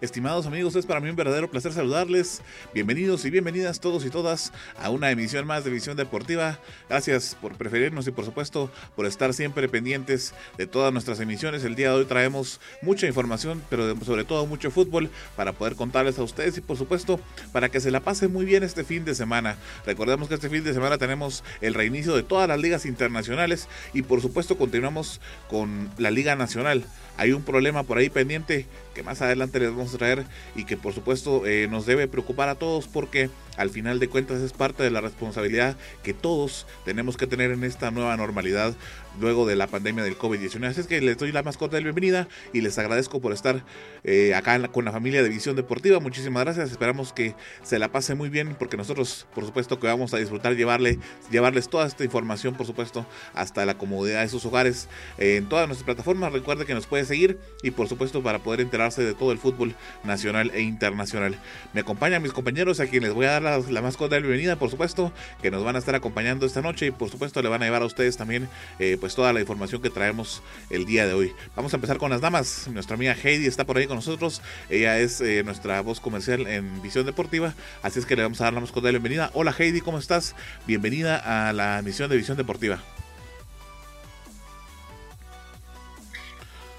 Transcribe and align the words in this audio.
Estimados 0.00 0.46
amigos, 0.46 0.76
es 0.76 0.86
para 0.86 1.00
mí 1.00 1.10
un 1.10 1.16
verdadero 1.16 1.50
placer 1.50 1.74
saludarles. 1.74 2.40
Bienvenidos 2.72 3.26
y 3.26 3.30
bienvenidas 3.30 3.80
todos 3.80 4.06
y 4.06 4.08
todas 4.08 4.50
a 4.78 4.88
una 4.88 5.10
emisión 5.10 5.46
más 5.46 5.62
de 5.62 5.70
Visión 5.70 5.94
Deportiva. 5.94 6.58
Gracias 6.88 7.36
por 7.38 7.54
preferirnos 7.56 8.06
y 8.06 8.10
por 8.10 8.24
supuesto 8.24 8.70
por 8.96 9.04
estar 9.04 9.34
siempre 9.34 9.68
pendientes 9.68 10.32
de 10.56 10.66
todas 10.66 10.90
nuestras 10.90 11.20
emisiones. 11.20 11.64
El 11.64 11.74
día 11.74 11.90
de 11.90 11.96
hoy 11.96 12.04
traemos 12.06 12.62
mucha 12.80 13.06
información, 13.06 13.62
pero 13.68 13.94
sobre 14.02 14.24
todo 14.24 14.46
mucho 14.46 14.70
fútbol 14.70 15.10
para 15.36 15.52
poder 15.52 15.76
contarles 15.76 16.18
a 16.18 16.22
ustedes 16.22 16.56
y 16.56 16.62
por 16.62 16.78
supuesto 16.78 17.20
para 17.52 17.68
que 17.68 17.80
se 17.80 17.90
la 17.90 18.00
pasen 18.00 18.32
muy 18.32 18.46
bien 18.46 18.62
este 18.62 18.84
fin 18.84 19.04
de 19.04 19.14
semana. 19.14 19.58
Recordemos 19.84 20.28
que 20.28 20.34
este 20.36 20.48
fin 20.48 20.64
de 20.64 20.72
semana 20.72 20.96
tenemos 20.96 21.44
el 21.60 21.74
reinicio 21.74 22.16
de 22.16 22.22
todas 22.22 22.48
las 22.48 22.58
ligas 22.58 22.86
internacionales 22.86 23.68
y 23.92 24.00
por 24.00 24.22
supuesto 24.22 24.56
continuamos 24.56 25.20
con 25.50 25.90
la 25.98 26.10
Liga 26.10 26.36
Nacional. 26.36 26.86
Hay 27.16 27.32
un 27.32 27.42
problema 27.42 27.82
por 27.82 27.98
ahí 27.98 28.08
pendiente 28.08 28.66
que 28.94 29.02
más 29.02 29.20
adelante 29.22 29.60
les 29.60 29.70
vamos 29.70 29.94
a 29.94 29.98
traer 29.98 30.24
y 30.56 30.64
que 30.64 30.76
por 30.76 30.94
supuesto 30.94 31.46
eh, 31.46 31.68
nos 31.70 31.86
debe 31.86 32.08
preocupar 32.08 32.48
a 32.48 32.54
todos 32.54 32.88
porque 32.88 33.30
al 33.56 33.70
final 33.70 33.98
de 33.98 34.08
cuentas 34.08 34.40
es 34.40 34.52
parte 34.52 34.82
de 34.82 34.90
la 34.90 35.00
responsabilidad 35.00 35.76
que 36.02 36.14
todos 36.14 36.66
tenemos 36.84 37.16
que 37.16 37.26
tener 37.26 37.50
en 37.50 37.64
esta 37.64 37.90
nueva 37.90 38.16
normalidad 38.16 38.74
luego 39.18 39.46
de 39.46 39.56
la 39.56 39.66
pandemia 39.66 40.04
del 40.04 40.16
COVID-19. 40.16 40.66
Así 40.66 40.80
es 40.80 40.86
que 40.86 41.00
les 41.00 41.18
doy 41.18 41.32
la 41.32 41.42
más 41.42 41.56
cordial 41.56 41.82
bienvenida 41.82 42.28
y 42.52 42.60
les 42.60 42.78
agradezco 42.78 43.20
por 43.20 43.32
estar 43.32 43.64
eh, 44.04 44.34
acá 44.34 44.68
con 44.68 44.84
la 44.84 44.92
familia 44.92 45.22
de 45.22 45.28
Visión 45.28 45.56
Deportiva. 45.56 46.00
Muchísimas 46.00 46.44
gracias. 46.44 46.70
Esperamos 46.70 47.12
que 47.12 47.34
se 47.62 47.78
la 47.78 47.90
pase 47.90 48.14
muy 48.14 48.28
bien 48.28 48.54
porque 48.58 48.76
nosotros, 48.76 49.26
por 49.34 49.44
supuesto, 49.44 49.80
que 49.80 49.86
vamos 49.86 50.14
a 50.14 50.18
disfrutar 50.18 50.54
llevarle, 50.54 50.98
llevarles 51.30 51.68
toda 51.68 51.86
esta 51.86 52.04
información, 52.04 52.54
por 52.54 52.66
supuesto, 52.66 53.06
hasta 53.34 53.66
la 53.66 53.76
comodidad 53.76 54.22
de 54.22 54.28
sus 54.28 54.44
hogares 54.46 54.88
eh, 55.18 55.36
en 55.36 55.48
todas 55.48 55.66
nuestras 55.66 55.84
plataformas. 55.84 56.32
Recuerde 56.32 56.66
que 56.66 56.74
nos 56.74 56.86
puede 56.86 57.04
seguir 57.04 57.38
y, 57.62 57.72
por 57.72 57.88
supuesto, 57.88 58.22
para 58.22 58.38
poder 58.38 58.60
enterarse 58.60 59.02
de 59.02 59.14
todo 59.14 59.32
el 59.32 59.38
fútbol 59.38 59.74
nacional 60.04 60.50
e 60.54 60.60
internacional. 60.62 61.38
Me 61.72 61.80
acompañan 61.80 62.22
mis 62.22 62.32
compañeros 62.32 62.80
a 62.80 62.86
quienes 62.86 63.12
voy 63.12 63.26
a 63.26 63.32
dar 63.32 63.39
la, 63.40 63.58
la 63.58 63.82
más 63.82 63.96
cordial 63.96 64.22
bienvenida, 64.22 64.56
por 64.56 64.70
supuesto, 64.70 65.12
que 65.42 65.50
nos 65.50 65.64
van 65.64 65.76
a 65.76 65.78
estar 65.78 65.94
acompañando 65.94 66.46
esta 66.46 66.62
noche 66.62 66.86
y, 66.86 66.90
por 66.90 67.10
supuesto, 67.10 67.42
le 67.42 67.48
van 67.48 67.62
a 67.62 67.66
llevar 67.66 67.82
a 67.82 67.86
ustedes 67.86 68.16
también. 68.16 68.48
Eh, 68.78 68.96
pues 69.00 69.14
toda 69.14 69.32
la 69.32 69.40
información 69.40 69.82
que 69.82 69.90
traemos 69.90 70.42
el 70.70 70.86
día 70.86 71.06
de 71.06 71.14
hoy. 71.14 71.32
Vamos 71.56 71.72
a 71.72 71.76
empezar 71.76 71.98
con 71.98 72.10
las 72.10 72.20
damas. 72.20 72.68
Nuestra 72.72 72.94
amiga 72.94 73.14
Heidi 73.14 73.46
está 73.46 73.64
por 73.64 73.76
ahí 73.76 73.86
con 73.86 73.96
nosotros. 73.96 74.42
Ella 74.68 74.98
es 74.98 75.20
eh, 75.20 75.42
nuestra 75.44 75.80
voz 75.80 76.00
comercial 76.00 76.46
en 76.46 76.82
Visión 76.82 77.06
Deportiva. 77.06 77.54
Así 77.82 77.98
es 77.98 78.06
que 78.06 78.16
le 78.16 78.22
vamos 78.22 78.40
a 78.40 78.44
dar 78.44 78.52
la 78.52 78.60
más 78.60 78.72
cordial 78.72 78.92
bienvenida. 78.92 79.30
Hola 79.34 79.54
Heidi, 79.56 79.80
¿cómo 79.80 79.98
estás? 79.98 80.34
Bienvenida 80.66 81.48
a 81.48 81.52
la 81.52 81.78
emisión 81.78 82.10
de 82.10 82.16
Visión 82.16 82.36
Deportiva. 82.36 82.78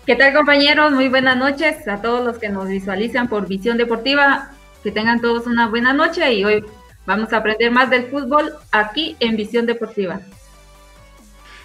¿Qué 0.05 0.15
tal 0.15 0.33
compañeros? 0.33 0.91
Muy 0.91 1.09
buenas 1.09 1.37
noches 1.37 1.87
a 1.87 2.01
todos 2.01 2.25
los 2.25 2.39
que 2.39 2.49
nos 2.49 2.67
visualizan 2.67 3.27
por 3.27 3.47
Visión 3.47 3.77
Deportiva. 3.77 4.51
Que 4.83 4.91
tengan 4.91 5.21
todos 5.21 5.45
una 5.45 5.67
buena 5.67 5.93
noche 5.93 6.33
y 6.33 6.43
hoy 6.43 6.65
vamos 7.05 7.31
a 7.33 7.37
aprender 7.37 7.71
más 7.71 7.89
del 7.89 8.09
fútbol 8.09 8.53
aquí 8.71 9.15
en 9.19 9.37
Visión 9.37 9.65
Deportiva. 9.65 10.21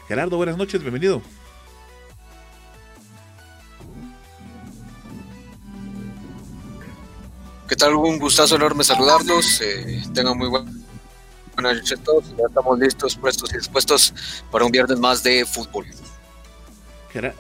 Gerardo, 0.06 0.36
buenas 0.36 0.56
noches, 0.56 0.80
bienvenido. 0.82 1.22
¿Qué 7.68 7.74
tal? 7.74 7.94
Un 7.94 8.18
gustazo 8.18 8.56
enorme 8.56 8.84
saludarlos. 8.84 9.60
Eh, 9.60 10.04
tengan 10.14 10.38
muy 10.38 10.48
buenas 10.48 10.72
noches 11.56 11.98
a 11.98 12.02
todos. 12.02 12.24
Ya 12.36 12.44
estamos 12.46 12.78
listos, 12.78 13.16
puestos 13.16 13.52
y 13.52 13.56
dispuestos 13.56 14.14
para 14.52 14.64
un 14.64 14.70
viernes 14.70 14.98
más 14.98 15.22
de 15.22 15.44
fútbol. 15.44 15.86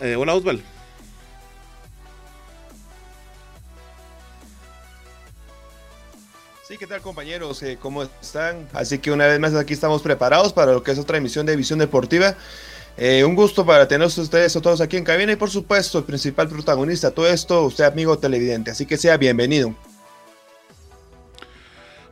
Eh, 0.00 0.16
hola, 0.16 0.34
Osval. 0.34 0.62
Sí, 6.66 6.78
¿qué 6.78 6.86
tal 6.88 7.00
compañeros? 7.00 7.62
Eh, 7.62 7.78
¿Cómo 7.80 8.02
están? 8.02 8.68
Así 8.72 8.98
que 8.98 9.12
una 9.12 9.28
vez 9.28 9.38
más 9.38 9.54
aquí 9.54 9.72
estamos 9.72 10.02
preparados 10.02 10.52
para 10.52 10.72
lo 10.72 10.82
que 10.82 10.90
es 10.90 10.98
otra 10.98 11.16
emisión 11.16 11.46
de 11.46 11.54
Visión 11.54 11.78
Deportiva. 11.78 12.36
Eh, 12.96 13.22
un 13.22 13.36
gusto 13.36 13.64
para 13.64 13.86
tenerlos 13.86 14.18
ustedes 14.18 14.56
a 14.56 14.60
todos 14.60 14.80
aquí 14.80 14.96
en 14.96 15.04
cabina 15.04 15.30
y 15.30 15.36
por 15.36 15.48
supuesto 15.48 15.98
el 15.98 16.04
principal 16.04 16.48
protagonista 16.48 17.10
de 17.10 17.14
todo 17.14 17.28
esto, 17.28 17.62
usted 17.62 17.84
amigo 17.84 18.18
televidente. 18.18 18.72
Así 18.72 18.84
que 18.84 18.96
sea 18.96 19.16
bienvenido. 19.16 19.76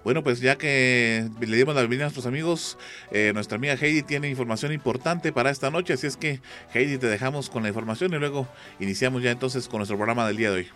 Bueno, 0.04 0.22
pues 0.22 0.38
ya 0.38 0.56
que 0.56 1.28
le 1.40 1.56
dimos 1.56 1.74
la 1.74 1.80
bienvenida 1.80 2.04
a 2.04 2.08
nuestros 2.08 2.26
amigos, 2.26 2.78
eh, 3.10 3.32
nuestra 3.34 3.56
amiga 3.56 3.74
Heidi 3.74 4.04
tiene 4.04 4.28
información 4.28 4.70
importante 4.70 5.32
para 5.32 5.50
esta 5.50 5.72
noche, 5.72 5.94
así 5.94 6.06
es 6.06 6.16
que 6.16 6.40
Heidi 6.72 6.98
te 6.98 7.08
dejamos 7.08 7.50
con 7.50 7.64
la 7.64 7.70
información 7.70 8.14
y 8.14 8.18
luego 8.18 8.46
iniciamos 8.78 9.20
ya 9.20 9.32
entonces 9.32 9.66
con 9.66 9.78
nuestro 9.78 9.96
programa 9.96 10.28
del 10.28 10.36
día 10.36 10.50
de 10.52 10.56
hoy. 10.58 10.68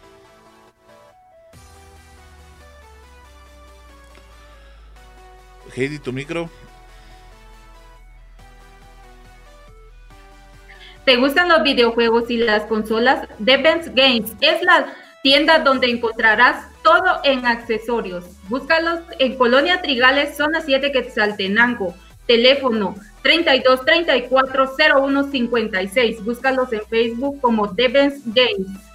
Heidi, 5.78 6.00
tu 6.00 6.12
micro. 6.12 6.50
¿Te 11.04 11.16
gustan 11.16 11.48
los 11.48 11.62
videojuegos 11.62 12.28
y 12.30 12.38
las 12.38 12.64
consolas? 12.64 13.28
Defense 13.38 13.90
Games 13.94 14.32
es 14.40 14.60
la 14.62 14.92
tienda 15.22 15.60
donde 15.60 15.88
encontrarás 15.88 16.66
todo 16.82 17.20
en 17.22 17.46
accesorios. 17.46 18.24
Búscalos 18.48 19.00
en 19.18 19.38
Colonia 19.38 19.80
Trigales, 19.80 20.36
zona 20.36 20.60
7 20.60 20.90
Quetzaltenango. 20.90 21.94
Teléfono 22.26 22.96
32 23.22 23.84
34 23.84 24.72
01 24.96 25.30
56. 25.30 26.24
Búscalos 26.24 26.72
en 26.72 26.82
Facebook 26.82 27.40
como 27.40 27.68
Defense 27.68 28.20
Games. 28.26 28.87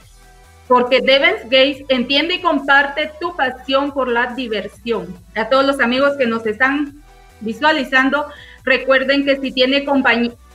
Porque 0.68 1.02
Devens 1.02 1.44
Gates 1.44 1.84
entiende 1.90 2.36
y 2.36 2.42
comparte 2.42 3.12
tu 3.20 3.36
pasión 3.36 3.92
por 3.92 4.08
la 4.08 4.28
diversión. 4.28 5.14
A 5.36 5.50
todos 5.50 5.66
los 5.66 5.80
amigos 5.80 6.16
que 6.18 6.26
nos 6.26 6.46
están 6.46 7.04
visualizando, 7.42 8.28
recuerden 8.64 9.26
que 9.26 9.38
si 9.38 9.52
tiene 9.52 9.86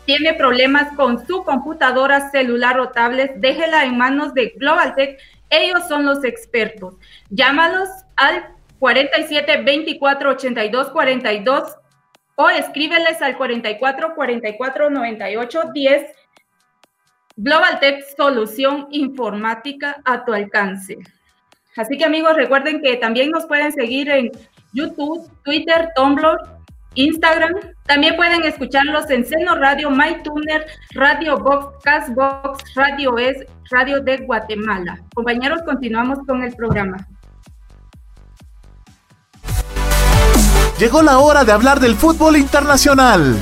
tiene 0.06 0.32
problemas 0.32 0.96
con 0.96 1.26
su 1.26 1.44
computadora, 1.44 2.30
celular 2.30 2.80
o 2.80 2.88
tablet, 2.88 3.34
déjela 3.36 3.84
en 3.84 3.98
manos 3.98 4.32
de 4.32 4.54
GlobalTech. 4.56 5.18
Ellos 5.50 5.86
son 5.86 6.06
los 6.06 6.24
expertos. 6.24 6.94
Llámalos 7.28 7.90
al 8.16 8.46
47 8.78 9.62
24 9.62 10.30
82 10.30 10.88
42 10.90 11.76
o 12.36 12.48
escríbeles 12.48 13.20
al 13.20 13.36
44 13.36 14.14
44 14.14 14.90
98 14.90 15.62
10 15.74 16.06
Global 17.40 17.78
Tech 17.78 18.04
Solución 18.16 18.88
Informática 18.90 20.02
a 20.04 20.24
tu 20.24 20.32
alcance. 20.34 20.98
Así 21.76 21.96
que 21.96 22.04
amigos, 22.04 22.34
recuerden 22.34 22.82
que 22.82 22.96
también 22.96 23.30
nos 23.30 23.46
pueden 23.46 23.70
seguir 23.70 24.10
en 24.10 24.32
YouTube, 24.72 25.30
Twitter, 25.44 25.88
Tumblr, 25.94 26.36
Instagram. 26.94 27.54
También 27.86 28.16
pueden 28.16 28.42
escucharlos 28.42 29.08
en 29.10 29.24
Seno 29.24 29.54
Radio, 29.54 29.88
MyTuner, 29.88 30.66
Radio 30.94 31.38
Box, 31.38 31.76
Castbox, 31.84 32.74
Radio 32.74 33.16
Es, 33.18 33.36
Radio 33.70 34.00
de 34.00 34.16
Guatemala. 34.16 34.98
Compañeros, 35.14 35.62
continuamos 35.64 36.18
con 36.26 36.42
el 36.42 36.52
programa. 36.56 36.96
Llegó 40.80 41.02
la 41.02 41.20
hora 41.20 41.44
de 41.44 41.52
hablar 41.52 41.78
del 41.78 41.94
fútbol 41.94 42.36
internacional. 42.36 43.36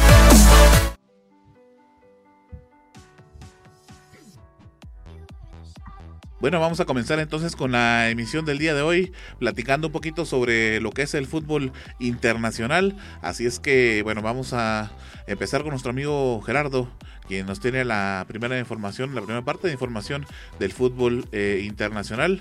Bueno, 6.46 6.60
vamos 6.60 6.78
a 6.78 6.84
comenzar 6.84 7.18
entonces 7.18 7.56
con 7.56 7.72
la 7.72 8.08
emisión 8.08 8.44
del 8.44 8.58
día 8.58 8.72
de 8.72 8.80
hoy, 8.80 9.12
platicando 9.40 9.88
un 9.88 9.92
poquito 9.92 10.24
sobre 10.24 10.80
lo 10.80 10.92
que 10.92 11.02
es 11.02 11.14
el 11.14 11.26
fútbol 11.26 11.72
internacional. 11.98 12.96
Así 13.20 13.46
es 13.46 13.58
que, 13.58 14.02
bueno, 14.04 14.22
vamos 14.22 14.52
a 14.52 14.92
empezar 15.26 15.62
con 15.62 15.70
nuestro 15.70 15.90
amigo 15.90 16.40
Gerardo, 16.42 16.88
quien 17.26 17.46
nos 17.46 17.58
tiene 17.58 17.84
la 17.84 18.24
primera 18.28 18.56
información, 18.60 19.12
la 19.12 19.22
primera 19.22 19.44
parte 19.44 19.66
de 19.66 19.72
información 19.72 20.24
del 20.60 20.72
fútbol 20.72 21.28
eh, 21.32 21.64
internacional. 21.64 22.40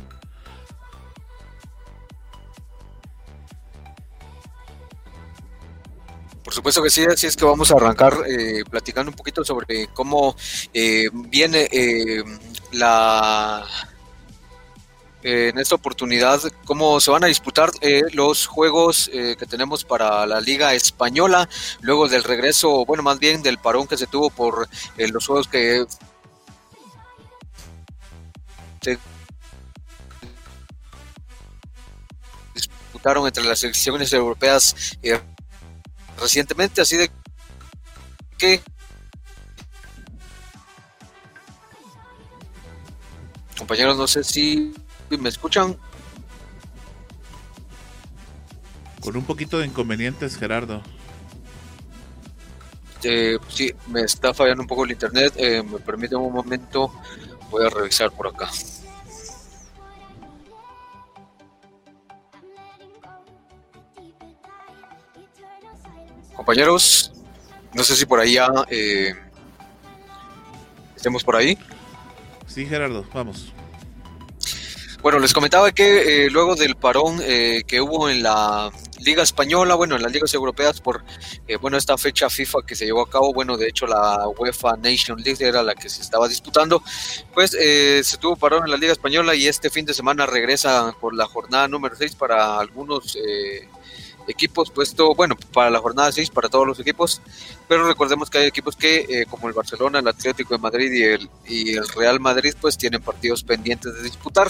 Por 6.44 6.54
supuesto 6.54 6.84
que 6.84 6.92
sí, 6.92 7.04
así 7.12 7.26
es 7.26 7.36
que 7.36 7.46
vamos 7.46 7.72
a 7.72 7.74
arrancar 7.78 8.14
eh, 8.28 8.64
platicando 8.70 9.10
un 9.10 9.18
poquito 9.18 9.44
sobre 9.44 9.88
cómo 9.96 10.36
eh, 10.76 11.10
viene 11.12 11.68
la 12.72 13.66
en 15.28 15.58
esta 15.58 15.74
oportunidad 15.74 16.40
cómo 16.66 17.00
se 17.00 17.10
van 17.10 17.24
a 17.24 17.28
disputar 17.28 17.72
los 18.14 18.46
juegos 18.46 19.10
que 19.12 19.46
tenemos 19.50 19.84
para 19.84 20.24
la 20.28 20.40
Liga 20.40 20.76
Española 20.76 21.50
luego 21.82 22.08
del 22.08 22.24
regreso, 22.24 22.86
bueno, 22.86 23.02
más 23.02 23.18
bien 23.18 23.42
del 23.42 23.58
parón 23.58 23.88
que 23.88 23.98
se 23.98 24.06
tuvo 24.06 24.30
por 24.30 24.70
los 24.98 25.26
juegos 25.26 25.48
que 25.48 25.84
disputaron 32.54 33.26
entre 33.26 33.44
las 33.46 33.60
selecciones 33.60 34.14
europeas 34.14 34.96
recientemente, 36.20 36.82
así 36.82 36.98
de 36.98 37.10
que 38.38 38.62
compañeros, 43.58 43.98
no 43.98 44.06
sé 44.06 44.24
si 44.24 44.72
me 45.10 45.30
escuchan. 45.30 45.78
Con 49.02 49.16
un 49.16 49.24
poquito 49.24 49.60
de 49.60 49.68
inconvenientes, 49.68 50.38
Gerardo. 50.38 50.82
Eh, 53.04 53.38
sí, 53.50 53.72
me 53.88 54.02
está 54.02 54.34
fallando 54.34 54.64
un 54.64 54.68
poco 54.68 54.84
el 54.84 54.92
internet. 54.92 55.34
Eh, 55.38 55.62
me 55.62 55.80
permite 55.80 56.16
un 56.16 56.34
momento. 56.34 56.92
Voy 57.52 57.66
a 57.66 57.70
revisar 57.70 58.12
por 58.12 58.28
acá. 58.28 58.50
Compañeros, 66.34 67.12
no 67.74 67.84
sé 67.84 67.96
si 67.96 68.06
por 68.06 68.20
ahí 68.20 68.34
ya 68.34 68.48
eh, 68.70 69.16
estemos 70.96 71.24
por 71.24 71.36
ahí. 71.36 71.58
Sí, 72.48 72.66
Gerardo, 72.66 73.06
vamos. 73.14 73.54
Bueno, 75.06 75.20
les 75.20 75.36
comentaba 75.36 75.72
que 75.72 76.26
eh, 76.26 76.30
luego 76.32 76.56
del 76.56 76.74
parón 76.78 77.20
eh, 77.22 77.62
que 77.68 77.80
hubo 77.80 78.10
en 78.10 78.24
la 78.24 78.72
Liga 79.02 79.22
Española, 79.22 79.76
bueno, 79.76 79.96
en 79.96 80.02
las 80.02 80.12
ligas 80.12 80.34
europeas 80.34 80.82
por, 80.82 81.04
bueno, 81.62 81.78
esta 81.78 81.96
fecha 81.96 82.28
FIFA 82.28 82.64
que 82.66 82.74
se 82.74 82.86
llevó 82.86 83.02
a 83.02 83.10
cabo, 83.12 83.32
bueno, 83.32 83.56
de 83.56 83.68
hecho 83.68 83.86
la 83.86 84.28
UEFA 84.30 84.78
Nation 84.78 85.22
League 85.22 85.46
era 85.46 85.62
la 85.62 85.76
que 85.76 85.90
se 85.90 86.02
estaba 86.02 86.28
disputando, 86.28 86.82
pues 87.36 87.52
se 87.52 88.18
tuvo 88.20 88.36
parón 88.36 88.64
en 88.66 88.72
la 88.72 88.78
Liga 88.78 88.94
Española 88.94 89.36
y 89.36 89.46
este 89.46 89.70
fin 89.70 89.86
de 89.86 89.94
semana 89.94 90.26
regresa 90.26 90.96
por 91.00 91.14
la 91.14 91.28
jornada 91.28 91.68
número 91.68 91.96
6 91.96 92.16
para 92.16 92.58
algunos 92.58 93.16
equipos 94.28 94.72
puesto, 94.72 95.14
bueno, 95.16 95.36
para 95.54 95.70
la 95.70 95.80
jornada 95.80 96.12
6, 96.12 96.30
para 96.30 96.50
todos 96.50 96.66
los 96.66 96.80
equipos, 96.80 97.22
pero 97.68 97.88
recordemos 97.88 98.30
que 98.30 98.40
hay 98.40 98.48
equipos 98.48 98.76
que, 98.76 99.06
eh, 99.10 99.26
como 99.30 99.48
el 99.48 99.54
Barcelona, 99.54 100.00
el 100.00 100.08
Atlético 100.08 100.56
de 100.56 100.62
Madrid 100.62 100.92
y 100.92 101.04
el, 101.04 101.30
y 101.48 101.76
el 101.76 101.88
Real 101.90 102.20
Madrid, 102.20 102.54
pues 102.60 102.78
tienen 102.78 103.02
partidos 103.02 103.44
pendientes 103.44 103.94
de 103.94 104.04
disputar. 104.04 104.50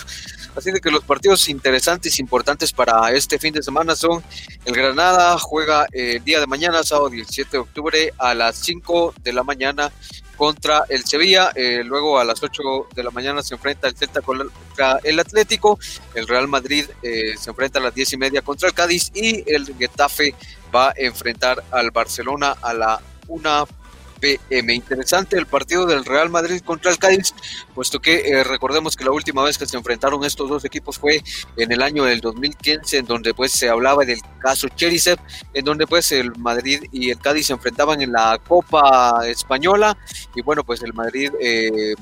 Así 0.56 0.72
de 0.72 0.80
que 0.80 0.90
los 0.90 1.04
partidos 1.04 1.50
interesantes, 1.50 2.20
importantes 2.20 2.72
para 2.72 3.12
este 3.12 3.40
fin 3.40 3.54
de 3.54 3.62
semana 3.62 3.96
son 3.96 4.24
el 4.64 4.74
Granada, 4.74 5.38
juega 5.38 5.86
el 5.92 6.24
día 6.24 6.40
de 6.40 6.48
mañana, 6.48 6.84
sábado 6.84 7.10
17 7.10 7.52
de 7.52 7.58
octubre, 7.58 8.14
a 8.18 8.34
las 8.34 8.56
5 8.58 9.16
de 9.22 9.34
la 9.34 9.44
mañana 9.44 9.92
contra 10.36 10.86
el 10.90 11.04
Sevilla. 11.06 11.52
Eh, 11.56 11.84
luego 11.84 12.20
a 12.20 12.24
las 12.24 12.42
8 12.42 12.88
de 12.94 13.04
la 13.04 13.12
mañana 13.12 13.42
se 13.42 13.56
enfrenta 13.56 13.88
el 13.88 13.96
Celta 13.96 14.22
contra 14.22 15.00
el 15.04 15.20
Atlético. 15.20 15.80
El 16.14 16.28
Real 16.28 16.48
Madrid 16.48 16.86
eh, 17.02 17.36
se 17.38 17.50
enfrenta 17.50 17.80
a 17.80 17.84
las 17.84 17.96
10 17.96 18.14
y 18.14 18.18
media 18.18 18.42
contra 18.42 18.70
el 18.70 18.74
Cádiz. 18.74 19.12
Y 19.14 19.44
el 19.52 19.76
Getafe 19.78 20.36
va 20.74 20.90
a 20.90 20.94
enfrentar 20.98 21.64
al 21.72 21.92
Barcelona 21.92 22.56
a 22.62 22.74
la 22.74 23.02
1 23.28 23.68
Interesante 24.50 25.38
el 25.38 25.46
partido 25.46 25.86
del 25.86 26.06
Real 26.06 26.30
Madrid 26.30 26.62
contra 26.62 26.92
el 26.92 26.98
Cádiz, 26.98 27.34
puesto 27.74 28.00
que 28.00 28.28
eh, 28.28 28.44
recordemos 28.44 28.96
que 28.96 29.04
la 29.04 29.12
última 29.12 29.44
vez 29.44 29.58
que 29.58 29.66
se 29.66 29.78
enfrentaron 29.78 30.24
estos 30.24 30.50
dos 30.50 30.66
equipos 30.66 30.98
fue 30.98 31.22
en 31.58 31.72
el 31.72 31.82
año 31.82 32.04
del 32.04 32.22
2015, 32.22 32.98
en 32.98 33.06
donde 33.06 33.34
pues 33.34 33.52
se 33.52 33.70
hablaba 33.70 34.06
del 34.06 34.20
caso 34.40 34.68
Cherisev, 34.70 35.20
en 35.54 35.66
donde 35.66 35.88
pues 35.88 36.12
el 36.12 36.36
Madrid 36.38 36.84
y 36.92 37.10
el 37.10 37.20
Cádiz 37.20 37.48
se 37.48 37.54
enfrentaban 37.54 38.02
en 38.02 38.12
la 38.12 38.40
Copa 38.48 39.22
Española 39.28 39.98
y 40.36 40.42
bueno 40.42 40.64
pues 40.64 40.82
el 40.84 40.94
Madrid 40.94 41.32
eh, 41.42 41.96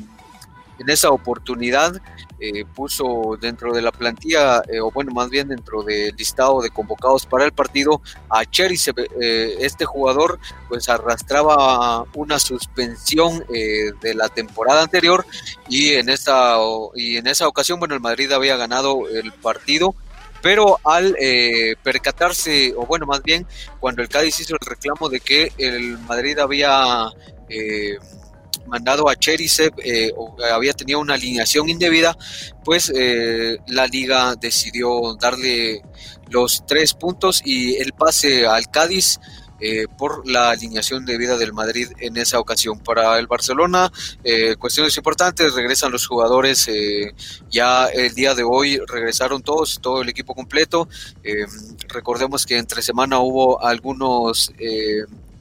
en 0.79 0.89
esa 0.89 1.09
oportunidad 1.09 2.01
eh, 2.45 2.65
puso 2.65 3.37
dentro 3.39 3.73
de 3.73 3.81
la 3.81 3.93
plantilla, 3.93 4.61
eh, 4.67 4.81
o 4.81 4.91
bueno, 4.91 5.13
más 5.13 5.29
bien 5.29 5.47
dentro 5.47 5.81
del 5.81 6.13
listado 6.15 6.61
de 6.61 6.71
convocados 6.71 7.25
para 7.25 7.45
el 7.45 7.53
partido 7.53 8.01
a 8.29 8.43
Cherisev. 8.43 8.95
Eh, 8.99 9.55
este 9.59 9.85
jugador 9.85 10.39
pues 10.67 10.89
arrastraba 10.89 12.03
una 12.15 12.39
suspensión 12.39 13.45
de 13.47 14.13
la 14.13 14.27
temporada 14.29 14.81
anterior 14.81 15.25
y 15.69 15.93
en, 15.93 16.09
esta, 16.09 16.57
y 16.95 17.17
en 17.17 17.27
esa 17.27 17.47
ocasión, 17.47 17.79
bueno, 17.79 17.95
el 17.95 18.01
Madrid 18.01 18.31
había 18.31 18.57
ganado 18.57 19.07
el 19.07 19.31
partido 19.31 19.95
pero 20.41 20.81
al 20.83 21.15
percatarse, 21.81 22.73
o 22.75 22.85
bueno, 22.85 23.05
más 23.05 23.23
bien 23.23 23.47
cuando 23.79 24.01
el 24.01 24.09
Cádiz 24.09 24.41
hizo 24.41 24.55
el 24.55 24.67
reclamo 24.67 25.07
de 25.07 25.21
que 25.21 25.53
el 25.57 25.97
Madrid 25.99 26.37
había 26.39 27.07
mandado 28.67 29.09
a 29.09 29.15
Cherisev 29.15 29.73
eh, 29.83 30.11
había 30.51 30.73
tenido 30.73 30.99
una 30.99 31.15
alineación 31.15 31.69
indebida, 31.69 32.17
pues 32.63 32.91
eh, 32.95 33.57
la 33.67 33.87
liga 33.87 34.35
decidió 34.35 35.15
darle 35.19 35.81
los 36.29 36.65
tres 36.65 36.93
puntos 36.93 37.41
y 37.45 37.75
el 37.75 37.93
pase 37.93 38.45
al 38.47 38.69
Cádiz. 38.69 39.19
Eh, 39.65 39.85
por 39.97 40.27
la 40.27 40.49
alineación 40.49 41.05
de 41.05 41.17
vida 41.17 41.37
del 41.37 41.53
Madrid 41.53 41.87
en 41.99 42.17
esa 42.17 42.37
ocasión. 42.37 42.79
Para 42.79 43.17
el 43.17 43.27
Barcelona, 43.27 43.89
cuestiones 44.59 44.97
importantes, 44.97 45.53
regresan 45.53 45.89
los 45.89 46.05
jugadores, 46.05 46.69
ya 47.49 47.85
el 47.85 48.13
día 48.13 48.35
de 48.35 48.43
hoy 48.43 48.81
regresaron 48.85 49.41
todos, 49.41 49.79
todo 49.79 50.01
el 50.01 50.09
equipo 50.09 50.35
completo. 50.35 50.89
recordemos 51.87 52.45
que 52.45 52.57
entre 52.57 52.81
semana 52.81 53.19
hubo 53.19 53.63
algunos 53.63 54.51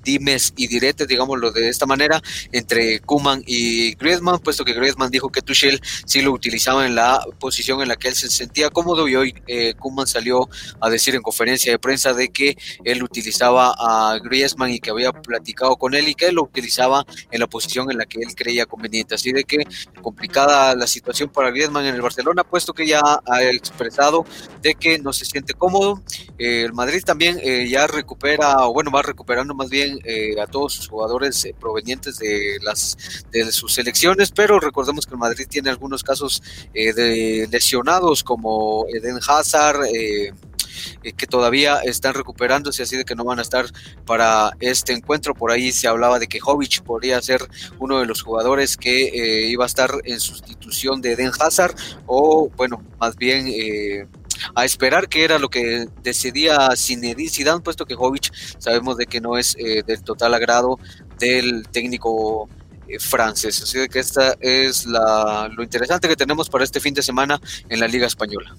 dimes 0.03 0.53
y 0.57 0.67
diretes, 0.67 1.07
digámoslo 1.09 1.51
de 1.51 1.69
esta 1.69 1.87
manera, 1.87 2.21
entre 2.53 3.01
Kuman 3.01 3.43
y 3.47 3.95
Griezmann, 3.95 4.41
puesto 4.41 4.65
que 4.65 4.73
Griezmann 4.73 5.11
dijo 5.11 5.31
que 5.31 5.43
Tuchel 5.43 5.81
sí 6.07 6.23
lo 6.23 6.33
utilizaba 6.33 6.87
en 6.87 6.95
la 6.95 7.25
posición 7.39 7.83
en 7.83 7.89
la 7.89 7.97
que 7.97 8.09
él 8.09 8.15
se 8.15 8.29
sentía 8.29 8.71
cómodo 8.71 9.09
y 9.09 9.17
hoy 9.17 9.35
eh, 9.47 9.75
Kuman 9.75 10.07
salió 10.07 10.49
a 10.81 10.91
decir 10.91 11.15
en 11.15 11.23
conferencia 11.23 11.73
de 11.73 11.79
prensa 11.79 12.13
de 12.13 12.29
que 12.31 12.57
él 12.85 13.03
utilizaba 13.03 13.75
a 13.79 14.19
Griezmann 14.19 14.71
y 14.71 14.81
que 14.81 14.91
había 14.91 15.13
platicado 15.13 15.77
con 15.77 15.95
él 15.95 16.09
y 16.09 16.15
que 16.15 16.27
él 16.27 16.37
lo 16.37 16.45
utilizaba 16.45 17.05
en 17.31 17.41
la 17.41 17.47
posición 17.47 17.91
en 17.91 17.99
la 17.99 18.07
que 18.07 18.21
él 18.21 18.35
creía 18.35 18.67
conveniente. 18.67 19.15
Así 19.15 19.33
de 19.33 19.45
que 19.45 19.65
complicada 20.01 20.75
la 20.75 20.87
situación 20.87 21.31
para 21.31 21.51
Griezmann 21.51 21.87
en 21.87 21.95
el 21.95 22.03
Barcelona, 22.03 22.45
puesto 22.45 22.73
que 22.73 22.87
ya 22.87 23.01
ha 23.01 23.43
expresado 23.43 24.25
de 24.61 24.75
que 24.75 24.99
no 24.99 25.13
se 25.13 25.25
siente 25.25 25.55
cómodo. 25.55 26.03
El 26.39 26.73
Madrid 26.73 27.03
también 27.05 27.39
eh, 27.43 27.69
ya 27.69 27.87
recupera, 27.87 28.67
o 28.67 28.73
bueno, 28.73 28.91
va 28.91 29.03
recuperando 29.03 29.55
más 29.55 29.71
bien 29.71 29.92
eh, 30.05 30.41
a 30.41 30.47
todos 30.47 30.75
sus 30.75 30.89
jugadores 30.89 31.45
eh, 31.45 31.55
provenientes 31.59 32.19
de 32.19 32.59
las 32.63 32.97
de 33.31 33.51
sus 33.53 33.75
selecciones, 33.75 34.31
pero 34.31 34.61
recordemos 34.61 35.07
que 35.07 35.15
el 35.15 35.19
Madrid 35.19 35.47
tiene 35.49 35.71
algunos 35.71 36.03
casos 36.03 36.43
eh, 36.75 36.93
de 36.93 37.49
lesionados 37.51 38.23
como 38.25 38.87
Eden 38.89 39.19
Hazard, 39.27 39.83
que 41.17 41.27
todavía 41.27 41.79
están 41.81 42.15
recuperándose, 42.15 42.83
así 42.83 42.97
de 42.97 43.05
que 43.05 43.15
no 43.15 43.25
van 43.25 43.39
a 43.39 43.43
estar 43.43 43.67
para 44.07 44.53
este 44.61 44.93
encuentro. 44.93 45.35
Por 45.35 45.51
ahí 45.51 45.71
se 45.71 45.87
hablaba 45.87 46.19
de 46.19 46.29
que 46.29 46.41
Jovic 46.41 46.83
podría 46.83 47.21
ser 47.21 47.41
uno 47.79 48.01
de 48.01 48.07
los 48.07 48.23
jugadores 48.23 48.77
que 48.77 49.49
iba 49.49 49.65
a 49.65 49.67
estar 49.67 49.91
en 50.05 50.19
sustitución 50.19 51.03
de 51.03 51.13
Eden 51.13 51.31
Hazard, 51.39 51.75
o 52.07 52.51
bueno, 52.57 52.83
más 52.99 53.17
bien 53.17 53.49
a 54.55 54.65
esperar 54.65 55.09
que 55.09 55.25
era 55.25 55.39
lo 55.39 55.49
que 55.49 55.87
decidía 56.03 56.71
Zinedine 56.77 57.31
Zidane, 57.31 57.61
puesto 57.61 57.87
que 57.87 57.95
Jovic 57.95 58.33
sabemos 58.59 58.97
de 58.97 59.07
que 59.07 59.21
no 59.21 59.39
es 59.39 59.57
eh, 59.59 59.83
del 59.87 60.03
total 60.03 60.35
agrado 60.35 60.79
del 61.19 61.69
técnico 61.69 62.49
eh, 62.89 62.99
francés. 62.99 63.63
Así 63.63 63.87
que 63.89 63.99
esta 63.99 64.37
es 64.41 64.87
la, 64.87 65.49
lo 65.55 65.63
interesante 65.63 66.09
que 66.09 66.17
tenemos 66.17 66.49
para 66.49 66.65
este 66.65 66.81
fin 66.81 66.95
de 66.95 67.03
semana 67.03 67.41
en 67.69 67.81
la 67.81 67.89
Liga 67.89 68.07
Española. 68.07 68.55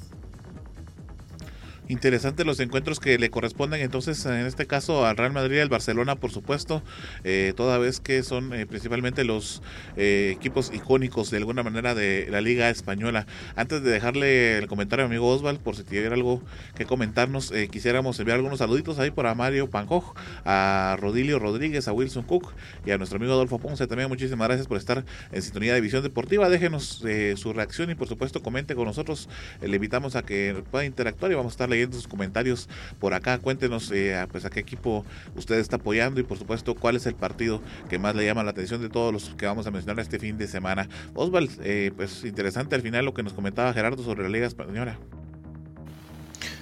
Interesante 1.89 2.45
los 2.45 2.61
encuentros 2.61 3.01
que 3.01 3.17
le 3.17 3.29
corresponden 3.29 3.81
entonces 3.81 4.25
en 4.25 4.45
este 4.45 4.65
caso 4.65 5.05
al 5.05 5.17
Real 5.17 5.33
Madrid 5.33 5.57
y 5.57 5.59
al 5.59 5.67
Barcelona 5.67 6.15
por 6.15 6.31
supuesto 6.31 6.81
eh, 7.25 7.51
toda 7.57 7.77
vez 7.77 7.99
que 7.99 8.23
son 8.23 8.53
eh, 8.53 8.65
principalmente 8.65 9.25
los 9.25 9.61
eh, 9.97 10.33
equipos 10.33 10.71
icónicos 10.73 11.29
de 11.29 11.37
alguna 11.37 11.61
manera 11.61 11.93
de 11.93 12.27
la 12.29 12.39
liga 12.39 12.69
española. 12.69 13.27
Antes 13.57 13.83
de 13.83 13.91
dejarle 13.91 14.59
el 14.59 14.67
comentario 14.67 15.03
a 15.03 15.09
mi 15.09 15.15
amigo 15.15 15.27
Osval 15.27 15.59
por 15.59 15.75
si 15.75 15.83
tuviera 15.83 16.15
algo 16.15 16.41
que 16.75 16.85
comentarnos 16.85 17.51
quisiéramos 17.69 18.17
enviar 18.17 18.37
algunos 18.37 18.59
saluditos 18.59 18.97
ahí 18.99 19.11
para 19.11 19.35
Mario 19.35 19.69
Pancoj 19.69 20.13
a 20.45 20.95
Rodilio 21.01 21.37
Rodríguez 21.37 21.89
a 21.89 21.91
Wilson 21.91 22.23
Cook 22.23 22.53
y 22.85 22.91
a 22.91 22.97
nuestro 22.97 23.17
amigo 23.17 23.33
Adolfo 23.33 23.59
Ponce 23.59 23.87
también. 23.87 24.07
Muchísimas 24.07 24.47
gracias 24.47 24.67
por 24.67 24.77
estar 24.77 25.03
en 25.33 25.41
sintonía 25.41 25.73
de 25.73 25.81
visión 25.81 26.01
deportiva. 26.01 26.47
Déjenos 26.47 27.03
su 27.35 27.51
reacción 27.53 27.89
y 27.89 27.95
por 27.95 28.07
supuesto 28.07 28.41
comente 28.41 28.73
con 28.73 28.85
nosotros. 28.85 29.27
Le 29.61 29.75
invitamos 29.75 30.15
a 30.15 30.23
que 30.23 30.63
pueda 30.71 30.85
interactuar 30.85 31.31
y 31.31 31.35
vamos 31.35 31.51
a 31.51 31.55
estar 31.55 31.72
leyendo 31.73 31.97
sus 31.97 32.07
comentarios 32.07 32.69
por 32.99 33.13
acá. 33.13 33.37
Cuéntenos 33.39 33.91
eh, 33.91 34.25
pues 34.31 34.45
a 34.45 34.49
qué 34.49 34.59
equipo 34.59 35.05
usted 35.35 35.59
está 35.59 35.75
apoyando 35.77 36.19
y 36.19 36.23
por 36.23 36.37
supuesto 36.37 36.75
cuál 36.75 36.95
es 36.95 37.05
el 37.05 37.15
partido 37.15 37.61
que 37.89 37.99
más 37.99 38.15
le 38.15 38.25
llama 38.25 38.43
la 38.43 38.51
atención 38.51 38.81
de 38.81 38.89
todos 38.89 39.11
los 39.11 39.29
que 39.35 39.45
vamos 39.45 39.67
a 39.67 39.71
mencionar 39.71 39.99
este 40.01 40.19
fin 40.19 40.37
de 40.37 40.47
semana. 40.47 40.87
Osval, 41.13 41.49
eh, 41.61 41.91
pues 41.95 42.23
interesante 42.23 42.75
al 42.75 42.81
final 42.81 43.05
lo 43.05 43.13
que 43.13 43.23
nos 43.23 43.33
comentaba 43.33 43.73
Gerardo 43.73 44.03
sobre 44.03 44.23
la 44.23 44.29
Liga 44.29 44.47
Española. 44.47 44.97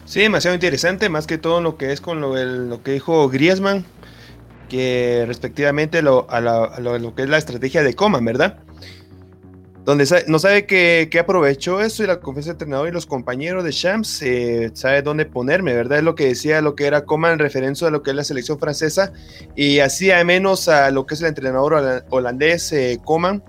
Sí, 0.05 0.19
demasiado 0.19 0.55
interesante, 0.55 1.07
más 1.07 1.25
que 1.25 1.37
todo 1.37 1.61
lo 1.61 1.77
que 1.77 1.93
es 1.93 2.01
con 2.01 2.19
lo, 2.19 2.35
lo 2.35 2.83
que 2.83 2.91
dijo 2.91 3.29
Griezmann, 3.29 3.85
que 4.67 5.25
respectivamente 5.27 6.01
lo, 6.01 6.27
a, 6.29 6.39
lo, 6.41 7.15
que 7.15 7.23
es 7.23 7.29
la 7.29 7.37
estrategia 7.37 7.83
de 7.83 7.93
Coman, 7.93 8.23
¿verdad? 8.23 8.59
Donde 9.83 10.05
no 10.27 10.37
sabe 10.37 10.67
que, 10.67 11.09
aprovechó 11.19 11.81
eso 11.81 12.03
y 12.03 12.07
la 12.07 12.19
confianza 12.19 12.49
del 12.49 12.55
entrenador 12.55 12.89
y 12.89 12.91
los 12.91 13.07
compañeros 13.07 13.63
de 13.63 13.71
Shams 13.71 14.21
eh, 14.21 14.69
sabe 14.73 15.01
dónde 15.01 15.25
ponerme, 15.25 15.73
¿verdad? 15.73 15.99
Es 15.99 16.03
lo 16.03 16.13
que 16.13 16.27
decía 16.27 16.61
lo 16.61 16.75
que 16.75 16.85
era 16.85 17.05
Coman 17.05 17.33
en 17.33 17.39
referencia 17.39 17.87
a 17.87 17.91
lo 17.91 18.03
que 18.03 18.11
es 18.11 18.15
la 18.15 18.23
selección 18.23 18.59
francesa 18.59 19.11
y 19.55 19.79
hacía 19.79 20.23
menos 20.23 20.67
a 20.67 20.91
lo 20.91 21.07
que 21.07 21.15
es 21.15 21.21
el 21.21 21.27
entrenador 21.27 22.03
holandés 22.09 22.71
eh, 22.73 22.99
Coman. 23.03 23.43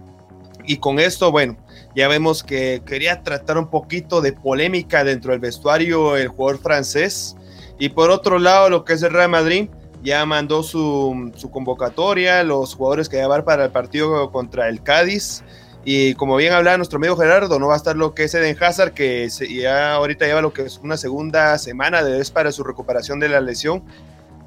Y 0.65 0.79
con 0.79 0.99
esto, 1.01 1.31
bueno, 1.31 1.59
ya 1.95 2.09
vemos 2.09 2.43
que 2.43 2.83
quería 2.87 3.23
tratar 3.23 3.59
un 3.59 3.69
poquito 3.69 4.23
de 4.23 4.33
polémica 4.33 5.05
dentro 5.05 5.33
del 5.33 5.41
vestuario 5.41 6.17
el 6.17 6.29
jugador 6.29 6.63
francés. 6.63 7.37
Y 7.79 7.91
por 7.91 8.11
otro 8.11 8.39
lado, 8.39 8.71
lo 8.71 8.85
que 8.85 8.95
es 8.95 9.03
el 9.03 9.13
Real 9.13 9.29
Madrid, 9.29 9.69
ya 10.03 10.25
mandó 10.25 10.63
su, 10.63 11.33
convocatoria, 11.53 12.43
los 12.43 12.75
jugadores 12.75 13.09
que 13.09 13.17
llevar 13.17 13.45
para 13.45 13.67
el 13.67 13.71
partido 13.71 14.31
contra 14.31 14.69
el 14.69 14.83
Cádiz. 14.83 15.43
Y 15.85 16.15
como 16.15 16.37
bien 16.37 16.53
hablaba 16.53 16.77
nuestro 16.77 16.99
amigo 16.99 17.17
Gerardo, 17.17 17.59
no 17.59 17.67
va 17.67 17.75
a 17.75 17.77
estar 17.77 17.97
lo 17.97 18.15
que 18.15 18.25
es 18.25 18.35
Eden 18.35 18.57
Hazard, 18.61 18.93
que 18.93 19.29
ya 19.29 19.95
ahorita 19.95 20.27
lleva 20.27 20.41
lo 20.41 20.53
que 20.53 20.63
es 20.63 20.79
una 20.79 20.97
segunda 20.97 21.59
semana 21.59 22.05
de 22.05 22.19
vez 22.19 22.31
para 22.31 22.53
su 22.53 22.63
recuperación 22.63 23.19
de 23.19 23.29
la 23.29 23.41
lesión. 23.41 23.83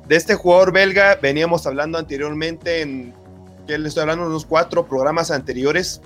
De 0.08 0.16
este 0.16 0.36
jugador 0.36 0.72
belga 0.72 1.18
veníamos 1.22 1.68
hablando 1.68 1.98
anteriormente 1.98 2.82
en, 2.82 3.14
que 3.68 3.78
le 3.78 3.90
estoy 3.90 4.02
hablando 4.02 4.26
de 4.26 4.30
unos 4.30 4.46
cuatro 4.46 4.86
programas 4.86 5.30
anteriores, 5.30 6.02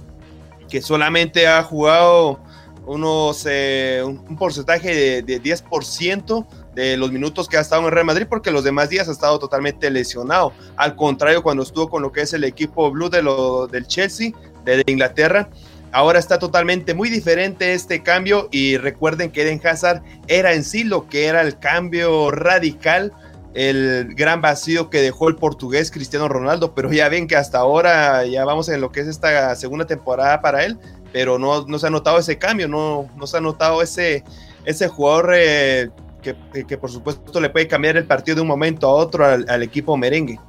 que 0.67 0.81
solamente 0.81 1.47
ha 1.47 1.61
jugado 1.63 2.39
unos, 2.87 3.45
eh, 3.47 4.01
un, 4.03 4.35
porcentaje 4.35 4.95
de, 4.95 5.21
de 5.21 5.41
10% 5.43 6.47
de 6.73 6.97
los 6.97 7.11
minutos 7.11 7.47
que 7.47 7.57
ha 7.57 7.61
estado 7.61 7.85
en 7.85 7.91
Real 7.91 8.05
Madrid, 8.05 8.25
porque 8.27 8.49
los 8.49 8.63
demás 8.63 8.89
días 8.89 9.07
ha 9.09 9.11
estado 9.11 9.37
totalmente 9.37 9.91
lesionado. 9.91 10.53
Al 10.75 10.95
contrario, 10.95 11.43
cuando 11.43 11.61
estuvo 11.61 11.89
con 11.89 12.01
lo 12.01 12.11
que 12.11 12.21
es 12.21 12.33
el 12.33 12.43
equipo 12.43 12.89
blue 12.89 13.09
de 13.09 13.21
lo, 13.21 13.67
del 13.67 13.85
Chelsea, 13.85 14.31
de 14.65 14.83
Inglaterra, 14.87 15.49
ahora 15.91 16.19
está 16.19 16.39
totalmente 16.39 16.93
muy 16.93 17.09
diferente 17.09 17.73
este 17.73 18.03
cambio. 18.03 18.49
Y 18.51 18.77
recuerden 18.77 19.31
que 19.31 19.43
Eden 19.43 19.61
Hazard 19.65 20.03
era 20.27 20.53
en 20.53 20.63
sí 20.63 20.83
lo 20.83 21.07
que 21.07 21.25
era 21.25 21.41
el 21.41 21.57
cambio 21.59 22.31
radical 22.31 23.13
el 23.53 24.13
gran 24.15 24.41
vacío 24.41 24.89
que 24.89 25.01
dejó 25.01 25.27
el 25.27 25.35
portugués 25.35 25.91
Cristiano 25.91 26.27
Ronaldo, 26.27 26.75
pero 26.75 26.91
ya 26.91 27.09
ven 27.09 27.27
que 27.27 27.35
hasta 27.35 27.57
ahora 27.57 28.25
ya 28.25 28.45
vamos 28.45 28.69
en 28.69 28.79
lo 28.79 28.91
que 28.91 29.01
es 29.01 29.07
esta 29.07 29.55
segunda 29.55 29.85
temporada 29.85 30.39
para 30.41 30.63
él, 30.63 30.77
pero 31.11 31.39
no, 31.39 31.65
no 31.65 31.79
se 31.79 31.87
ha 31.87 31.89
notado 31.89 32.19
ese 32.19 32.37
cambio, 32.37 32.67
no, 32.67 33.09
no 33.17 33.27
se 33.27 33.37
ha 33.37 33.41
notado 33.41 33.81
ese, 33.81 34.23
ese 34.65 34.87
jugador 34.87 35.33
eh, 35.35 35.89
que, 36.21 36.77
por 36.77 36.91
supuesto 36.91 37.39
le 37.39 37.49
puede 37.49 37.67
cambiar 37.67 37.97
el 37.97 38.05
partido 38.05 38.35
de 38.35 38.41
un 38.41 38.47
momento 38.47 38.87
a 38.87 38.93
otro 38.93 39.25
al, 39.25 39.63
equipo 39.63 39.97
merengue. 39.97 40.39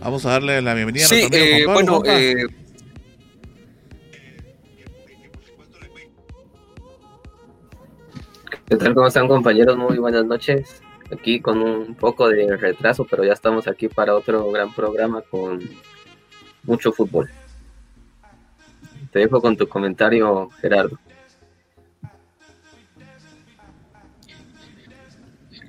Vamos 0.00 0.24
a 0.26 0.30
darle 0.30 0.62
la 0.62 0.74
bienvenida 0.74 1.04
a 1.04 1.08
sí, 1.08 1.28
eh, 1.32 1.66
bueno, 1.66 2.02
eh, 2.04 2.46
¿Qué 8.68 8.76
tal? 8.76 8.94
¿Cómo 8.94 9.06
están 9.06 9.28
compañeros? 9.28 9.76
Muy 9.76 9.98
buenas 9.98 10.24
noches. 10.24 10.82
Aquí 11.10 11.40
con 11.40 11.62
un 11.62 11.94
poco 11.94 12.28
de 12.28 12.56
retraso, 12.56 13.06
pero 13.08 13.24
ya 13.24 13.32
estamos 13.32 13.66
aquí 13.66 13.88
para 13.88 14.14
otro 14.14 14.50
gran 14.50 14.72
programa 14.74 15.22
con 15.22 15.60
mucho 16.64 16.92
fútbol. 16.92 17.30
Te 19.10 19.20
dejo 19.20 19.40
con 19.40 19.56
tu 19.56 19.66
comentario, 19.68 20.50
Gerardo. 20.60 20.98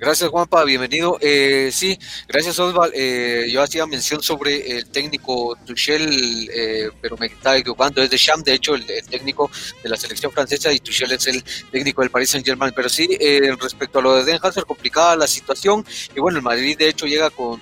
Gracias 0.00 0.30
Juanpa, 0.30 0.64
bienvenido. 0.64 1.18
Eh, 1.20 1.68
sí, 1.74 1.98
gracias 2.26 2.58
Osval. 2.58 2.90
Eh, 2.94 3.50
yo 3.52 3.60
hacía 3.60 3.84
mención 3.84 4.22
sobre 4.22 4.78
el 4.78 4.86
técnico 4.86 5.58
Tuchel, 5.66 6.48
eh, 6.54 6.88
pero 7.02 7.18
me 7.18 7.26
estaba 7.26 7.58
equivocando, 7.58 8.02
es 8.02 8.08
de 8.08 8.16
Sham, 8.16 8.42
de 8.42 8.54
hecho, 8.54 8.74
el, 8.74 8.86
técnico 8.86 9.50
de 9.82 9.90
la 9.90 9.98
selección 9.98 10.32
francesa 10.32 10.72
y 10.72 10.78
Tuchel 10.78 11.12
es 11.12 11.26
el 11.26 11.44
técnico 11.70 12.00
del 12.00 12.10
Paris 12.10 12.30
Saint 12.30 12.46
Germain. 12.46 12.72
Pero 12.74 12.88
sí, 12.88 13.14
eh, 13.20 13.54
respecto 13.60 13.98
a 13.98 14.02
lo 14.02 14.16
de 14.16 14.24
Den 14.24 14.38
Hazard, 14.42 14.64
complicada 14.64 15.16
la 15.16 15.26
situación. 15.26 15.84
Y 16.16 16.18
bueno, 16.18 16.38
el 16.38 16.44
Madrid 16.44 16.78
de 16.78 16.88
hecho 16.88 17.04
llega 17.04 17.28
con 17.28 17.60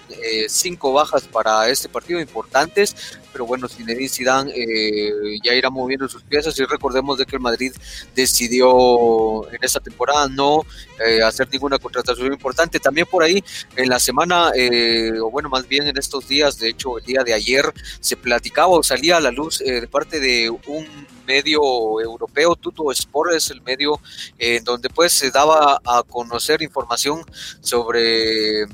cinco 0.49 0.93
bajas 0.93 1.25
para 1.25 1.69
este 1.69 1.89
partido 1.89 2.21
importantes 2.21 3.19
pero 3.33 3.47
bueno, 3.47 3.69
Zinedine 3.69 4.09
Zidane 4.09 4.53
eh, 4.55 5.39
ya 5.43 5.55
irá 5.55 5.71
moviendo 5.71 6.09
sus 6.09 6.23
piezas 6.23 6.59
y 6.59 6.65
recordemos 6.65 7.19
de 7.19 7.27
que 7.27 7.37
el 7.37 7.43
Madrid 7.43 7.73
decidió 8.15 9.51
en 9.53 9.59
esta 9.63 9.81
temporada 9.81 10.29
no 10.29 10.63
eh, 11.05 11.23
hacer 11.23 11.49
ninguna 11.51 11.79
contratación 11.79 12.33
importante. 12.33 12.81
También 12.81 13.07
por 13.11 13.23
ahí 13.23 13.43
en 13.77 13.89
la 13.89 13.99
semana, 14.01 14.51
eh, 14.55 15.13
o 15.23 15.31
bueno, 15.31 15.49
más 15.49 15.67
bien 15.69 15.87
en 15.87 15.97
estos 15.97 16.29
días, 16.29 16.59
de 16.59 16.71
hecho 16.71 16.99
el 16.99 17.05
día 17.05 17.23
de 17.25 17.35
ayer 17.35 17.65
se 18.01 18.17
platicaba 18.17 18.69
o 18.69 18.83
salía 18.83 19.17
a 19.19 19.21
la 19.21 19.31
luz 19.31 19.59
de 19.59 19.87
parte 19.89 20.21
de 20.21 20.51
un 20.51 20.87
medio 21.27 22.01
europeo, 22.01 22.57
Tuto 22.57 22.91
Sport 22.91 23.35
es 23.35 23.51
el 23.51 23.61
medio 23.61 24.01
en 24.39 24.65
donde 24.65 24.89
pues 24.89 25.13
se 25.13 25.31
daba 25.31 25.79
a 25.85 26.03
conocer 26.03 26.63
información 26.63 27.23
sobre 27.61 28.67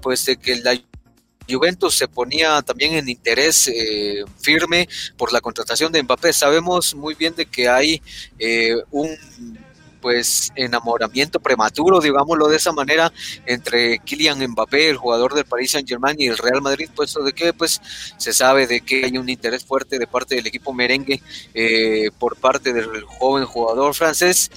pues 0.00 0.24
de 0.24 0.36
que 0.38 0.56
la 0.56 0.80
Juventus 1.48 1.94
se 1.96 2.08
ponía 2.08 2.60
también 2.62 2.94
en 2.94 3.08
interés 3.08 3.68
eh, 3.68 4.24
firme 4.40 4.88
por 5.16 5.32
la 5.32 5.40
contratación 5.40 5.92
de 5.92 6.02
Mbappé. 6.02 6.32
Sabemos 6.32 6.94
muy 6.94 7.14
bien 7.14 7.34
de 7.34 7.46
que 7.46 7.68
hay 7.68 8.02
eh, 8.38 8.76
un 8.90 9.08
pues 10.00 10.52
enamoramiento 10.54 11.40
prematuro, 11.40 12.00
digámoslo 12.00 12.48
de 12.48 12.56
esa 12.56 12.72
manera, 12.72 13.12
entre 13.46 13.98
Kylian 13.98 14.46
Mbappé, 14.50 14.90
el 14.90 14.96
jugador 14.96 15.34
del 15.34 15.44
Paris 15.44 15.72
Saint 15.72 15.88
Germain 15.88 16.16
y 16.18 16.26
el 16.26 16.38
Real 16.38 16.62
Madrid, 16.62 16.88
puesto 16.94 17.22
de 17.22 17.32
que 17.32 17.52
pues 17.52 17.80
se 18.16 18.32
sabe 18.32 18.66
de 18.66 18.80
que 18.80 19.04
hay 19.04 19.18
un 19.18 19.28
interés 19.28 19.64
fuerte 19.64 19.98
de 19.98 20.06
parte 20.06 20.36
del 20.36 20.46
equipo 20.46 20.72
merengue 20.72 21.20
eh, 21.54 22.10
por 22.18 22.36
parte 22.36 22.72
del 22.72 23.02
joven 23.02 23.44
jugador 23.44 23.94
francés 23.94 24.50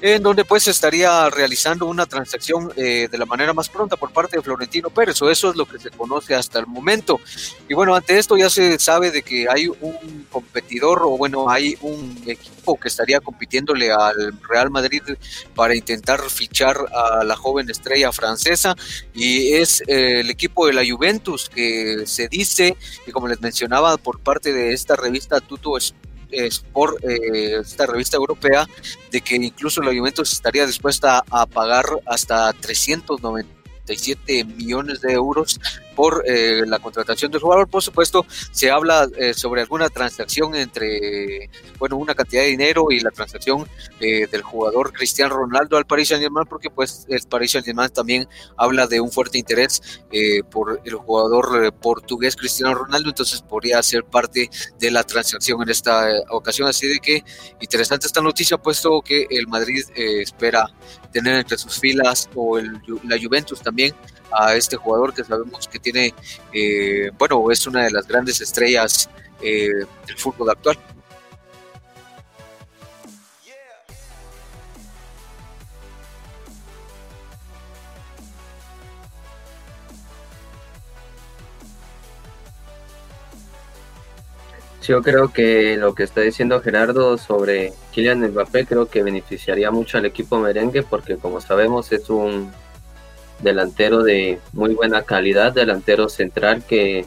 en 0.00 0.22
donde 0.22 0.44
pues 0.44 0.66
estaría 0.68 1.28
realizando 1.30 1.86
una 1.86 2.06
transacción 2.06 2.72
eh, 2.76 3.08
de 3.10 3.18
la 3.18 3.26
manera 3.26 3.52
más 3.52 3.68
pronta 3.68 3.96
por 3.96 4.12
parte 4.12 4.36
de 4.36 4.42
Florentino 4.42 4.90
Pérez, 4.90 5.20
o 5.22 5.30
eso 5.30 5.50
es 5.50 5.56
lo 5.56 5.66
que 5.66 5.78
se 5.78 5.90
conoce 5.90 6.34
hasta 6.34 6.58
el 6.58 6.66
momento. 6.66 7.20
Y 7.68 7.74
bueno, 7.74 7.94
ante 7.94 8.18
esto 8.18 8.36
ya 8.36 8.48
se 8.48 8.78
sabe 8.78 9.10
de 9.10 9.22
que 9.22 9.46
hay 9.48 9.68
un 9.68 10.26
competidor, 10.30 11.02
o 11.04 11.16
bueno, 11.16 11.50
hay 11.50 11.76
un 11.82 12.22
equipo 12.26 12.78
que 12.78 12.88
estaría 12.88 13.20
compitiéndole 13.20 13.90
al 13.92 14.38
Real 14.48 14.70
Madrid 14.70 15.02
para 15.54 15.74
intentar 15.74 16.20
fichar 16.28 16.78
a 16.92 17.24
la 17.24 17.36
joven 17.36 17.68
estrella 17.68 18.12
francesa, 18.12 18.74
y 19.14 19.52
es 19.54 19.82
eh, 19.86 20.20
el 20.20 20.30
equipo 20.30 20.66
de 20.66 20.72
la 20.72 20.82
Juventus, 20.88 21.48
que 21.48 22.04
se 22.06 22.28
dice, 22.28 22.76
y 23.06 23.10
como 23.10 23.28
les 23.28 23.40
mencionaba 23.40 23.96
por 23.96 24.20
parte 24.20 24.52
de 24.52 24.72
esta 24.72 24.96
revista 24.96 25.40
Tuto 25.40 25.76
por 26.72 26.98
eh, 27.02 27.58
esta 27.60 27.86
revista 27.86 28.16
europea, 28.16 28.66
de 29.10 29.20
que 29.20 29.36
incluso 29.36 29.82
la 29.82 29.96
Juventus 29.96 30.32
estaría 30.32 30.66
dispuesta 30.66 31.24
a 31.30 31.46
pagar 31.46 31.84
hasta 32.06 32.52
397 33.96 34.44
millones 34.44 35.00
de 35.00 35.12
euros 35.12 35.60
por 35.94 36.24
eh, 36.26 36.62
la 36.66 36.78
contratación 36.78 37.30
del 37.30 37.42
jugador. 37.42 37.68
Por 37.68 37.82
supuesto, 37.82 38.24
se 38.52 38.70
habla 38.70 39.06
eh, 39.18 39.34
sobre 39.34 39.60
alguna 39.60 39.88
transacción 39.88 40.54
entre, 40.54 41.50
bueno, 41.78 41.96
una 41.96 42.14
cantidad 42.14 42.42
de 42.42 42.48
dinero 42.48 42.86
y 42.90 43.00
la 43.00 43.10
transacción 43.10 43.68
eh, 44.00 44.26
del 44.26 44.42
jugador 44.42 44.92
Cristiano 44.92 45.36
Ronaldo 45.36 45.76
al 45.76 45.84
Paris 45.84 46.08
Saint-Germain, 46.08 46.46
porque 46.48 46.70
pues 46.70 47.04
el 47.08 47.20
Paris 47.28 47.52
Saint-Germain 47.52 47.90
también 47.90 48.26
habla 48.56 48.86
de 48.86 49.00
un 49.00 49.10
fuerte 49.10 49.36
interés 49.36 50.00
por 50.50 50.80
el 50.84 50.94
jugador 50.94 51.72
portugués 51.74 52.36
Cristiano 52.36 52.74
Ronaldo, 52.74 53.10
entonces 53.10 53.42
podría 53.42 53.82
ser 53.82 54.04
parte 54.04 54.48
de 54.78 54.90
la 54.90 55.04
transacción 55.04 55.62
en 55.62 55.68
esta 55.68 56.08
ocasión. 56.30 56.68
Así 56.68 56.88
de 56.88 56.98
que 56.98 57.22
interesante 57.60 58.06
esta 58.06 58.20
noticia, 58.20 58.56
puesto 58.56 59.02
que 59.02 59.26
el 59.30 59.46
Madrid 59.46 59.84
espera 59.94 60.66
tener 61.12 61.36
entre 61.36 61.58
sus 61.58 61.78
filas 61.78 62.28
o 62.34 62.58
el, 62.58 62.80
la 63.04 63.18
Juventus 63.20 63.60
también 63.60 63.94
a 64.32 64.54
este 64.54 64.76
jugador 64.76 65.12
que 65.12 65.24
sabemos 65.24 65.66
que 65.68 65.78
tiene, 65.78 66.14
eh, 66.52 67.10
bueno, 67.18 67.50
es 67.50 67.66
una 67.66 67.84
de 67.84 67.90
las 67.90 68.06
grandes 68.06 68.40
estrellas 68.40 69.10
eh, 69.42 69.68
del 70.06 70.16
fútbol 70.16 70.50
actual. 70.50 70.78
Yo 84.90 85.02
creo 85.02 85.32
que 85.32 85.76
lo 85.76 85.94
que 85.94 86.02
está 86.02 86.20
diciendo 86.20 86.60
Gerardo 86.60 87.16
sobre 87.16 87.72
Kylian 87.92 88.28
Mbappé 88.32 88.66
creo 88.66 88.86
que 88.86 89.04
beneficiaría 89.04 89.70
mucho 89.70 89.98
al 89.98 90.04
equipo 90.04 90.40
merengue 90.40 90.82
porque 90.82 91.16
como 91.16 91.40
sabemos 91.40 91.92
es 91.92 92.10
un 92.10 92.50
delantero 93.38 94.02
de 94.02 94.40
muy 94.52 94.74
buena 94.74 95.02
calidad, 95.02 95.52
delantero 95.52 96.08
central 96.08 96.64
que, 96.66 97.04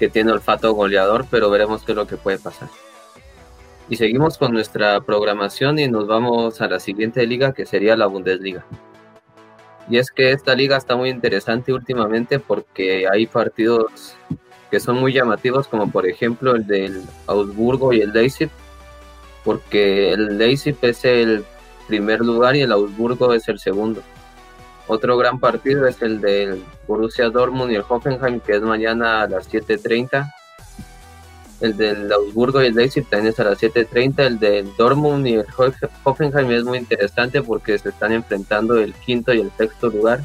que 0.00 0.08
tiene 0.08 0.32
olfato 0.32 0.74
goleador, 0.74 1.26
pero 1.30 1.48
veremos 1.48 1.84
qué 1.84 1.92
es 1.92 1.96
lo 1.96 2.08
que 2.08 2.16
puede 2.16 2.40
pasar. 2.40 2.68
Y 3.88 3.94
seguimos 3.94 4.36
con 4.36 4.52
nuestra 4.52 5.00
programación 5.02 5.78
y 5.78 5.86
nos 5.86 6.08
vamos 6.08 6.60
a 6.60 6.66
la 6.66 6.80
siguiente 6.80 7.24
liga 7.24 7.52
que 7.52 7.66
sería 7.66 7.96
la 7.96 8.06
Bundesliga. 8.06 8.66
Y 9.88 9.98
es 9.98 10.10
que 10.10 10.32
esta 10.32 10.56
liga 10.56 10.76
está 10.76 10.96
muy 10.96 11.10
interesante 11.10 11.72
últimamente 11.72 12.40
porque 12.40 13.06
hay 13.06 13.28
partidos 13.28 14.16
que 14.74 14.80
son 14.80 14.96
muy 14.96 15.12
llamativos, 15.12 15.68
como 15.68 15.88
por 15.88 16.04
ejemplo 16.04 16.56
el 16.56 16.66
del 16.66 17.04
Augsburgo 17.28 17.92
y 17.92 18.00
el 18.00 18.12
Leipzig, 18.12 18.50
porque 19.44 20.10
el 20.10 20.36
Leipzig 20.36 20.76
es 20.82 21.04
el 21.04 21.44
primer 21.86 22.22
lugar 22.22 22.56
y 22.56 22.62
el 22.62 22.72
Augsburgo 22.72 23.32
es 23.34 23.46
el 23.46 23.60
segundo. 23.60 24.02
Otro 24.88 25.16
gran 25.16 25.38
partido 25.38 25.86
es 25.86 26.02
el 26.02 26.20
del 26.20 26.64
Borussia 26.88 27.30
Dortmund 27.30 27.70
y 27.70 27.76
el 27.76 27.84
Hoffenheim, 27.88 28.40
que 28.40 28.56
es 28.56 28.62
mañana 28.62 29.22
a 29.22 29.28
las 29.28 29.48
7.30. 29.48 30.28
El 31.60 31.76
del 31.76 32.12
Augsburgo 32.12 32.60
y 32.60 32.66
el 32.66 32.74
Leipzig 32.74 33.08
también 33.08 33.32
es 33.32 33.38
a 33.38 33.44
las 33.44 33.62
7.30. 33.62 34.26
El 34.26 34.38
del 34.40 34.76
Dortmund 34.76 35.24
y 35.24 35.34
el 35.34 35.46
Hoffenheim 36.02 36.50
es 36.50 36.64
muy 36.64 36.78
interesante 36.78 37.42
porque 37.42 37.78
se 37.78 37.90
están 37.90 38.10
enfrentando 38.10 38.74
el 38.74 38.92
quinto 38.92 39.32
y 39.32 39.38
el 39.38 39.52
sexto 39.56 39.88
lugar. 39.88 40.20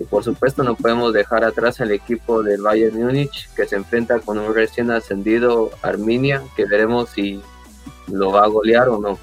Y 0.00 0.04
por 0.04 0.24
supuesto 0.24 0.62
no 0.62 0.74
podemos 0.74 1.12
dejar 1.12 1.44
atrás 1.44 1.80
al 1.82 1.92
equipo 1.92 2.42
del 2.42 2.62
Bayern 2.62 2.98
Múnich 2.98 3.50
que 3.54 3.66
se 3.66 3.76
enfrenta 3.76 4.18
con 4.18 4.38
un 4.38 4.54
recién 4.54 4.90
ascendido 4.90 5.70
Arminia, 5.82 6.42
que 6.56 6.64
veremos 6.64 7.10
si 7.10 7.42
lo 8.08 8.32
va 8.32 8.44
a 8.44 8.48
golear 8.48 8.88
o 8.88 8.98
no. 8.98 9.18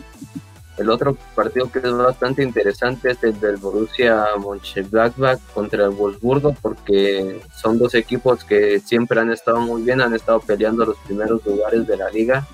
El 0.78 0.92
otro 0.92 1.18
partido 1.36 1.72
que 1.72 1.80
es 1.80 1.92
bastante 1.92 2.44
interesante 2.44 3.10
es 3.10 3.24
el 3.24 3.40
del 3.40 3.58
Borussia 3.58 4.28
Mönchengladbach 4.38 5.40
contra 5.52 5.86
el 5.86 5.90
Wolfsburgo 5.90 6.56
porque 6.62 7.42
son 7.56 7.80
dos 7.80 7.96
equipos 7.96 8.44
que 8.44 8.80
siempre 8.80 9.20
han 9.20 9.32
estado 9.32 9.60
muy 9.60 9.82
bien, 9.82 10.02
han 10.02 10.14
estado 10.14 10.40
peleando 10.40 10.86
los 10.86 10.98
primeros 10.98 11.44
lugares 11.44 11.88
de 11.88 11.98
la 11.98 12.12
liga 12.12 12.46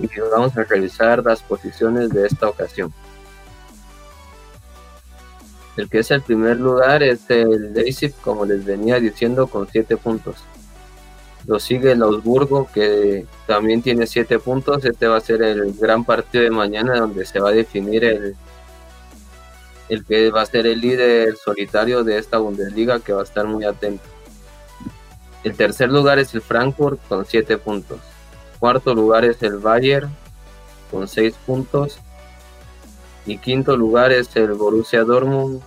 y 0.00 0.08
vamos 0.20 0.56
a 0.56 0.62
revisar 0.62 1.24
las 1.24 1.42
posiciones 1.42 2.10
de 2.10 2.26
esta 2.26 2.48
ocasión. 2.48 2.94
El 5.78 5.88
que 5.88 6.00
es 6.00 6.10
el 6.10 6.22
primer 6.22 6.58
lugar 6.58 7.04
es 7.04 7.30
el 7.30 7.72
Leipzig, 7.72 8.12
como 8.22 8.44
les 8.44 8.64
venía 8.64 8.98
diciendo, 8.98 9.46
con 9.46 9.68
7 9.70 9.96
puntos. 9.96 10.38
Lo 11.46 11.60
sigue 11.60 11.92
el 11.92 12.02
Augsburgo, 12.02 12.68
que 12.74 13.26
también 13.46 13.80
tiene 13.80 14.08
7 14.08 14.40
puntos. 14.40 14.84
Este 14.84 15.06
va 15.06 15.18
a 15.18 15.20
ser 15.20 15.40
el 15.40 15.72
gran 15.74 16.04
partido 16.04 16.42
de 16.42 16.50
mañana 16.50 16.98
donde 16.98 17.24
se 17.24 17.38
va 17.38 17.50
a 17.50 17.52
definir 17.52 18.04
el, 18.04 18.34
el 19.88 20.04
que 20.04 20.32
va 20.32 20.42
a 20.42 20.46
ser 20.46 20.66
el 20.66 20.80
líder 20.80 21.36
solitario 21.36 22.02
de 22.02 22.18
esta 22.18 22.38
Bundesliga, 22.38 22.98
que 22.98 23.12
va 23.12 23.20
a 23.20 23.24
estar 23.24 23.46
muy 23.46 23.64
atento. 23.64 24.02
El 25.44 25.54
tercer 25.54 25.90
lugar 25.90 26.18
es 26.18 26.34
el 26.34 26.42
Frankfurt 26.42 26.98
con 27.08 27.24
7 27.24 27.56
puntos. 27.56 28.00
Cuarto 28.58 28.92
lugar 28.96 29.24
es 29.24 29.40
el 29.44 29.58
Bayern 29.58 30.10
con 30.90 31.06
6 31.06 31.36
puntos. 31.46 32.00
Y 33.28 33.36
quinto 33.36 33.76
lugar 33.76 34.10
es 34.10 34.34
el 34.36 34.54
Borussia 34.54 35.04
Dortmund 35.04 35.60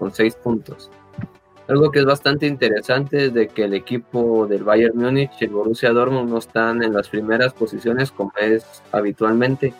con 0.00 0.12
6 0.12 0.34
puntos. 0.34 0.90
Algo 1.68 1.92
que 1.92 2.00
es 2.00 2.04
bastante 2.04 2.48
interesante 2.48 3.26
es 3.26 3.34
de 3.34 3.46
que 3.46 3.64
el 3.64 3.74
equipo 3.74 4.48
del 4.48 4.64
Bayern 4.64 4.98
Múnich 4.98 5.30
y 5.40 5.44
el 5.44 5.50
Borussia 5.50 5.92
Dortmund 5.92 6.28
no 6.28 6.38
están 6.38 6.82
en 6.82 6.92
las 6.92 7.08
primeras 7.08 7.52
posiciones 7.52 8.10
como 8.10 8.32
es 8.40 8.64
habitualmente. 8.90 9.74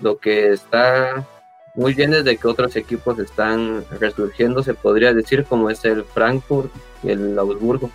Lo 0.00 0.18
que 0.18 0.52
está 0.52 1.26
muy 1.74 1.94
bien 1.94 2.14
es 2.14 2.24
de 2.24 2.36
que 2.36 2.46
otros 2.46 2.76
equipos 2.76 3.18
están 3.18 3.84
resurgiendo, 3.98 4.62
se 4.62 4.74
podría 4.74 5.12
decir, 5.12 5.44
como 5.46 5.68
es 5.68 5.84
el 5.84 6.04
Frankfurt 6.04 6.70
y 7.02 7.10
el 7.10 7.36
Augsburgo. 7.36 7.90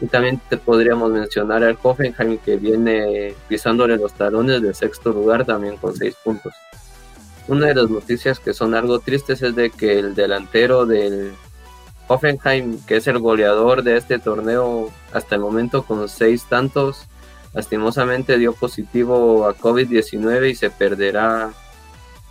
Y 0.00 0.06
también 0.06 0.40
te 0.48 0.56
podríamos 0.56 1.10
mencionar 1.10 1.64
al 1.64 1.76
Hoffenheim 1.82 2.38
que 2.38 2.58
viene 2.58 3.34
pisándole 3.48 3.96
los 3.96 4.12
talones 4.12 4.62
del 4.62 4.76
sexto 4.76 5.10
lugar 5.10 5.44
también 5.44 5.76
con 5.78 5.96
seis 5.96 6.14
puntos. 6.22 6.52
Una 7.48 7.68
de 7.68 7.74
las 7.74 7.88
noticias 7.88 8.38
que 8.40 8.52
son 8.52 8.74
algo 8.74 8.98
tristes 8.98 9.40
es 9.40 9.56
de 9.56 9.70
que 9.70 9.98
el 9.98 10.14
delantero 10.14 10.84
del 10.84 11.32
Hoffenheim, 12.06 12.78
que 12.84 12.96
es 12.96 13.06
el 13.06 13.18
goleador 13.18 13.82
de 13.82 13.96
este 13.96 14.18
torneo 14.18 14.90
hasta 15.14 15.34
el 15.34 15.40
momento 15.40 15.82
con 15.82 16.06
seis 16.10 16.44
tantos, 16.44 17.06
lastimosamente 17.54 18.36
dio 18.36 18.52
positivo 18.52 19.46
a 19.46 19.56
COVID-19 19.56 20.50
y 20.50 20.54
se 20.54 20.68
perderá 20.68 21.50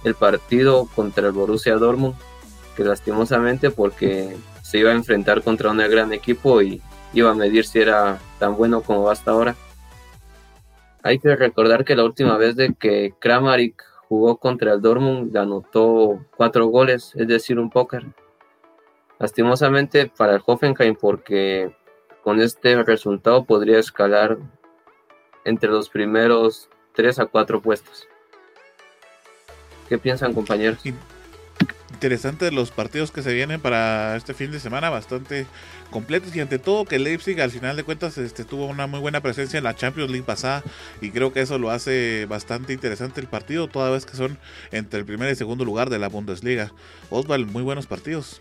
el 0.04 0.14
partido 0.14 0.88
contra 0.96 1.26
el 1.26 1.34
Borussia 1.34 1.76
Dortmund, 1.78 2.16
que 2.76 2.84
lastimosamente 2.84 3.72
porque 3.72 4.38
se 4.62 4.78
iba 4.78 4.92
a 4.92 4.96
enfrentar 4.96 5.42
contra 5.42 5.72
un 5.72 5.78
gran 5.78 6.14
equipo 6.14 6.62
y 6.62 6.80
iba 7.14 7.32
a 7.32 7.36
medir 7.36 7.66
si 7.66 7.80
era 7.80 8.20
tan 8.38 8.56
bueno 8.56 8.82
como 8.82 9.10
hasta 9.10 9.32
ahora. 9.32 9.56
Hay 11.02 11.18
que 11.18 11.36
recordar 11.36 11.86
que 11.86 11.96
la 11.96 12.04
última 12.04 12.38
vez 12.38 12.56
de 12.56 12.76
que 12.76 13.14
Kramaric 13.20 13.84
jugó 14.08 14.38
contra 14.38 14.74
el 14.74 14.82
Dortmund 14.82 15.36
anotó 15.36 16.26
cuatro 16.36 16.68
goles, 16.68 17.14
es 17.16 17.28
decir, 17.28 17.60
un 17.60 17.70
póker. 17.70 18.06
Lastimosamente 19.20 20.12
para 20.16 20.36
el 20.36 20.42
Hoffenheim 20.46 20.96
porque 20.96 21.76
con 22.24 22.40
este 22.40 22.84
resultado 22.84 23.46
podría 23.46 23.80
escalar 23.80 24.38
entre 25.46 25.70
los 25.70 25.90
primeros 25.90 26.70
3 26.94 27.20
a 27.20 27.26
4 27.26 27.62
puestos. 27.62 28.08
¿Qué 29.88 29.98
piensan 29.98 30.34
compañeros? 30.34 30.80
Interesante 31.98 32.52
los 32.52 32.70
partidos 32.70 33.10
que 33.10 33.24
se 33.24 33.34
vienen 33.34 33.60
para 33.60 34.16
este 34.16 34.36
fin 34.36 34.52
de 34.52 34.60
semana, 34.60 34.92
bastante 34.92 35.48
completos 35.90 36.36
y 36.36 36.40
ante 36.40 36.60
todo 36.60 36.86
que 36.86 37.00
Leipzig 37.00 37.42
al 37.42 37.50
final 37.50 37.76
de 37.76 37.84
cuentas 37.84 38.20
este, 38.20 38.44
tuvo 38.44 38.68
una 38.68 38.86
muy 38.86 39.00
buena 39.00 39.22
presencia 39.22 39.58
en 39.58 39.64
la 39.64 39.76
Champions 39.76 40.12
League 40.12 40.24
pasada 40.24 40.62
y 41.02 41.10
creo 41.10 41.34
que 41.34 41.42
eso 41.42 41.58
lo 41.58 41.72
hace 41.72 42.28
bastante 42.30 42.72
interesante 42.72 43.20
el 43.20 43.26
partido, 43.26 43.68
toda 43.68 43.90
vez 43.90 44.06
que 44.06 44.16
son 44.16 44.38
entre 44.72 45.00
el 45.00 45.08
primer 45.08 45.32
y 45.32 45.36
segundo 45.36 45.66
lugar 45.66 45.90
de 45.90 45.98
la 45.98 46.08
Bundesliga. 46.08 46.72
Oswald, 47.10 47.50
muy 47.52 47.64
buenos 47.64 47.88
partidos. 47.88 48.40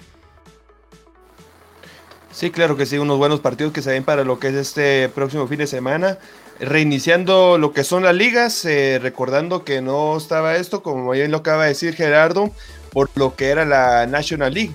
Sí, 2.30 2.50
claro 2.50 2.76
que 2.76 2.84
sí, 2.84 2.98
unos 2.98 3.16
buenos 3.16 3.40
partidos 3.40 3.72
que 3.72 3.80
se 3.80 3.92
ven 3.92 4.04
para 4.04 4.22
lo 4.22 4.38
que 4.38 4.48
es 4.48 4.54
este 4.54 5.08
próximo 5.08 5.48
fin 5.48 5.60
de 5.60 5.66
semana. 5.66 6.18
Reiniciando 6.60 7.56
lo 7.56 7.72
que 7.72 7.84
son 7.84 8.02
las 8.02 8.14
ligas, 8.14 8.66
eh, 8.66 8.98
recordando 9.00 9.64
que 9.64 9.80
no 9.80 10.18
estaba 10.18 10.56
esto, 10.56 10.82
como 10.82 11.10
bien 11.12 11.30
lo 11.30 11.38
acaba 11.38 11.62
de 11.62 11.70
decir 11.70 11.94
Gerardo, 11.94 12.52
por 12.96 13.11
lo 13.14 13.37
que 13.37 13.50
era 13.50 13.66
la 13.66 14.06
National 14.06 14.54
League. 14.54 14.72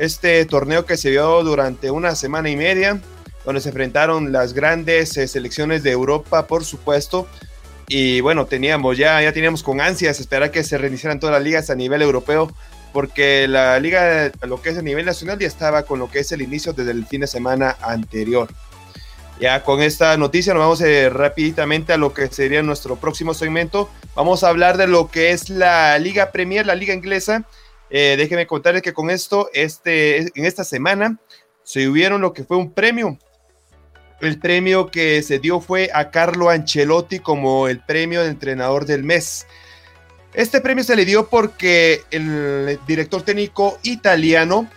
Este 0.00 0.44
torneo 0.46 0.84
que 0.84 0.96
se 0.96 1.10
dio 1.10 1.44
durante 1.44 1.92
una 1.92 2.16
semana 2.16 2.50
y 2.50 2.56
media, 2.56 3.00
donde 3.44 3.60
se 3.60 3.68
enfrentaron 3.68 4.32
las 4.32 4.52
grandes 4.52 5.16
eh, 5.16 5.28
selecciones 5.28 5.84
de 5.84 5.92
Europa, 5.92 6.48
por 6.48 6.64
supuesto. 6.64 7.28
Y 7.86 8.20
bueno, 8.20 8.46
teníamos 8.46 8.98
ya, 8.98 9.22
ya 9.22 9.32
teníamos 9.32 9.62
con 9.62 9.80
ansias 9.80 10.18
esperar 10.18 10.50
que 10.50 10.64
se 10.64 10.76
reiniciaran 10.76 11.20
todas 11.20 11.34
las 11.34 11.44
ligas 11.44 11.70
a 11.70 11.76
nivel 11.76 12.02
europeo 12.02 12.52
porque 12.92 13.46
la 13.46 13.78
liga, 13.78 14.32
lo 14.48 14.60
que 14.60 14.70
es 14.70 14.78
a 14.78 14.82
nivel 14.82 15.06
nacional, 15.06 15.38
ya 15.38 15.46
estaba 15.46 15.84
con 15.84 16.00
lo 16.00 16.10
que 16.10 16.18
es 16.18 16.32
el 16.32 16.42
inicio 16.42 16.72
desde 16.72 16.90
el 16.90 17.06
fin 17.06 17.20
de 17.20 17.28
semana 17.28 17.76
anterior. 17.80 18.48
Ya 19.40 19.64
con 19.64 19.80
esta 19.80 20.18
noticia 20.18 20.52
nos 20.52 20.60
vamos 20.60 20.82
eh, 20.82 21.08
rápidamente 21.08 21.94
a 21.94 21.96
lo 21.96 22.12
que 22.12 22.28
sería 22.28 22.62
nuestro 22.62 22.96
próximo 22.96 23.32
segmento. 23.32 23.88
Vamos 24.14 24.44
a 24.44 24.50
hablar 24.50 24.76
de 24.76 24.86
lo 24.86 25.10
que 25.10 25.30
es 25.30 25.48
la 25.48 25.98
Liga 25.98 26.30
Premier, 26.30 26.66
la 26.66 26.74
Liga 26.74 26.92
Inglesa. 26.92 27.46
Eh, 27.88 28.16
déjenme 28.18 28.46
contarles 28.46 28.82
que 28.82 28.92
con 28.92 29.08
esto, 29.08 29.48
este, 29.54 30.18
en 30.38 30.44
esta 30.44 30.62
semana, 30.62 31.18
se 31.62 31.88
hubieron 31.88 32.20
lo 32.20 32.34
que 32.34 32.44
fue 32.44 32.58
un 32.58 32.70
premio. 32.70 33.18
El 34.20 34.38
premio 34.38 34.90
que 34.90 35.22
se 35.22 35.38
dio 35.38 35.62
fue 35.62 35.88
a 35.94 36.10
Carlo 36.10 36.50
Ancelotti 36.50 37.20
como 37.20 37.66
el 37.66 37.80
premio 37.80 38.22
de 38.22 38.28
entrenador 38.28 38.84
del 38.84 39.04
mes. 39.04 39.46
Este 40.34 40.60
premio 40.60 40.84
se 40.84 40.96
le 40.96 41.06
dio 41.06 41.30
porque 41.30 42.02
el 42.10 42.78
director 42.86 43.22
técnico 43.22 43.78
italiano 43.84 44.68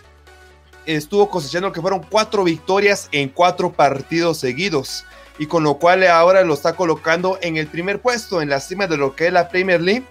estuvo 0.86 1.30
cosechando 1.30 1.72
que 1.72 1.80
fueron 1.80 2.04
cuatro 2.08 2.44
victorias 2.44 3.08
en 3.12 3.28
cuatro 3.28 3.72
partidos 3.72 4.38
seguidos 4.38 5.04
y 5.38 5.46
con 5.46 5.64
lo 5.64 5.78
cual 5.78 6.06
ahora 6.06 6.42
lo 6.42 6.54
está 6.54 6.74
colocando 6.74 7.38
en 7.42 7.56
el 7.56 7.66
primer 7.66 8.00
puesto, 8.00 8.40
en 8.40 8.48
la 8.48 8.60
cima 8.60 8.86
de 8.86 8.96
lo 8.96 9.16
que 9.16 9.26
es 9.26 9.32
la 9.32 9.48
Premier 9.48 9.80
League. 9.80 10.04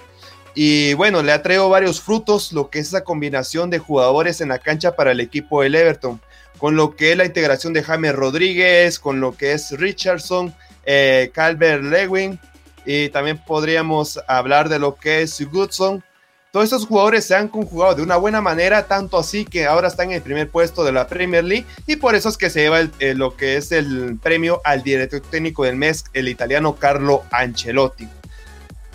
Y 0.56 0.94
bueno, 0.94 1.24
le 1.24 1.32
ha 1.32 1.42
traído 1.42 1.70
varios 1.70 2.02
frutos 2.02 2.52
lo 2.52 2.70
que 2.70 2.80
es 2.80 2.88
esa 2.88 3.04
combinación 3.04 3.70
de 3.70 3.80
jugadores 3.80 4.42
en 4.42 4.50
la 4.50 4.60
cancha 4.60 4.96
para 4.96 5.12
el 5.12 5.20
equipo 5.20 5.62
del 5.62 5.76
Everton, 5.76 6.22
con 6.58 6.76
lo 6.76 6.96
que 6.96 7.12
es 7.12 7.18
la 7.18 7.26
integración 7.26 7.74
de 7.74 7.84
James 7.84 8.14
Rodríguez, 8.14 9.00
con 9.00 9.20
lo 9.20 9.36
que 9.36 9.54
es 9.54 9.72
Richardson, 9.72 10.54
eh, 10.86 11.32
Calvert 11.34 11.84
Lewin, 11.84 12.40
y 12.86 13.10
también 13.10 13.38
podríamos 13.44 14.20
hablar 14.28 14.70
de 14.70 14.78
lo 14.78 14.96
que 14.96 15.22
es 15.22 15.42
Goodson. 15.50 16.04
Todos 16.54 16.66
estos 16.66 16.86
jugadores 16.86 17.26
se 17.26 17.34
han 17.34 17.48
conjugado 17.48 17.96
de 17.96 18.04
una 18.04 18.16
buena 18.16 18.40
manera, 18.40 18.86
tanto 18.86 19.18
así 19.18 19.44
que 19.44 19.66
ahora 19.66 19.88
están 19.88 20.12
en 20.12 20.18
el 20.18 20.22
primer 20.22 20.48
puesto 20.52 20.84
de 20.84 20.92
la 20.92 21.08
Premier 21.08 21.44
League 21.44 21.66
y 21.88 21.96
por 21.96 22.14
eso 22.14 22.30
es 22.30 22.38
que 22.38 22.52
se 22.52 22.62
lleva 22.62 22.88
lo 23.16 23.36
que 23.36 23.58
es 23.58 23.72
el 23.72 24.20
premio 24.22 24.62
al 24.64 24.84
director 24.84 25.20
técnico 25.20 25.64
del 25.64 25.78
mes, 25.78 26.06
el 26.14 26.28
italiano 26.28 26.76
Carlo 26.76 27.24
Ancelotti. 27.32 28.08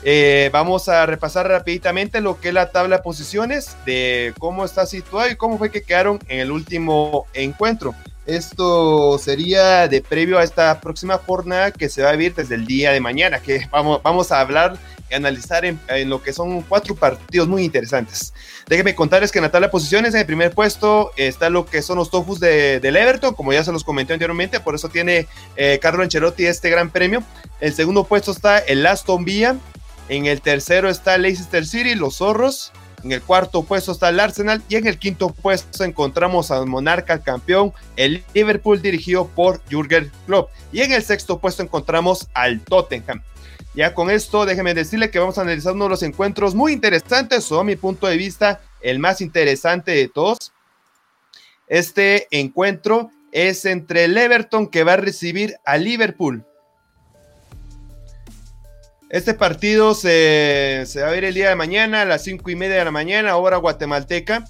Eh, 0.04 0.50
vamos 0.52 0.88
a 0.88 1.04
repasar 1.06 1.48
rápidamente 1.48 2.20
lo 2.20 2.40
que 2.40 2.48
es 2.48 2.54
la 2.54 2.70
tabla 2.70 2.98
de 2.98 3.02
posiciones 3.02 3.76
de 3.84 4.34
cómo 4.38 4.64
está 4.64 4.86
situado 4.86 5.28
y 5.28 5.34
cómo 5.34 5.58
fue 5.58 5.72
que 5.72 5.82
quedaron 5.82 6.20
en 6.28 6.38
el 6.38 6.52
último 6.52 7.26
encuentro. 7.34 7.92
Esto 8.24 9.18
sería 9.18 9.88
de 9.88 10.00
previo 10.00 10.38
a 10.38 10.44
esta 10.44 10.80
próxima 10.80 11.18
jornada 11.18 11.72
que 11.72 11.88
se 11.88 12.02
va 12.02 12.10
a 12.10 12.12
vivir 12.12 12.36
desde 12.36 12.54
el 12.54 12.66
día 12.66 12.92
de 12.92 13.00
mañana, 13.00 13.40
que 13.40 13.66
vamos, 13.72 14.00
vamos 14.04 14.30
a 14.30 14.38
hablar 14.38 14.78
analizar 15.10 15.64
en, 15.64 15.78
lo 16.08 16.22
que 16.22 16.32
son 16.32 16.62
cuatro 16.62 16.94
partidos 16.94 17.48
muy 17.48 17.64
interesantes. 17.64 18.32
Déjenme 18.66 18.94
contarles 18.94 19.32
que 19.32 19.38
en 19.38 19.44
la 19.44 19.50
tabla 19.50 19.68
de 19.68 19.72
posiciones, 19.72 20.14
en 20.14 20.20
el 20.20 20.26
primer 20.26 20.52
puesto, 20.52 21.12
está 21.16 21.50
lo 21.50 21.66
que 21.66 21.82
son 21.82 21.98
los 21.98 22.10
Tofus 22.10 22.40
de, 22.40 22.80
del 22.80 22.96
Everton, 22.96 23.34
como 23.34 23.52
ya 23.52 23.64
se 23.64 23.72
los 23.72 23.84
comenté 23.84 24.12
anteriormente, 24.12 24.60
por 24.60 24.74
eso 24.74 24.88
tiene 24.88 25.26
eh, 25.56 25.78
Carlo 25.80 26.02
Ancelotti 26.02 26.46
este 26.46 26.70
gran 26.70 26.90
premio. 26.90 27.22
El 27.60 27.74
segundo 27.74 28.04
puesto 28.04 28.32
está 28.32 28.58
el 28.58 28.86
Aston 28.86 29.24
Villa, 29.24 29.56
en 30.08 30.26
el 30.26 30.40
tercero 30.40 30.88
está 30.88 31.18
Leicester 31.18 31.66
City, 31.66 31.94
los 31.94 32.16
Zorros. 32.16 32.72
En 33.04 33.12
el 33.12 33.22
cuarto 33.22 33.62
puesto 33.62 33.92
está 33.92 34.08
el 34.08 34.18
Arsenal 34.18 34.60
y 34.68 34.74
en 34.74 34.88
el 34.88 34.98
quinto 34.98 35.28
puesto 35.28 35.84
encontramos 35.84 36.50
al 36.50 36.66
Monarca 36.66 37.20
campeón, 37.20 37.72
el 37.94 38.24
Liverpool 38.34 38.82
dirigido 38.82 39.28
por 39.28 39.62
Jürgen 39.70 40.10
Klopp. 40.26 40.50
Y 40.72 40.80
en 40.80 40.92
el 40.92 41.04
sexto 41.04 41.38
puesto 41.38 41.62
encontramos 41.62 42.28
al 42.34 42.60
Tottenham. 42.60 43.22
Ya 43.74 43.94
con 43.94 44.10
esto, 44.10 44.46
déjenme 44.46 44.74
decirle 44.74 45.10
que 45.10 45.18
vamos 45.18 45.38
a 45.38 45.42
analizar 45.42 45.74
uno 45.74 45.84
de 45.84 45.90
los 45.90 46.02
encuentros 46.02 46.54
muy 46.54 46.72
interesantes, 46.72 47.50
o 47.52 47.60
a 47.60 47.64
mi 47.64 47.76
punto 47.76 48.06
de 48.06 48.16
vista, 48.16 48.60
el 48.80 48.98
más 48.98 49.20
interesante 49.20 49.92
de 49.92 50.08
todos. 50.08 50.52
Este 51.68 52.26
encuentro 52.30 53.10
es 53.30 53.64
entre 53.64 54.04
el 54.04 54.16
Everton 54.16 54.68
que 54.68 54.84
va 54.84 54.94
a 54.94 54.96
recibir 54.96 55.56
a 55.64 55.76
Liverpool. 55.76 56.44
Este 59.10 59.32
partido 59.32 59.94
se, 59.94 60.84
va 61.00 61.08
a 61.08 61.12
ver 61.12 61.24
el 61.24 61.34
día 61.34 61.48
de 61.48 61.56
mañana 61.56 62.02
a 62.02 62.04
las 62.04 62.24
cinco 62.24 62.50
y 62.50 62.56
media 62.56 62.76
de 62.76 62.84
la 62.84 62.90
mañana, 62.90 63.36
hora 63.36 63.56
guatemalteca, 63.56 64.44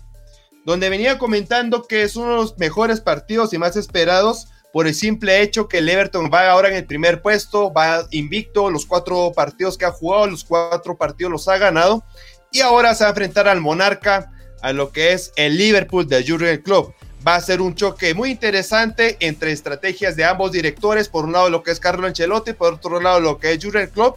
donde 0.65 0.91
venía 0.91 1.19
comentando 1.19 1.85
que 1.85 2.03
es 2.03 2.17
uno 2.17 2.31
de 2.31 2.37
los 2.37 2.59
mejores 2.59 3.01
partidos 3.01 3.53
y 3.53 3.59
más 3.59 3.77
esperados 3.77 4.49
por 4.73 4.87
el 4.87 4.95
simple 4.95 5.43
hecho 5.43 5.69
que 5.69 5.79
el 5.79 5.89
Everton 5.89 6.31
va 6.33 6.51
ahora 6.51 6.69
en 6.69 6.75
el 6.75 6.87
primer 6.87 7.23
puesto, 7.23 7.73
va 7.73 8.07
invicto, 8.11 8.71
los 8.71 8.87
cuatro 8.87 9.33
partidos 9.35 9.79
que 9.79 9.85
ha 9.85 9.91
jugado, 9.91 10.27
los 10.27 10.45
cuatro 10.45 10.97
partidos 10.97 11.33
los 11.33 11.49
ha 11.49 11.59
ganado, 11.59 12.05
y 12.53 12.61
ahora 12.61 12.95
se 12.95 13.05
va 13.05 13.09
a 13.09 13.11
enfrentar 13.11 13.49
al 13.49 13.61
Monarca, 13.61 14.31
a 14.61 14.73
lo 14.73 14.91
que 14.91 15.13
es 15.13 15.33
el 15.37 15.57
Liverpool 15.57 16.09
de 16.09 16.25
Jurgen 16.27 16.63
Club. 16.63 16.95
Va 17.27 17.37
a 17.37 17.41
ser 17.41 17.61
un 17.61 17.75
choque 17.75 18.15
muy 18.15 18.31
interesante 18.31 19.17
entre 19.21 19.53
estrategias 19.53 20.17
de 20.17 20.25
ambos 20.25 20.53
directores, 20.53 21.09
por 21.09 21.25
un 21.25 21.33
lado 21.33 21.51
lo 21.51 21.63
que 21.63 21.71
es 21.71 21.81
Carlo 21.81 22.07
Ancelotti, 22.07 22.53
por 22.53 22.75
otro 22.75 23.01
lado 23.01 23.21
lo 23.21 23.39
que 23.39 23.53
es 23.53 23.65
Jurgen 23.65 23.89
Club 23.89 24.17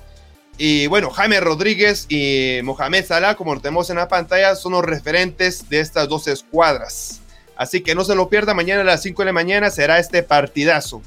y 0.64 0.86
bueno, 0.88 1.10
Jaime 1.10 1.40
Rodríguez 1.40 2.06
y 2.08 2.60
Mohamed 2.64 3.06
Salah, 3.06 3.36
como 3.36 3.56
lo 3.56 3.62
tenemos 3.62 3.90
en 3.90 3.96
la 3.96 4.08
pantalla, 4.08 4.56
son 4.56 4.74
los 4.74 4.86
referentes 4.86 5.70
de 5.70 5.80
estas 5.80 6.08
dos 6.08 6.28
escuadras. 6.28 7.22
Así 7.62 7.82
que 7.82 7.94
no 7.94 8.04
se 8.04 8.16
lo 8.16 8.28
pierda, 8.28 8.56
mañana 8.56 8.82
a 8.82 8.84
las 8.84 9.04
5 9.04 9.22
de 9.22 9.28
la 9.28 9.34
mañana 9.34 9.70
será 9.70 10.00
este 10.00 10.24
partidazo. 10.24 11.04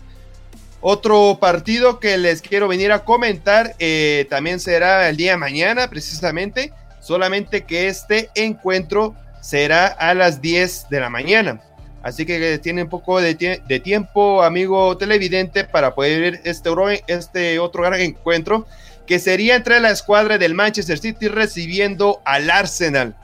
Otro 0.80 1.38
partido 1.40 1.98
que 1.98 2.16
les 2.16 2.42
quiero 2.42 2.68
venir 2.68 2.92
a 2.92 3.02
comentar 3.02 3.74
eh, 3.80 4.28
también 4.30 4.60
será 4.60 5.08
el 5.08 5.16
día 5.16 5.32
de 5.32 5.36
mañana, 5.36 5.90
precisamente, 5.90 6.72
solamente 7.00 7.64
que 7.64 7.88
este 7.88 8.30
encuentro 8.36 9.16
será 9.40 9.88
a 9.88 10.14
las 10.14 10.40
10 10.40 10.90
de 10.90 11.00
la 11.00 11.10
mañana. 11.10 11.60
Así 12.04 12.24
que 12.24 12.60
tiene 12.60 12.84
un 12.84 12.88
poco 12.88 13.20
de, 13.20 13.34
tiempo, 13.82 14.44
amigo 14.44 14.96
televidente, 14.96 15.64
para 15.64 15.92
poder 15.96 16.20
ver 16.20 16.40
este, 16.44 16.70
este 17.08 17.58
otro 17.58 17.82
gran 17.82 18.00
encuentro 18.00 18.64
que 19.08 19.18
sería 19.18 19.56
entre 19.56 19.80
la 19.80 19.90
escuadra 19.90 20.38
del 20.38 20.54
Manchester 20.54 21.00
City 21.00 21.26
recibiendo 21.26 22.22
al 22.24 22.48
Arsenal. 22.48 23.16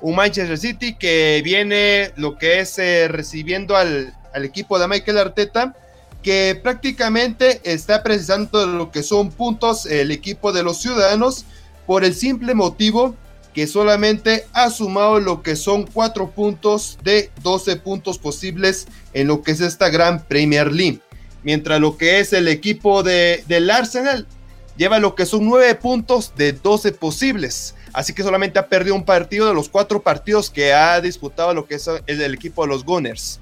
Un 0.00 0.14
Manchester 0.14 0.58
City 0.58 0.94
que 0.94 1.40
viene 1.44 2.12
lo 2.16 2.38
que 2.38 2.60
es 2.60 2.78
eh, 2.78 3.08
recibiendo 3.08 3.76
al, 3.76 4.14
equipo 4.34 4.78
de 4.78 4.86
Michael 4.86 5.18
Arteta, 5.18 5.74
que 6.22 6.58
prácticamente 6.62 7.60
está 7.64 8.04
precisando 8.04 8.66
lo 8.66 8.92
que 8.92 9.02
son 9.02 9.30
puntos 9.30 9.84
el 9.86 10.12
equipo 10.12 10.52
de 10.52 10.62
los 10.62 10.80
ciudadanos 10.80 11.44
por 11.86 12.04
el 12.04 12.14
simple 12.14 12.54
motivo 12.54 13.16
que 13.52 13.66
solamente 13.66 14.46
ha 14.52 14.70
sumado 14.70 15.18
lo 15.18 15.42
que 15.42 15.56
son 15.56 15.84
cuatro 15.84 16.30
puntos 16.30 16.98
de 17.02 17.30
12 17.42 17.76
puntos 17.76 18.18
posibles 18.18 18.86
en 19.12 19.26
lo 19.26 19.42
que 19.42 19.50
es 19.50 19.60
esta 19.60 19.88
gran 19.88 20.22
Premier 20.24 20.70
League. 20.70 21.00
Mientras 21.42 21.80
lo 21.80 21.96
que 21.96 22.20
es 22.20 22.32
el 22.32 22.46
equipo 22.46 23.02
de, 23.02 23.42
del 23.48 23.70
Arsenal 23.70 24.28
lleva 24.76 25.00
lo 25.00 25.14
que 25.14 25.26
son 25.26 25.44
nueve 25.44 25.74
puntos 25.74 26.32
de 26.36 26.52
12 26.52 26.92
posibles. 26.92 27.74
Así 27.92 28.12
que 28.12 28.22
solamente 28.22 28.58
ha 28.58 28.68
perdido 28.68 28.94
un 28.94 29.04
partido 29.04 29.48
de 29.48 29.54
los 29.54 29.68
cuatro 29.68 30.02
partidos 30.02 30.50
que 30.50 30.72
ha 30.72 31.00
disputado 31.00 31.54
lo 31.54 31.66
que 31.66 31.76
es 31.76 31.88
el, 32.06 32.34
equipo 32.34 32.62
de 32.62 32.68
los 32.68 32.84
Gunners. 32.84 33.40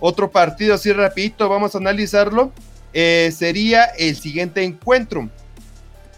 Otro 0.00 0.30
partido 0.30 0.74
así 0.74 0.92
rapidito, 0.92 1.48
vamos 1.48 1.74
a 1.74 1.78
analizarlo. 1.78 2.52
Eh, 2.92 3.32
sería 3.36 3.84
el 3.84 4.16
siguiente 4.16 4.62
encuentro. 4.62 5.28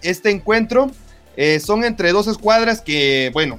Este 0.02 0.30
encuentro 0.30 0.90
eh, 1.36 1.60
son 1.60 1.84
entre 1.84 2.12
dos 2.12 2.26
escuadras 2.26 2.80
que, 2.80 3.30
bueno, 3.32 3.58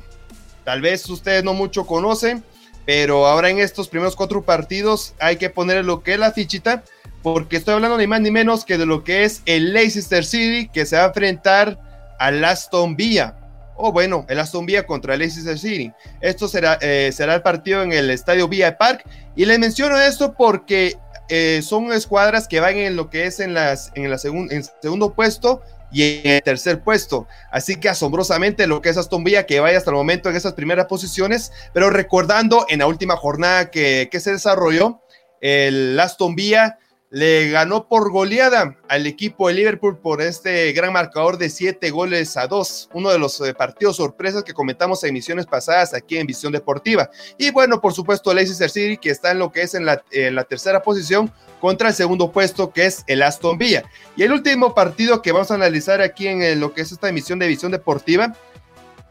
tal 0.63 0.82
vez 0.82 1.08
ustedes 1.10 1.44
no 1.44 1.54
mucho 1.54 1.86
conocen, 1.86 2.44
pero 2.86 3.26
ahora 3.28 3.50
en 3.50 3.60
estos 3.60 3.88
primeros 3.88 4.15
cuatro 4.15 4.44
partidos 4.44 5.13
hay 5.20 5.38
que 5.38 5.50
poner 5.50 5.84
lo 5.84 6.04
que 6.04 6.13
es 6.13 6.20
la 6.20 6.32
fichita 6.32 6.84
porque 7.22 7.58
estoy 7.58 7.76
hablando 7.76 7.98
ni 7.98 8.08
más 8.08 8.22
ni 8.22 8.32
menos 8.32 8.65
que 8.65 8.78
de 8.78 8.86
lo 8.86 9.04
que 9.04 9.24
es 9.24 9.41
el 9.46 9.74
Leicester 9.74 10.26
City 10.26 10.70
que 10.74 10.86
se 10.86 10.98
va 10.98 11.04
a 11.04 11.08
enfrentar 11.08 11.80
al 12.20 12.44
Aston 12.44 12.96
Villa. 12.96 13.36
O 13.76 13.92
bueno, 13.92 14.26
el 14.30 14.40
Aston 14.40 14.66
Villa 14.66 14.86
contra 14.86 15.14
el 15.14 15.20
Leicester 15.20 15.58
City. 15.58 15.92
Esto 16.20 16.48
será, 16.48 16.78
eh, 16.82 17.12
será 17.14 17.36
el 17.36 17.42
partido 17.42 17.82
en 17.84 17.94
el 17.94 18.10
estadio 18.10 18.48
Villa 18.48 18.78
Park. 18.78 19.04
Y 19.36 19.46
les 19.46 19.60
menciono 19.60 20.00
esto 20.00 20.34
porque 20.34 20.98
eh, 21.30 21.62
son 21.64 21.94
escuadras 21.94 22.48
que 22.48 22.60
van 22.60 22.78
en 22.78 22.96
lo 22.96 23.10
que 23.10 23.26
es 23.26 23.40
en, 23.40 23.54
las, 23.54 23.92
en, 23.96 24.10
la 24.10 24.18
en 24.24 24.64
segundo 24.82 25.14
puesto 25.14 25.62
y 25.92 26.20
en 26.24 26.32
el 26.34 26.44
tercer 26.44 26.82
puesto. 26.82 27.28
Así 27.52 27.78
que 27.78 27.90
asombrosamente 27.90 28.68
lo 28.68 28.82
que 28.82 28.90
es 28.90 28.98
Aston 28.98 29.24
Villa 29.24 29.46
que 29.46 29.60
vaya 29.60 29.78
hasta 29.78 29.92
el 29.92 29.96
momento 29.96 30.30
en 30.30 30.36
esas 30.36 30.54
primeras 30.54 30.88
posiciones, 30.88 31.52
pero 31.74 31.90
recordando 31.90 32.66
en 32.70 32.80
la 32.80 32.88
última 32.88 33.16
jornada 33.16 33.72
que, 33.72 34.10
que 34.12 34.20
se 34.20 34.32
desarrolló, 34.32 35.02
el 35.42 36.00
Aston 36.00 36.36
Villa 36.36 36.78
le 37.12 37.50
ganó 37.50 37.89
por 37.89 38.10
goleada 38.10 38.78
al 38.88 39.06
equipo 39.06 39.50
de 39.50 39.56
Liverpool 39.56 39.97
por 39.97 40.21
este 40.21 40.71
gran 40.71 40.93
marcador 40.93 41.38
de 41.38 41.50
siete 41.50 41.91
goles 41.91 42.38
a 42.38 42.47
dos, 42.47 42.89
uno 42.93 43.10
de 43.10 43.19
los 43.19 43.39
eh, 43.41 43.54
partidos 43.54 43.97
sorpresas 43.97 44.45
que 44.45 44.54
comentamos 44.54 45.04
en 45.04 45.10
emisiones 45.10 45.45
pasadas 45.45 45.93
aquí 45.93 46.17
en 46.17 46.26
Visión 46.26 46.54
Deportiva. 46.54 47.10
Y 47.38 47.52
bueno, 47.52 47.82
por 47.82 47.93
supuesto, 47.93 48.34
Leicester 48.34 48.69
City, 48.69 48.95
que 48.95 49.10
está 49.10 49.32
en 49.32 49.39
lo 49.39 49.52
que 49.52 49.63
es 49.63 49.76
en 49.76 49.86
la, 49.86 49.97
tercera 50.45 50.82
posición 50.82 51.30
contra 51.60 51.89
el 51.89 51.95
segundo 51.95 52.32
puesto, 52.32 52.71
que 52.71 52.86
es 52.86 53.04
el 53.08 53.24
Aston 53.24 53.58
Villa. 53.58 53.84
Y 54.15 54.24
el 54.24 54.32
último 54.32 54.74
partido 54.74 55.21
que 55.21 55.34
vamos 55.34 55.52
a 55.52 55.56
analizar 55.56 56.02
aquí 56.02 56.28
en 56.28 56.62
lo 56.62 56.74
que 56.74 56.82
es 56.82 56.93
esta 56.93 57.10
emisión 57.10 57.39
de 57.39 57.47
Visión 57.47 57.74
Deportiva. 57.74 58.34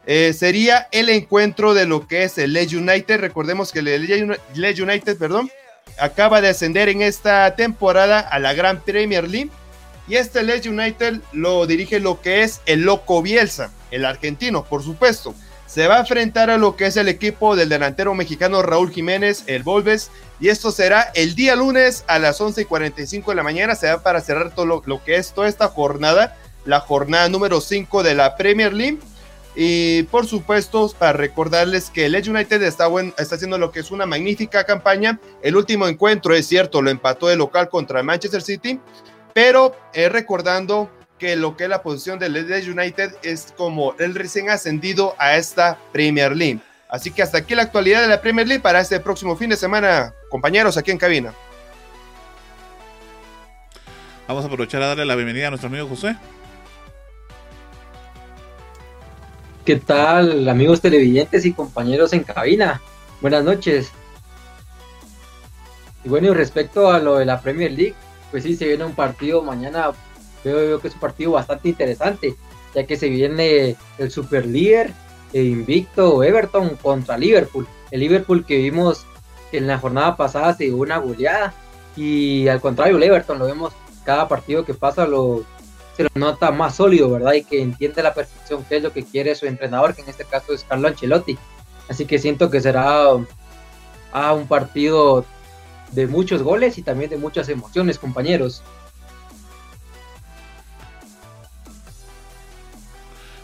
Eh, 0.06 0.32
sería 0.32 0.88
el 0.90 1.10
encuentro 1.10 1.74
de 1.74 1.84
lo 1.84 2.08
que 2.08 2.24
es 2.24 2.38
el 2.38 2.54
Leeds 2.54 2.72
United. 2.72 3.20
Recordemos 3.20 3.70
que 3.70 3.80
el 3.80 3.84
Leeds 4.54 4.80
United, 4.80 5.18
perdón, 5.18 5.50
acaba 6.00 6.40
de 6.40 6.48
ascender 6.48 6.88
en 6.88 7.02
esta 7.02 7.54
temporada 7.56 8.20
a 8.20 8.38
la 8.38 8.54
Gran 8.54 8.80
Premier 8.80 9.28
League. 9.28 9.50
Y 10.08 10.16
este 10.16 10.42
Leeds 10.42 10.66
United 10.66 11.20
lo 11.32 11.66
dirige 11.66 12.00
lo 12.00 12.20
que 12.20 12.42
es 12.42 12.60
el 12.66 12.80
Loco 12.80 13.22
Bielsa, 13.22 13.70
el 13.90 14.04
argentino, 14.04 14.64
por 14.64 14.82
supuesto. 14.82 15.34
Se 15.66 15.86
va 15.86 15.98
a 15.98 16.00
enfrentar 16.00 16.50
a 16.50 16.58
lo 16.58 16.74
que 16.74 16.86
es 16.86 16.96
el 16.96 17.08
equipo 17.08 17.54
del 17.54 17.68
delantero 17.68 18.12
mexicano 18.12 18.60
Raúl 18.60 18.90
Jiménez, 18.90 19.44
el 19.46 19.62
Volves. 19.62 20.10
Y 20.40 20.48
esto 20.48 20.72
será 20.72 21.12
el 21.14 21.36
día 21.36 21.54
lunes 21.54 22.02
a 22.08 22.18
las 22.18 22.40
11 22.40 22.62
y 22.62 22.64
45 22.64 23.30
de 23.30 23.36
la 23.36 23.44
mañana. 23.44 23.76
Se 23.76 23.86
va 23.86 24.02
para 24.02 24.20
cerrar 24.20 24.52
todo 24.52 24.66
lo, 24.66 24.82
lo 24.84 25.04
que 25.04 25.14
es 25.14 25.32
toda 25.32 25.48
esta 25.48 25.68
jornada, 25.68 26.36
la 26.64 26.80
jornada 26.80 27.28
número 27.28 27.60
5 27.60 28.02
de 28.02 28.16
la 28.16 28.34
Premier 28.34 28.72
League. 28.72 28.98
Y 29.62 30.04
por 30.04 30.26
supuesto, 30.26 30.90
para 30.98 31.12
recordarles 31.12 31.90
que 31.90 32.06
el 32.06 32.14
United 32.14 32.62
está, 32.62 32.88
está 33.18 33.34
haciendo 33.34 33.58
lo 33.58 33.70
que 33.70 33.80
es 33.80 33.90
una 33.90 34.06
magnífica 34.06 34.64
campaña. 34.64 35.20
El 35.42 35.54
último 35.54 35.86
encuentro, 35.86 36.34
es 36.34 36.46
cierto, 36.46 36.80
lo 36.80 36.88
empató 36.88 37.28
de 37.28 37.36
local 37.36 37.68
contra 37.68 37.98
el 37.98 38.06
Manchester 38.06 38.40
City, 38.40 38.80
pero 39.34 39.76
recordando 39.92 40.88
que 41.18 41.36
lo 41.36 41.58
que 41.58 41.64
es 41.64 41.68
la 41.68 41.82
posición 41.82 42.18
del 42.18 42.38
Edge 42.38 42.70
United 42.70 43.16
es 43.22 43.52
como 43.54 43.94
el 43.98 44.14
recién 44.14 44.48
ascendido 44.48 45.14
a 45.18 45.36
esta 45.36 45.78
Premier 45.92 46.34
League. 46.34 46.60
Así 46.88 47.10
que 47.10 47.20
hasta 47.20 47.36
aquí 47.36 47.54
la 47.54 47.64
actualidad 47.64 48.00
de 48.00 48.08
la 48.08 48.22
Premier 48.22 48.48
League 48.48 48.62
para 48.62 48.80
este 48.80 48.98
próximo 48.98 49.36
fin 49.36 49.50
de 49.50 49.56
semana, 49.58 50.14
compañeros, 50.30 50.78
aquí 50.78 50.90
en 50.90 50.96
cabina. 50.96 51.34
Vamos 54.26 54.42
a 54.42 54.46
aprovechar 54.46 54.80
a 54.80 54.86
darle 54.86 55.04
la 55.04 55.16
bienvenida 55.16 55.48
a 55.48 55.50
nuestro 55.50 55.68
amigo 55.68 55.86
José. 55.86 56.16
¿Qué 59.64 59.76
tal, 59.76 60.48
amigos 60.48 60.80
televidentes 60.80 61.44
y 61.44 61.52
compañeros 61.52 62.14
en 62.14 62.24
cabina? 62.24 62.80
Buenas 63.20 63.44
noches. 63.44 63.92
Y 66.02 66.08
bueno, 66.08 66.28
y 66.28 66.30
respecto 66.30 66.90
a 66.90 66.98
lo 66.98 67.18
de 67.18 67.26
la 67.26 67.42
Premier 67.42 67.70
League, 67.70 67.94
pues 68.30 68.44
sí, 68.44 68.56
se 68.56 68.66
viene 68.66 68.84
un 68.84 68.94
partido 68.94 69.42
mañana, 69.42 69.90
veo, 70.42 70.80
que 70.80 70.88
es 70.88 70.94
un 70.94 71.00
partido 71.00 71.32
bastante 71.32 71.68
interesante, 71.68 72.36
ya 72.74 72.86
que 72.86 72.96
se 72.96 73.10
viene 73.10 73.76
el 73.98 74.10
super 74.10 74.46
líder 74.46 74.94
e 75.34 75.42
invicto 75.42 76.24
Everton 76.24 76.76
contra 76.76 77.18
Liverpool. 77.18 77.68
El 77.90 78.00
Liverpool 78.00 78.46
que 78.46 78.56
vimos 78.56 79.04
en 79.52 79.66
la 79.66 79.78
jornada 79.78 80.16
pasada 80.16 80.54
se 80.54 80.64
dio 80.64 80.76
una 80.78 80.96
goleada 80.96 81.52
y 81.96 82.48
al 82.48 82.62
contrario, 82.62 82.96
el 82.96 83.02
Everton 83.02 83.38
lo 83.38 83.44
vemos 83.44 83.74
cada 84.06 84.26
partido 84.26 84.64
que 84.64 84.72
pasa 84.72 85.06
lo 85.06 85.44
se 86.00 86.04
lo 86.04 86.10
nota 86.14 86.50
más 86.50 86.76
sólido, 86.76 87.10
¿verdad? 87.10 87.34
Y 87.34 87.44
que 87.44 87.60
entiende 87.60 88.02
la 88.02 88.14
perfección 88.14 88.64
qué 88.68 88.76
es 88.76 88.82
lo 88.82 88.92
que 88.92 89.04
quiere 89.04 89.34
su 89.34 89.46
entrenador, 89.46 89.94
que 89.94 90.00
en 90.00 90.08
este 90.08 90.24
caso 90.24 90.54
es 90.54 90.64
Carlo 90.64 90.88
Ancelotti. 90.88 91.36
Así 91.88 92.06
que 92.06 92.18
siento 92.18 92.50
que 92.50 92.60
será 92.60 93.06
ah, 94.12 94.32
un 94.32 94.46
partido 94.46 95.26
de 95.92 96.06
muchos 96.06 96.42
goles 96.42 96.78
y 96.78 96.82
también 96.82 97.10
de 97.10 97.18
muchas 97.18 97.48
emociones, 97.50 97.98
compañeros. 97.98 98.62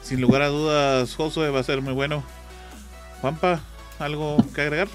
Sin 0.03 0.21
lugar 0.21 0.43
a 0.43 0.49
dudas, 0.49 1.15
Josué 1.15 1.51
va 1.51 1.61
a 1.61 1.65
ser 1.65 1.83
muy 1.83 1.93
bueno. 1.93 2.23
Juanpa, 3.21 3.61
¿algo 3.99 4.39
que 4.55 4.63
agregar? 4.63 4.89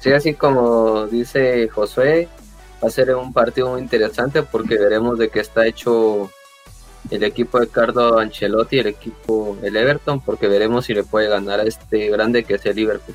Sí, 0.00 0.12
así 0.12 0.34
como 0.34 1.06
dice 1.06 1.68
Josué, 1.68 2.28
va 2.82 2.88
a 2.88 2.90
ser 2.90 3.14
un 3.14 3.32
partido 3.32 3.70
muy 3.70 3.80
interesante 3.80 4.42
porque 4.42 4.76
veremos 4.76 5.18
de 5.18 5.30
qué 5.30 5.40
está 5.40 5.66
hecho 5.66 6.30
el 7.10 7.22
equipo 7.24 7.60
de 7.60 7.68
Carlo 7.68 8.18
Ancelotti, 8.18 8.78
el 8.78 8.88
equipo 8.88 9.56
el 9.62 9.76
Everton, 9.76 10.20
porque 10.20 10.48
veremos 10.48 10.86
si 10.86 10.94
le 10.94 11.04
puede 11.04 11.28
ganar 11.28 11.60
a 11.60 11.64
este 11.64 12.08
grande 12.10 12.44
que 12.44 12.54
es 12.54 12.66
el 12.66 12.76
Liverpool. 12.76 13.14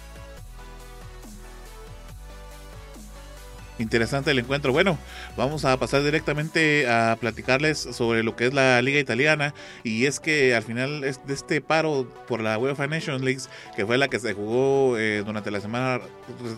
Interesante 3.80 4.30
el 4.30 4.38
encuentro. 4.38 4.72
Bueno, 4.72 5.00
vamos 5.36 5.66
a 5.66 5.76
pasar 5.78 6.04
directamente 6.04 6.88
a 6.88 7.18
platicarles 7.20 7.80
sobre 7.80 8.22
lo 8.22 8.36
que 8.36 8.46
es 8.46 8.54
la 8.54 8.80
liga 8.84 9.00
italiana 9.00 9.56
y 9.84 10.06
es 10.06 10.20
que 10.20 10.54
al 10.54 10.62
final 10.62 11.02
de 11.02 11.34
este 11.34 11.60
paro 11.60 12.08
por 12.28 12.40
la 12.40 12.60
UEFA 12.60 12.86
Nations 12.86 13.24
League, 13.24 13.42
que 13.76 13.84
fue 13.84 13.98
la 13.98 14.10
que 14.10 14.20
se 14.20 14.34
jugó 14.34 14.96
eh, 15.00 15.24
durante 15.26 15.50
la 15.50 15.60
semana, 15.60 16.02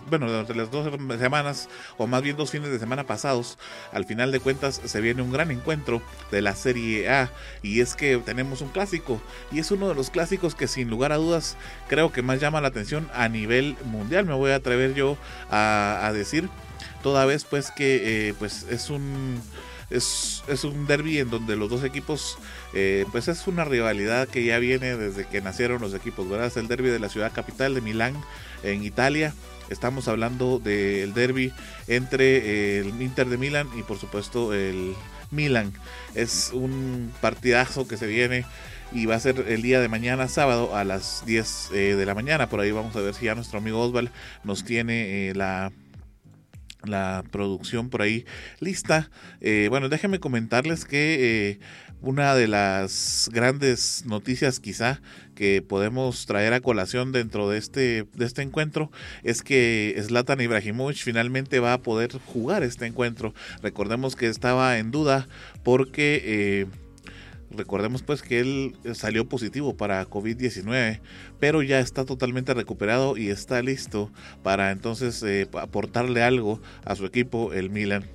bueno, 0.10 0.30
durante 0.30 0.54
las 0.56 0.69
dos 0.71 0.91
semanas 1.17 1.69
o 1.97 2.06
más 2.06 2.21
bien 2.21 2.36
dos 2.36 2.51
fines 2.51 2.69
de 2.69 2.80
semana 2.80 3.06
pasados, 3.06 3.58
al 3.93 4.04
final 4.04 4.34
de 4.34 4.41
cuentas 4.41 4.82
se 4.84 4.99
viene 4.99 5.21
un 5.21 5.32
gran 5.32 5.51
encuentro 5.51 6.01
de 6.32 6.41
la 6.41 6.54
Serie 6.54 7.10
A 7.10 7.32
y 7.63 7.80
es 7.80 7.95
que 7.95 8.17
tenemos 8.17 8.60
un 8.60 8.69
clásico 8.69 9.21
y 9.54 9.60
es 9.60 9.71
uno 9.71 9.88
de 9.88 9.95
los 9.95 10.10
clásicos 10.10 10.54
que 10.54 10.67
sin 10.67 10.89
lugar 10.89 11.13
a 11.13 11.17
dudas 11.17 11.56
creo 11.88 12.12
que 12.12 12.21
más 12.21 12.41
llama 12.41 12.60
la 12.60 12.67
atención 12.67 13.10
a 13.13 13.30
nivel 13.30 13.78
mundial. 13.86 14.25
Me 14.25 14.34
voy 14.34 14.51
a 14.51 14.56
atrever 14.56 14.95
yo 14.95 15.17
a, 15.49 16.01
a 16.04 16.12
decir 16.12 16.49
toda 17.05 17.23
vez 17.25 17.45
pues 17.45 17.69
que 17.69 18.29
eh, 18.29 18.33
pues 18.39 18.65
es 18.67 18.89
un 18.89 19.39
es, 19.91 20.41
un 20.63 20.87
derby 20.87 21.19
en 21.19 21.29
donde 21.29 21.55
los 21.55 21.69
dos 21.69 21.83
equipos 21.83 22.39
eh, 22.73 23.05
pues 23.11 23.27
es 23.27 23.45
una 23.45 23.63
rivalidad 23.63 24.27
que 24.27 24.43
ya 24.43 24.57
viene 24.57 24.97
desde 24.97 25.27
que 25.27 25.39
nacieron 25.39 25.79
los 25.83 25.93
equipos 25.93 26.27
verdad 26.27 26.47
es 26.47 26.57
el 26.57 26.67
derby 26.67 26.89
de 26.89 26.97
la 26.97 27.09
ciudad 27.09 27.31
capital 27.31 27.75
de 27.75 27.81
Milán 27.81 28.15
en 28.63 28.83
Italia. 28.83 29.35
Estamos 29.69 30.07
hablando 30.07 30.57
del 30.57 31.13
derby 31.13 31.53
entre 31.87 32.37
eh, 32.37 32.79
el 32.79 32.99
Inter 32.99 33.29
de 33.29 33.37
Milán 33.37 33.69
y 33.77 33.83
por 33.83 33.99
supuesto 33.99 34.55
el 34.55 34.95
Milan. 35.29 35.73
Es 36.15 36.49
un 36.53 37.13
partidazo 37.21 37.87
que 37.87 37.97
se 37.97 38.07
viene 38.07 38.47
y 38.91 39.05
va 39.05 39.13
a 39.13 39.19
ser 39.19 39.45
el 39.47 39.61
día 39.61 39.79
de 39.79 39.89
mañana, 39.89 40.27
sábado, 40.27 40.75
a 40.75 40.83
las 40.83 41.23
10 41.27 41.69
de 41.71 42.05
la 42.05 42.15
mañana. 42.15 42.49
Por 42.49 42.61
ahí 42.61 42.71
vamos 42.71 42.95
a 42.95 43.01
ver 43.01 43.13
si 43.13 43.25
ya 43.25 43.35
nuestro 43.35 43.59
amigo 43.59 43.79
Osval 43.79 44.11
nos 44.43 44.63
tiene 44.63 45.33
la 45.35 45.71
la 46.89 47.23
producción 47.31 47.89
por 47.89 48.01
ahí 48.01 48.25
lista. 48.59 49.09
Eh, 49.41 49.67
bueno, 49.69 49.89
déjenme 49.89 50.19
comentarles 50.19 50.85
que 50.85 51.51
eh, 51.51 51.59
una 52.01 52.35
de 52.35 52.47
las 52.47 53.29
grandes 53.33 54.03
noticias 54.05 54.59
quizá 54.59 55.01
que 55.33 55.61
podemos 55.61 56.25
traer 56.25 56.53
a 56.53 56.61
colación 56.61 57.11
dentro 57.11 57.49
de 57.49 57.57
este, 57.57 58.07
de 58.13 58.25
este 58.25 58.41
encuentro 58.41 58.91
es 59.23 59.41
que 59.41 59.99
Zlatan 60.01 60.41
Ibrahimovic 60.41 60.97
finalmente 60.97 61.59
va 61.59 61.73
a 61.73 61.81
poder 61.81 62.11
jugar 62.25 62.63
este 62.63 62.85
encuentro. 62.85 63.33
Recordemos 63.61 64.15
que 64.15 64.27
estaba 64.27 64.77
en 64.77 64.91
duda 64.91 65.27
porque... 65.63 66.21
Eh, 66.23 66.84
Recordemos 67.55 68.03
pues 68.03 68.21
que 68.21 68.39
él 68.39 68.75
salió 68.93 69.27
positivo 69.27 69.75
para 69.75 70.05
COVID-19, 70.07 70.99
pero 71.39 71.61
ya 71.61 71.79
está 71.79 72.05
totalmente 72.05 72.53
recuperado 72.53 73.17
y 73.17 73.29
está 73.29 73.61
listo 73.61 74.11
para 74.43 74.71
entonces 74.71 75.21
eh, 75.23 75.47
aportarle 75.53 76.23
algo 76.23 76.61
a 76.83 76.95
su 76.95 77.05
equipo, 77.05 77.53
el 77.53 77.69
Milan. 77.69 78.14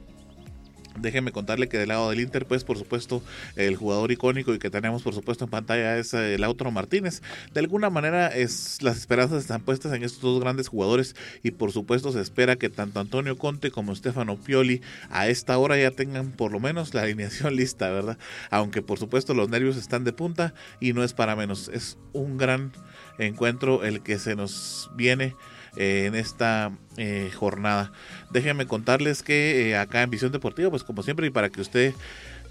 Déjenme 0.98 1.32
contarle 1.32 1.68
que 1.68 1.78
del 1.78 1.88
lado 1.88 2.10
del 2.10 2.20
Inter, 2.20 2.46
pues 2.46 2.64
por 2.64 2.76
supuesto, 2.76 3.22
el 3.56 3.76
jugador 3.76 4.12
icónico 4.12 4.52
y 4.54 4.58
que 4.58 4.70
tenemos 4.70 5.02
por 5.02 5.14
supuesto 5.14 5.44
en 5.44 5.50
pantalla 5.50 5.96
es 5.98 6.12
eh, 6.14 6.36
Lautaro 6.38 6.70
Martínez. 6.70 7.22
De 7.54 7.60
alguna 7.60 7.90
manera 7.90 8.28
es, 8.28 8.82
las 8.82 8.96
esperanzas 8.96 9.42
están 9.42 9.62
puestas 9.62 9.92
en 9.92 10.02
estos 10.02 10.20
dos 10.20 10.40
grandes 10.40 10.68
jugadores 10.68 11.16
y 11.42 11.52
por 11.52 11.72
supuesto 11.72 12.12
se 12.12 12.20
espera 12.20 12.56
que 12.56 12.68
tanto 12.68 13.00
Antonio 13.00 13.38
Conte 13.38 13.70
como 13.70 13.94
Stefano 13.94 14.36
Pioli 14.36 14.82
a 15.10 15.28
esta 15.28 15.56
hora 15.58 15.78
ya 15.78 15.90
tengan 15.90 16.32
por 16.32 16.52
lo 16.52 16.60
menos 16.60 16.92
la 16.92 17.02
alineación 17.02 17.56
lista, 17.56 17.90
¿verdad? 17.90 18.18
Aunque 18.50 18.82
por 18.82 18.98
supuesto 18.98 19.32
los 19.34 19.48
nervios 19.48 19.76
están 19.76 20.04
de 20.04 20.12
punta 20.12 20.54
y 20.80 20.92
no 20.92 21.04
es 21.04 21.12
para 21.12 21.36
menos. 21.36 21.70
Es 21.72 21.98
un 22.12 22.36
gran 22.36 22.72
encuentro 23.18 23.84
el 23.84 24.02
que 24.02 24.18
se 24.18 24.34
nos 24.34 24.90
viene 24.94 25.34
eh, 25.76 26.06
en 26.06 26.14
esta 26.14 26.72
eh, 26.96 27.30
jornada. 27.34 27.92
Déjenme 28.30 28.66
contarles 28.66 29.22
que 29.22 29.70
eh, 29.70 29.76
acá 29.76 30.02
en 30.02 30.10
Visión 30.10 30.32
Deportiva, 30.32 30.70
pues 30.70 30.84
como 30.84 31.02
siempre, 31.02 31.26
y 31.26 31.30
para 31.30 31.50
que 31.50 31.60
usted 31.60 31.94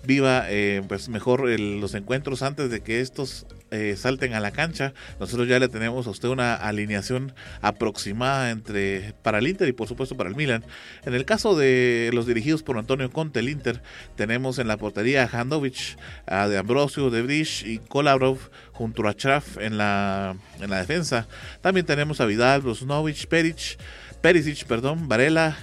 viva 0.04 0.46
pues 0.88 1.10
mejor 1.10 1.48
los 1.60 1.94
encuentros 1.94 2.42
antes 2.42 2.70
de 2.70 2.82
que 2.82 3.02
estos 3.02 3.46
salten 3.96 4.34
a 4.34 4.40
la 4.40 4.52
cancha. 4.52 4.94
Nosotros 5.20 5.48
ya 5.48 5.60
le 5.60 5.68
tenemos 5.68 6.08
a 6.08 6.10
usted 6.10 6.30
una 6.30 6.56
alineación 6.56 7.34
aproximada 7.62 8.50
entre 8.50 9.14
para 9.22 9.40
el 9.40 9.48
Inter 9.48 9.68
y 9.68 9.74
por 9.74 9.88
supuesto 9.88 10.18
para 10.18 10.30
el 10.30 10.36
Milan. 10.36 10.64
En 11.06 11.14
el 11.14 11.26
caso 11.26 11.56
de 11.56 12.10
los 12.14 12.26
dirigidos 12.26 12.64
por 12.64 12.78
Antonio 12.78 13.12
Conte, 13.12 13.40
el 13.40 13.50
Inter, 13.50 13.82
tenemos 14.16 14.58
en 14.58 14.68
la 14.68 14.78
portería 14.78 15.24
a 15.24 15.28
Handovic, 15.28 15.98
a 16.26 16.48
De 16.48 16.58
Ambrosio, 16.58 17.10
De 17.10 17.22
Brish 17.22 17.66
y 17.68 17.78
Kolabrov 17.78 18.40
junto 18.72 19.08
a 19.08 19.14
Chaf 19.14 19.58
en 19.58 19.78
la, 19.78 20.36
en 20.60 20.70
la 20.70 20.80
defensa. 20.80 21.28
También 21.62 21.86
tenemos 21.86 22.22
a 22.22 22.26
Vidal, 22.26 22.62
Brusnovic, 22.62 23.28
Peric, 23.28 23.78
Perisic, 24.22 24.66
perdón, 24.66 25.08
Varela 25.08 25.58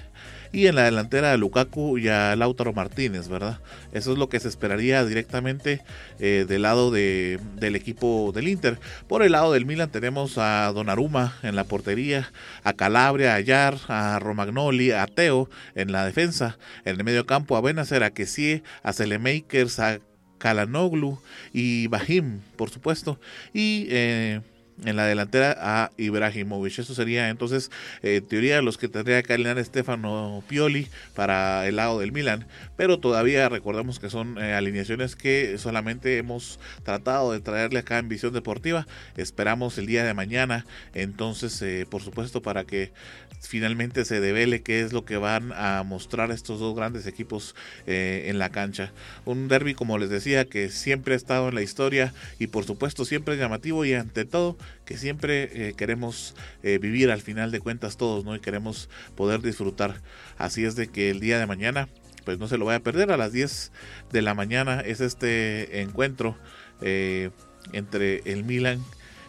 y 0.52 0.66
en 0.66 0.74
la 0.74 0.84
delantera 0.84 1.32
a 1.32 1.36
Lukaku 1.36 1.98
y 1.98 2.08
a 2.08 2.36
Lautaro 2.36 2.72
Martínez, 2.72 3.28
¿verdad? 3.28 3.60
Eso 3.92 4.12
es 4.12 4.18
lo 4.18 4.28
que 4.28 4.40
se 4.40 4.48
esperaría 4.48 5.04
directamente 5.04 5.82
eh, 6.18 6.44
del 6.48 6.62
lado 6.62 6.90
de, 6.90 7.38
del 7.56 7.76
equipo 7.76 8.32
del 8.34 8.48
Inter. 8.48 8.78
Por 9.08 9.22
el 9.22 9.32
lado 9.32 9.52
del 9.52 9.66
Milan 9.66 9.90
tenemos 9.90 10.38
a 10.38 10.72
Donnarumma 10.72 11.34
en 11.42 11.56
la 11.56 11.64
portería, 11.64 12.30
a 12.64 12.72
Calabria, 12.72 13.34
a 13.34 13.40
Yar, 13.40 13.78
a 13.88 14.18
Romagnoli, 14.18 14.92
a 14.92 15.06
Teo 15.06 15.48
en 15.74 15.92
la 15.92 16.04
defensa, 16.04 16.58
en 16.84 16.96
el 16.96 17.04
medio 17.04 17.26
campo 17.26 17.56
a 17.56 17.60
Benacer, 17.60 18.02
a 18.02 18.10
Kessie, 18.10 18.62
a 18.82 18.92
Selemakers, 18.92 19.78
a 19.80 20.00
Kalanoglu 20.38 21.18
y 21.52 21.86
Bahim, 21.88 22.40
por 22.56 22.70
supuesto. 22.70 23.18
Y 23.52 23.86
eh, 23.90 24.40
en 24.84 24.96
la 24.96 25.06
delantera 25.06 25.56
a 25.58 25.90
Ibrahimovic. 25.96 26.78
Eso 26.78 26.94
sería 26.94 27.28
entonces, 27.30 27.70
eh, 28.02 28.20
teoría, 28.20 28.60
los 28.62 28.78
que 28.78 28.88
tendría 28.88 29.22
que 29.22 29.32
alinear 29.32 29.62
Stefano 29.64 30.42
Pioli 30.48 30.88
para 31.14 31.66
el 31.66 31.76
lado 31.76 32.00
del 32.00 32.12
Milan. 32.12 32.46
Pero 32.76 32.98
todavía 32.98 33.48
recordamos 33.48 33.98
que 33.98 34.10
son 34.10 34.38
eh, 34.38 34.54
alineaciones 34.54 35.16
que 35.16 35.56
solamente 35.58 36.18
hemos 36.18 36.58
tratado 36.84 37.32
de 37.32 37.40
traerle 37.40 37.80
acá 37.80 37.98
en 37.98 38.08
Visión 38.08 38.32
Deportiva. 38.32 38.86
Esperamos 39.16 39.78
el 39.78 39.86
día 39.86 40.04
de 40.04 40.14
mañana, 40.14 40.66
entonces, 40.94 41.60
eh, 41.62 41.86
por 41.88 42.02
supuesto, 42.02 42.42
para 42.42 42.64
que 42.64 42.92
finalmente 43.40 44.04
se 44.04 44.20
devele 44.20 44.62
qué 44.62 44.80
es 44.80 44.92
lo 44.92 45.04
que 45.04 45.16
van 45.16 45.52
a 45.54 45.82
mostrar 45.84 46.30
estos 46.30 46.58
dos 46.58 46.74
grandes 46.74 47.06
equipos 47.06 47.54
en 47.86 48.38
la 48.38 48.50
cancha. 48.50 48.92
Un 49.24 49.46
derby, 49.46 49.74
como 49.74 49.98
les 49.98 50.08
decía, 50.08 50.46
que 50.46 50.70
siempre 50.70 51.14
ha 51.14 51.16
estado 51.16 51.48
en 51.48 51.54
la 51.54 51.62
historia 51.62 52.14
y 52.38 52.48
por 52.48 52.64
supuesto 52.64 53.04
siempre 53.04 53.34
es 53.34 53.40
llamativo 53.40 53.84
y 53.84 53.92
ante 53.94 54.24
todo 54.24 54.56
que 54.84 54.96
siempre 54.96 55.68
eh, 55.68 55.74
queremos 55.74 56.34
eh, 56.62 56.78
vivir 56.78 57.10
al 57.10 57.20
final 57.20 57.50
de 57.50 57.60
cuentas 57.60 57.96
todos, 57.96 58.24
¿no? 58.24 58.34
Y 58.34 58.40
queremos 58.40 58.88
poder 59.14 59.42
disfrutar. 59.42 60.00
Así 60.38 60.64
es 60.64 60.76
de 60.76 60.88
que 60.88 61.10
el 61.10 61.20
día 61.20 61.38
de 61.38 61.46
mañana, 61.46 61.88
pues 62.24 62.38
no 62.38 62.48
se 62.48 62.58
lo 62.58 62.64
vaya 62.64 62.78
a 62.78 62.82
perder, 62.82 63.10
a 63.10 63.16
las 63.16 63.32
10 63.32 63.72
de 64.12 64.22
la 64.22 64.34
mañana 64.34 64.80
es 64.80 65.00
este 65.00 65.80
encuentro 65.80 66.36
eh, 66.80 67.30
entre 67.72 68.22
el 68.24 68.44
Milan 68.44 68.82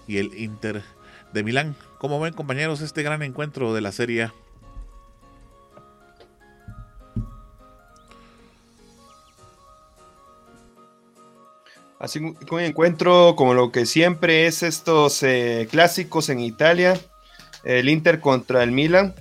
y 0.08 0.18
el 0.18 0.34
Inter 0.38 0.84
de 1.34 1.44
Milán. 1.44 1.76
Como 1.98 2.20
ven 2.20 2.34
compañeros, 2.34 2.82
este 2.82 3.04
gran 3.04 3.24
encuentro 3.24 3.74
de 3.74 3.82
la 3.82 3.92
Serie 3.92 4.32
Así 12.00 12.20
que 12.20 12.54
un 12.54 12.62
encuentro 12.62 13.36
como 13.36 13.54
lo 13.54 13.72
que 13.72 13.86
siempre 13.86 14.46
es 14.46 14.62
estos 14.62 15.24
eh, 15.24 15.68
clásicos 15.70 16.30
en 16.30 16.40
Italia, 16.40 17.00
el 17.64 17.90
Inter 17.90 18.20
contra 18.20 18.62
el 18.62 18.72
Milan, 18.72 19.16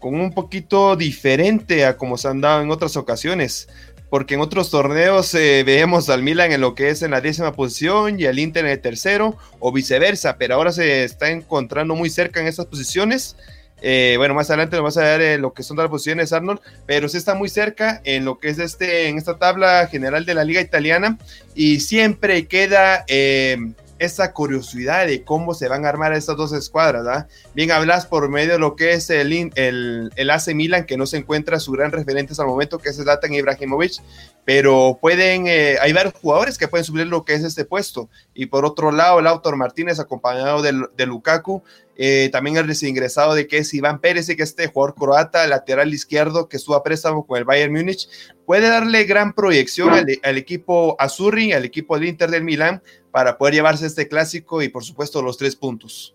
con 0.00 0.20
un 0.20 0.32
poquito 0.34 0.96
diferente 0.96 1.86
a 1.86 1.96
como 1.96 2.18
se 2.18 2.26
han 2.26 2.40
dado 2.40 2.60
en 2.60 2.72
otras 2.72 2.96
ocasiones, 2.96 3.68
porque 4.10 4.34
en 4.34 4.40
otros 4.40 4.68
torneos 4.68 5.32
eh, 5.34 5.62
vemos 5.64 6.08
al 6.08 6.22
Milan 6.22 6.50
en 6.50 6.60
lo 6.60 6.74
que 6.74 6.90
es 6.90 7.02
en 7.02 7.12
la 7.12 7.20
décima 7.20 7.52
posición 7.52 8.18
y 8.18 8.26
al 8.26 8.40
Inter 8.40 8.64
en 8.64 8.72
el 8.72 8.80
tercero, 8.80 9.38
o 9.60 9.70
viceversa, 9.70 10.36
pero 10.38 10.56
ahora 10.56 10.72
se 10.72 11.04
está 11.04 11.30
encontrando 11.30 11.94
muy 11.94 12.10
cerca 12.10 12.40
en 12.40 12.48
esas 12.48 12.66
posiciones 12.66 13.36
eh, 13.82 14.14
bueno, 14.16 14.32
más 14.34 14.48
adelante 14.48 14.76
nos 14.76 14.84
vas 14.84 14.96
a 14.96 15.02
ver 15.02 15.20
eh, 15.20 15.38
lo 15.38 15.52
que 15.52 15.64
son 15.64 15.76
las 15.76 15.88
posiciones, 15.88 16.32
Arnold, 16.32 16.60
pero 16.86 17.08
sí 17.08 17.16
está 17.16 17.34
muy 17.34 17.48
cerca 17.48 18.00
en 18.04 18.24
lo 18.24 18.38
que 18.38 18.48
es 18.48 18.58
este, 18.60 19.08
en 19.08 19.18
esta 19.18 19.38
tabla 19.38 19.88
general 19.88 20.24
de 20.24 20.34
la 20.34 20.44
Liga 20.44 20.60
Italiana 20.60 21.18
y 21.54 21.80
siempre 21.80 22.46
queda 22.46 23.04
eh, 23.08 23.56
esa 23.98 24.32
curiosidad 24.32 25.06
de 25.06 25.22
cómo 25.22 25.54
se 25.54 25.68
van 25.68 25.84
a 25.84 25.88
armar 25.88 26.12
estas 26.12 26.36
dos 26.36 26.52
escuadras. 26.52 27.06
¿ah? 27.06 27.28
Bien 27.54 27.70
hablas 27.70 28.06
por 28.06 28.28
medio 28.28 28.54
de 28.54 28.58
lo 28.58 28.74
que 28.74 28.92
es 28.92 29.10
el, 29.10 29.32
el, 29.54 30.12
el, 30.16 30.30
AC 30.30 30.54
Milan, 30.54 30.86
que 30.86 30.96
no 30.96 31.06
se 31.06 31.18
encuentra 31.18 31.60
su 31.60 31.70
gran 31.72 31.92
referente 31.92 32.32
hasta 32.32 32.42
el 32.42 32.48
momento, 32.48 32.78
que 32.78 32.88
es 32.88 32.96
Zlatan 32.96 33.32
Ibrahimovic, 33.32 34.02
pero 34.44 34.98
pueden, 35.00 35.46
eh, 35.46 35.76
hay 35.80 35.92
varios 35.92 36.14
jugadores 36.14 36.58
que 36.58 36.66
pueden 36.66 36.84
subir 36.84 37.06
lo 37.06 37.24
que 37.24 37.34
es 37.34 37.44
este 37.44 37.64
puesto. 37.64 38.08
Y 38.34 38.46
por 38.46 38.64
otro 38.64 38.90
lado, 38.90 39.20
el 39.20 39.26
autor 39.26 39.56
Martínez, 39.56 40.00
acompañado 40.00 40.62
de, 40.62 41.06
Lukaku, 41.06 41.62
eh, 41.96 42.28
también 42.32 42.56
el 42.56 42.66
desingresado 42.66 43.34
de 43.34 43.46
que 43.46 43.58
es 43.58 43.72
Iván 43.72 44.00
Pérez, 44.00 44.26
que 44.26 44.42
este 44.42 44.66
jugador 44.66 44.94
croata, 44.96 45.46
lateral 45.46 45.94
izquierdo, 45.94 46.48
que 46.48 46.56
estuvo 46.56 46.74
a 46.74 46.82
préstamo 46.82 47.24
con 47.24 47.38
el 47.38 47.44
Bayern 47.44 47.72
Múnich, 47.72 48.08
puede 48.44 48.68
darle 48.68 49.04
gran 49.04 49.32
proyección 49.32 49.90
al, 49.90 50.06
al 50.22 50.38
equipo 50.38 50.96
Azurri, 50.98 51.52
al 51.52 51.64
equipo 51.64 51.96
del 51.96 52.08
Inter 52.08 52.30
del 52.30 52.42
Milán, 52.42 52.82
para 53.12 53.38
poder 53.38 53.54
llevarse 53.54 53.86
este 53.86 54.08
clásico 54.08 54.62
y 54.62 54.68
por 54.68 54.84
supuesto 54.84 55.22
los 55.22 55.36
tres 55.36 55.54
puntos. 55.54 56.14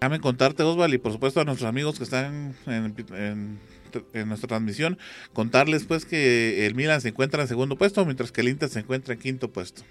Déjame 0.00 0.18
contarte, 0.18 0.64
Osval, 0.64 0.92
y 0.94 0.98
por 0.98 1.12
supuesto 1.12 1.40
a 1.40 1.44
nuestros 1.44 1.68
amigos 1.68 1.96
que 1.96 2.02
están 2.02 2.56
en, 2.66 2.96
en, 3.14 3.60
en, 4.12 4.28
nuestra 4.28 4.48
transmisión, 4.48 4.98
contarles 5.32 5.84
pues 5.84 6.04
que 6.04 6.66
el 6.66 6.74
Milan 6.74 7.00
se 7.00 7.08
encuentra 7.08 7.42
en 7.42 7.48
segundo 7.48 7.76
puesto, 7.76 8.04
mientras 8.04 8.32
que 8.32 8.40
el 8.40 8.48
Inter 8.48 8.68
se 8.68 8.80
encuentra 8.80 9.14
en 9.14 9.20
quinto 9.20 9.50
puesto. 9.50 9.82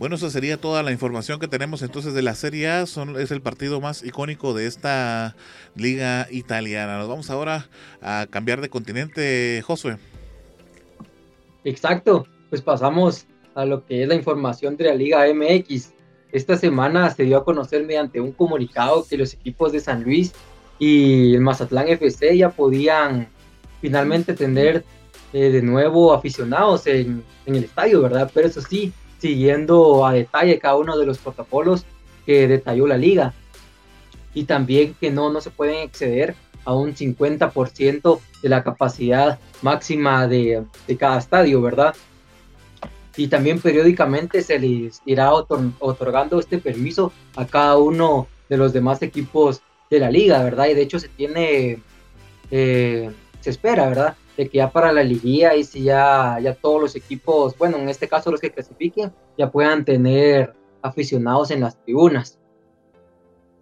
Bueno, 0.00 0.16
esa 0.16 0.30
sería 0.30 0.56
toda 0.56 0.82
la 0.82 0.92
información 0.92 1.38
que 1.40 1.46
tenemos 1.46 1.82
entonces 1.82 2.14
de 2.14 2.22
la 2.22 2.34
Serie 2.34 2.70
A. 2.70 2.86
Son, 2.86 3.20
es 3.20 3.30
el 3.30 3.42
partido 3.42 3.82
más 3.82 4.02
icónico 4.02 4.54
de 4.54 4.66
esta 4.66 5.36
liga 5.76 6.26
italiana. 6.30 6.96
Nos 6.96 7.06
vamos 7.06 7.28
ahora 7.28 7.68
a 8.00 8.26
cambiar 8.30 8.62
de 8.62 8.70
continente, 8.70 9.62
Josué. 9.62 9.98
Exacto, 11.64 12.26
pues 12.48 12.62
pasamos 12.62 13.26
a 13.54 13.66
lo 13.66 13.84
que 13.84 14.02
es 14.02 14.08
la 14.08 14.14
información 14.14 14.74
de 14.78 14.84
la 14.84 14.94
Liga 14.94 15.26
MX. 15.34 15.92
Esta 16.32 16.56
semana 16.56 17.10
se 17.10 17.24
dio 17.24 17.38
a 17.38 17.44
conocer 17.44 17.84
mediante 17.84 18.20
un 18.20 18.32
comunicado 18.32 19.06
que 19.08 19.16
los 19.16 19.34
equipos 19.34 19.72
de 19.72 19.80
San 19.80 20.02
Luis 20.02 20.32
y 20.78 21.34
el 21.34 21.40
Mazatlán 21.40 21.88
FC 21.88 22.36
ya 22.36 22.50
podían 22.50 23.28
finalmente 23.80 24.34
tener 24.34 24.84
eh, 25.32 25.50
de 25.50 25.62
nuevo 25.62 26.12
aficionados 26.12 26.86
en, 26.86 27.22
en 27.46 27.56
el 27.56 27.64
estadio, 27.64 28.02
¿verdad? 28.02 28.30
Pero 28.32 28.48
eso 28.48 28.60
sí, 28.60 28.92
siguiendo 29.18 30.06
a 30.06 30.12
detalle 30.12 30.58
cada 30.58 30.76
uno 30.76 30.96
de 30.96 31.06
los 31.06 31.18
protocolos 31.18 31.84
que 32.26 32.48
detalló 32.48 32.86
la 32.86 32.96
liga. 32.96 33.34
Y 34.34 34.44
también 34.44 34.94
que 35.00 35.10
no, 35.10 35.30
no 35.32 35.40
se 35.40 35.50
pueden 35.50 35.78
exceder 35.82 36.34
a 36.64 36.74
un 36.74 36.94
50% 36.94 38.20
de 38.42 38.48
la 38.48 38.62
capacidad 38.62 39.38
máxima 39.62 40.26
de, 40.26 40.64
de, 40.86 40.96
cada 40.96 41.18
estadio, 41.18 41.60
¿verdad? 41.60 41.94
Y 43.16 43.28
también 43.28 43.60
periódicamente 43.60 44.42
se 44.42 44.58
les 44.58 45.02
irá 45.04 45.32
otorgando 45.32 46.38
este 46.38 46.58
permiso 46.58 47.12
a 47.36 47.46
cada 47.46 47.76
uno 47.76 48.28
de 48.48 48.56
los 48.56 48.72
demás 48.72 49.02
equipos 49.02 49.62
de 49.90 49.98
la 49.98 50.10
liga, 50.10 50.42
¿verdad? 50.42 50.68
Y 50.68 50.74
de 50.74 50.82
hecho 50.82 50.98
se 50.98 51.08
tiene, 51.08 51.82
eh, 52.50 53.10
se 53.40 53.50
espera, 53.50 53.88
¿verdad? 53.88 54.16
de 54.40 54.48
que 54.48 54.56
ya 54.56 54.70
para 54.70 54.90
la 54.90 55.02
liguilla 55.02 55.54
y 55.54 55.64
si 55.64 55.82
ya, 55.82 56.38
ya 56.40 56.54
todos 56.54 56.80
los 56.80 56.96
equipos, 56.96 57.56
bueno, 57.58 57.76
en 57.76 57.90
este 57.90 58.08
caso 58.08 58.30
los 58.30 58.40
que 58.40 58.50
clasifiquen, 58.50 59.12
ya 59.36 59.50
puedan 59.50 59.84
tener 59.84 60.54
aficionados 60.80 61.50
en 61.50 61.60
las 61.60 61.78
tribunas. 61.84 62.38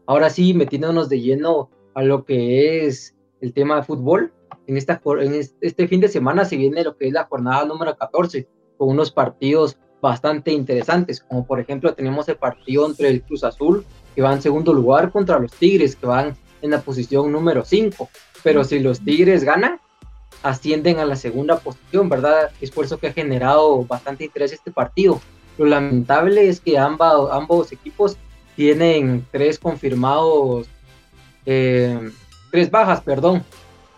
Ahora 0.06 0.30
sí, 0.30 0.54
metiéndonos 0.54 1.08
de 1.08 1.20
lleno 1.20 1.68
a 1.94 2.02
lo 2.02 2.24
que 2.24 2.86
es 2.86 3.12
el 3.40 3.52
tema 3.52 3.76
de 3.76 3.82
fútbol, 3.82 4.32
en, 4.68 4.76
esta, 4.76 5.00
en 5.20 5.40
este 5.60 5.88
fin 5.88 6.00
de 6.00 6.08
semana 6.08 6.44
se 6.44 6.56
viene 6.56 6.84
lo 6.84 6.96
que 6.96 7.08
es 7.08 7.12
la 7.12 7.24
jornada 7.24 7.64
número 7.64 7.96
14, 7.96 8.46
con 8.78 8.88
unos 8.88 9.10
partidos 9.10 9.76
bastante 10.00 10.52
interesantes, 10.52 11.20
como 11.20 11.44
por 11.44 11.60
ejemplo 11.60 11.92
tenemos 11.92 12.28
el 12.28 12.36
partido 12.36 12.86
entre 12.86 13.08
el 13.08 13.22
Cruz 13.22 13.44
Azul, 13.44 13.84
que 14.14 14.22
va 14.22 14.32
en 14.32 14.40
segundo 14.40 14.72
lugar, 14.72 15.10
contra 15.10 15.38
los 15.38 15.52
Tigres, 15.52 15.96
que 15.96 16.06
van 16.06 16.36
en 16.62 16.70
la 16.70 16.80
posición 16.80 17.30
número 17.30 17.64
5. 17.64 18.08
Pero 18.42 18.64
si 18.64 18.78
los 18.78 19.00
Tigres 19.00 19.44
ganan, 19.44 19.80
ascienden 20.42 20.98
a 20.98 21.04
la 21.04 21.16
segunda 21.16 21.58
posición, 21.58 22.08
¿verdad? 22.08 22.50
Es 22.60 22.70
por 22.70 22.84
eso 22.84 22.98
que 22.98 23.08
ha 23.08 23.12
generado 23.12 23.84
bastante 23.84 24.24
interés 24.24 24.52
este 24.52 24.70
partido. 24.70 25.20
Lo 25.56 25.66
lamentable 25.66 26.48
es 26.48 26.60
que 26.60 26.78
ambos, 26.78 27.30
ambos 27.32 27.72
equipos 27.72 28.16
tienen 28.54 29.26
tres 29.30 29.58
confirmados, 29.58 30.68
eh, 31.46 32.10
tres 32.50 32.70
bajas, 32.70 33.00
perdón, 33.00 33.44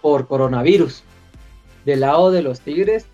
por 0.01 0.27
coronavirus. 0.27 1.03
Del 1.85 2.01
lado 2.01 2.31
de 2.31 2.43
los 2.43 2.61
Tigres, 2.61 3.07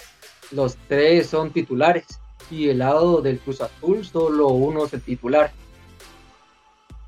los 0.52 0.76
tres 0.88 1.26
son 1.26 1.50
titulares 1.50 2.06
y 2.50 2.66
del 2.66 2.78
lado 2.78 3.20
del 3.20 3.38
Cruz 3.38 3.61
Azul, 3.61 4.04
solo 4.04 4.48
uno 4.48 4.85
es 4.85 4.94
el 4.94 5.02
titular. 5.02 5.52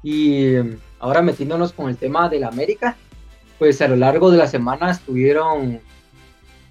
Y 0.02 0.54
ahora 0.98 1.22
metiéndonos 1.22 1.72
con 1.72 1.88
el 1.88 1.96
tema 1.96 2.28
del 2.28 2.44
América, 2.44 2.96
pues 3.58 3.80
a 3.82 3.88
lo 3.88 3.96
largo 3.96 4.30
de 4.30 4.38
la 4.38 4.46
semana 4.46 4.90
estuvieron 4.90 5.80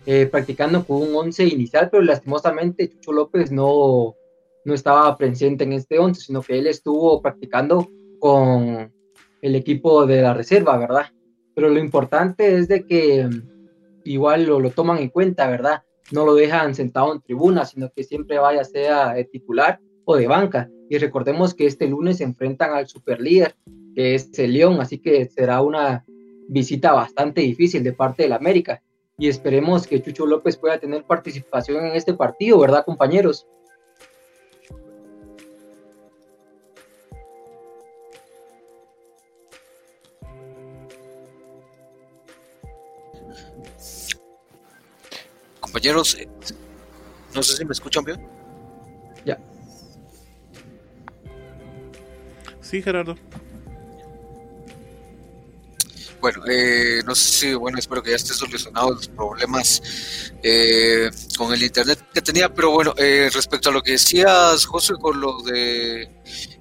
eh, 0.06 0.26
practicando 0.26 0.86
con 0.86 1.02
un 1.02 1.16
11 1.16 1.46
inicial, 1.46 1.90
pero 1.92 2.04
lastimosamente 2.04 2.90
Chucho 2.90 3.12
López 3.12 3.52
no, 3.52 4.16
no 4.64 4.74
estaba 4.74 5.16
presente 5.18 5.66
en 5.66 5.74
este 5.74 6.00
11, 6.00 6.22
sino 6.22 6.42
que 6.42 6.58
él 6.60 6.68
estuvo 6.68 7.22
practicando 7.22 7.90
con 8.20 8.92
el 9.42 9.56
equipo 9.56 10.06
de 10.06 10.22
la 10.22 10.34
reserva, 10.34 10.78
¿verdad? 10.78 11.08
Pero 11.54 11.70
lo 11.70 11.80
importante 11.80 12.58
es 12.58 12.68
de 12.68 12.86
que 12.86 13.28
mm, 13.28 14.02
igual 14.06 14.46
lo, 14.46 14.60
lo 14.60 14.72
toman 14.72 15.00
en 15.00 15.10
cuenta, 15.10 15.48
¿verdad? 15.48 15.84
No 16.12 16.26
lo 16.26 16.36
dejan 16.36 16.74
sentado 16.74 17.14
en 17.14 17.22
tribuna, 17.22 17.66
sino 17.66 17.92
que 17.94 18.04
siempre 18.04 18.40
vaya 18.40 18.64
sea 18.64 19.14
de 19.14 19.26
titular 19.26 19.80
o 20.06 20.16
de 20.16 20.28
banca. 20.28 20.70
Y 20.90 20.98
recordemos 20.98 21.54
que 21.54 21.66
este 21.66 21.88
lunes 21.88 22.18
se 22.18 22.24
enfrentan 22.24 22.74
al 22.74 22.88
superlíder, 22.88 23.56
que 23.94 24.16
es 24.16 24.38
el 24.40 24.54
León, 24.54 24.80
así 24.80 25.00
que 25.00 25.26
será 25.26 25.62
una 25.62 26.06
visita 26.48 26.94
bastante 26.94 27.42
difícil 27.42 27.84
de 27.84 27.94
parte 27.94 28.24
del 28.24 28.34
América 28.34 28.82
y 29.20 29.28
esperemos 29.28 29.88
que 29.88 30.02
Chucho 30.02 30.28
López 30.28 30.58
pueda 30.58 30.80
tener 30.80 31.04
participación 31.04 31.88
en 31.88 31.96
este 31.96 32.14
partido, 32.14 32.60
¿verdad, 32.60 32.86
compañeros? 32.86 33.48
Compañeros, 45.68 46.16
eh, 46.16 46.30
no 47.36 47.44
sé 47.44 47.58
si 47.58 47.66
me 47.66 47.74
escuchan 47.74 48.04
bien. 48.06 48.26
Ya. 49.26 49.38
Sí, 52.62 52.82
Gerardo. 52.82 53.16
Bueno, 56.22 56.42
eh, 56.48 57.02
no 57.06 57.14
sé 57.14 57.32
si, 57.32 57.54
bueno, 57.54 57.78
espero 57.78 58.02
que 58.02 58.12
ya 58.12 58.16
esté 58.16 58.34
solucionado 58.34 58.92
los 58.92 59.10
problemas 59.10 59.82
eh, 60.42 61.12
con 61.38 61.54
el 61.54 61.62
internet 61.62 62.00
que 62.14 62.22
tenía, 62.22 62.52
pero 62.52 62.72
bueno, 62.72 62.94
eh, 62.98 63.30
respecto 63.32 63.70
a 63.70 63.72
lo 63.74 63.84
que 63.84 63.92
decías, 63.92 64.66
José, 64.66 64.94
con 65.00 65.20
lo 65.20 65.42
de 65.44 66.10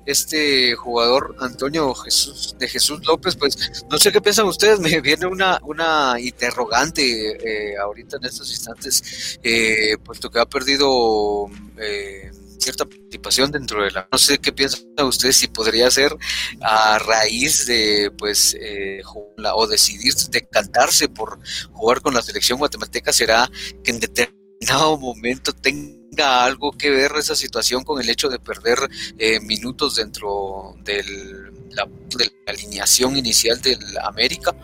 este 0.07 0.75
jugador 0.75 1.37
Antonio 1.41 1.95
Jesús 1.95 2.55
de 2.59 2.69
Jesús 2.69 3.05
López, 3.07 3.37
pues 3.37 3.85
no 3.91 3.99
sé 3.99 4.13
qué 4.13 4.21
piensan 4.21 4.47
ustedes, 4.47 4.79
me 4.81 5.01
viene 5.01 5.27
una, 5.27 5.61
una 5.63 6.17
interrogante 6.19 7.73
eh, 7.73 7.77
ahorita 7.77 8.17
en 8.17 8.25
estos 8.25 8.51
instantes, 8.51 9.39
eh, 9.43 9.97
puesto 10.03 10.31
que 10.31 10.39
ha 10.39 10.47
perdido 10.47 11.49
eh, 11.79 12.31
cierta 12.59 12.85
participación 12.85 13.51
dentro 13.51 13.83
de 13.83 13.91
la... 13.91 14.09
No 14.11 14.19
sé 14.19 14.39
qué 14.39 14.53
piensan 14.53 14.83
ustedes 15.03 15.37
si 15.37 15.49
podría 15.49 15.91
ser 15.91 16.17
a 16.61 16.99
raíz 16.99 17.67
de, 17.67 18.11
pues, 18.17 18.57
eh, 18.61 19.03
o 19.05 19.67
decidir 19.67 20.15
decantarse 20.31 21.09
por 21.09 21.39
jugar 21.73 22.01
con 22.01 22.15
la 22.15 22.23
selección 22.23 22.59
guatemalteca, 22.59 23.13
será 23.13 23.51
que 23.85 23.91
en 23.91 24.01
determinado 24.01 24.99
momento 24.99 25.53
tenga 25.53 25.96
tenga 26.17 26.45
algo 26.45 26.73
que 26.73 26.91
ver 26.91 27.13
esa 27.19 27.35
situación 27.35 27.85
con 27.85 28.01
el 28.01 28.09
hecho 28.09 28.29
de 28.29 28.39
perder 28.39 28.79
eh, 29.19 29.39
minutos 29.41 29.97
dentro 29.97 30.75
del, 30.83 31.53
de 31.71 32.25
la 32.25 32.53
alineación 32.53 33.17
inicial 33.17 33.61
del 33.61 33.79
América? 34.03 34.55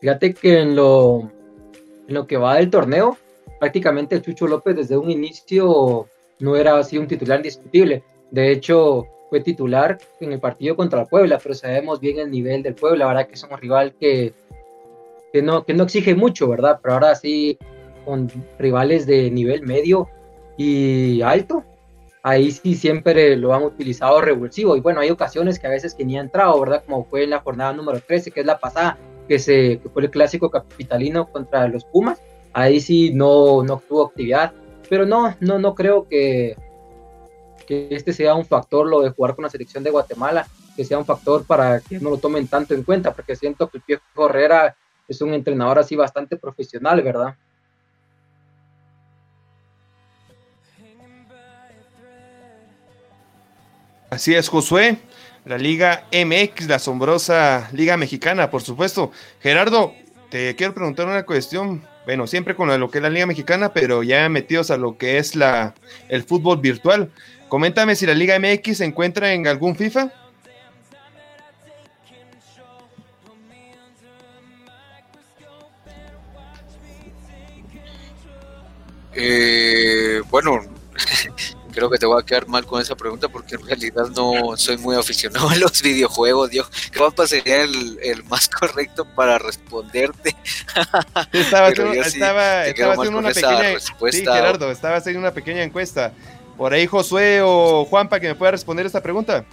Fíjate 0.00 0.34
que 0.34 0.60
en 0.60 0.76
lo, 0.76 1.30
en 2.08 2.14
lo 2.14 2.26
que 2.26 2.36
va 2.36 2.56
del 2.56 2.70
torneo, 2.70 3.18
prácticamente 3.58 4.20
Chucho 4.22 4.46
López 4.46 4.76
desde 4.76 4.96
un 4.96 5.10
inicio 5.10 6.08
no 6.38 6.56
era 6.56 6.78
así 6.78 6.96
un 6.96 7.06
titular 7.06 7.38
indiscutible. 7.38 8.02
De 8.30 8.50
hecho, 8.52 9.06
fue 9.28 9.40
titular 9.40 9.98
en 10.20 10.32
el 10.32 10.40
partido 10.40 10.74
contra 10.74 11.02
el 11.02 11.06
Puebla, 11.06 11.38
pero 11.42 11.54
sabemos 11.54 12.00
bien 12.00 12.18
el 12.18 12.30
nivel 12.30 12.62
del 12.62 12.74
Puebla, 12.74 13.04
ahora 13.04 13.26
que 13.26 13.34
es 13.34 13.42
un 13.42 13.56
rival 13.58 13.94
que 13.98 14.32
que, 15.32 15.42
no, 15.42 15.64
que 15.64 15.74
no 15.74 15.84
exige 15.84 16.14
mucho, 16.14 16.48
¿verdad? 16.48 16.80
Pero 16.82 16.94
ahora 16.94 17.14
sí, 17.14 17.58
con 18.04 18.30
rivales 18.58 19.06
de 19.06 19.30
nivel 19.30 19.62
medio 19.62 20.08
y 20.56 21.22
alto, 21.22 21.64
ahí 22.22 22.50
sí 22.50 22.74
siempre 22.74 23.36
lo 23.36 23.54
han 23.54 23.62
utilizado 23.62 24.20
revulsivo. 24.20 24.76
Y 24.76 24.80
bueno, 24.80 25.00
hay 25.00 25.10
ocasiones 25.10 25.58
que 25.58 25.66
a 25.66 25.70
veces 25.70 25.94
que 25.94 26.04
ni 26.04 26.18
ha 26.18 26.20
entrado, 26.20 26.58
¿verdad? 26.60 26.82
Como 26.84 27.04
fue 27.04 27.24
en 27.24 27.30
la 27.30 27.40
jornada 27.40 27.72
número 27.72 28.00
13, 28.00 28.30
que 28.30 28.40
es 28.40 28.46
la 28.46 28.58
pasada, 28.58 28.98
que, 29.28 29.38
se, 29.38 29.78
que 29.78 29.88
fue 29.88 30.02
el 30.02 30.10
clásico 30.10 30.50
capitalino 30.50 31.30
contra 31.30 31.68
los 31.68 31.84
Pumas. 31.84 32.20
Ahí 32.52 32.80
sí 32.80 33.12
no, 33.14 33.62
no 33.62 33.82
tuvo 33.88 34.06
actividad. 34.06 34.52
Pero 34.88 35.06
no, 35.06 35.34
no, 35.40 35.58
no 35.58 35.74
creo 35.74 36.08
que, 36.08 36.56
que 37.66 37.88
este 37.90 38.12
sea 38.12 38.34
un 38.34 38.44
factor 38.44 38.88
lo 38.88 39.02
de 39.02 39.10
jugar 39.10 39.36
con 39.36 39.44
la 39.44 39.50
selección 39.50 39.84
de 39.84 39.90
Guatemala, 39.90 40.46
que 40.76 40.84
sea 40.84 40.98
un 40.98 41.04
factor 41.04 41.46
para 41.46 41.80
que 41.80 42.00
no 42.00 42.10
lo 42.10 42.18
tomen 42.18 42.48
tanto 42.48 42.74
en 42.74 42.82
cuenta, 42.82 43.14
porque 43.14 43.36
siento 43.36 43.68
que 43.68 43.78
el 43.78 43.84
Piejo 43.84 44.28
Herrera 44.28 44.76
es 45.10 45.20
un 45.20 45.34
entrenador 45.34 45.78
así 45.78 45.96
bastante 45.96 46.36
profesional, 46.36 47.02
¿verdad? 47.02 47.34
Así 54.08 54.34
es, 54.34 54.48
Josué. 54.48 54.98
La 55.44 55.58
Liga 55.58 56.04
MX, 56.12 56.68
la 56.68 56.76
asombrosa 56.76 57.70
Liga 57.72 57.96
Mexicana, 57.96 58.50
por 58.50 58.62
supuesto. 58.62 59.10
Gerardo, 59.40 59.94
te 60.30 60.54
quiero 60.54 60.74
preguntar 60.74 61.06
una 61.06 61.24
cuestión. 61.24 61.82
Bueno, 62.04 62.26
siempre 62.26 62.54
con 62.54 62.78
lo 62.78 62.90
que 62.90 62.98
es 62.98 63.02
la 63.02 63.10
Liga 63.10 63.26
Mexicana, 63.26 63.72
pero 63.72 64.02
ya 64.02 64.28
metidos 64.28 64.70
a 64.70 64.76
lo 64.76 64.96
que 64.96 65.18
es 65.18 65.34
la, 65.34 65.74
el 66.08 66.22
fútbol 66.22 66.58
virtual. 66.60 67.10
Coméntame 67.48 67.96
si 67.96 68.06
la 68.06 68.14
Liga 68.14 68.38
MX 68.38 68.78
se 68.78 68.84
encuentra 68.84 69.32
en 69.32 69.48
algún 69.48 69.74
FIFA. 69.74 70.12
Eh, 79.14 80.22
bueno, 80.30 80.60
creo 81.72 81.90
que 81.90 81.98
te 81.98 82.06
voy 82.06 82.20
a 82.20 82.24
quedar 82.24 82.46
mal 82.48 82.66
con 82.66 82.80
esa 82.80 82.94
pregunta 82.94 83.28
porque 83.28 83.54
en 83.54 83.66
realidad 83.66 84.06
no 84.14 84.56
soy 84.56 84.76
muy 84.76 84.96
aficionado 84.96 85.48
a 85.48 85.56
los 85.56 85.82
videojuegos. 85.82 86.50
Yo 86.50 86.64
creo 86.90 87.10
que 87.12 87.26
sería 87.26 87.62
el, 87.62 87.98
el, 88.02 88.24
más 88.24 88.48
correcto 88.48 89.04
para 89.04 89.38
responderte. 89.38 90.36
Estaba, 91.32 91.68
haciendo, 91.68 91.92
estaba, 91.94 92.66
estaba 92.66 92.94
haciendo 92.94 93.18
una 93.18 93.30
pequeña 93.30 93.78
sí, 93.78 94.20
Gerardo, 94.20 94.70
estaba 94.70 94.96
haciendo 94.96 95.20
una 95.20 95.32
pequeña 95.32 95.62
encuesta. 95.62 96.12
Por 96.56 96.74
ahí 96.74 96.86
Josué 96.86 97.40
o 97.42 97.86
Juanpa 97.86 98.20
que 98.20 98.28
me 98.28 98.34
pueda 98.34 98.52
responder 98.52 98.84
esta 98.86 99.02
pregunta. 99.02 99.44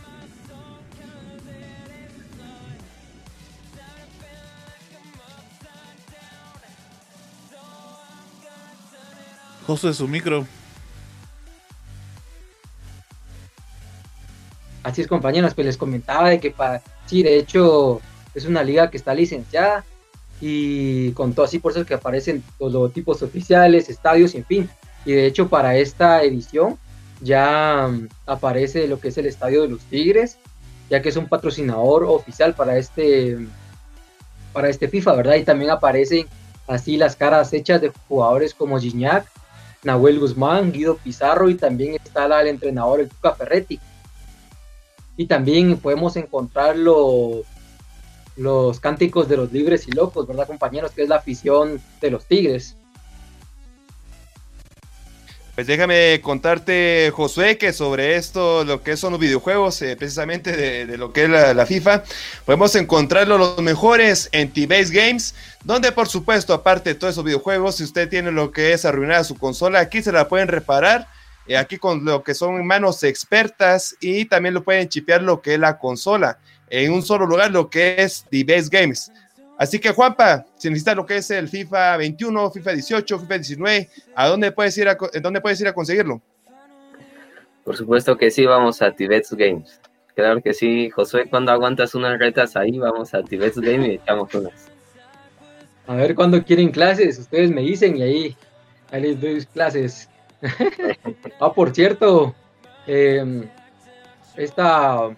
José, 9.67 9.93
su 9.93 10.07
micro. 10.07 10.47
Así 14.81 15.01
es, 15.01 15.07
compañeros, 15.07 15.53
pues 15.53 15.67
les 15.67 15.75
comentaba 15.75 16.29
de 16.29 16.39
que 16.39 16.55
sí, 17.05 17.21
de 17.21 17.37
hecho, 17.37 17.99
es 18.33 18.45
una 18.45 18.63
liga 18.63 18.89
que 18.89 18.95
está 18.95 19.13
licenciada 19.13 19.83
y 20.39 21.11
con 21.11 21.33
todo 21.33 21.45
así 21.45 21.59
por 21.59 21.73
eso 21.73 21.85
que 21.85 21.93
aparecen 21.93 22.41
los 22.59 22.71
logotipos 22.71 23.21
oficiales, 23.21 23.89
estadios, 23.89 24.33
en 24.35 24.45
fin. 24.45 24.69
Y 25.05 25.11
de 25.11 25.25
hecho, 25.25 25.49
para 25.49 25.75
esta 25.75 26.23
edición 26.23 26.77
ya 27.21 27.87
um, 27.89 28.07
aparece 28.25 28.87
lo 28.87 28.99
que 29.01 29.09
es 29.09 29.17
el 29.17 29.25
estadio 29.25 29.63
de 29.63 29.69
los 29.69 29.81
Tigres, 29.81 30.37
ya 30.89 31.01
que 31.01 31.09
es 31.09 31.17
un 31.17 31.27
patrocinador 31.27 32.05
oficial 32.05 32.53
para 32.53 32.77
este 32.77 33.37
para 34.53 34.69
este 34.69 34.87
FIFA, 34.87 35.13
¿verdad? 35.13 35.35
Y 35.35 35.43
también 35.43 35.71
aparecen 35.71 36.27
así 36.67 36.95
las 36.95 37.17
caras 37.17 37.51
hechas 37.51 37.81
de 37.81 37.91
jugadores 38.07 38.53
como 38.53 38.79
Gignac, 38.79 39.27
Nahuel 39.83 40.19
Guzmán, 40.19 40.71
Guido 40.71 40.97
Pizarro 40.97 41.49
y 41.49 41.55
también 41.55 41.95
está 41.95 42.25
el 42.41 42.47
entrenador 42.47 42.99
el 42.99 43.09
Tuca 43.09 43.33
Ferretti. 43.33 43.79
Y 45.15 45.25
también 45.25 45.77
podemos 45.77 46.15
encontrar 46.15 46.77
los, 46.77 47.45
los 48.35 48.79
cánticos 48.79 49.27
de 49.27 49.37
los 49.37 49.51
libres 49.51 49.87
y 49.87 49.91
locos, 49.91 50.27
¿verdad, 50.27 50.47
compañeros? 50.47 50.91
Que 50.91 51.03
es 51.03 51.09
la 51.09 51.17
afición 51.17 51.81
de 52.01 52.11
los 52.11 52.25
Tigres. 52.25 52.77
Pues 55.57 55.65
déjame 55.65 56.21
contarte, 56.21 57.11
Josué, 57.11 57.57
que 57.57 57.73
sobre 57.73 58.15
esto, 58.15 58.63
lo 58.63 58.83
que 58.83 58.95
son 58.95 59.13
los 59.13 59.19
videojuegos, 59.19 59.81
eh, 59.81 59.95
precisamente 59.95 60.55
de, 60.55 60.97
lo 60.97 61.11
que 61.11 61.23
es 61.23 61.29
la, 61.31 61.65
FIFA, 61.65 62.03
podemos 62.45 62.75
encontrarlo 62.75 63.39
los 63.39 63.57
mejores 63.57 64.29
en 64.33 64.53
T-Base 64.53 64.93
Games, 64.93 65.33
donde 65.63 65.91
por 65.91 66.07
supuesto, 66.07 66.53
aparte 66.53 66.91
de 66.91 66.93
todos 66.93 67.15
esos 67.15 67.23
videojuegos, 67.23 67.77
si 67.77 67.85
usted 67.85 68.07
tiene 68.07 68.31
lo 68.31 68.51
que 68.51 68.71
es 68.71 68.85
arruinada 68.85 69.23
su 69.23 69.35
consola, 69.35 69.79
aquí 69.79 70.03
se 70.03 70.11
la 70.11 70.27
pueden 70.27 70.47
reparar 70.47 71.07
eh, 71.47 71.57
aquí 71.57 71.79
con 71.79 72.05
lo 72.05 72.21
que 72.21 72.35
son 72.35 72.63
manos 72.63 73.01
expertas 73.01 73.95
y 73.99 74.25
también 74.25 74.53
lo 74.53 74.63
pueden 74.63 74.87
chipear 74.87 75.23
lo 75.23 75.41
que 75.41 75.55
es 75.55 75.59
la 75.59 75.79
consola 75.79 76.37
en 76.69 76.91
un 76.91 77.01
solo 77.01 77.25
lugar, 77.25 77.49
lo 77.49 77.71
que 77.71 77.95
es 77.97 78.25
The 78.29 78.43
Best 78.43 78.71
Games. 78.71 79.11
Así 79.57 79.79
que 79.79 79.91
Juanpa, 79.91 80.45
si 80.55 80.69
necesitas 80.69 80.95
lo 80.95 81.05
que 81.05 81.17
es 81.17 81.31
el 81.31 81.47
FIFA 81.47 81.97
21, 81.97 82.51
FIFA 82.51 82.71
18, 82.73 83.19
FIFA 83.19 83.33
19, 83.33 83.89
¿a 84.15 84.27
dónde 84.27 84.51
puedes 84.51 84.77
ir 84.77 84.87
a, 84.87 84.97
dónde 85.21 85.41
puedes 85.41 85.59
ir 85.59 85.67
a 85.67 85.73
conseguirlo? 85.73 86.21
Por 87.63 87.75
supuesto 87.75 88.15
que 88.15 88.29
sí, 88.29 88.45
vamos 88.45 88.81
a 88.81 88.91
Tibet's 88.91 89.33
Games. 89.33 89.81
Claro 90.15 90.41
que 90.41 90.53
sí, 90.53 90.89
Josué, 90.91 91.27
cuando 91.29 91.51
aguantas 91.51 91.95
unas 91.95 92.19
retas 92.19 92.55
ahí, 92.55 92.77
vamos 92.77 93.13
a 93.13 93.23
Tibet's 93.23 93.59
Games 93.59 93.87
y 93.87 93.91
echamos 93.95 94.33
unas. 94.35 94.69
A 95.87 95.95
ver 95.95 96.13
cuando 96.13 96.43
quieren 96.43 96.69
clases, 96.69 97.17
ustedes 97.17 97.49
me 97.49 97.61
dicen 97.61 97.97
y 97.97 98.01
ahí, 98.03 98.37
ahí 98.91 99.01
les 99.01 99.19
doy 99.19 99.43
clases. 99.45 100.07
ah, 101.39 101.51
por 101.51 101.73
cierto, 101.73 102.35
em, 102.85 103.43
esta 104.35 105.09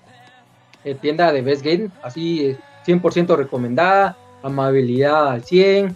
eh, 0.86 0.96
tienda 0.96 1.34
de 1.34 1.42
Best 1.42 1.64
Game, 1.64 1.90
así 2.02 2.56
100% 2.86 3.36
recomendada, 3.36 4.18
amabilidad 4.44 5.30
al 5.30 5.44
100, 5.44 5.96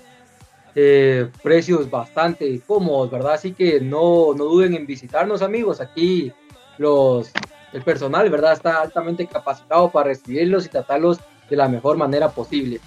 eh, 0.76 1.30
precios 1.42 1.90
bastante 1.90 2.60
cómodos, 2.66 3.12
¿verdad? 3.12 3.34
Así 3.34 3.54
que 3.54 3.80
no, 3.80 4.34
no 4.36 4.46
duden 4.46 4.74
en 4.74 4.86
visitarnos, 4.86 5.42
amigos. 5.42 5.82
Aquí 5.82 6.32
los, 6.78 7.32
el 7.74 7.82
personal, 7.84 8.30
¿verdad? 8.30 8.54
Está 8.54 8.82
altamente 8.82 9.28
capacitado 9.28 9.92
para 9.92 10.10
recibirlos 10.10 10.66
y 10.66 10.70
tratarlos 10.70 11.20
de 11.50 11.56
la 11.56 11.68
mejor 11.68 11.98
manera 11.98 12.30
posible. 12.30 12.80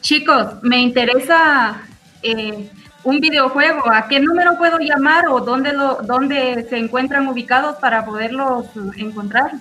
Chicos, 0.00 0.62
me 0.62 0.78
interesa 0.80 1.82
eh, 2.22 2.68
un 3.04 3.20
videojuego, 3.20 3.90
¿a 3.90 4.06
qué 4.08 4.20
número 4.20 4.58
puedo 4.58 4.78
llamar 4.78 5.28
o 5.28 5.40
dónde, 5.40 5.72
lo, 5.72 5.98
dónde 6.02 6.66
se 6.68 6.76
encuentran 6.76 7.26
ubicados 7.28 7.76
para 7.76 8.04
poderlos 8.04 8.66
encontrar? 8.96 9.52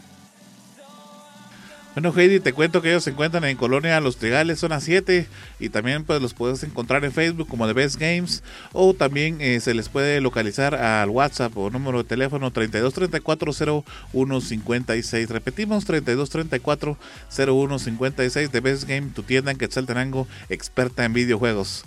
Bueno, 1.94 2.12
Heidi, 2.18 2.39
te 2.39 2.54
cuento 2.54 2.82
que 2.82 2.89
ellos 2.89 3.04
se 3.04 3.12
encuentran 3.12 3.44
en 3.44 3.56
Colonia 3.56 4.02
Los 4.02 4.18
Trigales, 4.18 4.60
zona 4.60 4.80
7, 4.80 5.28
y 5.60 5.70
también 5.70 6.06
pues 6.06 6.20
los 6.24 6.34
puedes 6.34 6.64
encontrar 6.64 7.06
en 7.06 7.12
Facebook 7.12 7.48
como 7.48 7.68
The 7.68 7.74
Best 7.74 8.00
Games, 8.00 8.41
o 8.72 8.96
también 8.96 9.39
eh, 9.41 9.60
se 9.60 9.76
les 9.76 9.89
puede 9.89 10.20
localizar 10.20 10.74
al 10.74 11.12
WhatsApp 11.12 11.56
o 11.56 11.70
número 11.70 12.00
de 12.00 12.06
teléfono 12.06 12.52
3234-0156. 12.52 15.28
Repetimos, 15.28 15.88
3234-0156, 15.88 18.50
The 18.50 18.60
Best 18.60 18.89
Game, 18.89 19.12
tu 19.14 19.22
tienda 19.22 19.52
en 19.52 19.60
Quetzaltenango, 19.60 20.28
experta 20.50 21.06
en 21.06 21.14
videojuegos. 21.14 21.86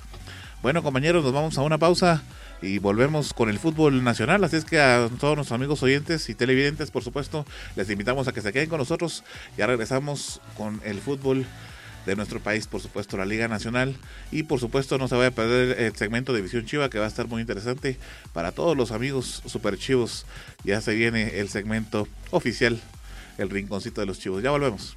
Bueno, 0.63 0.85
compañeros, 0.85 1.25
nos 1.25 1.33
vamos 1.33 1.59
a 1.59 1.63
una 1.63 1.79
pausa 1.79 2.23
y 2.63 2.79
volvemos 2.79 3.33
con 3.33 3.49
el 3.49 3.59
fútbol 3.59 4.03
nacional. 4.03 4.43
Así 4.45 4.57
es 4.57 4.65
que 4.65 4.81
a 4.81 5.09
todos 5.21 5.37
nuestros 5.37 5.53
amigos 5.53 5.83
oyentes 5.83 6.29
y 6.29 6.35
televidentes, 6.35 6.91
por 6.91 7.03
supuesto, 7.03 7.47
les 7.75 7.91
invitamos 7.91 8.29
a 8.29 8.33
que 8.33 8.41
se 8.41 8.53
queden 8.53 8.69
con 8.69 8.79
nosotros. 8.79 9.25
Ya 9.57 9.67
regresamos 9.67 10.41
con 10.57 10.81
el 10.85 11.01
fútbol 11.01 11.47
de 12.07 12.17
nuestro 12.17 12.41
país, 12.41 12.67
por 12.67 12.81
supuesto, 12.81 13.17
la 13.17 13.27
Liga 13.27 13.49
Nacional. 13.49 13.97
Y 14.31 14.45
por 14.45 14.61
supuesto, 14.61 14.97
no 14.97 15.09
se 15.09 15.17
vaya 15.17 15.29
a 15.29 15.33
perder 15.33 15.81
el 15.81 15.97
segmento 15.97 16.33
de 16.33 16.41
Visión 16.41 16.65
Chiva, 16.65 16.89
que 16.89 16.99
va 16.99 17.05
a 17.05 17.09
estar 17.09 17.27
muy 17.27 17.41
interesante 17.41 17.99
para 18.33 18.53
todos 18.53 18.77
los 18.77 18.93
amigos 18.93 19.43
super 19.47 19.77
chivos. 19.77 20.25
Ya 20.65 20.81
se 20.81 20.95
viene 20.95 21.41
el 21.41 21.49
segmento 21.49 22.09
oficial, 22.31 22.81
el 23.39 23.51
rinconcito 23.51 24.01
de 24.01 24.07
los 24.07 24.19
chivos. 24.19 24.43
Ya 24.43 24.51
volvemos. 24.51 24.97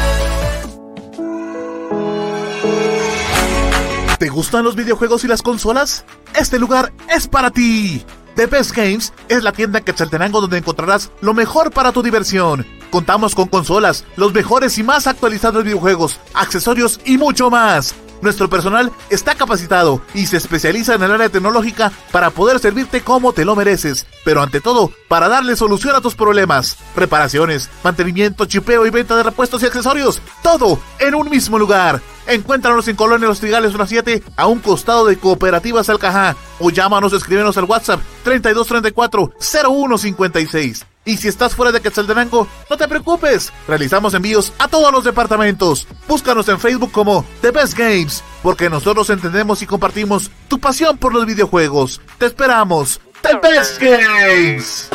Gustan 4.41 4.63
los 4.63 4.75
videojuegos 4.75 5.23
y 5.23 5.27
las 5.27 5.43
consolas? 5.43 6.03
Este 6.33 6.57
lugar 6.57 6.91
es 7.15 7.27
para 7.27 7.51
ti. 7.51 8.03
The 8.35 8.47
Best 8.47 8.75
Games 8.75 9.13
es 9.29 9.43
la 9.43 9.51
tienda 9.51 9.77
en 9.77 9.85
Quetzaltenango 9.85 10.41
donde 10.41 10.57
encontrarás 10.57 11.11
lo 11.21 11.35
mejor 11.35 11.69
para 11.69 11.91
tu 11.91 12.01
diversión 12.01 12.65
Contamos 12.91 13.35
con 13.35 13.47
consolas, 13.47 14.03
los 14.17 14.33
mejores 14.33 14.77
y 14.77 14.83
más 14.83 15.07
actualizados 15.07 15.63
videojuegos, 15.63 16.19
accesorios 16.33 16.99
y 17.05 17.17
mucho 17.17 17.49
más. 17.49 17.95
Nuestro 18.21 18.49
personal 18.49 18.91
está 19.09 19.33
capacitado 19.33 20.01
y 20.13 20.25
se 20.27 20.37
especializa 20.37 20.95
en 20.95 21.03
el 21.03 21.11
área 21.11 21.29
tecnológica 21.29 21.91
para 22.11 22.29
poder 22.29 22.59
servirte 22.59 23.01
como 23.01 23.33
te 23.33 23.45
lo 23.45 23.55
mereces, 23.55 24.05
pero 24.25 24.43
ante 24.43 24.59
todo, 24.59 24.91
para 25.07 25.29
darle 25.29 25.55
solución 25.55 25.95
a 25.95 26.01
tus 26.01 26.15
problemas. 26.15 26.77
Reparaciones, 26.95 27.69
mantenimiento, 27.83 28.45
chipeo 28.45 28.85
y 28.85 28.89
venta 28.89 29.15
de 29.15 29.23
repuestos 29.23 29.63
y 29.63 29.67
accesorios, 29.67 30.21
todo 30.43 30.77
en 30.99 31.15
un 31.15 31.29
mismo 31.29 31.57
lugar. 31.57 32.01
Encuéntranos 32.31 32.87
en 32.87 32.95
Colonia 32.95 33.27
Los 33.27 33.41
Trigales 33.41 33.73
7 33.85 34.23
a 34.37 34.47
un 34.47 34.59
costado 34.59 35.05
de 35.05 35.17
Cooperativas 35.17 35.89
Alcajá 35.89 36.37
o 36.59 36.69
llámanos 36.69 37.11
escríbenos 37.11 37.57
al 37.57 37.65
WhatsApp 37.65 37.99
3234 38.23 39.33
0156. 39.37 40.85
Y 41.03 41.17
si 41.17 41.27
estás 41.27 41.55
fuera 41.55 41.73
de 41.73 41.81
Quetzaltenango, 41.81 42.47
no 42.69 42.77
te 42.77 42.87
preocupes, 42.87 43.51
realizamos 43.67 44.13
envíos 44.13 44.53
a 44.59 44.69
todos 44.69 44.93
los 44.93 45.03
departamentos. 45.03 45.89
Búscanos 46.07 46.47
en 46.47 46.59
Facebook 46.59 46.93
como 46.93 47.25
The 47.41 47.51
Best 47.51 47.77
Games, 47.77 48.23
porque 48.41 48.69
nosotros 48.69 49.09
entendemos 49.09 49.61
y 49.61 49.65
compartimos 49.65 50.31
tu 50.47 50.57
pasión 50.57 50.97
por 50.97 51.13
los 51.13 51.25
videojuegos. 51.25 51.99
Te 52.17 52.27
esperamos. 52.27 53.01
The 53.23 53.39
Best 53.41 53.81
Games. 53.81 54.89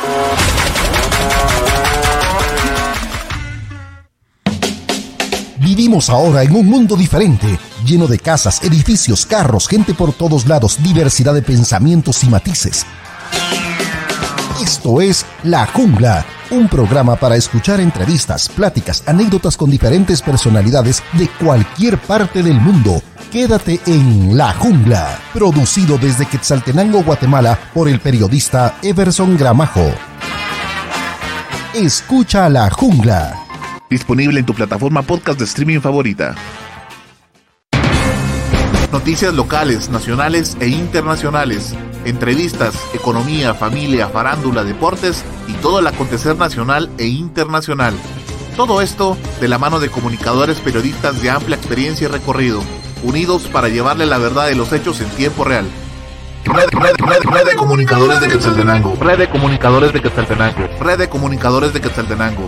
Vivimos 5.77 6.09
ahora 6.09 6.41
en 6.41 6.55
un 6.55 6.65
mundo 6.65 6.95
diferente, 6.95 7.59
lleno 7.85 8.07
de 8.07 8.17
casas, 8.17 8.63
edificios, 8.63 9.27
carros, 9.27 9.67
gente 9.67 9.93
por 9.93 10.11
todos 10.11 10.47
lados, 10.47 10.79
diversidad 10.81 11.35
de 11.35 11.43
pensamientos 11.43 12.23
y 12.23 12.29
matices. 12.29 12.83
Esto 14.59 15.01
es 15.01 15.23
La 15.43 15.67
Jungla, 15.67 16.25
un 16.49 16.67
programa 16.67 17.15
para 17.15 17.35
escuchar 17.35 17.79
entrevistas, 17.79 18.49
pláticas, 18.49 19.03
anécdotas 19.05 19.55
con 19.55 19.69
diferentes 19.69 20.23
personalidades 20.23 21.03
de 21.13 21.29
cualquier 21.29 21.99
parte 21.99 22.41
del 22.41 22.59
mundo. 22.59 22.99
Quédate 23.31 23.79
en 23.85 24.35
La 24.35 24.53
Jungla, 24.53 25.19
producido 25.31 25.99
desde 25.99 26.25
Quetzaltenango, 26.25 27.03
Guatemala, 27.03 27.59
por 27.75 27.87
el 27.87 27.99
periodista 27.99 28.79
Everson 28.81 29.37
Gramajo. 29.37 29.85
Escucha 31.75 32.49
La 32.49 32.67
Jungla. 32.71 33.46
Disponible 33.89 34.39
en 34.39 34.45
tu 34.45 34.53
plataforma 34.53 35.01
podcast 35.01 35.39
de 35.39 35.45
streaming 35.45 35.79
favorita. 35.79 36.35
Noticias 38.91 39.33
locales, 39.33 39.89
nacionales 39.89 40.57
e 40.59 40.67
internacionales 40.67 41.75
entrevistas, 42.07 42.75
economía, 42.93 43.53
familia, 43.53 44.07
farándula, 44.07 44.63
deportes 44.63 45.23
y 45.47 45.53
todo 45.53 45.79
el 45.79 45.87
acontecer 45.87 46.37
nacional 46.37 46.89
e 46.97 47.07
internacional. 47.07 47.93
Todo 48.55 48.81
esto 48.81 49.17
de 49.39 49.47
la 49.47 49.57
mano 49.57 49.79
de 49.79 49.89
comunicadores 49.89 50.59
periodistas 50.59 51.21
de 51.21 51.29
amplia 51.29 51.57
experiencia 51.57 52.05
y 52.05 52.11
recorrido, 52.11 52.63
unidos 53.03 53.47
para 53.51 53.69
llevarle 53.69 54.05
la 54.05 54.17
verdad 54.17 54.47
de 54.47 54.55
los 54.55 54.71
hechos 54.73 54.99
en 55.01 55.09
tiempo 55.11 55.43
real. 55.43 55.65
Red, 56.45 57.45
de 57.45 57.55
comunicadores 57.55 58.21
de 58.21 58.29
Quetzaltenango. 58.29 58.95
Red 58.99 59.17
de 59.17 59.29
comunicadores 59.29 59.91
de 59.91 60.01
Quetzaltenango. 60.01 60.69
Red 60.79 60.97
de 60.97 61.09
comunicadores 61.09 61.73
de 61.73 61.81
Quetzaltenango. 61.81 62.47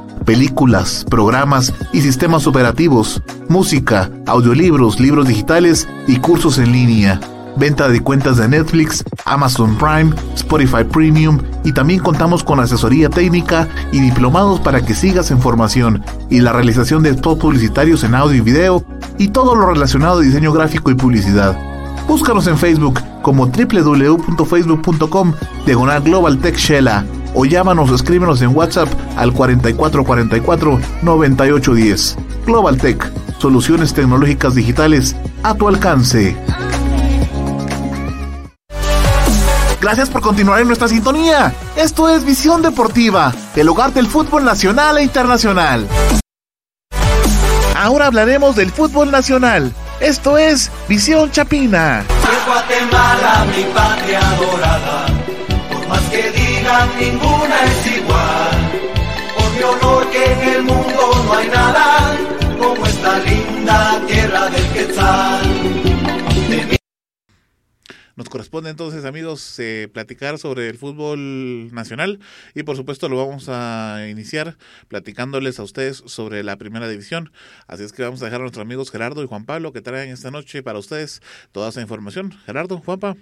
películas, 0.25 1.05
programas 1.09 1.73
y 1.93 2.01
sistemas 2.01 2.47
operativos, 2.47 3.21
música, 3.49 4.09
audiolibros, 4.27 4.99
libros 4.99 5.27
digitales 5.27 5.87
y 6.07 6.17
cursos 6.17 6.57
en 6.57 6.71
línea 6.71 7.19
venta 7.55 7.87
de 7.89 8.01
cuentas 8.01 8.37
de 8.37 8.47
Netflix, 8.47 9.03
Amazon 9.25 9.77
Prime, 9.77 10.13
Spotify 10.35 10.83
Premium 10.83 11.39
y 11.63 11.71
también 11.73 11.99
contamos 11.99 12.43
con 12.43 12.59
asesoría 12.59 13.09
técnica 13.09 13.67
y 13.91 13.99
diplomados 13.99 14.59
para 14.59 14.83
que 14.85 14.93
sigas 14.93 15.31
en 15.31 15.39
formación 15.41 16.03
y 16.29 16.39
la 16.41 16.53
realización 16.53 17.03
de 17.03 17.13
spots 17.13 17.41
publicitarios 17.41 18.03
en 18.03 18.15
audio 18.15 18.37
y 18.37 18.41
video 18.41 18.83
y 19.17 19.29
todo 19.29 19.55
lo 19.55 19.67
relacionado 19.67 20.19
a 20.19 20.23
diseño 20.23 20.51
gráfico 20.51 20.91
y 20.91 20.95
publicidad. 20.95 21.57
Búscanos 22.07 22.47
en 22.47 22.57
Facebook 22.57 22.99
como 23.21 23.47
www.facebook.com 23.47 25.33
diagonal 25.65 26.01
Global 26.01 26.39
Tech 26.39 26.57
Shella 26.57 27.05
o 27.33 27.45
llámanos 27.45 27.89
o 27.91 27.95
escríbenos 27.95 28.41
en 28.41 28.55
WhatsApp 28.55 28.89
al 29.15 29.33
4444 29.33 30.79
9810. 31.01 32.17
Global 32.45 32.77
Tech, 32.77 33.11
soluciones 33.39 33.93
tecnológicas 33.93 34.55
digitales 34.55 35.15
a 35.43 35.53
tu 35.53 35.67
alcance. 35.67 36.35
Gracias 39.81 40.09
por 40.09 40.21
continuar 40.21 40.61
en 40.61 40.67
nuestra 40.67 40.87
sintonía. 40.87 41.53
Esto 41.75 42.07
es 42.07 42.23
Visión 42.23 42.61
Deportiva, 42.61 43.33
el 43.55 43.67
hogar 43.67 43.93
del 43.93 44.07
fútbol 44.07 44.45
nacional 44.45 44.99
e 44.99 45.03
internacional. 45.03 45.87
Ahora 47.75 48.05
hablaremos 48.05 48.55
del 48.55 48.71
fútbol 48.71 49.09
nacional. 49.09 49.73
Esto 49.99 50.37
es 50.37 50.71
Visión 50.87 51.31
Chapina. 51.31 52.05
Guatemala, 52.45 53.45
mi 53.55 53.63
patria 53.73 54.19
adorada, 54.19 55.05
por 55.71 55.87
más 55.87 56.01
que 56.09 56.30
ninguna 56.99 57.57
es 57.65 57.97
igual. 57.97 58.57
Por 59.35 59.49
mi 59.55 59.63
honor 59.63 60.07
en 60.13 60.49
el 60.55 60.63
mundo 60.63 61.23
no 61.25 61.33
hay 61.33 61.47
nada 61.47 62.17
como 62.59 62.85
esta 62.85 63.19
linda 63.19 64.01
tierra 64.07 64.49
del 64.49 64.67
Quetzal. 64.73 65.81
Nos 68.15 68.29
corresponde 68.29 68.69
entonces, 68.69 69.05
amigos, 69.05 69.57
eh, 69.57 69.89
platicar 69.91 70.37
sobre 70.37 70.69
el 70.69 70.77
fútbol 70.77 71.73
nacional 71.73 72.19
y 72.53 72.63
por 72.63 72.75
supuesto 72.75 73.09
lo 73.09 73.17
vamos 73.17 73.47
a 73.49 74.05
iniciar 74.09 74.57
platicándoles 74.89 75.59
a 75.59 75.63
ustedes 75.63 76.03
sobre 76.05 76.43
la 76.43 76.57
primera 76.57 76.87
división. 76.87 77.31
Así 77.67 77.83
es 77.83 77.93
que 77.93 78.03
vamos 78.03 78.21
a 78.21 78.25
dejar 78.25 78.41
a 78.41 78.43
nuestros 78.43 78.63
amigos 78.63 78.91
Gerardo 78.91 79.23
y 79.23 79.27
Juan 79.27 79.45
Pablo 79.45 79.73
que 79.73 79.81
traen 79.81 80.11
esta 80.11 80.29
noche 80.29 80.61
para 80.61 80.77
ustedes 80.77 81.21
toda 81.51 81.69
esa 81.69 81.81
información. 81.81 82.31
Gerardo, 82.45 82.77
Juanpa. 82.77 83.15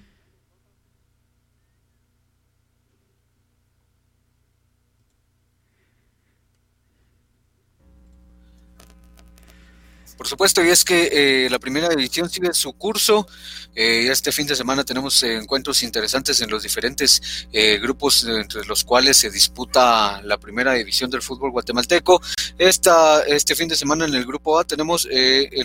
Por 10.19 10.27
supuesto, 10.27 10.61
y 10.61 10.67
es 10.67 10.83
que 10.83 11.45
eh, 11.45 11.49
la 11.49 11.59
primera 11.59 11.87
división 11.87 12.29
sigue 12.29 12.53
su 12.53 12.73
curso. 12.73 13.25
Eh, 13.73 14.09
este 14.11 14.33
fin 14.33 14.45
de 14.45 14.53
semana 14.53 14.83
tenemos 14.83 15.23
encuentros 15.23 15.81
interesantes 15.81 16.41
en 16.41 16.49
los 16.49 16.61
diferentes 16.61 17.47
eh, 17.53 17.79
grupos 17.81 18.25
entre 18.25 18.65
los 18.65 18.83
cuales 18.83 19.15
se 19.15 19.29
disputa 19.29 20.21
la 20.23 20.37
primera 20.37 20.73
división 20.73 21.09
del 21.09 21.21
fútbol 21.21 21.51
guatemalteco. 21.51 22.21
Esta, 22.57 23.21
este 23.21 23.55
fin 23.55 23.69
de 23.69 23.77
semana 23.77 24.07
en 24.07 24.13
el 24.13 24.25
grupo 24.25 24.59
A 24.59 24.65
tenemos 24.65 25.07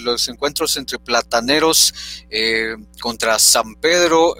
los 0.00 0.28
encuentros 0.28 0.76
entre 0.76 1.00
Plataneros 1.00 1.92
contra 3.00 3.40
San 3.40 3.74
Pedro 3.74 4.36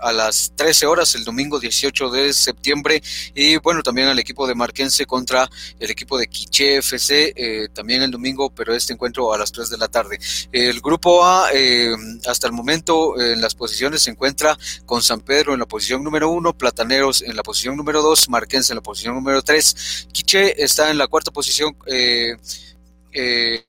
a 0.00 0.12
las 0.12 0.52
13 0.54 0.86
horas 0.86 1.16
el 1.16 1.24
domingo 1.24 1.58
18 1.58 2.10
de 2.10 2.32
septiembre 2.32 3.02
y 3.34 3.56
bueno, 3.56 3.82
también 3.82 4.06
al 4.06 4.18
equipo 4.20 4.46
de 4.46 4.54
Marquense 4.54 5.06
contra 5.06 5.50
el 5.80 5.90
equipo 5.90 6.16
de 6.16 6.28
Quiche 6.28 6.76
FC 6.76 7.68
también 7.74 8.02
el 8.02 8.12
domingo, 8.12 8.50
pero 8.50 8.72
este 8.72 8.92
encuentro 8.92 9.32
a 9.32 9.38
las 9.38 9.50
de 9.64 9.78
la 9.78 9.88
tarde. 9.88 10.18
El 10.52 10.80
grupo 10.80 11.24
A, 11.24 11.48
eh, 11.52 11.94
hasta 12.26 12.46
el 12.46 12.52
momento, 12.52 13.20
en 13.20 13.40
las 13.40 13.54
posiciones 13.54 14.02
se 14.02 14.10
encuentra 14.10 14.56
con 14.84 15.02
San 15.02 15.20
Pedro 15.20 15.54
en 15.54 15.60
la 15.60 15.66
posición 15.66 16.04
número 16.04 16.28
uno, 16.30 16.56
Plataneros 16.56 17.22
en 17.22 17.36
la 17.36 17.42
posición 17.42 17.76
número 17.76 18.02
dos, 18.02 18.28
Marquense 18.28 18.72
en 18.72 18.76
la 18.76 18.82
posición 18.82 19.14
número 19.14 19.42
tres, 19.42 20.06
Quiche 20.12 20.62
está 20.62 20.90
en 20.90 20.98
la 20.98 21.06
cuarta 21.06 21.30
posición. 21.30 21.76
Eh, 21.86 22.36
eh, 23.12 23.64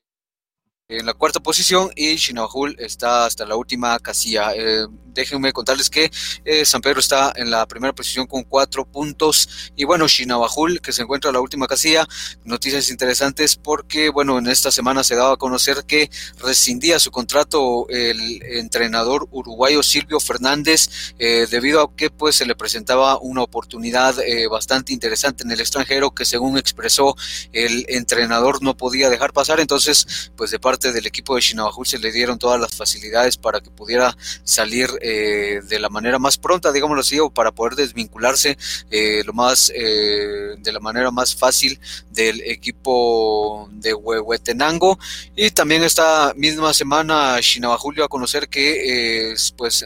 en 0.90 1.04
la 1.04 1.12
cuarta 1.12 1.38
posición 1.40 1.90
y 1.94 2.16
Chinabajul 2.16 2.74
está 2.78 3.26
hasta 3.26 3.44
la 3.44 3.56
última 3.56 3.98
casilla. 3.98 4.54
Eh, 4.54 4.86
déjenme 5.18 5.52
contarles 5.52 5.90
que 5.90 6.10
eh, 6.44 6.64
San 6.64 6.80
Pedro 6.80 7.00
está 7.00 7.32
en 7.34 7.50
la 7.50 7.66
primera 7.66 7.92
posición 7.92 8.26
con 8.26 8.44
cuatro 8.44 8.84
puntos 8.84 9.70
y 9.74 9.84
bueno, 9.84 10.06
Chinabajul 10.06 10.80
que 10.80 10.92
se 10.92 11.02
encuentra 11.02 11.30
en 11.30 11.34
la 11.34 11.40
última 11.40 11.66
casilla. 11.66 12.06
Noticias 12.44 12.88
interesantes 12.88 13.56
porque 13.56 14.10
bueno, 14.10 14.38
en 14.38 14.46
esta 14.46 14.70
semana 14.70 15.02
se 15.02 15.16
daba 15.16 15.34
a 15.34 15.36
conocer 15.36 15.84
que 15.86 16.08
rescindía 16.40 17.00
su 17.00 17.10
contrato 17.10 17.86
el 17.88 18.42
entrenador 18.44 19.26
uruguayo 19.32 19.82
Silvio 19.82 20.20
Fernández 20.20 20.88
eh, 21.18 21.48
debido 21.50 21.82
a 21.82 21.96
que 21.96 22.10
pues 22.10 22.36
se 22.36 22.46
le 22.46 22.54
presentaba 22.54 23.18
una 23.18 23.42
oportunidad 23.42 24.14
bastante 24.50 24.92
interesante 24.92 25.42
en 25.42 25.50
el 25.50 25.60
extranjero 25.60 26.14
que 26.14 26.24
según 26.24 26.58
expresó 26.58 27.16
el 27.52 27.86
entrenador 27.88 28.62
no 28.62 28.76
podía 28.76 29.10
dejar 29.10 29.32
pasar. 29.32 29.58
Entonces, 29.58 30.30
pues 30.36 30.50
de 30.50 30.60
parte 30.60 30.92
del 30.92 31.06
equipo 31.06 31.34
de 31.34 31.40
Shinabajul 31.40 31.86
se 31.86 31.98
le 31.98 32.12
dieron 32.12 32.38
todas 32.38 32.60
las 32.60 32.74
facilidades 32.74 33.36
para 33.36 33.60
que 33.60 33.70
pudiera 33.70 34.16
salir 34.44 34.88
eh, 35.10 35.60
de 35.66 35.78
la 35.78 35.88
manera 35.88 36.18
más 36.18 36.36
pronta, 36.36 36.70
digámoslo 36.70 37.00
así, 37.00 37.18
o 37.18 37.30
para 37.30 37.52
poder 37.52 37.74
desvincularse 37.76 38.58
eh, 38.90 39.22
lo 39.24 39.32
más 39.32 39.72
eh, 39.74 40.54
de 40.58 40.72
la 40.72 40.80
manera 40.80 41.10
más 41.10 41.34
fácil 41.34 41.80
del 42.10 42.42
equipo 42.42 43.68
de 43.72 43.94
Huehuetenango. 43.94 44.98
Y 45.34 45.50
también 45.50 45.82
esta 45.82 46.34
misma 46.36 46.74
semana 46.74 47.38
Shinabajul 47.40 47.94
dio 47.94 48.04
a 48.04 48.08
conocer 48.08 48.48
que 48.48 49.34
pues 49.56 49.84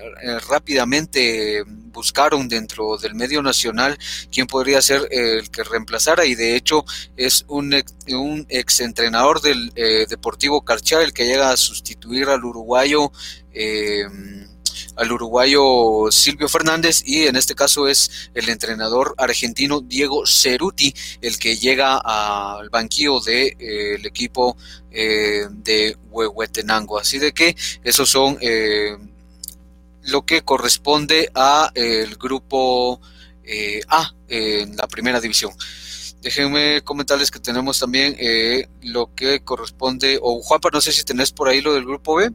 rápidamente 0.49 1.63
buscaron 1.67 2.49
dentro 2.49 2.97
del 2.97 3.15
medio 3.15 3.43
nacional 3.43 3.99
quién 4.31 4.47
podría 4.47 4.81
ser 4.81 5.07
el 5.11 5.51
que 5.51 5.63
reemplazara 5.63 6.25
y 6.25 6.35
de 6.35 6.57
hecho 6.57 6.85
es 7.17 7.45
un, 7.49 7.75
un 8.09 8.47
exentrenador 8.49 9.41
del 9.41 9.73
Deportivo 10.09 10.65
el 11.01 11.13
que 11.13 11.27
llega 11.27 11.51
a 11.51 11.57
sustituir 11.57 12.29
al 12.29 12.45
uruguayo. 12.45 13.13
Eh, 13.53 14.05
al 14.97 15.13
uruguayo 15.13 16.11
Silvio 16.11 16.49
Fernández 16.49 17.03
y 17.05 17.27
en 17.27 17.37
este 17.37 17.55
caso 17.55 17.89
es 17.89 18.31
el 18.35 18.49
entrenador 18.49 19.15
argentino 19.19 19.81
Diego 19.81 20.25
Ceruti 20.27 20.95
el 21.21 21.39
que 21.39 21.57
llega 21.57 21.99
al 21.99 22.71
banquillo 22.71 23.21
del 23.21 23.57
de, 23.57 23.95
eh, 23.95 24.01
equipo 24.05 24.57
eh, 24.91 25.47
de 25.51 25.97
Huehuetenango. 26.11 26.99
Así 26.99 27.19
de 27.19 27.33
que 27.33 27.57
esos 27.83 28.09
son 28.09 28.39
lo 30.03 30.27
que 30.27 30.43
corresponde 30.43 31.31
a 31.35 31.71
el 31.75 32.17
grupo 32.17 33.01
A 33.89 34.15
en 34.29 34.77
la 34.77 34.87
primera 34.89 35.21
división. 35.21 35.53
Déjenme 36.23 36.83
comentarles 36.83 37.33
que 37.33 37.41
tenemos 37.41 37.81
también 37.81 38.15
eh, 38.17 38.69
lo 38.81 39.13
que 39.13 39.43
corresponde, 39.43 40.21
o 40.23 40.41
Juanpa, 40.41 40.69
no 40.73 40.81
sé 40.81 40.93
si 40.93 41.03
tenés 41.03 41.33
por 41.33 41.49
ahí 41.49 41.61
lo 41.61 41.75
del 41.75 41.85
grupo 41.85 42.15
B. 42.15 42.31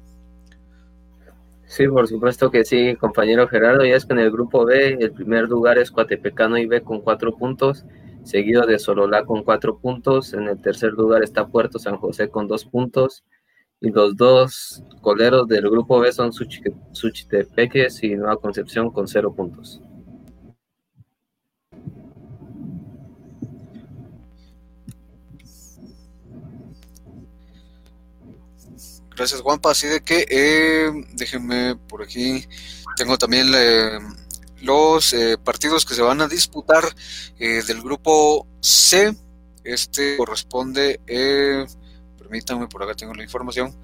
Sí, 1.68 1.86
por 1.88 2.08
supuesto 2.08 2.50
que 2.50 2.64
sí, 2.64 2.96
compañero 2.96 3.48
Gerardo. 3.48 3.86
Ya 3.86 3.96
es 3.98 4.06
que 4.06 4.14
en 4.14 4.20
el 4.20 4.32
grupo 4.32 4.66
B 4.66 4.98
el 5.00 5.12
primer 5.12 5.50
lugar 5.50 5.78
es 5.78 5.92
Coatepecano 5.92 6.56
B 6.68 6.82
con 6.82 7.02
cuatro 7.02 7.36
puntos, 7.36 7.86
seguido 8.24 8.66
de 8.66 8.80
Sololá 8.80 9.26
con 9.26 9.44
cuatro 9.44 9.78
puntos. 9.78 10.34
En 10.34 10.48
el 10.48 10.62
tercer 10.62 10.94
lugar 10.94 11.24
está 11.24 11.48
Puerto 11.48 11.78
San 11.78 11.98
José 11.98 12.30
con 12.30 12.48
dos 12.48 12.66
puntos. 12.66 13.24
Y 13.80 13.92
los 13.92 14.16
dos 14.16 14.82
coleros 15.02 15.48
del 15.48 15.70
grupo 15.70 16.00
B 16.00 16.12
son 16.12 16.32
Suchitepeques 16.34 18.04
y 18.04 18.16
Nueva 18.16 18.38
Concepción 18.38 18.90
con 18.90 19.08
cero 19.08 19.34
puntos. 19.36 19.82
Gracias, 29.18 29.42
Juanpa. 29.42 29.72
Así 29.72 29.88
de 29.88 30.02
que, 30.02 30.28
eh, 30.30 30.92
déjenme 31.14 31.76
por 31.76 32.04
aquí, 32.04 32.46
tengo 32.96 33.18
también 33.18 33.48
eh, 33.56 33.98
los 34.62 35.12
eh, 35.14 35.40
partidos 35.44 35.86
que 35.86 35.96
se 35.96 36.04
van 36.04 36.22
a 36.22 36.28
disputar 36.28 36.84
del 37.40 37.82
grupo 37.82 38.46
C. 38.62 39.16
Este 39.64 40.18
corresponde, 40.18 41.02
permítanme, 42.20 42.68
por 42.68 42.84
acá 42.84 42.94
tengo 42.94 43.16
la 43.16 43.24
información. 43.24 43.76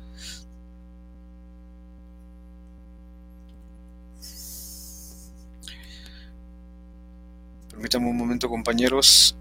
Permítanme 7.70 8.08
un 8.08 8.18
momento, 8.18 8.48
compañeros. 8.48 9.36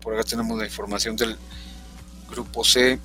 Por 0.00 0.14
acá 0.14 0.24
tenemos 0.24 0.58
la 0.58 0.64
información 0.64 1.14
del 1.14 1.36
grupo 2.30 2.64
C. 2.64 2.98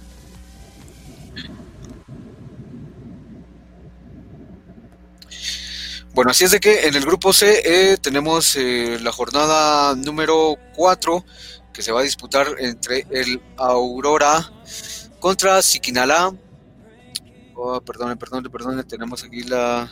Bueno, 6.18 6.32
así 6.32 6.46
es 6.46 6.50
de 6.50 6.60
que 6.60 6.88
en 6.88 6.96
el 6.96 7.06
grupo 7.06 7.32
C 7.32 7.62
eh, 7.64 7.96
tenemos 7.98 8.56
eh, 8.56 8.98
la 9.04 9.12
jornada 9.12 9.94
número 9.94 10.56
4 10.76 11.24
que 11.72 11.84
se 11.84 11.92
va 11.92 12.00
a 12.00 12.04
disputar 12.04 12.56
entre 12.58 13.06
el 13.12 13.40
Aurora 13.56 14.52
contra 15.20 15.62
Siquinalá. 15.62 16.34
Oh, 17.54 17.80
perdón, 17.82 18.18
perdón, 18.18 18.44
perdón, 18.52 18.84
tenemos 18.88 19.24
aquí 19.24 19.44
la... 19.44 19.92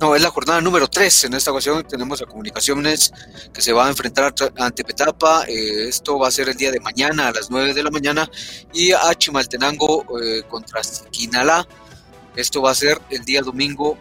No, 0.00 0.16
es 0.16 0.22
la 0.22 0.30
jornada 0.30 0.60
número 0.60 0.88
3. 0.88 1.26
En 1.26 1.34
esta 1.34 1.52
ocasión 1.52 1.86
tenemos 1.86 2.20
a 2.20 2.26
Comunicaciones 2.26 3.12
que 3.52 3.62
se 3.62 3.72
va 3.72 3.86
a 3.86 3.90
enfrentar 3.90 4.34
ante 4.56 4.82
Petapa. 4.82 5.44
Eh, 5.46 5.86
esto 5.86 6.18
va 6.18 6.26
a 6.26 6.32
ser 6.32 6.48
el 6.48 6.56
día 6.56 6.72
de 6.72 6.80
mañana 6.80 7.28
a 7.28 7.32
las 7.32 7.48
9 7.48 7.74
de 7.74 7.84
la 7.84 7.90
mañana. 7.90 8.28
Y 8.74 8.90
a 8.90 9.14
Chimaltenango 9.14 10.04
contra 10.48 10.82
Siquinalá. 10.82 11.64
Esto 12.34 12.60
va 12.60 12.72
a 12.72 12.74
ser 12.74 13.00
el 13.10 13.24
día 13.24 13.40
domingo 13.40 13.96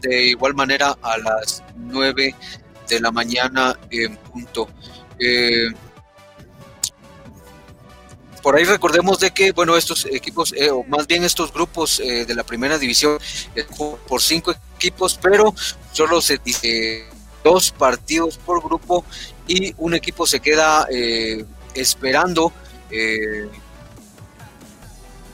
de 0.00 0.26
igual 0.28 0.54
manera 0.54 0.96
a 1.02 1.18
las 1.18 1.62
9 1.76 2.34
de 2.88 3.00
la 3.00 3.10
mañana 3.10 3.78
en 3.90 4.16
punto. 4.16 4.68
Eh, 5.18 5.68
por 8.42 8.56
ahí 8.56 8.64
recordemos 8.64 9.18
de 9.18 9.32
que, 9.32 9.50
bueno, 9.52 9.76
estos 9.76 10.06
equipos, 10.06 10.54
eh, 10.56 10.70
o 10.70 10.84
más 10.84 11.06
bien 11.06 11.24
estos 11.24 11.52
grupos 11.52 11.98
eh, 12.00 12.24
de 12.24 12.34
la 12.34 12.44
primera 12.44 12.78
división, 12.78 13.18
por 14.06 14.22
cinco 14.22 14.54
equipos, 14.76 15.18
pero 15.20 15.52
solo 15.92 16.20
se 16.20 16.38
dice 16.38 17.06
dos 17.42 17.72
partidos 17.72 18.38
por 18.38 18.62
grupo 18.62 19.04
y 19.48 19.74
un 19.78 19.94
equipo 19.94 20.26
se 20.26 20.40
queda 20.40 20.86
esperando 21.74 22.52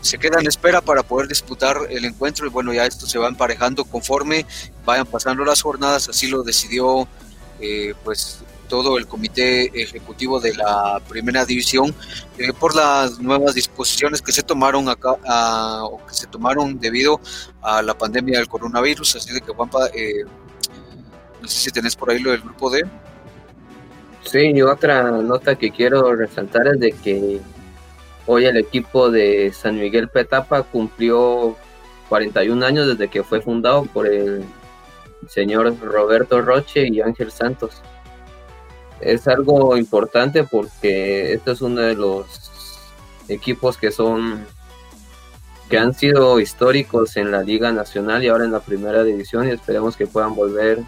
se 0.02 0.18
queda 0.18 0.40
en 0.40 0.46
espera 0.46 0.80
para 0.80 1.02
poder 1.02 1.28
disputar 1.28 1.78
el 1.88 2.04
encuentro 2.04 2.46
y 2.46 2.50
bueno, 2.50 2.72
ya 2.74 2.84
esto 2.84 3.06
se 3.06 3.18
va 3.18 3.28
emparejando 3.28 3.84
conforme 3.84 4.44
vayan 4.84 5.06
pasando 5.06 5.44
las 5.44 5.62
jornadas, 5.62 6.08
así 6.08 6.26
lo 6.26 6.42
decidió 6.42 7.08
eh, 7.60 7.94
pues 8.04 8.40
todo 8.68 8.98
el 8.98 9.06
comité 9.06 9.66
ejecutivo 9.80 10.40
de 10.40 10.54
la 10.54 11.00
primera 11.08 11.44
división 11.44 11.94
eh, 12.38 12.52
por 12.58 12.74
las 12.74 13.20
nuevas 13.20 13.54
disposiciones 13.54 14.20
que 14.20 14.32
se 14.32 14.42
tomaron 14.42 14.88
acá 14.88 15.16
que 16.08 16.14
se 16.14 16.26
tomaron 16.26 16.80
debido 16.80 17.20
a 17.60 17.82
la 17.82 17.94
pandemia 17.94 18.38
del 18.38 18.48
coronavirus, 18.48 19.16
así 19.16 19.32
de 19.32 19.40
que 19.40 19.52
Juanpa, 19.52 19.88
eh, 19.88 20.24
no 21.40 21.46
sé 21.46 21.60
si 21.60 21.70
tenés 21.70 21.94
por 21.94 22.10
ahí 22.10 22.18
lo 22.18 22.30
del 22.30 22.40
grupo 22.40 22.70
D. 22.70 22.82
Sí, 24.24 24.38
y 24.54 24.62
otra 24.62 25.10
nota 25.10 25.54
que 25.56 25.70
quiero 25.70 26.14
resaltar 26.14 26.66
es 26.68 26.80
de 26.80 26.92
que 26.92 27.40
Hoy 28.26 28.44
el 28.46 28.56
equipo 28.56 29.10
de 29.10 29.52
San 29.52 29.78
Miguel 29.78 30.08
Petapa 30.08 30.62
cumplió 30.62 31.56
41 32.08 32.64
años 32.64 32.86
desde 32.86 33.08
que 33.08 33.24
fue 33.24 33.40
fundado 33.40 33.84
por 33.86 34.06
el 34.06 34.44
señor 35.28 35.76
Roberto 35.80 36.40
Roche 36.40 36.86
y 36.88 37.00
Ángel 37.00 37.32
Santos. 37.32 37.80
Es 39.00 39.26
algo 39.26 39.76
importante 39.76 40.44
porque 40.44 41.32
este 41.32 41.52
es 41.52 41.60
uno 41.60 41.80
de 41.80 41.94
los 41.94 42.50
equipos 43.28 43.76
que 43.76 43.90
son 43.90 44.46
que 45.68 45.78
han 45.78 45.94
sido 45.94 46.38
históricos 46.38 47.16
en 47.16 47.30
la 47.30 47.42
Liga 47.42 47.72
Nacional 47.72 48.22
y 48.22 48.28
ahora 48.28 48.44
en 48.44 48.52
la 48.52 48.60
Primera 48.60 49.04
División 49.04 49.48
y 49.48 49.52
esperemos 49.52 49.96
que 49.96 50.06
puedan 50.06 50.34
volver 50.34 50.80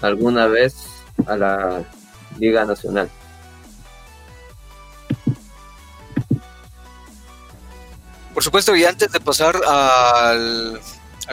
alguna 0.00 0.46
vez 0.46 1.04
a 1.26 1.36
la 1.36 1.84
Liga 2.38 2.64
Nacional. 2.64 3.10
Supuesto, 8.46 8.76
y 8.76 8.84
antes 8.84 9.10
de 9.10 9.18
pasar 9.18 9.60
al, 9.66 10.80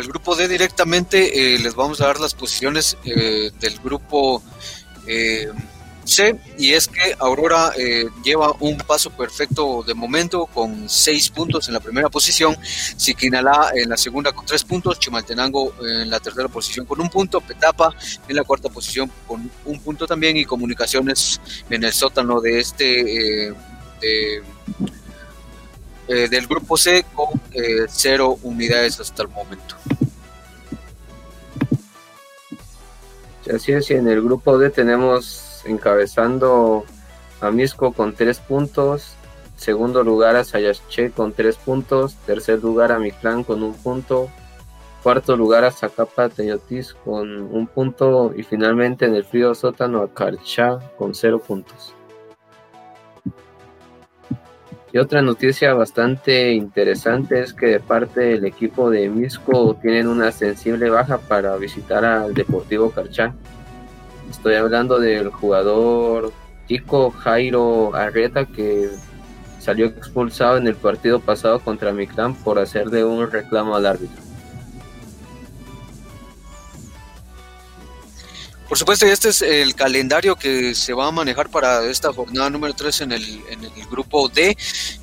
grupo 0.07 0.35
D 0.35 0.47
directamente, 0.47 1.55
eh, 1.55 1.59
les 1.59 1.75
vamos 1.75 2.01
a 2.01 2.07
dar 2.07 2.19
las 2.19 2.33
posiciones 2.33 2.97
eh, 3.05 3.51
del 3.59 3.77
grupo 3.77 4.41
eh, 5.05 5.47
C, 6.05 6.35
y 6.57 6.73
es 6.73 6.87
que 6.87 7.15
Aurora 7.19 7.71
lleva 8.23 8.55
un 8.59 8.77
paso 8.77 9.11
perfecto 9.11 9.83
de 9.83 9.93
momento 9.93 10.47
con 10.47 10.89
seis 10.89 11.29
puntos 11.29 11.67
en 11.67 11.75
la 11.75 11.79
primera 11.79 12.09
posición, 12.09 12.57
Siquinalá 12.97 13.71
en 13.75 13.89
la 13.89 13.95
segunda 13.95 14.31
con 14.31 14.47
tres 14.47 14.63
puntos, 14.63 14.99
Chimaltenango 14.99 15.75
en 15.81 16.09
la 16.09 16.19
tercera 16.19 16.47
posición 16.47 16.87
con 16.87 16.99
un 16.99 17.09
punto, 17.09 17.41
Petapa 17.41 17.93
en 18.27 18.35
la 18.35 18.43
cuarta 18.43 18.69
posición 18.69 19.11
con 19.27 19.49
un 19.65 19.79
punto 19.81 20.07
también, 20.07 20.35
y 20.35 20.45
Comunicaciones 20.45 21.39
en 21.69 21.83
el 21.83 21.93
sótano 21.93 22.41
de 22.41 22.59
este... 22.59 23.53
eh, 26.07 26.27
del 26.29 26.47
grupo 26.47 26.77
C 26.77 27.05
con 27.13 27.39
eh, 27.51 27.85
cero 27.87 28.37
unidades 28.43 28.99
hasta 28.99 29.23
el 29.23 29.29
momento. 29.29 29.75
Así 33.53 33.73
es, 33.73 33.89
y 33.91 33.95
en 33.95 34.07
el 34.07 34.21
grupo 34.21 34.57
D 34.57 34.69
tenemos 34.69 35.61
encabezando 35.65 36.85
a 37.41 37.51
Misco 37.51 37.91
con 37.91 38.13
tres 38.13 38.39
puntos, 38.39 39.15
segundo 39.57 40.03
lugar 40.03 40.37
a 40.37 40.45
Sayache 40.45 41.11
con 41.11 41.33
tres 41.33 41.57
puntos, 41.57 42.15
tercer 42.25 42.63
lugar 42.63 42.91
a 42.91 42.99
Mictlán 42.99 43.43
con 43.43 43.61
un 43.61 43.73
punto, 43.73 44.29
cuarto 45.03 45.35
lugar 45.35 45.65
a 45.65 45.71
Zacapa 45.71 46.29
Teyotis 46.29 46.93
con 47.03 47.41
un 47.53 47.67
punto 47.67 48.33
y 48.35 48.43
finalmente 48.43 49.05
en 49.05 49.15
el 49.15 49.25
frío 49.25 49.53
sótano 49.53 50.01
a 50.01 50.13
Carchá 50.13 50.79
con 50.97 51.13
cero 51.13 51.41
puntos. 51.45 51.93
Y 54.93 54.99
otra 54.99 55.23
noticia 55.23 55.73
bastante 55.73 56.53
interesante 56.53 57.41
es 57.41 57.51
que 57.51 57.65
de 57.65 57.79
parte 57.79 58.21
del 58.21 58.45
equipo 58.45 58.91
de 58.91 59.09
Misco 59.09 59.75
tienen 59.81 60.07
una 60.07 60.31
sensible 60.31 60.91
baja 60.91 61.17
para 61.17 61.55
visitar 61.55 62.05
al 62.05 62.35
Deportivo 62.35 62.91
Carchá. 62.91 63.33
Estoy 64.29 64.53
hablando 64.53 64.99
del 64.99 65.29
jugador 65.29 66.31
Tico 66.67 67.09
Jairo 67.09 67.95
Arreta 67.95 68.45
que 68.45 68.87
salió 69.57 69.87
expulsado 69.87 70.57
en 70.57 70.67
el 70.67 70.75
partido 70.75 71.19
pasado 71.19 71.59
contra 71.59 71.91
Mictlán 71.91 72.35
por 72.35 72.59
hacerle 72.59 73.03
un 73.03 73.31
reclamo 73.31 73.75
al 73.75 73.87
árbitro. 73.87 74.21
Por 78.73 78.79
supuesto, 78.79 79.05
este 79.05 79.29
es 79.29 79.43
el 79.43 79.75
calendario 79.75 80.35
que 80.35 80.73
se 80.73 80.93
va 80.93 81.05
a 81.05 81.11
manejar 81.11 81.47
para 81.47 81.85
esta 81.85 82.11
jornada 82.11 82.49
número 82.49 82.73
3 82.73 83.01
en 83.01 83.11
el, 83.11 83.23
en 83.47 83.63
el 83.65 83.85
grupo 83.85 84.29
D. 84.29 84.57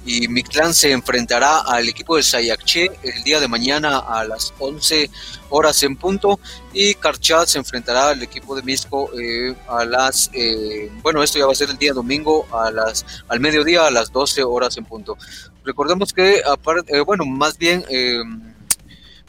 Y 0.05 0.27
Mictlán 0.27 0.75
se 0.75 0.91
enfrentará 0.91 1.61
al 1.61 1.89
equipo 1.89 2.17
de 2.17 2.25
Sayakche 2.25 2.91
el 3.05 3.23
día 3.23 3.39
de 3.39 3.47
mañana 3.47 4.01
a 4.01 4.25
las 4.25 4.53
11 4.59 5.09
horas 5.51 5.81
en 5.85 5.95
punto. 5.95 6.41
Y 6.73 6.95
Karchat 6.95 7.47
se 7.47 7.59
enfrentará 7.59 8.09
al 8.09 8.21
equipo 8.25 8.57
de 8.57 8.63
Misco 8.63 9.09
eh, 9.17 9.55
a 9.69 9.85
las. 9.85 10.31
Eh, 10.33 10.91
bueno, 11.01 11.23
esto 11.23 11.39
ya 11.39 11.47
va 11.47 11.53
a 11.53 11.55
ser 11.55 11.71
el 11.71 11.79
día 11.79 11.93
domingo 11.93 12.49
a 12.53 12.73
las, 12.73 13.07
al 13.29 13.39
mediodía 13.39 13.87
a 13.87 13.93
las 13.93 14.11
12 14.11 14.43
horas 14.43 14.77
en 14.79 14.85
punto. 14.85 15.17
Recordemos 15.65 16.13
que, 16.13 16.43
aparte, 16.45 16.97
eh, 16.97 17.03
bueno, 17.03 17.25
más 17.25 17.57
bien 17.57 17.85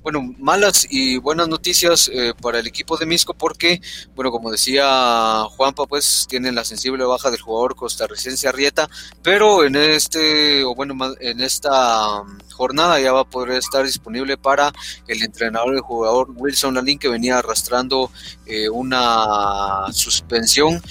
bueno, 0.03 0.33
malas 0.39 0.87
y 0.89 1.17
buenas 1.17 1.47
noticias 1.47 2.09
eh, 2.13 2.33
para 2.41 2.59
el 2.59 2.67
equipo 2.67 2.97
de 2.97 3.05
Misco 3.05 3.33
porque, 3.33 3.81
bueno, 4.15 4.31
como 4.31 4.51
decía 4.51 5.43
Juanpa, 5.55 5.85
pues 5.85 6.25
tienen 6.27 6.55
la 6.55 6.65
sensible 6.65 7.05
baja 7.05 7.29
del 7.29 7.41
jugador 7.41 7.75
costarricense 7.75 8.47
Arrieta, 8.47 8.89
pero 9.21 9.63
en 9.63 9.75
este, 9.75 10.63
o 10.63 10.73
bueno, 10.73 10.95
en 11.19 11.41
esta 11.41 12.21
um, 12.21 12.37
jornada 12.51 12.99
ya 12.99 13.13
va 13.13 13.21
a 13.21 13.29
poder 13.29 13.57
estar 13.57 13.85
disponible 13.85 14.37
para 14.37 14.73
el 15.07 15.21
entrenador 15.21 15.73
del 15.73 15.81
jugador 15.81 16.31
Wilson 16.35 16.75
Lalín 16.75 16.97
que 16.97 17.07
venía 17.07 17.37
arrastrando 17.37 18.11
eh, 18.45 18.69
una 18.69 19.85
suspensión 19.91 20.81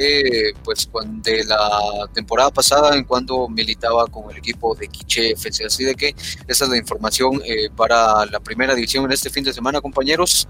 eh, 0.00 0.52
pues 0.62 0.86
cuando, 0.86 1.28
de 1.28 1.44
la 1.44 2.08
temporada 2.14 2.50
pasada 2.50 2.94
en 2.94 3.02
cuando 3.02 3.48
militaba 3.48 4.06
con 4.06 4.30
el 4.30 4.36
equipo 4.36 4.72
de 4.76 4.86
Quiche 4.86 5.32
FC. 5.32 5.66
Así 5.66 5.84
de 5.84 5.96
que 5.96 6.14
esa 6.46 6.64
es 6.64 6.70
la 6.70 6.76
información 6.76 7.42
eh, 7.44 7.68
para 7.74 8.24
la 8.26 8.38
primera 8.38 8.76
división 8.76 9.04
en 9.06 9.12
este 9.12 9.28
fin 9.28 9.42
de 9.42 9.52
semana, 9.52 9.80
compañeros. 9.80 10.46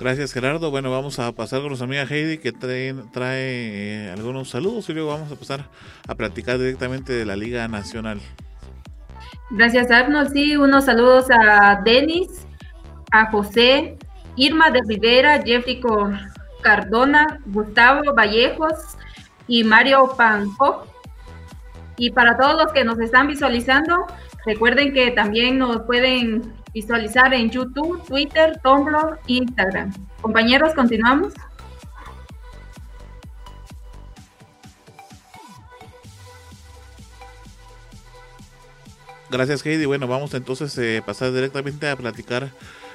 Gracias 0.00 0.32
Gerardo. 0.32 0.72
Bueno, 0.72 0.90
vamos 0.90 1.20
a 1.20 1.30
pasar 1.30 1.60
con 1.60 1.68
nuestra 1.68 1.86
amiga 1.86 2.02
Heidi 2.02 2.38
que 2.38 2.50
trae, 2.50 2.92
trae 3.12 4.06
eh, 4.08 4.10
algunos 4.10 4.50
saludos 4.50 4.88
y 4.88 4.94
luego 4.94 5.10
vamos 5.10 5.30
a 5.30 5.36
pasar 5.36 5.70
a 6.08 6.16
platicar 6.16 6.58
directamente 6.58 7.12
de 7.12 7.24
la 7.24 7.36
Liga 7.36 7.68
Nacional. 7.68 8.20
Gracias 9.52 9.88
Arnold. 9.92 10.32
Sí, 10.32 10.56
unos 10.56 10.86
saludos 10.86 11.26
a 11.30 11.80
Denis, 11.84 12.44
a 13.12 13.30
José, 13.30 13.96
Irma 14.36 14.70
de 14.70 14.80
Rivera, 14.86 15.42
Jeffrey 15.42 15.80
Cardona, 16.62 17.40
Gustavo 17.46 18.14
Vallejos 18.14 18.96
y 19.46 19.64
Mario 19.64 20.14
Panjo. 20.16 20.86
Y 21.96 22.10
para 22.10 22.36
todos 22.36 22.62
los 22.62 22.72
que 22.72 22.84
nos 22.84 22.98
están 22.98 23.26
visualizando, 23.26 24.06
recuerden 24.46 24.92
que 24.92 25.10
también 25.10 25.58
nos 25.58 25.82
pueden 25.82 26.54
visualizar 26.72 27.34
en 27.34 27.50
YouTube, 27.50 28.02
Twitter, 28.06 28.58
Tumblr 28.62 29.18
Instagram. 29.26 29.92
Compañeros, 30.20 30.72
continuamos. 30.74 31.34
Gracias, 39.32 39.64
Heidi. 39.64 39.86
Bueno, 39.86 40.06
vamos 40.06 40.34
entonces 40.34 40.76
a 40.76 40.82
eh, 40.82 41.02
pasar 41.04 41.32
directamente 41.32 41.88
a 41.88 41.96
platicar 41.96 42.50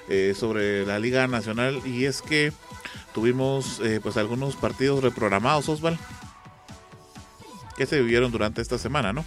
eh, 0.09 0.33
sobre 0.37 0.85
la 0.85 0.99
Liga 0.99 1.27
Nacional 1.27 1.81
y 1.85 2.05
es 2.05 2.21
que 2.21 2.53
tuvimos 3.13 3.79
eh, 3.83 3.99
pues 4.01 4.17
algunos 4.17 4.55
partidos 4.55 5.03
reprogramados, 5.03 5.67
Osval, 5.69 5.97
que 7.75 7.85
se 7.85 7.99
vivieron 8.01 8.31
durante 8.31 8.61
esta 8.61 8.77
semana, 8.77 9.13
¿no? 9.13 9.25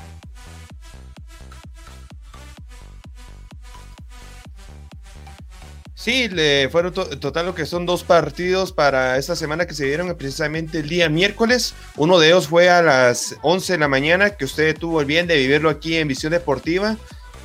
Sí, 6.00 6.30
le 6.30 6.70
fueron 6.70 6.94
total 6.94 7.44
lo 7.44 7.54
que 7.54 7.66
son 7.66 7.84
dos 7.84 8.04
partidos 8.04 8.72
para 8.72 9.18
esta 9.18 9.36
semana 9.36 9.66
que 9.66 9.74
se 9.74 9.84
dieron 9.84 10.16
precisamente 10.16 10.78
el 10.78 10.88
día 10.88 11.10
miércoles. 11.10 11.74
Uno 11.96 12.18
de 12.18 12.28
ellos 12.28 12.48
fue 12.48 12.70
a 12.70 12.80
las 12.80 13.36
11 13.42 13.74
de 13.74 13.78
la 13.80 13.86
mañana, 13.86 14.30
que 14.30 14.46
usted 14.46 14.74
tuvo 14.78 15.02
el 15.02 15.06
bien 15.06 15.26
de 15.26 15.36
vivirlo 15.36 15.68
aquí 15.68 15.98
en 15.98 16.08
Visión 16.08 16.32
Deportiva. 16.32 16.96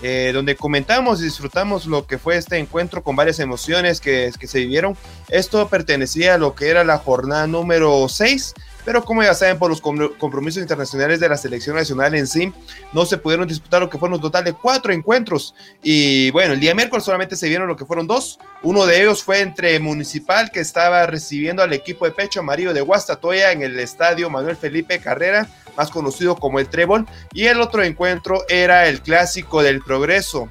Eh, 0.08 0.34
donde 0.34 0.56
comentamos 0.56 1.20
y 1.20 1.24
disfrutamos 1.24 1.88
lo 1.88 2.06
que 2.06 2.20
fue 2.20 2.38
este 2.38 2.60
encuentro 2.60 3.01
con 3.01 3.16
varias 3.16 3.39
emociones 3.39 3.99
que, 3.99 4.32
que 4.39 4.45
se 4.45 4.60
vivieron. 4.60 4.95
Esto 5.30 5.68
pertenecía 5.68 6.36
a 6.36 6.38
lo 6.38 6.53
que 6.53 6.70
era 6.70 6.84
la 6.84 6.99
jornada 6.99 7.47
número 7.47 8.08
6 8.08 8.53
pero 8.86 9.04
como 9.04 9.24
ya 9.24 9.34
saben, 9.34 9.58
por 9.58 9.70
los 9.70 9.82
compromisos 9.82 10.62
internacionales 10.62 11.20
de 11.20 11.28
la 11.28 11.38
selección 11.38 11.76
nacional 11.76 12.14
en 12.14 12.28
sí, 12.28 12.54
no 12.94 13.06
se 13.06 13.18
pudieron 13.18 13.48
disputar 13.48 13.82
lo 13.82 13.90
que 13.90 13.98
fueron 13.98 14.16
un 14.16 14.22
total 14.22 14.44
de 14.44 14.54
cuatro 14.54 14.94
encuentros. 14.94 15.56
Y 15.82 16.30
bueno, 16.32 16.54
el 16.54 16.60
día 16.60 16.76
miércoles 16.76 17.04
solamente 17.04 17.36
se 17.36 17.50
vieron 17.50 17.68
lo 17.68 17.76
que 17.76 17.86
fueron 17.86 18.06
dos. 18.06 18.40
Uno 18.62 18.86
de 18.86 19.02
ellos 19.02 19.24
fue 19.24 19.42
entre 19.42 19.80
Municipal, 19.80 20.52
que 20.52 20.60
estaba 20.60 21.08
recibiendo 21.08 21.64
al 21.64 21.74
equipo 21.74 22.06
de 22.06 22.12
pecho 22.12 22.42
amarillo 22.42 22.74
de 22.74 22.82
Guastatoya 22.82 23.52
en 23.52 23.64
el 23.64 23.80
estadio 23.80 24.30
Manuel 24.30 24.56
Felipe 24.56 25.00
Carrera, 25.00 25.48
más 25.76 25.90
conocido 25.90 26.36
como 26.36 26.60
el 26.60 26.70
Trébol. 26.70 27.08
Y 27.34 27.46
el 27.48 27.62
otro 27.62 27.84
encuentro 27.84 28.46
era 28.48 28.88
el 28.88 29.02
clásico 29.02 29.64
del 29.64 29.82
Progreso, 29.82 30.50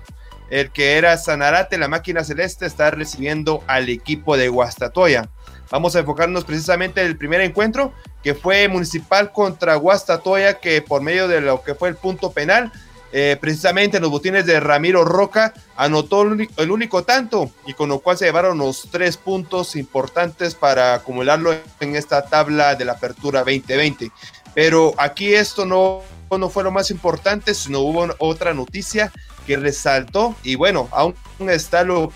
el 0.51 0.71
que 0.71 0.99
era 0.99 1.17
Sanarate, 1.19 1.79
la 1.79 1.89
máquina 1.89 2.25
celeste, 2.25 2.67
está 2.67 2.91
recibiendo 2.91 3.63
al 3.69 3.89
equipo 3.89 4.37
de 4.37 4.49
Guastatoya. 4.49 5.29
Vamos 5.71 5.97
a 5.97 6.01
enfocarnos 6.01 6.45
precisamente 6.45 7.01
en 7.01 7.07
el 7.07 7.17
primer 7.17 7.41
encuentro, 7.41 7.93
que 8.23 8.35
fue 8.35 8.69
Municipal 8.69 9.33
contra 9.33 9.77
Guastatoya, 9.77 10.61
que 10.61 10.83
por 10.83 11.03
medio 11.03 11.29
de 11.29 11.41
lo 11.41 11.63
que 11.63 11.75
fue 11.75 11.89
el 11.89 11.97
punto 11.97 12.33
penal, 12.33 12.73
eh, 13.13 13.37
precisamente 13.41 13.99
en 13.99 14.03
los 14.03 14.11
botines 14.11 14.45
de 14.45 14.59
Ramiro 14.59 15.05
Roca, 15.05 15.55
anotó 15.77 16.23
el 16.23 16.71
único 16.71 17.05
tanto 17.05 17.49
y 17.65 17.75
con 17.75 17.89
lo 17.89 18.01
cual 18.01 18.19
se 18.19 18.25
llevaron 18.25 18.59
los 18.59 18.89
tres 18.91 19.17
puntos 19.17 19.77
importantes 19.77 20.57
para 20.57 20.95
acumularlo 20.95 21.55
en 21.79 21.95
esta 21.95 22.27
tabla 22.27 22.75
de 22.75 22.85
la 22.85 22.95
apertura 22.95 23.41
2020. 23.41 24.11
Pero 24.53 24.95
aquí 24.99 25.33
esto 25.33 25.65
no, 25.65 26.03
no 26.37 26.51
fue 26.51 26.65
lo 26.65 26.73
más 26.73 26.91
importante, 26.91 27.55
sino 27.55 27.81
hubo 27.81 28.09
otra 28.19 28.53
noticia 28.53 29.13
que 29.47 29.57
resaltó 29.57 30.35
y 30.43 30.57
bueno, 30.57 30.89
aún 30.91 31.15
está 31.49 31.85
lo 31.85 32.13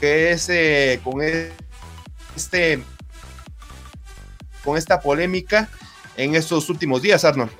que 0.00 0.32
es 0.32 0.48
eh, 0.50 1.00
con 1.02 1.22
este 2.36 2.82
con 4.64 4.76
esta 4.76 5.00
polémica 5.00 5.68
en 6.16 6.34
estos 6.34 6.68
últimos 6.68 7.02
días, 7.02 7.24
Arnold. 7.24 7.52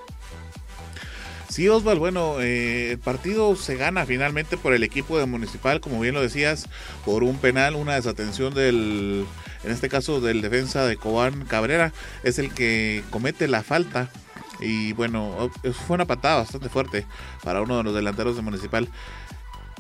Sí, 1.49 1.69
Osval, 1.69 1.99
bueno, 1.99 2.41
eh, 2.41 2.93
el 2.93 2.99
partido 2.99 3.57
se 3.57 3.77
gana 3.77 4.05
finalmente 4.05 4.59
por 4.59 4.75
el 4.75 4.83
equipo 4.83 5.19
de 5.19 5.25
Municipal, 5.25 5.81
como 5.81 6.01
bien 6.01 6.13
lo 6.13 6.21
decías, 6.21 6.69
por 7.05 7.23
un 7.23 7.39
penal, 7.39 7.77
una 7.77 7.95
desatención 7.95 8.53
del, 8.53 9.25
en 9.65 9.71
este 9.71 9.89
caso 9.89 10.21
del 10.21 10.43
defensa 10.43 10.85
de 10.85 10.97
Cobán 10.97 11.47
Cabrera, 11.47 11.93
es 12.25 12.39
el 12.39 12.53
que 12.53 13.05
comete 13.11 13.49
la 13.49 13.63
falta. 13.63 14.11
Y 14.61 14.93
bueno, 14.95 15.51
fue 15.87 15.95
una 15.95 16.07
patada 16.07 16.37
bastante 16.37 16.69
fuerte 16.69 17.07
para 17.43 17.63
uno 17.63 17.79
de 17.79 17.85
los 17.85 17.95
delanteros 17.95 18.37
de 18.37 18.43
Municipal 18.43 18.89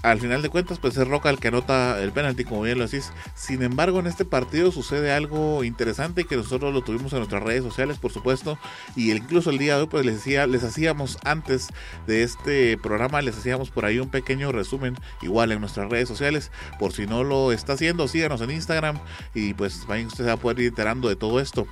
al 0.07 0.21
final 0.21 0.41
de 0.41 0.51
cuentas, 0.51 0.79
pues 0.79 0.97
es 0.97 1.09
Roca 1.09 1.31
el 1.31 1.41
que 1.41 1.49
anota 1.49 2.01
el 2.01 2.13
penalti, 2.13 2.45
como 2.45 2.63
bien 2.63 2.79
lo 2.79 2.87
decís. 2.87 3.13
Sin 3.35 3.65
embargo, 3.65 3.99
en 3.99 4.07
este 4.07 4.25
partido 4.25 4.71
sucede 4.71 5.13
algo 5.13 5.65
interesante 5.65 6.23
que 6.23 6.37
nosotros 6.37 6.73
lo 6.73 6.83
tuvimos 6.83 7.13
en 7.13 7.19
nuestras 7.19 7.43
redes 7.43 7.65
sociales, 7.65 7.99
por 7.99 8.13
supuesto, 8.13 8.57
y 8.95 9.11
incluso 9.11 9.51
el 9.51 9.59
día 9.59 9.75
de 9.75 9.83
hoy, 9.83 9.89
pues 9.89 10.07
les 10.07 10.15
decía, 10.15 10.47
les 10.47 10.63
hacíamos 10.63 11.19
antes 11.25 11.71
de 12.07 12.23
este 12.23 12.79
programa, 12.79 13.21
les 13.21 13.37
hacíamos 13.37 13.71
por 13.71 13.85
ahí 13.85 13.99
un 13.99 14.09
pequeño 14.09 14.53
resumen, 14.53 14.97
igual 15.23 15.51
en 15.51 15.61
nuestras 15.61 15.91
redes 15.91 16.09
sociales, 16.09 16.53
por 16.79 16.93
si 16.93 17.07
no 17.09 17.25
lo 17.25 17.51
está 17.51 17.73
haciendo, 17.73 18.07
síganos 18.07 18.41
en 18.43 18.53
Instagram 18.53 19.01
y 19.35 19.55
pues 19.55 19.87
vayan 19.89 20.07
ustedes 20.07 20.31
a 20.31 20.37
poder 20.37 20.61
ir 20.61 20.69
enterando 20.69 21.09
de 21.09 21.17
todo 21.17 21.41
esto. 21.41 21.67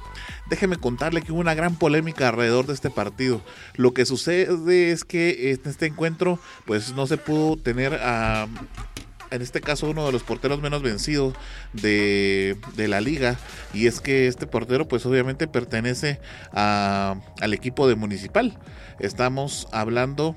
Déjeme 0.47 0.76
contarle 0.76 1.22
que 1.22 1.30
hubo 1.30 1.41
una 1.41 1.55
gran 1.55 1.76
polémica 1.76 2.30
alrededor 2.30 2.66
de 2.66 2.74
este 2.74 2.91
partido. 2.91 3.43
Lo 3.76 3.95
que 3.95 4.05
sucede 4.07 4.91
es 4.91 5.05
que 5.05 5.53
en 5.53 5.61
este 5.70 5.87
encuentro, 5.87 6.41
pues 6.66 6.95
no 6.95 7.07
se 7.07 7.16
pudo 7.16 7.57
tener 7.57 7.95
a 7.95 8.24
en 9.31 9.43
este 9.43 9.61
caso 9.61 9.91
uno 9.91 10.07
de 10.07 10.12
los 10.12 10.22
porteros 10.22 10.61
menos 10.61 10.83
vencidos 10.83 11.35
de, 11.72 12.57
la 12.77 13.01
liga. 13.01 13.37
Y 13.72 13.87
es 13.87 14.01
que 14.01 14.29
este 14.29 14.47
portero 14.47 14.87
pues 14.87 15.05
obviamente 15.07 15.49
pertenece 15.49 16.20
al 16.53 17.53
equipo 17.53 17.89
de 17.89 17.97
municipal. 17.97 18.59
Estamos 19.01 19.66
hablando 19.72 20.37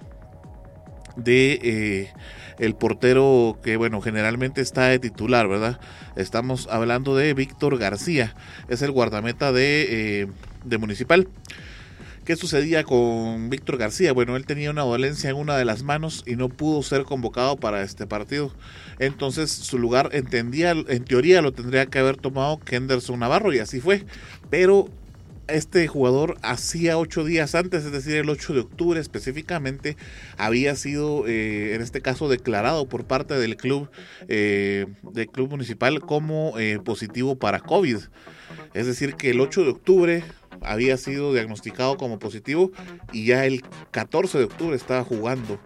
de 1.15 1.59
eh, 1.63 2.13
el 2.59 2.75
portero 2.75 3.59
que 3.63 3.75
bueno 3.75 4.01
generalmente 4.01 4.61
está 4.61 4.85
de 4.85 4.99
titular 4.99 5.47
verdad 5.47 5.79
estamos 6.15 6.67
hablando 6.69 7.15
de 7.15 7.33
Víctor 7.33 7.77
García. 7.77 8.35
Es 8.67 8.83
el 8.83 8.91
guardameta 8.91 9.51
de, 9.51 10.21
eh, 10.21 10.27
de 10.63 10.77
municipal 10.77 11.27
¿Qué 12.27 12.35
sucedía 12.35 12.83
con 12.83 13.49
Víctor 13.49 13.77
García? 13.77 14.11
Bueno, 14.11 14.35
él 14.35 14.45
tenía 14.45 14.69
una 14.69 14.81
dolencia 14.81 15.29
en 15.29 15.37
una 15.37 15.55
de 15.55 15.63
las 15.63 15.83
manos 15.83 16.25
y 16.27 16.35
no 16.35 16.49
pudo 16.49 16.83
ser 16.83 17.05
convocado 17.05 17.55
para 17.55 17.83
este 17.83 18.05
partido. 18.05 18.51
Entonces 18.99 19.49
su 19.49 19.79
lugar 19.79 20.09
entendía, 20.11 20.71
en 20.71 21.05
teoría 21.05 21.41
lo 21.41 21.53
tendría 21.53 21.85
que 21.85 21.99
haber 21.99 22.17
tomado 22.17 22.59
Kenderson 22.59 23.21
Navarro 23.21 23.53
y 23.53 23.59
así 23.59 23.79
fue. 23.79 24.03
Pero 24.49 24.89
este 25.47 25.87
jugador 25.87 26.37
hacía 26.41 26.97
ocho 26.97 27.23
días 27.23 27.55
antes, 27.55 27.85
es 27.85 27.93
decir, 27.93 28.15
el 28.15 28.29
8 28.29 28.53
de 28.55 28.59
octubre 28.59 28.99
específicamente, 28.99 29.95
había 30.35 30.75
sido, 30.75 31.25
eh, 31.27 31.75
en 31.75 31.81
este 31.81 32.01
caso, 32.01 32.27
declarado 32.27 32.89
por 32.89 33.05
parte 33.05 33.35
del 33.35 33.55
club, 33.55 33.89
eh, 34.27 34.85
del 35.13 35.29
club 35.29 35.51
municipal 35.51 36.01
como 36.01 36.59
eh, 36.59 36.79
positivo 36.83 37.37
para 37.37 37.61
COVID. 37.61 37.99
Es 38.73 38.85
decir, 38.85 39.15
que 39.15 39.29
el 39.29 39.39
8 39.39 39.63
de 39.63 39.69
octubre 39.69 40.23
había 40.63 40.97
sido 40.97 41.33
diagnosticado 41.33 41.97
como 41.97 42.19
positivo 42.19 42.71
y 43.11 43.25
ya 43.25 43.45
el 43.45 43.63
14 43.91 44.37
de 44.37 44.43
octubre 44.45 44.75
estaba 44.75 45.03
jugando. 45.03 45.59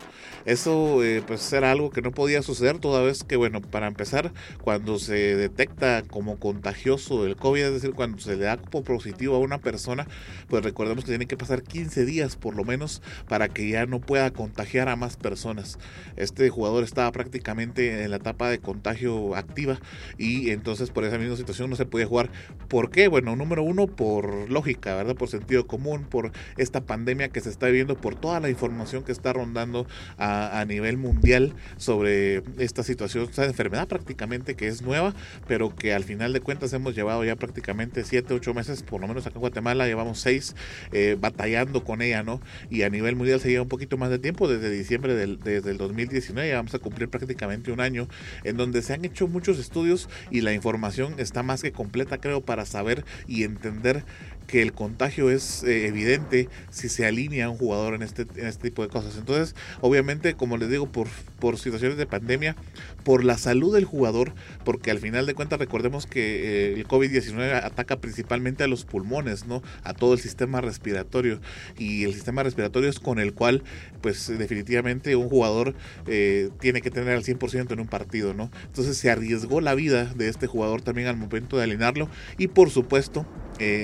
Eso 0.45 1.03
eh, 1.03 1.23
pues 1.25 1.51
era 1.53 1.71
algo 1.71 1.91
que 1.91 2.01
no 2.01 2.11
podía 2.11 2.41
suceder 2.41 2.79
toda 2.79 3.01
vez 3.03 3.23
que, 3.23 3.35
bueno, 3.35 3.61
para 3.61 3.87
empezar, 3.87 4.31
cuando 4.61 4.99
se 4.99 5.35
detecta 5.35 6.03
como 6.03 6.39
contagioso 6.39 7.25
el 7.25 7.35
COVID, 7.35 7.61
es 7.61 7.73
decir, 7.73 7.93
cuando 7.93 8.19
se 8.19 8.35
le 8.35 8.45
da 8.45 8.57
como 8.57 8.83
positivo 8.83 9.35
a 9.35 9.39
una 9.39 9.59
persona, 9.59 10.07
pues 10.47 10.63
recordemos 10.63 11.05
que 11.05 11.11
tiene 11.11 11.27
que 11.27 11.37
pasar 11.37 11.63
15 11.63 12.05
días 12.05 12.35
por 12.35 12.55
lo 12.55 12.63
menos 12.63 13.01
para 13.27 13.49
que 13.49 13.69
ya 13.69 13.85
no 13.85 13.99
pueda 13.99 14.31
contagiar 14.31 14.89
a 14.89 14.95
más 14.95 15.17
personas. 15.17 15.77
Este 16.15 16.49
jugador 16.49 16.83
estaba 16.83 17.11
prácticamente 17.11 18.03
en 18.03 18.11
la 18.11 18.17
etapa 18.17 18.49
de 18.49 18.59
contagio 18.59 19.35
activa 19.35 19.79
y 20.17 20.49
entonces 20.49 20.89
por 20.89 21.03
esa 21.03 21.17
misma 21.17 21.35
situación 21.35 21.69
no 21.69 21.75
se 21.75 21.85
podía 21.85 22.07
jugar. 22.07 22.29
¿Por 22.67 22.89
qué? 22.89 23.07
Bueno, 23.07 23.35
número 23.35 23.63
uno, 23.63 23.87
por 23.87 24.49
lógica, 24.49 24.95
¿verdad? 24.95 25.15
Por 25.15 25.29
sentido 25.29 25.67
común, 25.67 26.05
por 26.09 26.31
esta 26.57 26.81
pandemia 26.81 27.29
que 27.29 27.41
se 27.41 27.49
está 27.49 27.67
viviendo, 27.67 27.95
por 27.95 28.15
toda 28.15 28.39
la 28.39 28.49
información 28.49 29.03
que 29.03 29.11
está 29.11 29.33
rondando 29.33 29.85
a 30.17 30.30
a, 30.31 30.65
nivel 30.65 30.97
mundial 30.97 31.53
sobre 31.77 32.43
esta 32.57 32.83
situación, 32.83 33.25
esta 33.29 33.45
enfermedad 33.45 33.87
prácticamente 33.87 34.55
que 34.55 34.67
es 34.67 34.81
nueva, 34.81 35.13
pero 35.47 35.75
que 35.75 35.93
al 35.93 36.03
final 36.03 36.33
de 36.33 36.41
cuentas 36.41 36.73
hemos 36.73 36.95
llevado 36.95 37.23
ya 37.23 37.35
prácticamente 37.35 38.03
7, 38.03 38.33
8 38.33 38.53
meses, 38.53 38.83
por 38.83 39.01
lo 39.01 39.07
menos 39.07 39.25
acá 39.25 39.35
en 39.35 39.41
Guatemala 39.41 39.87
llevamos 39.87 40.19
6 40.19 40.55
eh, 40.91 41.17
batallando 41.19 41.83
con 41.83 42.01
ella, 42.01 42.23
¿no? 42.23 42.41
Y 42.69 42.83
a 42.83 42.89
nivel 42.89 43.15
mundial 43.15 43.39
se 43.39 43.49
lleva 43.49 43.63
un 43.63 43.69
poquito 43.69 43.97
más 43.97 44.09
de 44.09 44.19
tiempo, 44.19 44.47
desde 44.47 44.69
diciembre 44.69 45.15
del, 45.15 45.39
desde 45.39 45.71
el 45.71 45.77
2019, 45.77 46.47
ya 46.47 46.55
vamos 46.55 46.73
a 46.75 46.79
cumplir 46.79 47.09
prácticamente 47.09 47.71
un 47.71 47.79
año, 47.79 48.07
en 48.43 48.57
donde 48.57 48.81
se 48.81 48.93
han 48.93 49.05
hecho 49.05 49.27
muchos 49.27 49.59
estudios 49.59 50.09
y 50.29 50.41
la 50.41 50.53
información 50.53 51.15
está 51.17 51.43
más 51.43 51.61
que 51.61 51.71
completa, 51.71 52.19
creo, 52.19 52.41
para 52.41 52.65
saber 52.65 53.05
y 53.27 53.43
entender 53.43 54.03
que 54.47 54.61
el 54.61 54.73
contagio 54.73 55.29
es 55.29 55.63
eh, 55.63 55.87
evidente 55.87 56.49
si 56.69 56.89
se 56.89 57.05
alinea 57.05 57.49
un 57.49 57.57
jugador 57.57 57.93
en 57.93 58.01
este, 58.01 58.23
en 58.35 58.47
este 58.47 58.69
tipo 58.69 58.81
de 58.81 58.89
cosas. 58.89 59.17
Entonces, 59.17 59.55
obviamente, 59.79 60.33
como 60.33 60.57
les 60.57 60.69
digo, 60.69 60.91
por, 60.91 61.07
por 61.39 61.57
situaciones 61.57 61.97
de 61.97 62.05
pandemia, 62.05 62.55
por 63.03 63.23
la 63.23 63.37
salud 63.37 63.73
del 63.73 63.85
jugador, 63.85 64.33
porque 64.63 64.91
al 64.91 64.99
final 64.99 65.25
de 65.25 65.33
cuentas 65.33 65.59
recordemos 65.59 66.05
que 66.05 66.71
eh, 66.71 66.73
el 66.73 66.87
COVID-19 66.87 67.63
ataca 67.63 67.99
principalmente 67.99 68.63
a 68.63 68.67
los 68.67 68.85
pulmones, 68.85 69.45
¿no? 69.45 69.61
A 69.83 69.93
todo 69.93 70.13
el 70.13 70.19
sistema 70.19 70.61
respiratorio. 70.61 71.39
Y 71.77 72.03
el 72.03 72.13
sistema 72.13 72.43
respiratorio 72.43 72.89
es 72.89 72.99
con 72.99 73.19
el 73.19 73.33
cual, 73.33 73.63
pues 74.01 74.27
definitivamente 74.37 75.15
un 75.15 75.29
jugador 75.29 75.75
eh, 76.07 76.49
tiene 76.59 76.81
que 76.81 76.91
tener 76.91 77.15
al 77.15 77.23
100% 77.23 77.71
en 77.71 77.79
un 77.79 77.87
partido, 77.87 78.33
¿no? 78.33 78.51
Entonces 78.65 78.97
se 78.97 79.09
arriesgó 79.09 79.61
la 79.61 79.75
vida 79.75 80.05
de 80.05 80.27
este 80.27 80.47
jugador 80.47 80.81
también 80.81 81.07
al 81.07 81.17
momento 81.17 81.57
de 81.57 81.63
alinearlo 81.63 82.09
y 82.37 82.47
por 82.47 82.69
supuesto 82.69 83.25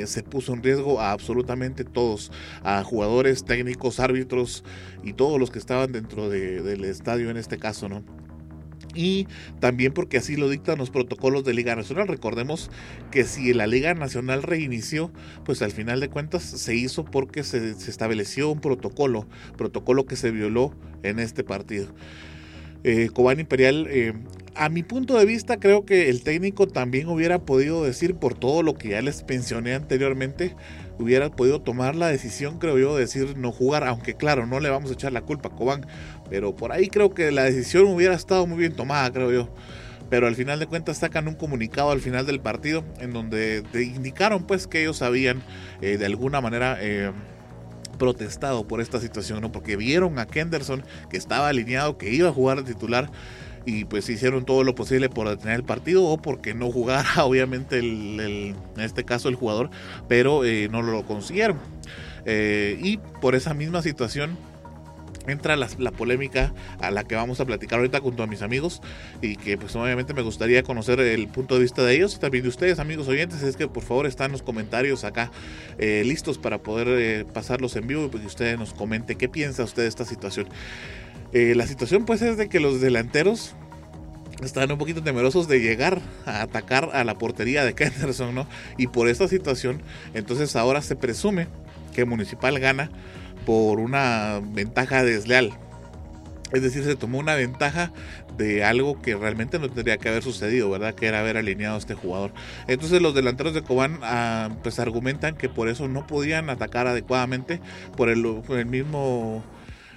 se 0.05 0.23
puso 0.23 0.53
en 0.53 0.63
riesgo 0.63 0.99
a 0.99 1.11
absolutamente 1.11 1.83
todos, 1.83 2.31
a 2.63 2.83
jugadores, 2.83 3.45
técnicos, 3.45 3.99
árbitros 3.99 4.63
y 5.03 5.13
todos 5.13 5.39
los 5.39 5.51
que 5.51 5.59
estaban 5.59 5.91
dentro 5.91 6.29
del 6.29 6.83
estadio 6.83 7.29
en 7.29 7.37
este 7.37 7.59
caso, 7.59 7.87
¿no? 7.87 8.03
Y 8.97 9.27
también 9.59 9.93
porque 9.93 10.17
así 10.17 10.35
lo 10.35 10.49
dictan 10.49 10.79
los 10.79 10.89
protocolos 10.89 11.43
de 11.43 11.53
Liga 11.53 11.75
Nacional. 11.75 12.07
Recordemos 12.07 12.71
que 13.11 13.23
si 13.25 13.53
la 13.53 13.67
Liga 13.67 13.93
Nacional 13.93 14.41
reinició, 14.41 15.11
pues 15.45 15.61
al 15.61 15.71
final 15.71 15.99
de 15.99 16.09
cuentas 16.09 16.43
se 16.43 16.75
hizo 16.75 17.05
porque 17.05 17.43
se, 17.43 17.69
estableció 17.69 18.49
un 18.49 18.59
protocolo, 18.59 19.27
protocolo 19.55 20.07
que 20.07 20.15
se 20.15 20.31
violó 20.31 20.73
en 21.03 21.19
este 21.19 21.43
partido. 21.43 21.87
Eh, 22.83 23.09
Cobán 23.13 23.39
Imperial 23.39 23.87
eh, 23.89 24.13
a 24.57 24.69
mi 24.69 24.81
punto 24.81 25.17
de 25.17 25.25
vista, 25.25 25.57
creo 25.57 25.85
que 25.85 26.09
el 26.09 26.23
técnico 26.23 26.67
también 26.67 27.07
hubiera 27.09 27.45
podido 27.45 27.83
decir, 27.83 28.15
por 28.15 28.33
todo 28.33 28.63
lo 28.63 28.73
que 28.73 28.89
ya 28.89 29.01
les 29.01 29.21
pensioné 29.21 29.75
anteriormente, 29.75 30.55
hubiera 30.99 31.29
podido 31.29 31.61
tomar 31.61 31.95
la 31.95 32.07
decisión, 32.07 32.59
creo 32.59 32.77
yo, 32.77 32.95
de 32.95 33.01
decir 33.01 33.37
no 33.37 33.51
jugar, 33.51 33.83
aunque 33.83 34.15
claro, 34.15 34.45
no 34.45 34.59
le 34.59 34.69
vamos 34.69 34.89
a 34.89 34.93
echar 34.93 35.13
la 35.13 35.21
culpa 35.21 35.49
a 35.49 35.55
Cobán, 35.55 35.85
pero 36.29 36.55
por 36.55 36.71
ahí 36.71 36.87
creo 36.87 37.13
que 37.13 37.31
la 37.31 37.43
decisión 37.43 37.87
hubiera 37.87 38.15
estado 38.15 38.47
muy 38.47 38.57
bien 38.57 38.73
tomada, 38.73 39.11
creo 39.11 39.31
yo. 39.31 39.49
Pero 40.09 40.27
al 40.27 40.35
final 40.35 40.59
de 40.59 40.67
cuentas 40.67 40.99
sacan 40.99 41.27
un 41.27 41.35
comunicado 41.35 41.91
al 41.91 41.99
final 41.99 42.25
del 42.25 42.39
partido 42.39 42.85
en 42.99 43.11
donde 43.11 43.63
indicaron 43.73 44.45
pues 44.45 44.65
que 44.65 44.81
ellos 44.81 45.01
habían 45.01 45.43
eh, 45.81 45.97
de 45.97 46.05
alguna 46.05 46.39
manera 46.39 46.77
eh, 46.79 47.11
protestado 47.97 48.67
por 48.67 48.79
esta 48.79 49.01
situación, 49.01 49.41
¿no? 49.41 49.51
porque 49.51 49.75
vieron 49.75 50.17
a 50.17 50.25
Kenderson 50.25 50.83
que 51.09 51.17
estaba 51.17 51.49
alineado, 51.49 51.97
que 51.97 52.13
iba 52.13 52.29
a 52.29 52.33
jugar 52.33 52.63
de 52.63 52.73
titular 52.73 53.09
y 53.67 53.83
pues 53.83 54.09
hicieron 54.09 54.45
todo 54.45 54.63
lo 54.63 54.75
posible 54.75 55.09
por 55.09 55.27
detener 55.27 55.57
el 55.57 55.63
partido 55.65 56.05
o 56.05 56.17
porque 56.17 56.53
no 56.53 56.71
jugara 56.71 57.09
obviamente 57.25 57.79
el, 57.79 58.17
en 58.17 58.81
este 58.81 59.03
caso 59.03 59.27
el 59.27 59.35
jugador, 59.35 59.69
pero 60.07 60.45
eh, 60.45 60.69
no 60.71 60.81
lo 60.81 61.05
consiguieron. 61.05 61.57
Eh, 62.25 62.79
y 62.81 62.97
por 63.19 63.35
esa 63.35 63.53
misma 63.53 63.81
situación 63.81 64.37
entra 65.27 65.57
la, 65.57 65.67
polémica 65.91 66.53
a 66.79 66.91
la 66.91 67.03
que 67.03 67.15
vamos 67.15 67.41
a 67.41 67.45
platicar 67.45 67.79
ahorita 67.79 67.99
junto 67.99 68.23
a 68.23 68.27
mis 68.27 68.41
amigos 68.41 68.81
y 69.21 69.35
que 69.35 69.57
pues 69.57 69.75
obviamente 69.75 70.13
me 70.13 70.21
gustaría 70.21 70.63
conocer 70.63 71.01
el 71.01 71.27
punto 71.27 71.55
de 71.55 71.61
vista 71.61 71.83
de 71.83 71.93
ellos 71.93 72.15
y 72.15 72.19
también 72.19 72.43
de 72.43 72.49
ustedes 72.49 72.79
amigos 72.79 73.09
oyentes 73.09 73.43
es 73.43 73.57
que 73.57 73.67
por 73.67 73.83
favor 73.83 74.07
están 74.07 74.31
los 74.31 74.43
comentarios 74.43 75.03
acá 75.03 75.29
eh, 75.77 76.03
listos 76.05 76.37
para 76.37 76.59
poder 76.59 77.25
pasarlos 77.25 77.75
en 77.75 77.87
vivo 77.87 78.05
y 78.05 78.07
pues, 78.07 78.21
que 78.21 78.27
ustedes 78.27 78.57
nos 78.57 78.73
comente 78.73 79.15
qué 79.15 79.27
piensa 79.27 79.65
usted 79.65 79.81
de 79.81 79.89
esta 79.89 80.05
situación 80.05 80.47
eh, 81.33 81.53
la 81.55 81.67
situación 81.67 82.05
pues 82.05 82.21
es 82.21 82.37
de 82.37 82.49
que 82.49 82.59
los 82.59 82.81
delanteros 82.81 83.55
están 84.43 84.71
un 84.71 84.77
poquito 84.77 85.03
temerosos 85.03 85.47
de 85.47 85.59
llegar 85.59 85.99
a 86.25 86.41
atacar 86.41 86.91
a 86.93 87.03
la 87.03 87.17
portería 87.17 87.65
de 87.65 87.73
Kenderson, 87.73 88.35
¿no? 88.35 88.47
Y 88.77 88.87
por 88.87 89.07
esta 89.07 89.27
situación, 89.27 89.81
entonces 90.13 90.55
ahora 90.55 90.81
se 90.81 90.95
presume 90.95 91.47
que 91.93 92.05
Municipal 92.05 92.59
gana 92.59 92.91
por 93.45 93.79
una 93.79 94.39
ventaja 94.43 95.03
desleal. 95.03 95.53
Es 96.53 96.61
decir, 96.61 96.83
se 96.83 96.95
tomó 96.95 97.17
una 97.17 97.35
ventaja 97.35 97.91
de 98.37 98.63
algo 98.63 99.01
que 99.01 99.15
realmente 99.15 99.59
no 99.59 99.69
tendría 99.69 99.97
que 99.97 100.07
haber 100.07 100.23
sucedido, 100.23 100.69
¿verdad? 100.69 100.93
Que 100.93 101.07
era 101.07 101.19
haber 101.19 101.35
alineado 101.35 101.75
a 101.75 101.79
este 101.79 101.93
jugador. 101.93 102.31
Entonces 102.67 103.01
los 103.01 103.13
delanteros 103.13 103.53
de 103.53 103.63
Cobán 103.63 103.99
ah, 104.03 104.49
pues 104.63 104.79
argumentan 104.79 105.35
que 105.35 105.49
por 105.49 105.67
eso 105.67 105.87
no 105.87 106.07
podían 106.07 106.49
atacar 106.49 106.87
adecuadamente 106.87 107.59
por 107.97 108.09
el, 108.09 108.23
por 108.45 108.59
el 108.59 108.65
mismo 108.65 109.43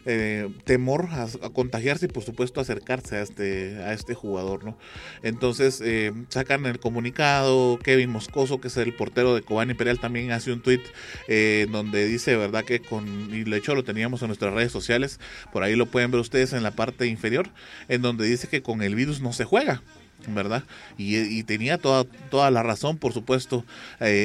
eh, 0.07 0.49
temor 0.65 1.09
a, 1.11 1.27
contagiarse 1.51 2.07
y 2.07 2.09
por 2.09 2.23
supuesto 2.23 2.61
acercarse 2.61 3.17
a 3.17 3.23
este, 3.23 3.77
a 3.79 3.93
este 3.93 4.15
jugador, 4.15 4.65
¿no? 4.65 4.79
Entonces 5.23 5.81
eh, 5.85 6.13
sacan 6.29 6.67
el 6.67 6.79
comunicado, 6.79 7.79
Kevin 7.79 8.11
Moscoso, 8.11 8.61
que 8.61 8.69
es 8.69 8.77
el 8.77 8.95
portero 8.95 9.35
de 9.35 9.43
Cobán 9.43 9.71
Imperial, 9.71 9.99
también 9.99 10.33
hace 10.33 10.53
un 10.53 10.63
tweet 10.63 10.83
eh, 11.29 11.67
donde 11.71 12.07
dice, 12.07 12.37
¿verdad? 12.37 12.65
Que 12.65 12.81
con, 12.81 13.35
y 13.35 13.45
de 13.45 13.57
hecho 13.57 13.75
lo 13.75 13.85
teníamos 13.85 14.23
en 14.23 14.29
nuestras 14.29 14.55
redes 14.55 14.73
sociales, 14.73 15.21
por 15.53 15.63
ahí 15.63 15.77
lo 15.77 15.87
pueden 15.87 16.11
ver 16.11 16.21
ustedes 16.21 16.53
en 16.53 16.63
la 16.63 16.73
parte 16.73 17.07
inferior, 17.07 17.51
en 17.89 18.03
donde 18.03 18.27
dice 18.27 18.49
que 18.49 18.63
con 18.63 18.83
el 18.83 18.95
virus 18.95 19.21
no 19.21 19.33
se 19.33 19.45
juega. 19.45 19.83
¿Verdad? 20.29 20.65
Y, 20.99 21.43
tenía 21.45 21.79
toda, 21.79 22.05
toda 22.31 22.51
la 22.51 22.63
razón, 22.63 22.99
por 22.99 23.13
supuesto, 23.13 23.65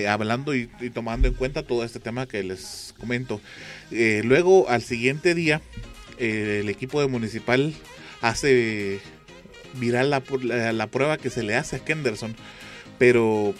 hablando 0.08 0.54
y, 0.56 0.68
tomando 0.94 1.28
en 1.28 1.34
cuenta 1.34 1.64
todo 1.64 1.84
este 1.84 2.00
tema 2.00 2.28
que 2.28 2.44
les 2.44 2.94
comento. 3.00 3.42
Eh, 3.92 4.22
luego, 4.24 4.70
al 4.70 4.82
siguiente 4.82 5.36
día, 5.36 5.62
eh, 6.18 6.60
el 6.62 6.70
equipo 6.70 7.02
de 7.02 7.08
Municipal 7.08 7.74
hace 8.22 9.00
viral 9.74 10.10
la, 10.10 10.24
la, 10.74 10.88
prueba 10.88 11.18
que 11.18 11.30
se 11.30 11.44
le 11.44 11.56
hace 11.56 11.78
a 11.78 11.80
Kenderson, 11.80 12.36
pero 12.98 13.54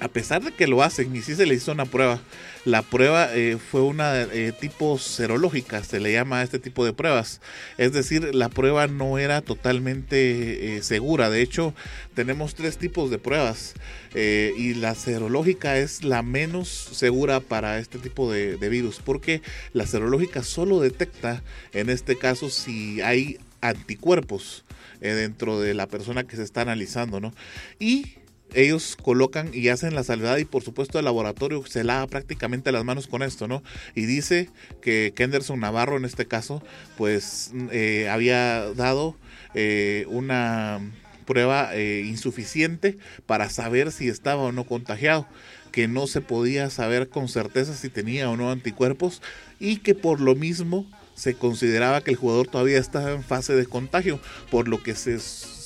a 0.00 0.08
pesar 0.08 0.42
de 0.42 0.52
que 0.52 0.66
lo 0.66 0.82
hacen 0.82 1.14
y 1.14 1.22
sí 1.22 1.34
se 1.34 1.46
le 1.46 1.54
hizo 1.54 1.72
una 1.72 1.84
prueba, 1.84 2.20
la 2.64 2.82
prueba 2.82 3.34
eh, 3.34 3.56
fue 3.58 3.82
una 3.82 4.22
eh, 4.22 4.52
tipo 4.58 4.98
serológica, 4.98 5.82
se 5.82 6.00
le 6.00 6.12
llama 6.12 6.40
a 6.40 6.42
este 6.42 6.58
tipo 6.58 6.84
de 6.84 6.92
pruebas. 6.92 7.40
Es 7.78 7.92
decir, 7.92 8.34
la 8.34 8.48
prueba 8.48 8.86
no 8.86 9.18
era 9.18 9.40
totalmente 9.40 10.76
eh, 10.76 10.82
segura. 10.82 11.30
De 11.30 11.42
hecho, 11.42 11.74
tenemos 12.14 12.54
tres 12.54 12.78
tipos 12.78 13.10
de 13.10 13.18
pruebas 13.18 13.74
y 14.14 14.74
la 14.74 14.94
serológica 14.94 15.78
es 15.78 16.02
la 16.02 16.22
menos 16.22 16.68
segura 16.68 17.40
para 17.40 17.78
este 17.78 17.98
tipo 17.98 18.32
de, 18.32 18.56
de 18.56 18.68
virus, 18.68 19.00
porque 19.04 19.42
la 19.72 19.86
serológica 19.86 20.42
solo 20.42 20.80
detecta, 20.80 21.42
en 21.72 21.88
este 21.88 22.16
caso, 22.16 22.50
si 22.50 23.00
hay 23.00 23.38
anticuerpos 23.60 24.64
dentro 25.00 25.60
de 25.60 25.74
la 25.74 25.86
persona 25.86 26.24
que 26.24 26.36
se 26.36 26.42
está 26.42 26.62
analizando, 26.62 27.20
¿no? 27.20 27.32
Y 27.78 28.18
ellos 28.54 28.96
colocan 29.00 29.50
y 29.52 29.68
hacen 29.68 29.94
la 29.94 30.04
salvedad 30.04 30.38
y 30.38 30.44
por 30.44 30.62
supuesto 30.62 30.98
el 30.98 31.04
laboratorio 31.04 31.64
se 31.66 31.84
lava 31.84 32.06
prácticamente 32.06 32.72
las 32.72 32.84
manos 32.84 33.06
con 33.06 33.22
esto, 33.22 33.48
¿no? 33.48 33.62
Y 33.94 34.06
dice 34.06 34.50
que 34.80 35.12
Kenderson 35.14 35.60
Navarro 35.60 35.96
en 35.96 36.04
este 36.04 36.26
caso 36.26 36.62
pues 36.96 37.52
eh, 37.70 38.08
había 38.10 38.72
dado 38.74 39.16
eh, 39.54 40.06
una 40.08 40.80
prueba 41.26 41.74
eh, 41.74 42.04
insuficiente 42.06 42.96
para 43.26 43.50
saber 43.50 43.92
si 43.92 44.08
estaba 44.08 44.42
o 44.42 44.52
no 44.52 44.64
contagiado, 44.64 45.26
que 45.72 45.86
no 45.86 46.06
se 46.06 46.22
podía 46.22 46.70
saber 46.70 47.10
con 47.10 47.28
certeza 47.28 47.74
si 47.74 47.90
tenía 47.90 48.30
o 48.30 48.36
no 48.36 48.50
anticuerpos 48.50 49.20
y 49.60 49.76
que 49.76 49.94
por 49.94 50.20
lo 50.20 50.34
mismo 50.34 50.86
se 51.18 51.34
consideraba 51.34 52.00
que 52.00 52.12
el 52.12 52.16
jugador 52.16 52.46
todavía 52.46 52.78
estaba 52.78 53.10
en 53.10 53.24
fase 53.24 53.56
de 53.56 53.66
contagio, 53.66 54.20
por 54.50 54.68
lo 54.68 54.82
que 54.82 54.94
se, 54.94 55.18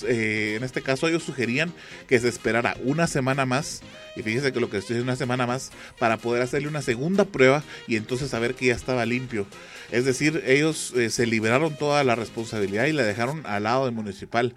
eh, 0.08 0.54
en 0.56 0.64
este 0.64 0.80
caso 0.80 1.06
ellos 1.06 1.22
sugerían 1.22 1.72
que 2.08 2.18
se 2.18 2.28
esperara 2.28 2.74
una 2.84 3.06
semana 3.06 3.44
más, 3.44 3.82
y 4.16 4.22
fíjese 4.22 4.52
que 4.52 4.60
lo 4.60 4.70
que 4.70 4.78
estoy 4.78 4.96
es 4.96 5.02
una 5.02 5.14
semana 5.14 5.46
más, 5.46 5.70
para 5.98 6.16
poder 6.16 6.42
hacerle 6.42 6.68
una 6.68 6.80
segunda 6.80 7.26
prueba 7.26 7.62
y 7.86 7.96
entonces 7.96 8.30
saber 8.30 8.54
que 8.54 8.66
ya 8.66 8.74
estaba 8.74 9.04
limpio. 9.04 9.46
Es 9.90 10.06
decir, 10.06 10.42
ellos 10.46 10.94
eh, 10.96 11.10
se 11.10 11.26
liberaron 11.26 11.76
toda 11.76 12.02
la 12.02 12.14
responsabilidad 12.14 12.86
y 12.86 12.92
la 12.92 13.02
dejaron 13.02 13.42
al 13.44 13.64
lado 13.64 13.84
del 13.84 13.94
municipal. 13.94 14.54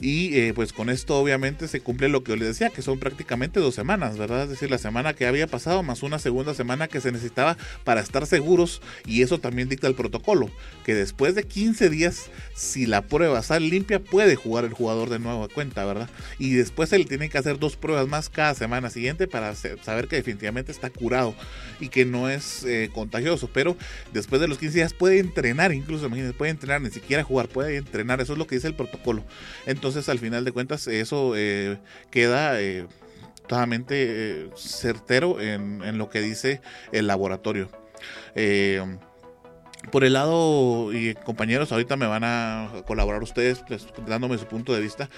Y 0.00 0.38
eh, 0.38 0.52
pues 0.54 0.72
con 0.72 0.90
esto 0.90 1.18
obviamente 1.18 1.68
se 1.68 1.80
cumple 1.80 2.08
lo 2.08 2.22
que 2.22 2.32
yo 2.32 2.36
les 2.36 2.48
decía, 2.48 2.70
que 2.70 2.82
son 2.82 2.98
prácticamente 2.98 3.60
dos 3.60 3.74
semanas, 3.74 4.16
¿verdad? 4.16 4.44
Es 4.44 4.50
decir, 4.50 4.70
la 4.70 4.78
semana 4.78 5.14
que 5.14 5.26
había 5.26 5.46
pasado 5.46 5.82
más 5.82 6.02
una 6.02 6.18
segunda 6.18 6.54
semana 6.54 6.88
que 6.88 7.00
se 7.00 7.10
necesitaba 7.10 7.56
para 7.84 8.00
estar 8.00 8.26
seguros 8.26 8.80
y 9.06 9.22
eso 9.22 9.38
también 9.38 9.68
dicta 9.68 9.86
el 9.86 9.94
protocolo, 9.94 10.50
que 10.84 10.94
después 10.94 11.34
de 11.34 11.44
15 11.44 11.90
días, 11.90 12.30
si 12.54 12.86
la 12.86 13.02
prueba 13.02 13.42
sale 13.42 13.68
limpia, 13.68 14.00
puede 14.00 14.36
jugar 14.36 14.64
el 14.64 14.72
jugador 14.72 15.10
de 15.10 15.18
nuevo 15.18 15.42
a 15.42 15.48
cuenta, 15.48 15.84
¿verdad? 15.84 16.08
Y 16.38 16.54
después 16.54 16.90
se 16.90 16.98
le 16.98 17.04
tiene 17.04 17.28
que 17.28 17.38
hacer 17.38 17.58
dos 17.58 17.76
pruebas 17.76 18.06
más 18.06 18.28
cada 18.28 18.54
semana 18.54 18.90
siguiente 18.90 19.26
para 19.26 19.54
saber 19.54 20.06
que 20.08 20.16
definitivamente 20.16 20.70
está 20.70 20.90
curado 20.90 21.34
y 21.80 21.88
que 21.88 22.04
no 22.04 22.28
es 22.28 22.64
eh, 22.64 22.90
contagioso, 22.92 23.50
pero 23.52 23.76
después 24.12 24.40
de 24.40 24.48
los 24.48 24.58
15 24.58 24.78
días 24.78 24.94
puede 24.94 25.18
entrenar, 25.18 25.72
incluso 25.72 26.06
imagínense, 26.06 26.36
puede 26.36 26.50
entrenar, 26.50 26.80
ni 26.80 26.90
siquiera 26.90 27.24
jugar, 27.24 27.48
puede 27.48 27.76
entrenar, 27.76 28.20
eso 28.20 28.32
es 28.32 28.38
lo 28.38 28.46
que 28.46 28.54
dice 28.54 28.68
el 28.68 28.74
protocolo. 28.74 29.24
Entonces, 29.66 29.87
entonces 29.88 30.10
al 30.10 30.18
final 30.18 30.44
de 30.44 30.52
cuentas 30.52 30.86
eso 30.86 31.32
eh, 31.34 31.78
queda 32.10 32.60
eh, 32.60 32.86
totalmente 33.40 33.94
eh, 33.96 34.50
certero 34.54 35.40
en, 35.40 35.96
lo 35.96 36.10
que 36.10 36.20
dice 36.20 36.60
el 36.92 37.06
laboratorio. 37.06 37.70
Por 39.90 40.04
el 40.04 40.14
lado, 40.14 40.92
y 40.92 41.14
compañeros, 41.14 41.72
ahorita 41.72 41.96
me 41.96 42.06
van 42.06 42.24
a 42.24 42.68
colaborar 42.86 43.22
ustedes 43.22 43.62
pues, 43.66 43.86
dándome 44.06 44.36
su 44.38 44.46
punto 44.46 44.74
de 44.74 44.80
vista. 44.80 45.08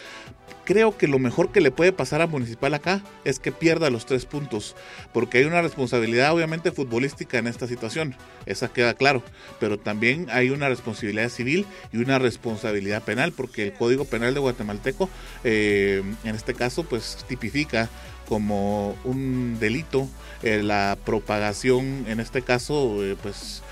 Creo 0.64 0.96
que 0.96 1.08
lo 1.08 1.18
mejor 1.18 1.50
que 1.50 1.60
le 1.60 1.72
puede 1.72 1.92
pasar 1.92 2.20
a 2.20 2.26
Municipal 2.26 2.74
acá 2.74 3.02
es 3.24 3.40
que 3.40 3.50
pierda 3.50 3.90
los 3.90 4.06
tres 4.06 4.26
puntos, 4.26 4.76
porque 5.12 5.38
hay 5.38 5.44
una 5.44 5.62
responsabilidad 5.62 6.32
obviamente 6.32 6.70
futbolística 6.70 7.38
en 7.38 7.48
esta 7.48 7.66
situación, 7.66 8.14
esa 8.46 8.68
queda 8.68 8.94
claro, 8.94 9.24
pero 9.58 9.78
también 9.78 10.28
hay 10.30 10.50
una 10.50 10.68
responsabilidad 10.68 11.30
civil 11.30 11.66
y 11.92 11.96
una 11.96 12.18
responsabilidad 12.18 13.02
penal, 13.02 13.32
porque 13.32 13.64
el 13.64 13.72
Código 13.72 14.04
Penal 14.04 14.34
de 14.34 14.40
Guatemalteco, 14.40 15.08
eh, 15.42 16.02
en 16.22 16.34
este 16.34 16.54
caso, 16.54 16.84
pues 16.84 17.24
tipifica 17.26 17.88
como 18.28 18.96
un 19.04 19.58
delito 19.58 20.08
eh, 20.42 20.62
la 20.62 20.96
propagación, 21.04 22.04
en 22.06 22.20
este 22.20 22.42
caso, 22.42 23.04
eh, 23.04 23.16
pues 23.20 23.62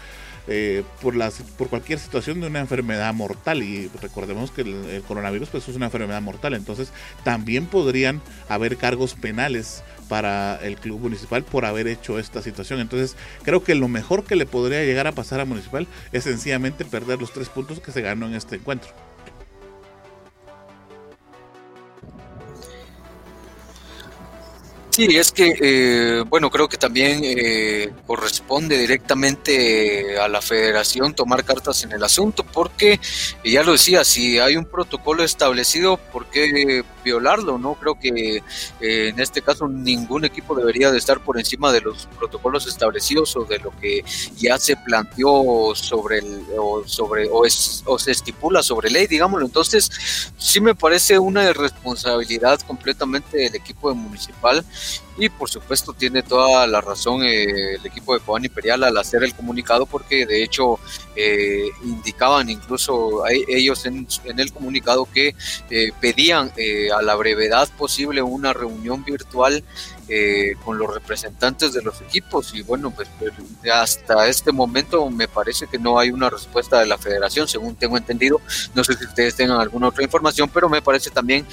eh, 0.49 0.83
por, 1.03 1.15
las, 1.15 1.43
por 1.59 1.69
cualquier 1.69 1.99
situación 1.99 2.41
de 2.41 2.47
una 2.47 2.61
enfermedad 2.61 3.13
mortal. 3.15 3.63
Y 3.63 3.91
recordemos 4.01 4.51
que 4.51 4.63
el, 4.63 5.03
coronavirus 5.07 5.51
pues, 5.51 5.69
es 5.69 5.77
una 5.77 5.87
enfermedad 5.87 6.23
mortal. 6.23 6.55
Entonces 6.55 6.93
también 7.23 7.67
podrían 7.67 8.21
haber 8.49 8.77
cargos 8.77 9.15
penales 9.15 9.83
para 10.09 10.57
el 10.63 10.77
club 10.77 11.01
municipal 11.01 11.45
por 11.45 11.65
haber 11.65 11.87
hecho 11.87 12.19
esta 12.19 12.43
situación. 12.43 12.81
Entonces 12.81 13.17
creo 13.43 13.63
que 13.63 13.75
lo 13.75 13.89
mejor 13.89 14.25
que 14.25 14.37
le 14.37 14.47
podría 14.47 14.85
llegar 14.85 15.07
a 15.07 15.13
pasar 15.13 15.41
a 15.41 15.45
municipal 15.45 15.87
es 16.13 16.25
sencillamente 16.25 16.85
perder 16.85 17.21
los 17.21 17.33
tres 17.33 17.49
puntos 17.49 17.81
que 17.81 17.93
se 17.93 18.01
ganó 18.01 18.27
en 18.27 18.35
este 18.35 18.57
encuentro. 18.57 19.08
Sí, 24.99 25.17
es 25.17 25.31
que, 25.31 25.55
eh, 25.61 26.25
bueno, 26.29 26.51
creo 26.51 26.69
que 26.69 26.77
también 26.77 27.21
eh, 27.23 27.93
corresponde 28.05 28.77
directamente 28.77 30.19
a 30.19 30.27
la 30.27 30.43
federación 30.43 31.15
tomar 31.15 31.45
cartas 31.45 31.85
en 31.85 31.93
el 31.93 32.03
asunto, 32.03 32.45
porque, 32.45 32.99
ya 33.45 33.63
lo 33.63 33.71
decía, 33.71 34.03
si 34.03 34.41
hay 34.41 34.57
un 34.57 34.65
protocolo 34.65 35.23
establecido, 35.23 35.99
¿por 35.99 36.27
qué 36.27 36.83
violarlo? 37.05 37.59
No 37.59 37.75
creo 37.75 37.97
que 38.01 38.43
eh, 38.81 39.09
en 39.09 39.21
este 39.21 39.41
caso 39.41 39.69
ningún 39.69 40.25
equipo 40.25 40.57
debería 40.57 40.91
de 40.91 40.99
estar 40.99 41.23
por 41.23 41.39
encima 41.39 41.73
de 41.73 41.81
los 41.81 42.09
protocolos 42.19 42.67
establecidos 42.67 43.37
o 43.37 43.45
de 43.45 43.61
lo 43.61 43.71
que 43.79 44.05
ya 44.37 44.59
se 44.59 44.77
planteó 44.77 45.75
sobre 45.77 46.19
el, 46.19 46.43
o 46.59 46.83
sobre 46.87 47.29
o, 47.31 47.45
o 47.85 47.99
se 47.99 48.11
estipula 48.11 48.65
sobre 48.65 48.91
ley, 48.91 49.07
digámoslo. 49.07 49.47
Entonces, 49.47 50.33
sí 50.37 50.61
me 50.61 50.75
parece 50.75 51.21
una 51.21 51.49
irresponsabilidad 51.49 52.61
completamente 52.63 53.39
del 53.39 53.55
equipo 53.55 53.91
de 53.91 53.95
municipal 53.95 54.65
y 55.19 55.29
por 55.29 55.51
supuesto 55.51 55.93
tiene 55.93 56.23
toda 56.23 56.67
la 56.67 56.81
razón 56.81 57.23
eh, 57.25 57.75
el 57.75 57.85
equipo 57.85 58.15
de 58.15 58.21
Cobán 58.21 58.45
Imperial 58.45 58.85
al 58.85 58.97
hacer 58.97 59.25
el 59.25 59.35
comunicado 59.35 59.85
porque 59.85 60.27
de 60.27 60.43
hecho 60.45 60.79
eh, 61.17 61.69
indicaban 61.83 62.49
incluso 62.49 63.25
ellos 63.27 63.85
en, 63.87 64.07
el 64.25 64.53
comunicado 64.53 65.09
que 65.13 65.35
eh, 65.71 65.91
pedían 66.01 66.53
a 66.97 67.03
la 67.03 67.17
brevedad 67.17 67.69
posible 67.77 68.23
una 68.23 68.53
reunión 68.53 69.05
virtual 69.05 69.65
con 70.65 70.79
los 70.79 70.95
representantes 70.95 71.75
de 71.75 71.83
los 71.83 72.01
equipos. 72.01 72.55
Y 72.55 72.63
bueno 72.63 72.91
pues, 72.91 73.09
pues 73.19 73.33
hasta 73.71 74.27
este 74.27 74.53
momento 74.53 75.11
me 75.11 75.29
parece 75.29 75.67
que 75.67 75.79
no 75.79 75.99
hay 75.99 76.11
una 76.11 76.31
respuesta 76.31 76.81
de 76.81 76.87
la 76.87 76.97
federación 76.97 77.47
según 77.47 77.77
tengo 77.77 77.99
entendido. 77.99 78.41
No 78.75 78.85
sé 78.85 78.95
si 78.95 79.05
ustedes 79.05 79.35
tengan 79.35 79.61
alguna 79.61 79.89
otra 79.89 80.05
información 80.05 80.49
pero 80.49 80.69
me 80.69 80.81
parece 80.81 81.11
también 81.11 81.47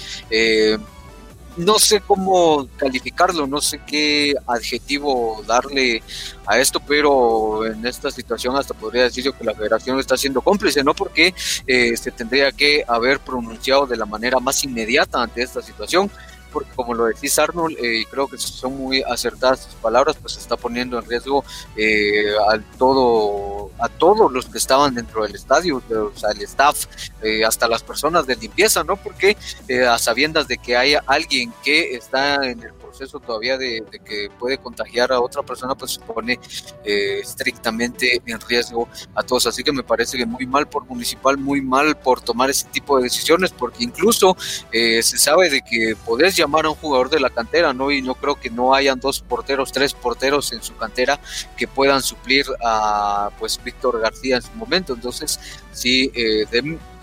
no 1.58 1.80
sé 1.80 2.01
cómo 2.01 2.68
calificarlo, 2.78 3.47
no 3.47 3.62
sé 3.62 3.80
qué 3.86 4.34
adjetivo 4.47 5.43
darle 5.47 6.03
a 6.45 6.60
esto, 6.60 6.80
pero 6.80 7.66
en 7.66 7.86
esta 7.86 8.12
situación 8.12 8.56
hasta 8.56 8.74
podría 8.74 9.03
decir 9.03 9.32
que 9.32 9.43
la 9.43 9.53
federación 9.53 9.99
está 9.99 10.18
siendo 10.18 10.41
cómplice, 10.41 10.84
¿no? 10.84 10.93
Porque 10.93 11.34
eh, 11.68 11.97
se 11.97 12.12
tendría 12.12 12.51
que 12.51 12.84
haber 12.88 13.20
pronunciado 13.20 13.86
de 13.86 13.97
la 13.97 14.06
manera 14.06 14.39
más 14.39 14.64
inmediata 14.64 15.22
ante 15.22 15.41
esta 15.41 15.62
situación 15.62 16.12
porque 16.56 16.72
como 16.74 16.93
lo 16.93 17.08
decís 17.08 17.38
Arnold, 17.38 17.76
eh, 17.84 18.06
creo 18.10 18.30
que 18.30 18.38
son 18.38 18.78
muy 18.78 19.03
acertadas 19.03 19.64
sus 19.64 19.74
palabras, 19.74 20.16
pues 20.22 20.38
está 20.38 20.56
poniendo 20.56 20.97
en 20.97 21.06
riesgo 21.06 21.43
eh, 21.76 22.34
al 22.49 22.64
todo 22.78 23.72
a 23.80 23.89
todos 23.89 24.32
los 24.32 24.45
que 24.45 24.58
estaban 24.58 24.95
dentro 24.95 25.24
del 25.24 25.36
estadio, 25.36 25.84
o 25.89 26.32
el 26.32 26.41
staff, 26.43 26.86
eh, 27.22 27.43
hasta 27.43 27.68
las 27.68 27.84
personas 27.84 28.26
de 28.26 28.38
limpieza, 28.38 28.86
¿no? 28.86 28.95
Porque 28.95 29.36
eh, 29.68 29.86
a 29.86 29.97
sabiendas 29.97 30.47
de 30.47 30.58
que 30.58 30.78
hay 30.78 30.95
alguien 31.08 31.53
que 31.62 31.95
está 31.95 32.36
en 32.36 32.64
el 32.64 32.72
proceso 32.96 33.20
todavía 33.20 33.58
de, 33.58 33.84
que 34.06 34.30
puede 34.39 34.58
contagiar 34.58 35.12
a 35.12 35.20
otra 35.20 35.43
persona, 35.43 35.76
pues 35.76 35.91
se 35.91 36.00
pone 36.00 36.39
eh, 36.84 37.20
estrictamente 37.22 38.22
en 38.26 38.39
riesgo 38.41 38.88
a 39.14 39.24
todos. 39.24 39.48
Así 39.48 39.64
que 39.64 39.72
me 39.72 39.84
parece 39.84 40.18
que 40.18 40.26
muy 40.26 40.46
mal 40.46 40.68
por 40.68 40.86
municipal, 40.86 41.38
muy 41.38 41.62
mal 41.62 41.98
por 41.98 42.22
tomar 42.22 42.50
ese 42.50 42.68
tipo 42.70 42.98
de 42.98 43.04
decisiones, 43.04 43.52
porque 43.52 43.84
incluso 43.84 44.38
se 44.72 45.18
sabe 45.18 45.50
de 45.50 45.62
que 45.62 45.96
podés 46.06 46.36
llamar 46.36 46.66
a 46.66 46.70
un 46.70 46.76
jugador 46.76 47.10
de 47.10 47.20
la 47.20 47.30
cantera, 47.30 47.74
¿no? 47.74 47.91
Y 47.91 48.02
no 48.02 48.16
creo 48.16 48.36
que 48.36 48.50
no 48.50 48.74
hayan 48.74 49.00
dos 49.00 49.22
porteros, 49.22 49.72
tres 49.72 49.93
porteros 49.93 50.52
en 50.54 50.62
su 50.62 50.76
cantera 50.76 51.20
que 51.58 51.68
puedan 51.68 52.02
suplir 52.02 52.46
a 52.64 53.30
pues 53.39 53.60
Víctor 53.64 54.00
García 54.00 54.38
en 54.38 54.41
su 54.41 54.52
momento. 54.54 54.93
Entonces, 54.93 55.39
sí, 55.72 56.12
eh, 56.14 56.46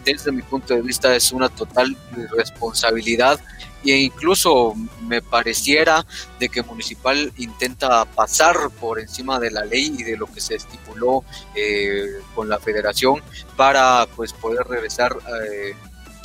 desde 0.05 0.33
mi 0.33 0.43
punto 0.43 0.75
de 0.75 0.83
vista 0.83 1.15
es 1.15 1.33
una 1.33 1.49
total 1.49 1.97
responsabilidad 2.37 3.41
e 3.85 3.97
incluso 3.97 4.75
me 5.03 5.21
pareciera 5.23 6.07
de 6.39 6.49
que 6.49 6.63
Municipal 6.63 7.33
intenta 7.37 8.05
pasar 8.05 8.71
por 8.81 9.01
encima 9.01 9.41
de 9.41 9.51
la 9.51 9.65
ley 9.65 9.95
y 9.99 10.05
de 10.05 10.17
lo 10.17 10.27
que 10.27 10.41
se 10.41 10.55
estipuló 10.55 11.25
eh, 11.55 12.21
con 12.35 12.49
la 12.49 12.61
federación 12.61 13.23
para 13.57 14.07
pues 14.15 14.33
poder 14.33 14.67
regresar 14.67 15.17
eh, 15.45 15.75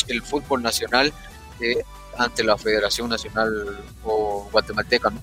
el 0.07 0.21
fútbol 0.21 0.61
nacional 0.61 1.11
ante 2.17 2.43
la 2.43 2.57
Federación 2.57 3.09
Nacional 3.09 3.79
o 4.03 4.47
guatemalteca. 4.51 5.09
¿no? 5.09 5.19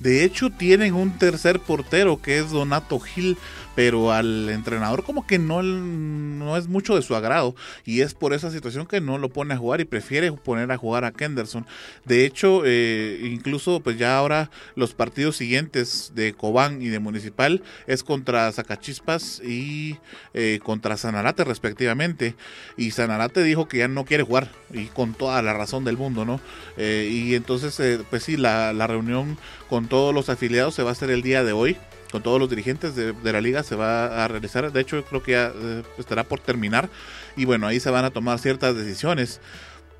De 0.00 0.24
hecho, 0.24 0.50
tienen 0.50 0.94
un 0.94 1.18
tercer 1.18 1.60
portero 1.60 2.20
que 2.20 2.38
es 2.38 2.50
Donato 2.50 2.98
Gil, 3.00 3.36
pero 3.76 4.10
al 4.10 4.48
entrenador 4.48 5.04
como 5.04 5.26
que 5.26 5.38
no, 5.38 5.62
no 5.62 6.56
es 6.56 6.66
mucho 6.66 6.96
de 6.96 7.02
su 7.02 7.14
agrado 7.14 7.54
y 7.84 8.00
es 8.00 8.14
por 8.14 8.32
esa 8.32 8.50
situación 8.50 8.86
que 8.86 9.02
no 9.02 9.18
lo 9.18 9.28
pone 9.28 9.52
a 9.52 9.58
jugar 9.58 9.82
y 9.82 9.84
prefiere 9.84 10.32
poner 10.32 10.72
a 10.72 10.78
jugar 10.78 11.04
a 11.04 11.12
Kenderson. 11.12 11.66
De 12.06 12.24
hecho, 12.24 12.62
eh, 12.64 13.20
incluso 13.22 13.80
pues 13.80 13.98
ya 13.98 14.16
ahora 14.16 14.50
los 14.76 14.94
partidos 14.94 15.36
siguientes 15.36 16.12
de 16.14 16.32
Cobán 16.32 16.80
y 16.80 16.88
de 16.88 17.00
Municipal 17.00 17.62
es 17.86 18.02
contra 18.02 18.50
Zacachispas 18.50 19.42
y 19.44 19.98
eh, 20.32 20.58
contra 20.62 20.96
Sanarate 20.96 21.44
respectivamente. 21.44 22.34
Y 22.78 22.92
Sanarate 22.92 23.42
dijo 23.42 23.68
que 23.68 23.78
ya 23.78 23.88
no 23.88 24.06
quiere 24.06 24.22
jugar 24.22 24.48
y 24.72 24.86
con 24.86 25.12
toda 25.12 25.42
la 25.42 25.52
razón 25.52 25.84
del 25.84 25.98
mundo, 25.98 26.24
¿no? 26.24 26.40
Eh, 26.78 27.10
y 27.12 27.34
entonces, 27.34 28.00
pues 28.08 28.22
sí, 28.22 28.38
la, 28.38 28.72
la 28.72 28.86
reunión 28.86 29.36
con 29.68 29.88
todos 29.88 30.14
los 30.14 30.28
afiliados 30.28 30.74
se 30.74 30.82
va 30.82 30.90
a 30.90 30.92
hacer 30.92 31.10
el 31.10 31.22
día 31.22 31.44
de 31.44 31.52
hoy 31.52 31.76
con 32.10 32.22
todos 32.22 32.40
los 32.40 32.48
dirigentes 32.48 32.94
de, 32.96 33.14
la 33.32 33.40
liga 33.40 33.62
se 33.62 33.74
va 33.74 34.24
a 34.24 34.28
realizar. 34.28 34.72
De 34.72 34.80
hecho, 34.80 35.04
creo 35.04 35.22
que 35.22 35.32
ya 35.32 35.52
eh, 35.54 35.82
estará 35.98 36.24
por 36.24 36.40
terminar. 36.40 36.88
Y 37.36 37.44
bueno, 37.44 37.66
ahí 37.66 37.80
se 37.80 37.90
van 37.90 38.04
a 38.04 38.10
tomar 38.10 38.38
ciertas 38.38 38.76
decisiones. 38.76 39.40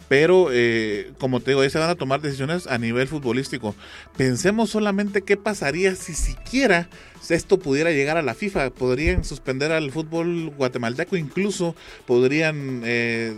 Pero, 0.08 0.48
eh, 0.52 1.12
como 1.18 1.40
te 1.40 1.50
digo, 1.50 1.62
ahí 1.62 1.70
se 1.70 1.80
van 1.80 1.90
a 1.90 1.96
tomar 1.96 2.20
decisiones 2.20 2.68
a 2.68 2.78
nivel 2.78 3.08
futbolístico. 3.08 3.74
Pensemos 4.16 4.70
solamente 4.70 5.22
qué 5.22 5.36
pasaría 5.36 5.96
si 5.96 6.14
siquiera 6.14 6.88
esto 7.28 7.58
pudiera 7.58 7.90
llegar 7.90 8.16
a 8.16 8.22
la 8.22 8.34
FIFA. 8.34 8.70
Podrían 8.70 9.24
suspender 9.24 9.72
al 9.72 9.90
fútbol 9.90 10.50
guatemalteco, 10.56 11.16
incluso 11.16 11.74
podrían 12.06 12.82
eh, 12.84 13.34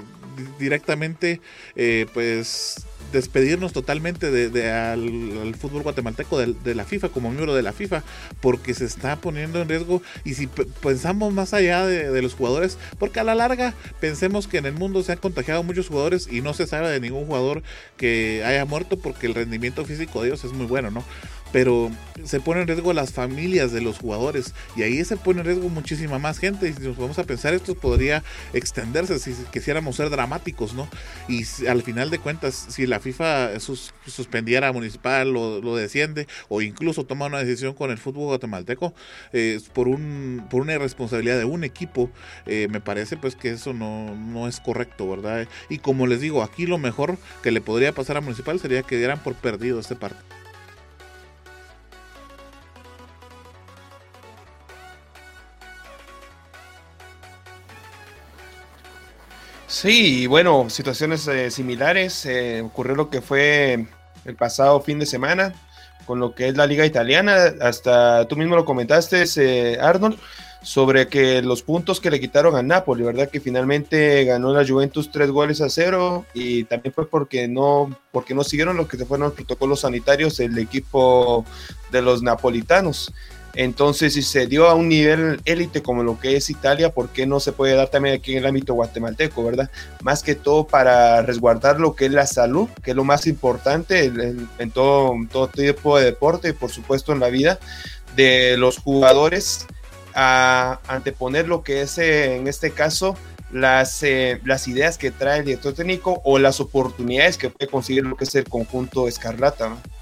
directamente, 0.59 1.41
pues 2.13 2.87
despedirnos 3.13 3.73
totalmente 3.73 4.31
de, 4.31 4.71
al, 4.71 5.55
fútbol 5.55 5.83
guatemalteco 5.83 6.39
de, 6.39 6.75
la 6.75 6.85
FIFA 6.85 7.09
como 7.09 7.31
miembro 7.31 7.55
de 7.55 7.63
la 7.63 7.73
FIFA 7.73 8.03
porque 8.41 8.75
se 8.75 8.85
está 8.85 9.17
poniendo 9.17 9.61
en 9.61 9.69
riesgo 9.69 10.03
y 10.25 10.35
si 10.35 10.47
pensamos 10.47 11.33
más 11.33 11.55
allá 11.55 11.87
de, 11.87 12.23
los 12.23 12.35
jugadores 12.35 12.79
porque 12.99 13.21
a 13.21 13.25
la 13.25 13.35
larga 13.35 13.75
pensemos 14.01 14.47
que 14.47 14.59
en 14.59 14.67
el 14.67 14.75
mundo 14.75 15.03
se 15.03 15.13
han 15.13 15.19
contagiado 15.19 15.63
muchos 15.63 15.89
jugadores 15.89 16.29
y 16.31 16.41
no 16.41 16.55
se 16.55 16.67
sabe 16.67 16.91
de 16.91 17.01
ningún 17.01 17.27
jugador 17.27 17.63
que 17.97 18.43
haya 18.45 18.65
muerto 18.65 18.99
porque 18.99 19.27
el 19.27 19.35
rendimiento 19.35 19.85
físico 19.85 20.23
de 20.23 20.29
ellos 20.29 20.45
es 20.45 20.53
muy 20.53 20.67
bueno, 20.67 20.91
¿no? 20.91 21.05
Pero 21.53 21.91
se 22.25 22.41
pone 22.41 22.63
en 22.63 22.67
riesgo 22.67 22.93
las 22.93 23.13
familias 23.13 23.73
de 23.73 23.81
los 23.81 23.99
jugadores 23.99 24.55
y 24.77 24.83
ahí 24.83 25.05
se 25.05 25.17
pone 25.17 25.41
en 25.41 25.47
riesgo 25.47 25.69
muchísima 25.69 26.19
más 26.19 26.39
gente 26.39 26.69
y 26.69 26.73
si 26.73 26.83
nos 26.83 26.97
vamos 26.97 27.19
a 27.19 27.25
pensar 27.25 27.55
esto 27.55 27.75
podría 27.75 28.23
extenderse 28.53 29.19
si 29.19 29.33
quisiéramos 29.53 29.97
ser 29.97 30.11
dramáticos 30.11 30.75
no 30.75 30.89
y 31.29 31.45
al 31.67 31.83
final 31.83 32.11
de 32.11 32.19
cuentas 32.19 32.67
si 32.69 32.87
la 32.87 33.01
FIFA 33.01 33.59
suspendiera 34.07 34.69
a 34.69 34.73
municipal 34.73 35.33
lo, 35.33 35.61
lo, 35.61 35.77
desciende 35.77 36.27
o 36.49 36.61
incluso 36.61 37.05
toma 37.05 37.27
una 37.27 37.39
decisión 37.39 37.75
con 37.75 37.91
el 37.91 37.99
fútbol 37.99 38.27
guatemalteco 38.27 38.95
eh, 39.33 39.61
por 39.73 39.89
un 39.89 40.47
por 40.51 40.63
una 40.63 40.75
irresponsabilidad 40.75 41.39
de 41.39 41.45
un 41.45 41.65
equipo 41.65 42.11
eh, 42.47 42.69
me 42.71 42.81
parece 42.81 43.17
pues 43.17 43.37
que 43.37 43.51
eso 43.51 43.73
no, 43.73 44.15
no 44.17 44.49
es 44.49 44.61
correcto 44.61 45.09
verdad 45.09 45.47
y 45.69 45.79
como 45.79 46.07
les 46.07 46.21
digo 46.21 46.43
aquí 46.43 46.67
lo 46.67 46.79
mejor 46.79 47.17
que 47.43 47.53
le 47.53 47.61
podría 47.61 47.93
pasar 47.93 48.17
a 48.17 48.21
municipal 48.21 48.59
sería 48.59 48.83
que 48.83 48.97
dieran 48.97 49.23
por 49.23 49.35
perdido 49.35 49.79
este 49.79 49.95
partido 49.95 50.38
Sí, 59.69 60.27
bueno, 60.27 60.71
situaciones 60.71 61.29
eh, 61.29 61.51
similares. 61.51 62.25
Eh, 62.25 62.63
ocurrió 62.65 62.97
lo 62.97 63.11
que 63.11 63.21
fue 63.21 63.87
el 64.25 64.35
pasado 64.35 64.81
fin 64.81 64.99
de 64.99 65.07
semana 65.07 65.55
con 66.07 66.19
lo 66.21 66.35
que 66.35 66.49
es 66.49 66.57
la 66.57 66.67
liga 66.67 66.87
italiana. 66.87 67.53
Hasta 67.61 68.27
tú 68.27 68.37
mismo 68.37 68.57
lo 68.57 68.65
comentaste, 68.65 69.25
eh, 69.37 69.79
Arnold, 69.79 70.19
sobre 70.63 71.07
que 71.09 71.43
los 71.43 71.63
puntos 71.63 72.01
que 72.01 72.11
le 72.11 72.19
quitaron 72.19 72.57
a 72.57 72.63
Napoli, 72.63 73.03
¿verdad? 73.03 73.29
Que 73.29 73.41
finalmente 73.41 74.25
ganó 74.25 74.55
la 74.55 74.67
Juventus 74.67 75.13
tres 75.13 75.31
goles 75.31 75.61
a 75.61 75.69
cero 75.69 76.25
y 76.33 76.65
también 76.65 76.95
fue 76.95 77.07
porque 77.07 77.47
no, 77.47 77.95
porque 78.11 78.35
no 78.35 78.45
siguieron 78.45 78.79
lo 78.79 78.89
que 78.89 78.97
se 78.97 79.05
fueron 79.05 79.27
los 79.27 79.35
protocolos 79.35 79.81
sanitarios 79.81 80.41
el 80.41 80.57
equipo 80.57 81.45
de 81.93 82.01
los 82.01 82.23
napolitanos. 82.23 83.13
Entonces, 83.59 84.15
si 84.15 84.23
se 84.23 84.47
dio 84.47 84.69
a 84.69 84.75
un 84.75 84.89
nivel 84.89 85.41
élite 85.45 85.83
como 85.83 86.05
lo 86.05 86.21
que 86.21 86.37
es 86.37 86.49
Italia, 86.49 86.93
¿por 86.93 87.09
qué 87.09 87.27
no 87.27 87.41
se 87.41 87.51
puede 87.51 87.75
dar 87.75 87.89
también 87.89 88.15
aquí 88.15 88.31
en 88.31 88.39
el 88.39 88.47
ámbito 88.47 88.73
guatemalteco, 88.75 89.43
verdad? 89.43 89.69
Más 90.01 90.23
que 90.23 90.37
todo 90.37 90.69
para 90.69 91.23
resguardar 91.23 91.81
lo 91.81 91.97
que 91.97 92.07
es 92.07 92.13
la 92.13 92.29
salud, 92.29 92.69
que 92.85 92.93
es 92.93 92.97
lo 92.97 93.03
más 93.03 93.27
importante 93.27 94.05
en, 94.05 94.71
todo, 94.71 95.13
todo 95.33 95.49
tipo 95.49 95.99
de 95.99 96.05
deporte 96.05 96.51
y 96.51 96.53
por 96.53 96.71
supuesto 96.71 97.13
en 97.13 97.19
la 97.19 97.31
vida 97.31 97.59
de 98.15 98.57
los 98.57 98.79
jugadores, 98.79 99.67
a 100.15 100.79
anteponer 100.87 101.49
lo 101.49 101.65
que 101.65 101.83
es 101.83 101.99
eh, 101.99 102.37
en 102.37 102.47
este 102.47 102.71
caso 102.71 103.17
las, 103.51 104.05
eh, 104.05 104.41
las 104.45 104.69
ideas 104.69 104.99
que 104.99 105.11
trae 105.11 105.41
el 105.41 105.47
director 105.47 105.75
técnico 105.75 106.21
o 106.25 106.39
las 106.39 106.61
oportunidades 106.61 107.37
que 107.39 107.51
puede 107.51 107.69
conseguir 107.69 108.07
lo 108.07 108.17
que 108.17 108.23
es 108.23 108.35
el 108.37 108.49
conjunto 108.49 109.09
Escarlata. 109.09 109.71
¿no? 109.71 109.98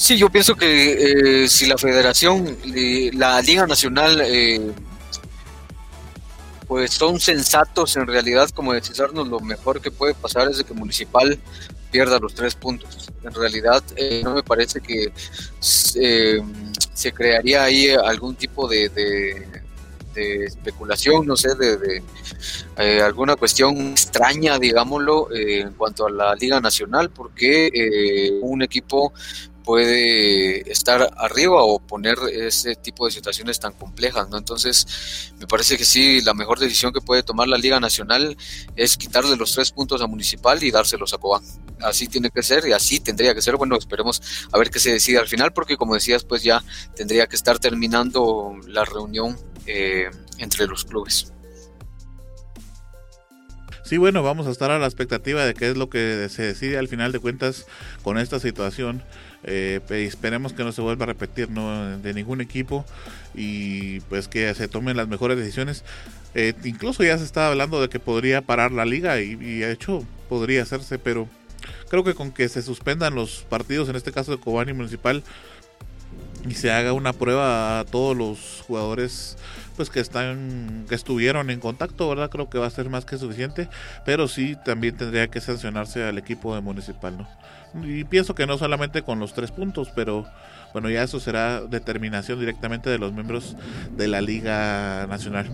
Sí, 0.00 0.16
yo 0.16 0.30
pienso 0.30 0.54
que 0.56 1.42
eh, 1.42 1.46
si 1.46 1.66
la 1.66 1.76
federación, 1.76 2.56
la 3.12 3.42
Liga 3.42 3.66
Nacional, 3.66 4.22
eh, 4.24 4.72
pues 6.66 6.94
son 6.94 7.20
sensatos 7.20 7.94
en 7.96 8.06
realidad, 8.06 8.48
como 8.48 8.72
decís 8.72 8.98
Arnold, 8.98 9.30
lo 9.30 9.40
mejor 9.40 9.82
que 9.82 9.90
puede 9.90 10.14
pasar 10.14 10.48
es 10.48 10.56
de 10.56 10.64
que 10.64 10.72
Municipal 10.72 11.38
pierda 11.90 12.18
los 12.18 12.34
tres 12.34 12.54
puntos. 12.54 13.10
En 13.22 13.34
realidad 13.34 13.84
eh, 13.94 14.22
no 14.24 14.32
me 14.32 14.42
parece 14.42 14.80
que 14.80 15.12
se 15.60 17.12
crearía 17.12 17.64
ahí 17.64 17.90
algún 17.90 18.36
tipo 18.36 18.66
de, 18.66 18.88
de, 18.88 20.44
especulación, 20.46 21.26
no 21.26 21.36
sé, 21.36 21.50
de, 21.54 22.02
alguna 23.02 23.36
cuestión 23.36 23.90
extraña, 23.90 24.58
digámoslo, 24.58 25.28
en 25.30 25.72
cuanto 25.74 26.06
a 26.06 26.10
la 26.10 26.34
Liga 26.36 26.58
Nacional, 26.58 27.10
porque 27.10 28.38
un 28.42 28.62
equipo 28.62 29.12
puede 29.64 30.70
estar 30.70 31.10
arriba 31.16 31.62
o 31.62 31.78
poner 31.78 32.16
ese 32.32 32.74
tipo 32.74 33.06
de 33.06 33.12
situaciones 33.12 33.60
tan 33.60 33.72
complejas, 33.72 34.28
¿no? 34.28 34.38
Entonces, 34.38 35.32
me 35.38 35.46
parece 35.46 35.76
que 35.76 35.84
sí, 35.84 36.20
la 36.22 36.34
mejor 36.34 36.58
decisión 36.58 36.92
que 36.92 37.00
puede 37.00 37.22
tomar 37.22 37.48
la 37.48 37.58
Liga 37.58 37.80
Nacional 37.80 38.36
es 38.76 38.96
quitarle 38.96 39.36
los 39.36 39.52
tres 39.52 39.70
puntos 39.70 40.02
a 40.02 40.06
Municipal 40.06 40.62
y 40.62 40.70
dárselos 40.70 41.14
a 41.14 41.18
Cobán. 41.18 41.42
Así 41.80 42.08
tiene 42.08 42.30
que 42.30 42.42
ser 42.42 42.66
y 42.66 42.72
así 42.72 43.00
tendría 43.00 43.34
que 43.34 43.42
ser. 43.42 43.56
Bueno, 43.56 43.76
esperemos 43.76 44.20
a 44.52 44.58
ver 44.58 44.70
qué 44.70 44.78
se 44.78 44.92
decide 44.92 45.18
al 45.18 45.28
final, 45.28 45.52
porque 45.52 45.76
como 45.76 45.94
decías, 45.94 46.24
pues 46.24 46.42
ya 46.42 46.62
tendría 46.94 47.26
que 47.26 47.36
estar 47.36 47.58
terminando 47.58 48.56
la 48.66 48.84
reunión 48.84 49.38
eh, 49.66 50.10
entre 50.38 50.66
los 50.66 50.84
clubes. 50.84 51.32
Sí, 53.90 53.96
bueno, 53.96 54.22
vamos 54.22 54.46
a 54.46 54.50
estar 54.50 54.70
a 54.70 54.78
la 54.78 54.86
expectativa 54.86 55.44
de 55.44 55.52
qué 55.52 55.68
es 55.68 55.76
lo 55.76 55.90
que 55.90 56.28
se 56.30 56.42
decide 56.42 56.78
al 56.78 56.86
final 56.86 57.10
de 57.10 57.18
cuentas 57.18 57.66
con 58.04 58.18
esta 58.18 58.38
situación. 58.38 59.02
Eh, 59.44 59.80
esperemos 59.90 60.52
que 60.52 60.64
no 60.64 60.72
se 60.72 60.82
vuelva 60.82 61.04
a 61.04 61.06
repetir 61.06 61.50
¿no? 61.50 61.98
de 61.98 62.14
ningún 62.14 62.40
equipo 62.40 62.84
y 63.34 64.00
pues 64.00 64.28
que 64.28 64.52
se 64.54 64.68
tomen 64.68 64.96
las 64.96 65.08
mejores 65.08 65.38
decisiones. 65.38 65.84
Eh, 66.34 66.54
incluso 66.64 67.02
ya 67.02 67.18
se 67.18 67.24
estaba 67.24 67.48
hablando 67.48 67.80
de 67.80 67.88
que 67.88 67.98
podría 67.98 68.42
parar 68.42 68.70
la 68.72 68.84
liga 68.84 69.20
y, 69.20 69.34
de 69.34 69.72
hecho 69.72 70.04
podría 70.28 70.62
hacerse, 70.62 70.98
pero 70.98 71.28
creo 71.88 72.04
que 72.04 72.14
con 72.14 72.30
que 72.30 72.48
se 72.48 72.62
suspendan 72.62 73.14
los 73.14 73.44
partidos, 73.48 73.88
en 73.88 73.96
este 73.96 74.12
caso 74.12 74.30
de 74.30 74.38
Cobani 74.38 74.72
Municipal, 74.72 75.24
y 76.48 76.54
se 76.54 76.70
haga 76.70 76.92
una 76.92 77.12
prueba 77.12 77.80
a 77.80 77.84
todos 77.84 78.16
los 78.16 78.62
jugadores 78.66 79.36
pues 79.76 79.90
que 79.90 80.00
están 80.00 80.84
que 80.88 80.94
estuvieron 80.94 81.50
en 81.50 81.58
contacto, 81.60 82.08
¿verdad? 82.08 82.30
Creo 82.30 82.48
que 82.48 82.58
va 82.58 82.66
a 82.66 82.70
ser 82.70 82.88
más 82.90 83.04
que 83.04 83.18
suficiente, 83.18 83.68
pero 84.04 84.28
sí 84.28 84.56
también 84.64 84.96
tendría 84.96 85.28
que 85.28 85.40
sancionarse 85.40 86.04
al 86.04 86.18
equipo 86.18 86.54
de 86.54 86.60
Municipal, 86.60 87.18
¿no? 87.18 87.39
Y 87.82 88.04
pienso 88.04 88.34
que 88.34 88.46
no 88.46 88.58
solamente 88.58 89.02
con 89.02 89.18
los 89.18 89.32
tres 89.32 89.50
puntos, 89.50 89.88
pero 89.94 90.26
bueno, 90.72 90.90
ya 90.90 91.02
eso 91.02 91.20
será 91.20 91.60
determinación 91.62 92.38
directamente 92.38 92.90
de 92.90 92.98
los 92.98 93.12
miembros 93.12 93.56
de 93.96 94.08
la 94.08 94.20
Liga 94.20 95.06
Nacional. 95.08 95.46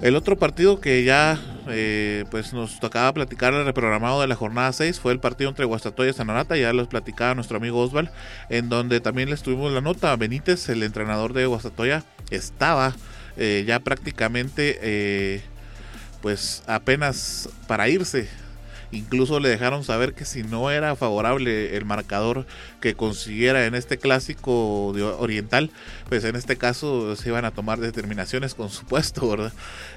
El 0.00 0.14
otro 0.14 0.36
partido 0.36 0.80
que 0.80 1.02
ya 1.02 1.38
eh, 1.68 2.24
pues 2.30 2.52
nos 2.52 2.78
tocaba 2.78 3.12
platicar 3.12 3.52
el 3.52 3.64
reprogramado 3.64 4.20
de 4.20 4.28
la 4.28 4.36
jornada 4.36 4.72
6 4.72 5.00
fue 5.00 5.12
el 5.12 5.18
partido 5.18 5.50
entre 5.50 5.64
Guastatoya 5.64 6.10
y 6.10 6.14
Sanarata, 6.14 6.56
ya 6.56 6.72
los 6.72 6.86
platicaba 6.86 7.34
nuestro 7.34 7.56
amigo 7.56 7.80
Osval, 7.80 8.12
en 8.48 8.68
donde 8.68 9.00
también 9.00 9.28
les 9.28 9.42
tuvimos 9.42 9.72
la 9.72 9.80
nota. 9.80 10.14
Benítez, 10.14 10.68
el 10.68 10.84
entrenador 10.84 11.32
de 11.32 11.46
Guastatoya, 11.46 12.04
estaba 12.30 12.94
eh, 13.36 13.64
ya 13.66 13.80
prácticamente 13.80 14.78
eh, 14.82 15.42
pues 16.22 16.62
apenas 16.66 17.48
para 17.66 17.88
irse 17.88 18.28
Incluso 18.90 19.38
le 19.38 19.50
dejaron 19.50 19.84
saber 19.84 20.14
que 20.14 20.24
si 20.24 20.42
no 20.42 20.70
era 20.70 20.96
favorable 20.96 21.76
el 21.76 21.84
marcador 21.84 22.46
que 22.80 22.94
consiguiera 22.94 23.66
en 23.66 23.74
este 23.74 23.98
clásico 23.98 24.86
oriental, 25.18 25.70
pues 26.08 26.24
en 26.24 26.36
este 26.36 26.56
caso 26.56 27.16
se 27.16 27.28
iban 27.28 27.44
a 27.44 27.50
tomar 27.50 27.80
determinaciones 27.80 28.54
con 28.54 28.70
su 28.70 28.84
puesto, 28.84 29.28
¿verdad? 29.28 29.52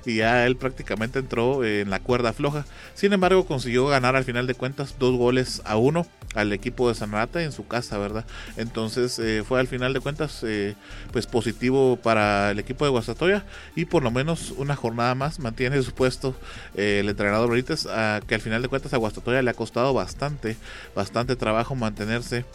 Y 0.06 0.18
ya 0.18 0.46
él 0.46 0.56
prácticamente 0.56 1.20
entró 1.20 1.64
en 1.64 1.90
la 1.90 2.00
cuerda 2.00 2.34
floja. 2.34 2.66
Sin 2.94 3.14
embargo, 3.14 3.46
consiguió 3.46 3.88
ganar 3.88 4.16
al 4.16 4.24
final 4.24 4.48
de 4.48 4.56
cuentas 4.56 4.96
dos 5.00 5.16
goles 5.16 5.62
a 5.66 5.78
uno 5.78 6.08
al 6.36 6.54
equipo 6.54 6.88
de 6.88 6.96
Sanarata 6.96 7.44
en 7.44 7.52
su 7.52 7.68
casa, 7.68 7.98
¿verdad? 7.98 8.26
Entonces 8.58 9.20
eh, 9.20 9.44
fue 9.46 9.60
al 9.60 9.68
final 9.68 9.94
de 9.94 10.00
cuentas 10.00 10.44
eh, 10.44 10.76
pues 11.12 11.28
positivo 11.28 11.98
para 11.98 12.52
el 12.52 12.60
equipo 12.60 12.86
de 12.86 12.92
Guastatoya 12.92 13.44
y 13.76 13.86
por 13.86 14.04
lo 14.04 14.12
menos 14.12 14.52
una 14.52 14.76
jornada 14.76 15.16
más 15.16 15.40
mantiene 15.40 15.82
su 15.82 15.94
puesto 15.94 16.36
eh, 16.76 17.00
el 17.02 17.10
entrenador 17.10 17.50
Benítez, 17.50 17.86
que 18.28 18.36
al 18.36 18.42
final 18.42 18.62
de 18.62 18.68
cuentas 18.68 18.94
a 18.94 18.98
Guastatoya 18.98 19.42
le 19.42 19.50
ha 19.50 19.54
costado 19.54 19.94
bastante, 19.94 20.56
bastante 20.96 21.36
trabajo 21.36 21.76
mantenerse 21.76 22.46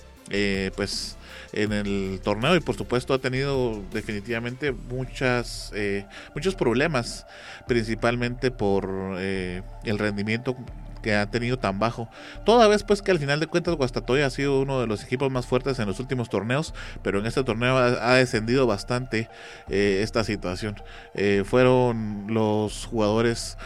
pues 0.77 1.17
en 1.53 1.73
el 1.73 2.21
torneo 2.23 2.57
y 2.57 2.61
por 2.61 2.77
supuesto 2.77 3.15
ha 3.15 3.19
tenido 3.19 3.83
definitivamente 3.93 4.73
muchas 4.73 5.73
muchos 6.35 6.55
problemas 6.55 7.27
principalmente 7.67 8.51
por 8.51 9.17
el 9.19 9.99
rendimiento 9.99 10.57
que 11.07 11.15
ha 11.15 11.31
tenido 11.31 11.57
tan 11.57 11.79
bajo. 11.79 12.09
Toda 12.45 12.67
vez 12.67 12.83
pues 12.83 13.01
que 13.01 13.13
al 13.13 13.21
final 13.21 13.39
de 13.39 13.47
cuentas 13.47 13.77
Guastatoya 13.77 14.27
ha 14.27 14.31
sido 14.31 14.61
uno 14.61 14.81
de 14.81 14.89
los 14.89 15.05
equipos 15.05 15.31
más 15.31 15.47
fuertes 15.47 15.79
en 15.79 15.87
los 15.87 16.01
últimos 16.01 16.29
torneos, 16.29 16.75
pero 17.03 17.21
en 17.21 17.27
este 17.27 17.45
torneo 17.45 17.77
ha, 17.77 18.15
descendido 18.15 18.67
bastante 18.67 19.29
eh, 19.69 20.01
esta 20.03 20.25
situación. 20.25 20.75
Eh, 21.15 21.45
fueron 21.47 22.27
los 22.29 22.87
jugadores 22.87 23.57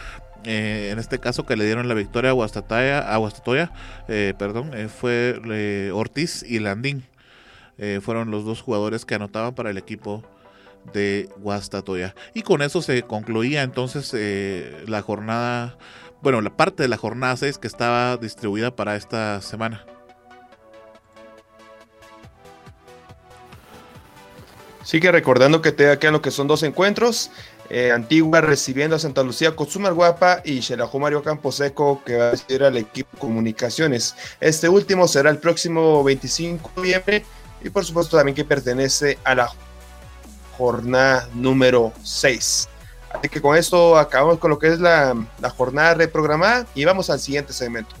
eh, 0.45 0.89
en 0.91 0.99
este 0.99 1.19
caso 1.19 1.45
que 1.45 1.55
le 1.55 1.65
dieron 1.65 1.87
la 1.87 1.93
victoria 1.93 2.31
a 2.31 2.33
Guastatoya, 2.33 2.99
a 2.99 3.17
Guastatoya 3.17 3.71
perdón, 4.07 4.71
fue 4.89 5.91
Ortiz 5.93 6.43
y 6.43 6.59
Landín. 6.59 7.03
fueron 8.01 8.31
los 8.31 8.45
dos 8.45 8.61
jugadores 8.61 9.05
que 9.05 9.15
anotaban 9.15 9.55
para 9.55 9.69
el 9.69 9.77
equipo 9.77 10.23
de 10.93 11.29
Guastatoya. 11.37 12.15
Y 12.33 12.41
con 12.41 12.61
eso 12.61 12.81
se 12.81 13.03
concluía 13.03 13.63
entonces 13.63 14.15
la 14.87 15.01
jornada 15.01 15.77
bueno, 16.21 16.41
la 16.41 16.55
parte 16.55 16.83
de 16.83 16.89
la 16.89 16.97
jornada 16.97 17.35
6 17.35 17.57
que 17.57 17.67
estaba 17.67 18.15
distribuida 18.17 18.75
para 18.75 18.95
esta 18.95 19.41
semana. 19.41 19.83
Sigue 24.83 25.11
recordando 25.11 25.61
que 25.61 25.71
te 25.71 25.97
quedan 25.99 26.13
lo 26.13 26.21
que 26.21 26.31
son 26.31 26.47
dos 26.47 26.63
encuentros. 26.63 27.31
Eh, 27.73 27.89
Antigua 27.89 28.41
recibiendo 28.41 28.97
a 28.97 28.99
Santa 28.99 29.23
Lucía 29.23 29.55
Cotzumar 29.55 29.93
Guapa 29.93 30.41
y 30.43 30.61
Xelajú 30.61 30.99
Mario 30.99 31.23
Camposeco 31.23 32.03
que 32.03 32.17
va 32.17 32.27
a 32.27 32.31
recibir 32.31 32.65
al 32.65 32.75
equipo 32.75 33.17
Comunicaciones. 33.17 34.13
Este 34.41 34.67
último 34.67 35.07
será 35.07 35.29
el 35.29 35.37
próximo 35.37 36.03
25 36.03 36.69
de 36.75 36.81
noviembre 36.81 37.25
y 37.63 37.69
por 37.69 37.85
supuesto 37.85 38.17
también 38.17 38.35
que 38.35 38.43
pertenece 38.43 39.19
a 39.23 39.35
la 39.35 39.49
jornada 40.57 41.29
número 41.33 41.93
6. 42.03 42.67
Así 43.13 43.29
que 43.29 43.41
con 43.41 43.55
esto 43.55 43.97
acabamos 43.97 44.39
con 44.39 44.49
lo 44.49 44.59
que 44.59 44.67
es 44.67 44.81
la 44.81 45.15
jornada 45.55 45.93
reprogramada 45.93 46.67
y 46.75 46.83
vamos 46.83 47.09
al 47.09 47.21
siguiente 47.21 47.53
segmento. 47.53 47.95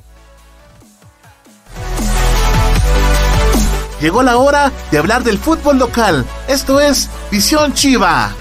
Llegó 4.01 4.21
la 4.21 4.35
hora 4.35 4.69
de 4.91 4.97
hablar 4.97 5.23
del 5.23 5.37
fútbol 5.37 5.79
local. 5.79 6.25
Esto 6.49 6.81
es 6.81 7.07
Visión 7.31 7.73
Chiva. 7.73 8.35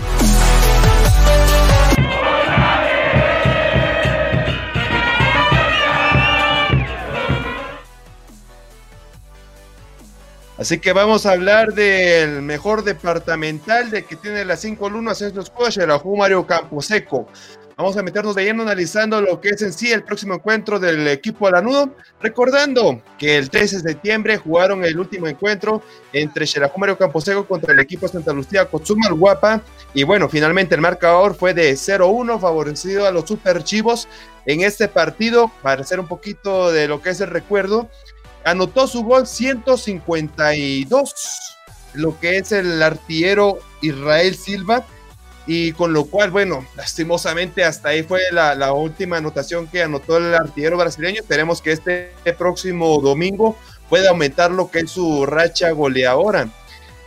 Así 10.60 10.78
que 10.78 10.92
vamos 10.92 11.24
a 11.24 11.32
hablar 11.32 11.72
del 11.72 12.42
mejor 12.42 12.84
departamental 12.84 13.90
de 13.90 14.04
que 14.04 14.14
tiene 14.14 14.44
la 14.44 14.58
5 14.58 14.90
lunas 14.90 15.22
en 15.22 15.34
los 15.34 15.50
el 15.78 15.90
Ajú 15.90 16.18
Mario 16.18 16.46
Camposeco. 16.46 17.26
Vamos 17.78 17.96
a 17.96 18.02
meternos 18.02 18.34
de 18.34 18.44
lleno 18.44 18.64
analizando 18.64 19.22
lo 19.22 19.40
que 19.40 19.48
es 19.48 19.62
en 19.62 19.72
sí 19.72 19.90
el 19.90 20.02
próximo 20.02 20.34
encuentro 20.34 20.78
del 20.78 21.08
equipo 21.08 21.46
Alanudo. 21.46 21.94
Recordando 22.20 23.00
que 23.18 23.38
el 23.38 23.48
13 23.48 23.76
de 23.76 23.92
septiembre 23.92 24.36
jugaron 24.36 24.84
el 24.84 24.98
último 24.98 25.28
encuentro 25.28 25.82
entre 26.12 26.46
Xerajú 26.46 26.78
Mario 26.78 26.98
Camposeco 26.98 27.46
contra 27.46 27.72
el 27.72 27.80
equipo 27.80 28.06
Santa 28.06 28.34
Lucía 28.34 28.66
Cotzumal 28.66 29.14
Guapa. 29.14 29.62
Y 29.94 30.02
bueno, 30.02 30.28
finalmente 30.28 30.74
el 30.74 30.82
marcador 30.82 31.34
fue 31.34 31.54
de 31.54 31.72
0-1, 31.72 32.38
favorecido 32.38 33.06
a 33.06 33.10
los 33.10 33.26
Super 33.26 33.64
Chivos 33.64 34.08
en 34.44 34.60
este 34.60 34.88
partido. 34.88 35.50
Para 35.62 35.80
hacer 35.80 36.00
un 36.00 36.06
poquito 36.06 36.70
de 36.70 36.86
lo 36.86 37.00
que 37.00 37.08
es 37.08 37.20
el 37.22 37.30
recuerdo, 37.30 37.88
anotó 38.44 38.86
su 38.86 39.02
gol 39.04 39.26
152, 39.26 41.14
lo 41.94 42.18
que 42.20 42.38
es 42.38 42.52
el 42.52 42.82
artillero 42.82 43.58
Israel 43.80 44.36
Silva, 44.36 44.86
y 45.46 45.72
con 45.72 45.92
lo 45.92 46.04
cual, 46.04 46.30
bueno, 46.30 46.64
lastimosamente 46.76 47.64
hasta 47.64 47.88
ahí 47.88 48.02
fue 48.02 48.20
la, 48.30 48.72
última 48.72 49.16
anotación 49.16 49.66
que 49.66 49.82
anotó 49.82 50.18
el 50.18 50.34
artillero 50.34 50.76
brasileño. 50.76 51.22
Esperemos 51.22 51.60
que 51.60 51.72
este 51.72 52.12
próximo 52.38 53.00
domingo 53.00 53.56
pueda 53.88 54.10
aumentar 54.10 54.52
lo 54.52 54.70
que 54.70 54.80
es 54.80 54.92
su 54.92 55.26
racha 55.26 55.70
goleadora. 55.72 56.48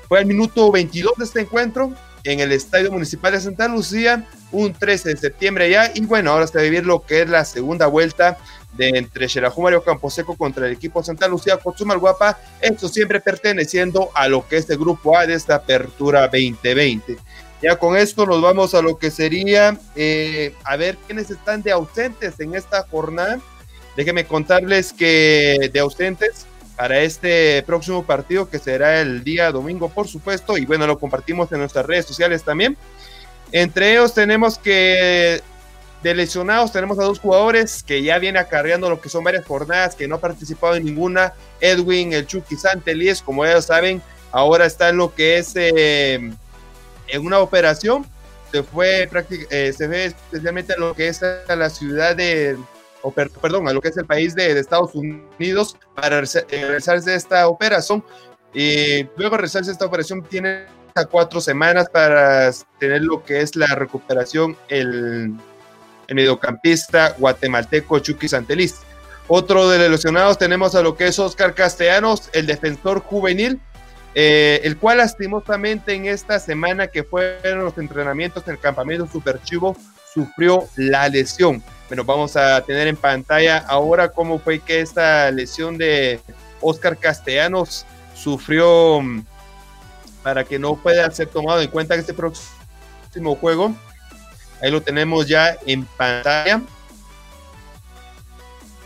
Fue 0.10 0.20
al 0.20 0.26
minuto 0.26 0.72
22 0.72 1.14
de 1.18 1.26
este 1.26 1.42
encuentro 1.42 1.94
en 2.26 2.40
el 2.40 2.52
Estadio 2.52 2.92
Municipal 2.92 3.34
de 3.34 3.42
Santa 3.42 3.68
Lucía, 3.68 4.28
un 4.52 4.74
13 4.74 5.10
de 5.10 5.18
septiembre 5.18 5.70
ya, 5.70 5.92
y 5.94 6.02
bueno, 6.02 6.32
ahora 6.32 6.46
hasta 6.46 6.62
vivir 6.62 6.86
lo 6.86 7.02
que 7.02 7.22
es 7.22 7.30
la 7.30 7.46
segunda 7.46 7.88
vuelta 7.88 8.38
de 8.74 8.90
entre 8.90 9.30
Xerajú 9.30 9.62
Mario 9.62 9.84
Camposeco 9.84 10.36
contra 10.36 10.68
el 10.68 10.74
equipo 10.74 11.04
Santa 11.04 11.28
Lucía 11.28 11.58
Cochumal 11.58 12.00
Guapa, 12.00 12.38
esto 12.60 12.88
siempre 12.88 13.20
perteneciendo 13.22 14.10
a 14.14 14.28
lo 14.28 14.48
que 14.48 14.58
es 14.58 14.70
el 14.70 14.78
grupo 14.78 15.18
A 15.18 15.26
de 15.26 15.36
esta 15.36 15.56
apertura 15.56 16.22
2020. 16.28 17.18
Ya 17.62 17.78
con 17.78 17.96
esto 17.96 18.26
nos 18.26 18.42
vamos 18.42 18.74
a 18.74 18.82
lo 18.82 18.98
que 18.98 19.10
sería 19.10 19.78
eh, 19.96 20.54
a 20.66 20.76
ver 20.76 20.98
quiénes 21.06 21.30
están 21.30 21.62
de 21.62 21.72
ausentes 21.72 22.40
en 22.40 22.56
esta 22.56 22.84
jornada. 22.88 23.40
Déjenme 23.96 24.26
contarles 24.26 24.92
que 24.92 25.70
de 25.72 25.80
ausentes 25.80 26.46
para 26.76 27.00
este 27.00 27.64
próximo 27.64 28.04
partido 28.04 28.50
que 28.50 28.60
será 28.60 29.00
el 29.00 29.24
día 29.24 29.52
domingo, 29.52 29.90
por 29.90 30.08
supuesto, 30.08 30.58
y 30.58 30.66
bueno, 30.66 30.88
lo 30.88 31.00
compartimos 31.00 31.52
en 31.52 31.60
nuestras 31.60 31.86
redes 31.86 32.06
sociales 32.06 32.44
también. 32.44 32.76
Entre 33.54 33.92
ellos 33.92 34.14
tenemos 34.14 34.58
que 34.58 35.42
de 36.04 36.14
lesionados 36.14 36.74
tenemos 36.74 37.00
a 37.00 37.04
dos 37.04 37.18
jugadores 37.18 37.82
que 37.82 38.04
ya 38.04 38.20
viene 38.20 38.38
acarreando 38.38 38.90
lo 38.90 39.00
que 39.00 39.08
son 39.08 39.24
varias 39.24 39.46
jornadas, 39.46 39.96
que 39.96 40.06
no 40.06 40.16
ha 40.16 40.20
participado 40.20 40.76
en 40.76 40.84
ninguna. 40.84 41.34
Edwin, 41.62 42.12
el 42.12 42.28
Chucky 42.28 42.58
Santelies, 42.58 43.22
como 43.22 43.46
ya 43.46 43.62
saben, 43.62 44.02
ahora 44.32 44.66
está 44.66 44.90
en 44.90 44.98
lo 44.98 45.16
que 45.16 45.38
es 45.38 45.54
eh, 45.56 46.30
en 47.08 47.26
una 47.26 47.40
operación. 47.40 48.06
Se 48.52 48.64
fue, 48.64 49.10
eh, 49.50 49.74
se 49.76 49.88
ve 49.88 50.06
especialmente 50.06 50.74
en 50.74 50.82
lo 50.82 50.94
que 50.94 51.08
es 51.08 51.22
la 51.48 51.70
ciudad 51.70 52.18
de, 52.18 52.58
perdón, 53.42 53.70
a 53.70 53.74
lo 53.74 53.82
que 53.82 53.88
es 53.88 53.98
el 53.98 54.06
país 54.06 54.36
de, 54.36 54.60
Estados 54.60 54.94
Unidos 54.94 55.78
para 55.96 56.22
realizarse 56.50 57.14
eh, 57.14 57.16
esta 57.16 57.48
operación. 57.48 58.04
Y 58.54 59.04
luego 59.16 59.32
de 59.32 59.38
realizarse 59.38 59.72
esta 59.72 59.86
operación 59.86 60.22
tiene 60.22 60.66
a 60.96 61.06
cuatro 61.06 61.40
semanas 61.40 61.90
para 61.90 62.52
tener 62.78 63.02
lo 63.02 63.24
que 63.24 63.40
es 63.40 63.56
la 63.56 63.68
recuperación 63.68 64.56
el 64.68 65.34
el 66.08 66.16
mediocampista 66.16 67.16
guatemalteco 67.18 68.00
Chucky 68.00 68.28
Santeliz. 68.28 68.76
Otro 69.28 69.70
de 69.70 69.80
los 69.80 69.90
lesionados 69.90 70.38
tenemos 70.38 70.76
a 70.76 70.82
lo 70.82 70.96
que 70.96 71.08
es 71.08 71.18
Oscar 71.18 71.54
Castellanos, 71.54 72.30
el 72.34 72.46
defensor 72.46 73.00
juvenil, 73.00 73.60
eh, 74.16 74.62
el 74.64 74.78
cual 74.78 74.98
lastimosamente 74.98 75.94
en 75.94 76.06
esta 76.06 76.40
semana 76.40 76.88
que 76.88 77.04
fueron 77.04 77.64
los 77.64 77.78
entrenamientos 77.78 78.44
en 78.46 78.54
el 78.54 78.60
campamento 78.60 79.08
Superchivo 79.08 79.76
sufrió 80.14 80.68
la 80.76 81.10
lesión. 81.10 81.64
Bueno, 81.88 82.04
vamos 82.04 82.36
a 82.36 82.62
tener 82.62 82.88
en 82.88 82.96
pantalla 82.96 83.58
ahora 83.68 84.10
cómo 84.10 84.40
fue 84.40 84.60
que 84.60 84.82
esta 84.82 85.32
lesión 85.32 85.78
de 85.78 86.20
Oscar 86.62 86.98
Castellanos 86.98 87.86
sufrió 88.14 89.02
para 90.22 90.44
que 90.44 90.60
no 90.60 90.76
pueda 90.76 91.10
ser 91.12 91.28
tomado 91.28 91.62
en 91.62 91.70
cuenta 91.70 91.94
en 91.94 92.02
este 92.02 92.14
próximo 92.14 93.36
juego. 93.36 93.76
Ahí 94.64 94.72
lo 94.72 94.82
tenemos 94.82 95.28
ya 95.28 95.58
en 95.66 95.84
pantalla. 95.84 96.62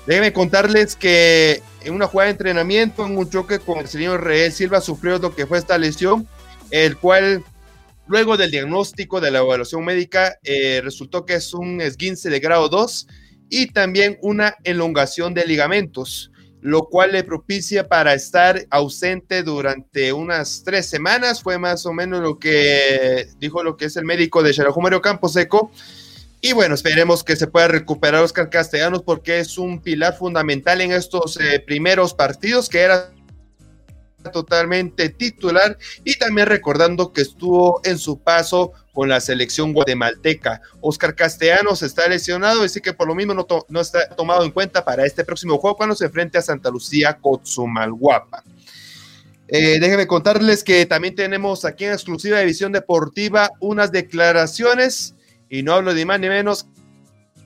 Déjenme 0.08 0.34
contarles 0.34 0.96
que 0.96 1.62
en 1.82 1.94
una 1.94 2.08
jugada 2.08 2.26
de 2.26 2.32
entrenamiento, 2.32 3.06
en 3.06 3.16
un 3.16 3.30
choque 3.30 3.60
con 3.60 3.78
el 3.78 3.88
señor 3.88 4.24
Reyes 4.24 4.56
Silva, 4.56 4.82
sufrió 4.82 5.20
lo 5.20 5.36
que 5.36 5.46
fue 5.46 5.60
esta 5.60 5.78
lesión, 5.78 6.28
el 6.72 6.98
cual 6.98 7.44
luego 8.08 8.38
del 8.38 8.50
diagnóstico 8.50 9.22
de 9.22 9.30
la 9.30 9.40
evaluación 9.40 9.86
médica 9.86 10.40
eh, 10.44 10.82
resultó 10.84 11.26
que 11.26 11.36
es 11.36 11.54
un 11.54 11.80
esguince 11.80 12.32
de 12.32 12.40
grado 12.40 12.70
2 12.70 13.08
y 13.50 13.68
también 13.68 14.18
una 14.24 14.56
elongación 14.64 15.36
de 15.36 15.46
ligamentos 15.46 16.32
lo 16.62 16.86
cual 16.86 17.12
le 17.12 17.24
propicia 17.24 17.88
para 17.88 18.14
estar 18.14 18.66
ausente 18.70 19.44
durante 19.44 20.14
unas 20.14 20.64
tres 20.64 20.88
semanas. 20.88 21.42
Fue 21.42 21.58
más 21.58 21.86
o 21.86 21.94
menos 21.94 22.22
lo 22.22 22.40
que 22.40 23.28
dijo 23.40 23.64
lo 23.64 23.78
que 23.78 23.86
es 23.86 23.96
el 23.98 24.06
médico 24.06 24.44
de 24.44 24.54
Campo 24.54 25.02
Camposeco. 25.02 25.72
Y 26.42 26.54
bueno, 26.54 26.76
esperemos 26.76 27.24
que 27.24 27.36
se 27.36 27.48
pueda 27.48 27.68
recuperar 27.68 28.24
Oscar 28.24 28.50
Castellanos 28.50 29.02
porque 29.02 29.40
es 29.40 29.58
un 29.58 29.82
pilar 29.82 30.16
fundamental 30.16 30.82
en 30.82 30.92
estos 30.92 31.40
eh, 31.40 31.60
primeros 31.60 32.14
partidos 32.14 32.70
que 32.70 32.82
era 32.82 33.12
totalmente 34.32 35.10
titular 35.10 35.78
y 36.04 36.16
también 36.16 36.48
recordando 36.48 37.14
que 37.14 37.22
estuvo 37.22 37.82
en 37.84 37.98
su 37.98 38.20
paso 38.20 38.74
con 38.94 39.10
la 39.10 39.20
selección 39.20 39.74
guatemalteca. 39.74 40.62
Oscar 40.82 41.16
Castellanos 41.16 41.84
está 41.84 42.08
lesionado, 42.08 42.64
así 42.64 42.82
que 42.82 42.94
por 42.94 43.08
lo 43.08 43.16
mismo 43.16 43.34
no, 43.34 43.82
está 43.82 44.10
tomado 44.16 44.44
en 44.44 44.52
cuenta 44.52 44.84
para 44.84 45.06
este 45.06 45.24
próximo 45.24 45.58
juego 45.58 45.78
cuando 45.78 45.96
se 45.96 46.06
enfrente 46.06 46.38
a 46.38 46.42
Santa 46.42 46.70
Lucía 46.70 47.18
Cotzumalguapa. 47.22 48.44
Eh, 49.50 49.80
déjenme 49.80 50.08
contarles 50.08 50.64
que 50.64 50.86
también 50.86 51.16
tenemos 51.16 51.64
aquí 51.64 51.86
en 51.86 51.94
exclusiva 51.94 52.40
de 52.40 52.46
Visión 52.46 52.72
Deportiva 52.72 53.52
unas 53.62 53.92
declaraciones, 53.92 55.16
y 55.50 55.64
no 55.64 55.74
hablo 55.74 55.94
de 55.94 56.06
más 56.06 56.20
ni 56.20 56.28
menos 56.28 56.68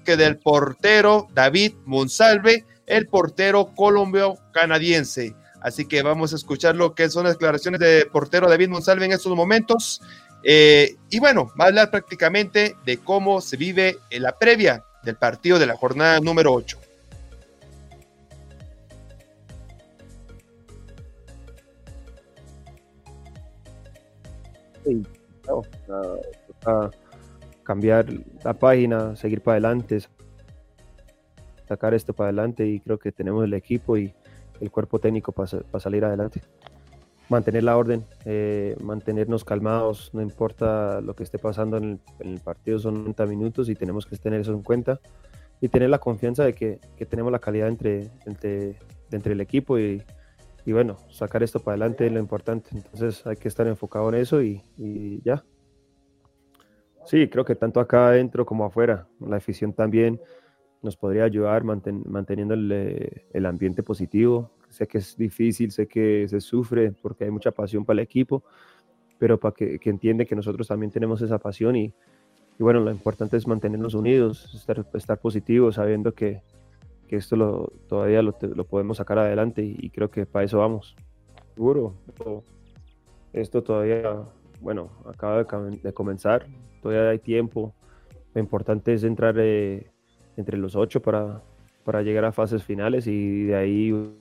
que 0.03 0.17
del 0.17 0.39
portero 0.39 1.27
David 1.33 1.73
Monsalve, 1.85 2.65
el 2.87 3.07
portero 3.07 3.71
colombio-canadiense. 3.75 5.35
Así 5.61 5.85
que 5.85 6.01
vamos 6.01 6.33
a 6.33 6.35
escuchar 6.35 6.75
lo 6.75 6.95
que 6.95 7.09
son 7.09 7.23
las 7.25 7.33
declaraciones 7.33 7.79
de 7.79 8.07
portero 8.11 8.49
David 8.49 8.69
Monsalve 8.69 9.05
en 9.05 9.11
estos 9.11 9.35
momentos. 9.35 10.01
Eh, 10.43 10.95
y 11.09 11.19
bueno, 11.19 11.51
va 11.59 11.65
a 11.65 11.67
hablar 11.67 11.91
prácticamente 11.91 12.75
de 12.83 12.97
cómo 12.97 13.41
se 13.41 13.57
vive 13.57 13.97
la 14.09 14.37
previa 14.37 14.83
del 15.03 15.15
partido 15.15 15.59
de 15.59 15.67
la 15.67 15.77
jornada 15.77 16.19
número 16.19 16.51
8. 16.53 16.79
cambiar 27.63 28.05
la 28.43 28.53
página, 28.53 29.15
seguir 29.15 29.41
para 29.41 29.53
adelante, 29.53 29.99
sacar 31.67 31.93
esto 31.93 32.13
para 32.13 32.29
adelante 32.29 32.65
y 32.65 32.79
creo 32.79 32.97
que 32.99 33.11
tenemos 33.11 33.43
el 33.45 33.53
equipo 33.53 33.97
y 33.97 34.13
el 34.61 34.71
cuerpo 34.71 34.99
técnico 34.99 35.31
para, 35.33 35.79
salir 35.79 36.05
adelante. 36.05 36.41
Mantener 37.27 37.63
la 37.63 37.77
orden, 37.77 38.05
eh, 38.25 38.75
mantenernos 38.81 39.43
calmados, 39.43 40.11
no 40.13 40.21
importa 40.21 41.01
lo 41.01 41.15
que 41.15 41.23
esté 41.23 41.39
pasando 41.39 41.77
en 41.77 41.99
el, 42.19 42.39
partido, 42.39 42.77
son 42.79 42.95
90 42.95 43.25
minutos 43.25 43.69
y 43.69 43.75
tenemos 43.75 44.05
que 44.05 44.17
tener 44.17 44.41
eso 44.41 44.53
en 44.53 44.61
cuenta 44.61 44.99
y 45.59 45.67
tener 45.69 45.89
la 45.89 45.99
confianza 45.99 46.43
de 46.43 46.53
que, 46.53 46.79
tenemos 47.09 47.31
la 47.31 47.39
calidad 47.39 47.67
entre, 47.67 48.09
entre, 48.25 48.75
entre 49.11 49.33
el 49.33 49.41
equipo 49.41 49.79
y, 49.79 50.03
y, 50.65 50.71
bueno, 50.73 50.97
sacar 51.09 51.41
esto 51.43 51.59
para 51.59 51.75
adelante 51.75 52.05
es 52.05 52.11
lo 52.11 52.19
importante. 52.19 52.69
Entonces 52.73 53.25
hay 53.25 53.35
que 53.35 53.47
estar 53.47 53.67
enfocado 53.67 54.09
en 54.09 54.15
eso 54.15 54.41
y, 54.41 54.61
y 54.77 55.21
ya. 55.23 55.43
Sí, 57.05 57.27
creo 57.29 57.45
que 57.45 57.55
tanto 57.55 57.79
acá 57.79 58.09
adentro 58.09 58.45
como 58.45 58.65
afuera, 58.65 59.07
la 59.19 59.37
afición 59.37 59.73
también 59.73 60.21
nos 60.81 60.97
podría 60.97 61.25
ayudar 61.25 61.63
manteniendo 61.63 62.53
el, 62.53 63.23
el, 63.31 63.45
ambiente 63.45 63.83
positivo. 63.83 64.51
Sé 64.69 64.87
que 64.87 64.97
es 64.97 65.15
difícil, 65.15 65.71
sé 65.71 65.87
que 65.87 66.27
se 66.27 66.41
sufre 66.41 66.91
porque 66.91 67.25
hay 67.25 67.31
mucha 67.31 67.51
pasión 67.51 67.85
para 67.85 67.99
el 67.99 68.03
equipo, 68.03 68.43
pero 69.19 69.39
para 69.39 69.53
que, 69.53 69.77
que 69.77 69.89
entiende 69.89 70.25
que 70.25 70.35
nosotros 70.35 70.67
también 70.67 70.91
tenemos 70.91 71.21
esa 71.21 71.37
pasión 71.37 71.75
y, 71.75 71.93
y 72.57 72.63
bueno, 72.63 72.79
lo 72.79 72.91
importante 72.91 73.37
es 73.37 73.47
mantenernos 73.47 73.93
unidos, 73.93 74.53
estar, 74.53 74.85
estar 74.93 75.19
positivos, 75.19 75.75
sabiendo 75.75 76.13
que, 76.13 76.41
que 77.07 77.17
esto 77.17 77.35
lo, 77.35 77.73
todavía 77.87 78.21
lo, 78.21 78.35
lo, 78.41 78.63
podemos 78.65 78.97
sacar 78.97 79.19
adelante 79.19 79.63
y, 79.63 79.89
creo 79.89 80.09
que 80.09 80.25
para 80.25 80.45
eso 80.45 80.59
vamos. 80.59 80.95
Seguro, 81.53 81.95
esto 83.33 83.61
todavía, 83.63 84.23
bueno, 84.61 84.89
acaba 85.05 85.43
de, 85.43 85.79
de, 85.83 85.93
comenzar, 85.93 86.47
todavía 86.81 87.09
hay 87.09 87.19
tiempo. 87.19 87.75
Lo 88.33 88.41
importante 88.41 88.93
es 88.93 89.03
entrar 89.03 89.35
eh, 89.39 89.91
entre 90.37 90.57
los 90.57 90.75
ocho 90.75 91.01
para, 91.01 91.41
para 91.83 92.01
llegar 92.01 92.25
a 92.25 92.31
fases 92.31 92.63
finales 92.63 93.07
y 93.07 93.43
de 93.45 93.55
ahí 93.55 94.15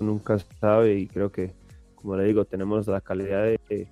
nunca 0.00 0.38
sabe 0.38 0.98
y 0.98 1.06
creo 1.06 1.30
que, 1.30 1.52
como 1.94 2.16
le 2.16 2.24
digo, 2.24 2.44
tenemos 2.44 2.86
la 2.86 3.00
calidad 3.00 3.44
de, 3.44 3.88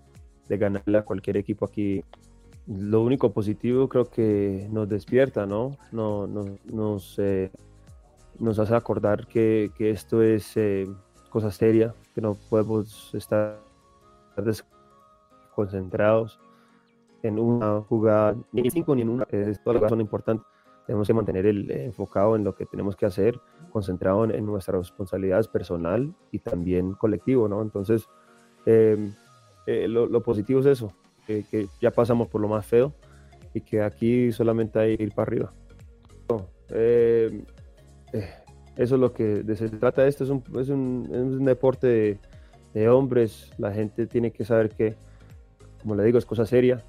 de 0.48 0.58
ganarle 0.58 0.98
a 0.98 1.04
cualquier 1.04 1.36
equipo 1.36 1.64
aquí. 1.64 2.04
Lo 2.66 3.02
único 3.02 3.32
positivo 3.32 3.88
creo 3.88 4.10
que 4.10 4.66
nos 4.70 4.88
despierta, 4.88 5.46
¿no? 5.46 5.76
no, 5.92 6.26
nos, 6.26 7.18
eh, 7.18 7.50
nos 8.38 8.58
hace 8.58 8.74
acordar 8.74 9.26
que, 9.26 9.70
que 9.76 9.90
esto 9.90 10.22
es 10.22 10.56
eh, 10.56 10.88
cosa 11.30 11.50
seria, 11.50 11.94
que 12.14 12.20
no 12.20 12.34
podemos 12.34 13.14
estar 13.14 13.60
concentrados 15.54 16.40
en 17.22 17.38
una 17.38 17.80
jugada, 17.82 18.36
ni 18.52 18.62
en 18.62 18.70
cinco 18.70 18.94
ni 18.94 19.02
en 19.02 19.08
una, 19.08 19.26
es 19.30 19.62
toda 19.62 19.74
la 19.74 19.80
razón 19.80 20.00
importante 20.00 20.44
tenemos 20.86 21.06
que 21.06 21.14
mantener 21.14 21.46
el 21.46 21.70
eh, 21.70 21.84
enfocado 21.84 22.36
en 22.36 22.44
lo 22.44 22.54
que 22.54 22.64
tenemos 22.64 22.96
que 22.96 23.06
hacer, 23.06 23.38
concentrado 23.70 24.24
en, 24.24 24.46
nuestras 24.46 24.78
responsabilidades 24.78 25.48
personal 25.48 26.14
y 26.30 26.38
también 26.38 26.92
colectivo, 26.92 27.48
¿no? 27.48 27.60
Entonces, 27.60 28.06
em, 28.66 29.12
eh, 29.66 29.88
lo, 29.88 30.22
positivo 30.22 30.60
es 30.60 30.66
eso, 30.66 30.92
que 31.26 31.66
ya 31.80 31.90
pasamos 31.90 32.28
por 32.28 32.40
lo 32.40 32.48
más 32.48 32.64
feo 32.64 32.94
y 33.52 33.60
que 33.62 33.82
aquí 33.82 34.30
solamente 34.32 34.78
hay 34.78 34.96
que 34.96 35.02
ir 35.02 35.12
para 35.12 35.22
arriba. 35.28 35.52
Em, 36.68 37.42
eh, 38.12 38.28
eso 38.76 38.94
es 38.94 39.00
lo 39.00 39.12
que 39.12 39.42
se 39.56 39.68
trata 39.70 40.06
esto, 40.06 40.24
es 40.24 40.30
un, 40.30 40.42
es 40.58 40.68
un, 40.68 41.08
es 41.10 41.18
un 41.18 41.44
deporte 41.44 41.86
de, 41.86 42.18
de, 42.74 42.88
hombres, 42.88 43.50
la 43.58 43.72
gente 43.72 44.06
tiene 44.06 44.30
que 44.30 44.44
saber 44.44 44.68
que, 44.68 44.94
como 45.80 45.94
le 45.94 46.04
digo, 46.04 46.18
es 46.18 46.26
cosa 46.26 46.46
seria. 46.46 46.84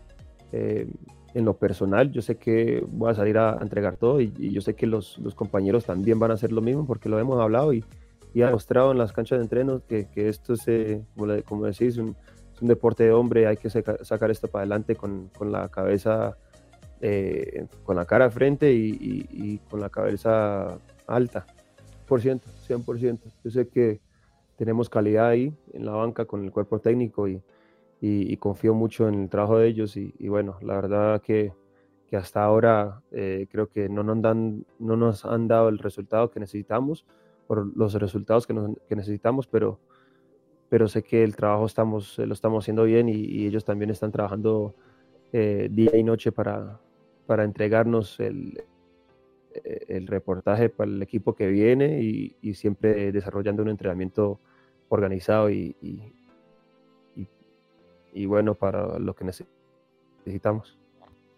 En 1.37 1.45
lo 1.45 1.55
personal, 1.55 2.11
yo 2.11 2.23
sé 2.23 2.37
que 2.37 2.83
voy 2.89 3.11
a 3.11 3.13
salir 3.13 3.37
a, 3.37 3.59
entregar 3.61 3.95
todo 3.95 4.19
y, 4.21 4.31
yo 4.51 4.59
sé 4.59 4.73
que 4.73 4.87
los, 4.87 5.19
los, 5.19 5.35
compañeros 5.35 5.85
también 5.85 6.17
van 6.17 6.31
a 6.31 6.33
hacer 6.33 6.51
lo 6.51 6.61
mismo 6.61 6.87
porque 6.87 7.09
lo 7.09 7.19
hemos 7.19 7.39
hablado 7.39 7.73
y, 7.73 7.85
y 8.33 8.41
ha 8.41 8.49
mostrado 8.49 8.91
en 8.91 8.97
las 8.97 9.13
canchas 9.13 9.37
de 9.37 9.43
entreno 9.43 9.83
que, 9.87 10.07
que 10.07 10.29
esto 10.29 10.53
es, 10.53 10.67
eh, 10.67 11.03
como, 11.15 11.43
como, 11.43 11.65
decís, 11.65 11.97
un, 11.97 12.15
es 12.55 12.61
un 12.63 12.67
deporte 12.67 13.03
de 13.03 13.11
hombre, 13.11 13.45
hay 13.45 13.57
que 13.57 13.69
sacar 13.69 14.31
esto 14.31 14.47
para 14.47 14.63
adelante 14.63 14.95
con, 14.95 15.29
con 15.37 15.51
la 15.51 15.69
cabeza, 15.69 16.35
eh, 17.01 17.67
con 17.83 17.95
la 17.97 18.05
cara 18.05 18.31
frente 18.31 18.73
y, 18.73 19.27
y, 19.29 19.59
con 19.69 19.79
la 19.79 19.89
cabeza 19.89 20.79
alta, 21.05 21.45
por 22.07 22.19
ciento, 22.19 22.47
100%. 22.67 23.19
Yo 23.43 23.51
sé 23.51 23.67
que 23.67 23.99
tenemos 24.55 24.89
calidad 24.89 25.27
ahí 25.27 25.53
en 25.71 25.85
la 25.85 25.91
banca 25.91 26.25
con 26.25 26.43
el 26.43 26.51
cuerpo 26.51 26.79
técnico 26.79 27.27
y, 27.27 27.39
y, 27.99 28.37
confío 28.37 28.73
mucho 28.73 29.07
en 29.07 29.23
el 29.23 29.29
trabajo 29.29 29.57
de 29.57 29.67
ellos 29.67 29.97
y, 29.97 30.27
bueno, 30.27 30.57
la 30.61 30.75
verdad 30.75 31.21
que, 31.21 31.53
que 32.07 32.15
hasta 32.15 32.43
ahora 32.43 33.01
eh, 33.11 33.47
creo 33.51 33.67
que 33.67 33.89
no 33.89 34.03
nos, 34.03 34.21
dan, 34.21 34.65
no 34.79 34.95
nos 34.95 35.25
han 35.25 35.47
dado 35.47 35.69
el 35.69 35.79
resultado 35.79 36.29
que 36.29 36.39
necesitamos, 36.39 37.05
por 37.47 37.75
los 37.75 37.93
resultados 37.95 38.45
que, 38.45 38.55
que 38.87 38.95
necesitamos, 38.95 39.47
pero, 39.47 39.79
pero 40.69 40.87
sé 40.87 41.01
que 41.01 41.23
el 41.23 41.35
trabajo 41.35 41.65
estamos, 41.65 42.19
lo 42.19 42.33
estamos 42.33 42.63
haciendo 42.63 42.83
bien 42.83 43.09
y, 43.09 43.47
ellos 43.47 43.65
también 43.65 43.89
están 43.89 44.11
trabajando 44.11 44.75
eh, 45.33 45.67
día 45.71 45.95
y 45.97 46.03
noche 46.03 46.31
para, 46.31 46.79
para 47.25 47.43
entregarnos 47.45 48.19
el, 48.19 48.63
el 49.63 50.05
reportaje 50.05 50.69
para 50.69 50.91
el 50.91 51.01
equipo 51.01 51.33
que 51.33 51.47
viene 51.47 52.01
y, 52.01 52.53
siempre 52.53 53.11
desarrollando 53.11 53.63
un 53.63 53.69
entrenamiento 53.69 54.39
organizado 54.89 55.49
y 55.49 55.75
bueno 58.25 58.55
para 58.55 58.97
lo 58.99 59.15
que 59.15 59.25
necesitamos. 59.25 60.77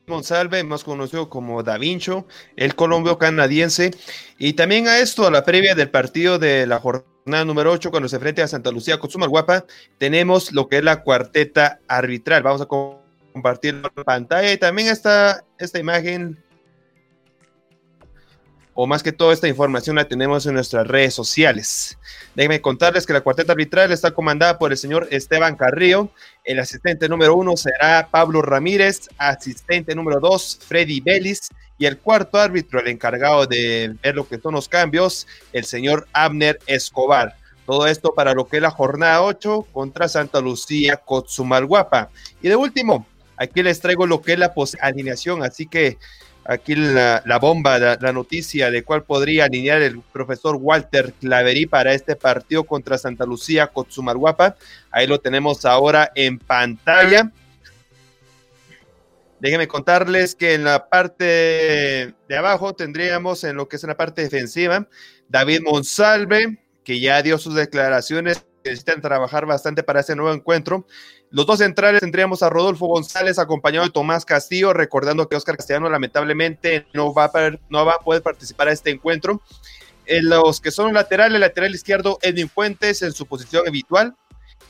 Monsalve, 0.07 0.64
más 0.64 0.84
conocido 0.84 1.30
como 1.30 1.61
Da 1.61 1.77
Vinci, 1.77 2.11
el 2.56 2.76
colombio 2.76 3.18
canadiense, 3.18 3.91
y 4.38 4.53
también 4.53 4.88
a 4.88 4.99
esto, 4.99 5.27
a 5.27 5.31
la 5.31 5.45
previa 5.45 5.76
del 5.76 5.91
partido 5.91 6.39
de 6.39 6.65
la 6.65 6.80
jornada 6.80 7.45
número 7.45 7.72
8, 7.72 7.91
cuando 7.91 8.10
se 8.10 8.15
enfrenta 8.15 8.43
a 8.43 8.47
Santa 8.47 8.72
Lucía 8.72 8.97
con 8.97 9.10
Guapa, 9.27 9.65
tenemos 9.99 10.51
lo 10.51 10.68
que 10.68 10.77
es 10.77 10.84
la 10.84 11.03
cuarteta 11.03 11.80
arbitral. 11.88 12.41
Vamos 12.43 12.61
a 12.61 12.68
compartir 12.68 13.76
la 13.76 13.89
pantalla 13.89 14.51
y 14.51 14.57
también 14.57 14.88
está 14.88 15.45
esta 15.60 15.80
imagen 15.80 16.43
o 18.81 18.88
más 18.88 19.03
que 19.03 19.11
todo 19.11 19.34
esta 19.34 19.49
información 19.49 19.97
la 19.97 20.07
tenemos 20.07 20.45
en 20.45 20.53
nuestras 20.53 20.88
redes 20.88 21.14
sociales. 21.14 21.97
Déjenme 22.34 22.61
contarles 22.61 23.06
que 23.06 23.11
la 23.11 23.19
cuarteta 23.19 23.51
arbitral 23.51 23.91
está 23.91 24.11
comandada 24.11 24.57
por 24.57 24.72
el 24.72 24.77
señor 24.77 25.10
Esteban 25.11 25.57
Carrillo, 25.57 26.11
el 26.45 26.60
asistente 26.60 27.10
número 27.10 27.35
uno 27.35 27.57
será 27.57 28.07
Pablo 28.10 28.41
Ramírez, 28.41 29.10
asistente 29.18 29.93
número 29.95 30.22
dos 30.22 30.60
Freddy 30.65 31.01
Vélez 31.01 31.49
y 31.77 31.88
el 31.88 31.97
cuarto 31.97 32.39
árbitro, 32.39 32.80
el 32.80 32.88
encargado 32.88 33.45
de 33.47 33.97
ver 34.01 34.15
lo 34.15 34.26
que 34.26 34.39
son 34.39 34.53
los 34.53 34.69
cambios, 34.69 35.27
el 35.51 35.65
señor 35.65 36.07
Abner 36.14 36.57
Escobar. 36.65 37.35
Todo 37.65 37.85
esto 37.85 38.14
para 38.15 38.34
lo 38.34 38.47
que 38.47 38.56
es 38.56 38.64
la 38.64 38.72
jornada 38.72 39.23
8 39.23 39.68
contra 39.73 40.07
Santa 40.07 40.39
Lucía 40.39 40.95
Cotzumalguapa. 40.95 42.11
Y 42.41 42.47
de 42.47 42.56
último, 42.56 43.06
aquí 43.35 43.61
les 43.61 43.81
traigo 43.81 44.07
lo 44.07 44.22
que 44.22 44.34
es 44.34 44.39
la 44.39 44.53
alineación, 44.80 45.43
así 45.43 45.65
que 45.65 45.97
aquí 46.49 46.76
la, 46.76 47.39
bomba, 47.39 47.77
la, 47.77 48.11
noticia 48.11 48.71
de 48.71 48.84
cuál 48.84 49.03
podría 49.03 49.45
alinear 49.45 49.84
el 49.84 50.01
profesor 50.01 50.57
Walter 50.59 51.13
Claverí 51.13 51.67
para 51.67 51.93
este 51.93 52.15
partido 52.15 52.63
contra 52.63 52.97
Santa 52.97 53.26
Lucía 53.26 53.67
Cotzumalguapa. 53.67 54.55
Ahí 54.89 55.05
lo 55.05 55.19
tenemos 55.19 55.63
ahora 55.63 56.11
en 56.15 56.39
pantalla. 56.39 57.31
Déjenme 59.39 59.67
contarles 59.67 60.34
que 60.34 60.55
en 60.55 60.63
la 60.63 60.89
parte 60.89 61.23
de 61.23 62.38
abajo 62.38 62.73
tendríamos 62.73 63.43
en 63.43 63.55
lo 63.55 63.69
que 63.69 63.76
es 63.76 63.84
la 63.84 63.95
parte 63.95 64.23
defensiva 64.23 64.88
David 65.30 65.61
Monsalve, 65.61 66.57
que 66.84 66.99
ya 66.99 67.21
dio 67.21 67.38
sus 67.38 67.53
declaraciones, 67.53 68.43
necesitan 68.65 69.01
trabajar 69.01 69.45
bastante 69.45 69.84
para 69.84 69.99
ese 69.99 70.15
nuevo 70.15 70.34
encuentro. 70.34 70.88
Los 71.31 71.45
dos 71.45 71.60
centrales 71.60 72.01
tendríamos 72.01 72.41
a 72.41 72.49
Rodolfo 72.49 72.88
González 72.88 73.38
acompañado 73.38 73.85
de 73.85 73.91
Tomás 73.91 74.26
Castillo, 74.26 74.73
recordando 74.73 75.30
que 75.30 75.35
Oscar 75.35 75.57
Castellano 75.57 75.89
lamentablemente 75.89 76.88
no 76.93 77.14
va 77.14 77.26
a, 77.26 77.51
no 77.69 77.85
va 77.85 77.93
a 77.93 77.99
poder 77.99 78.23
participar 78.23 78.68
a 78.68 78.72
este 78.72 78.89
encuentro. 78.89 79.41
En 80.07 80.27
los 80.27 80.60
que 80.60 80.72
son 80.72 80.91
laterales, 80.91 81.39
lateral 81.39 81.76
izquierdo 81.76 82.18
Edwin 82.23 82.49
Fuentes 82.49 83.03
en 83.03 83.11
su 83.11 83.27
posición 83.27 83.68
habitual. 83.68 84.15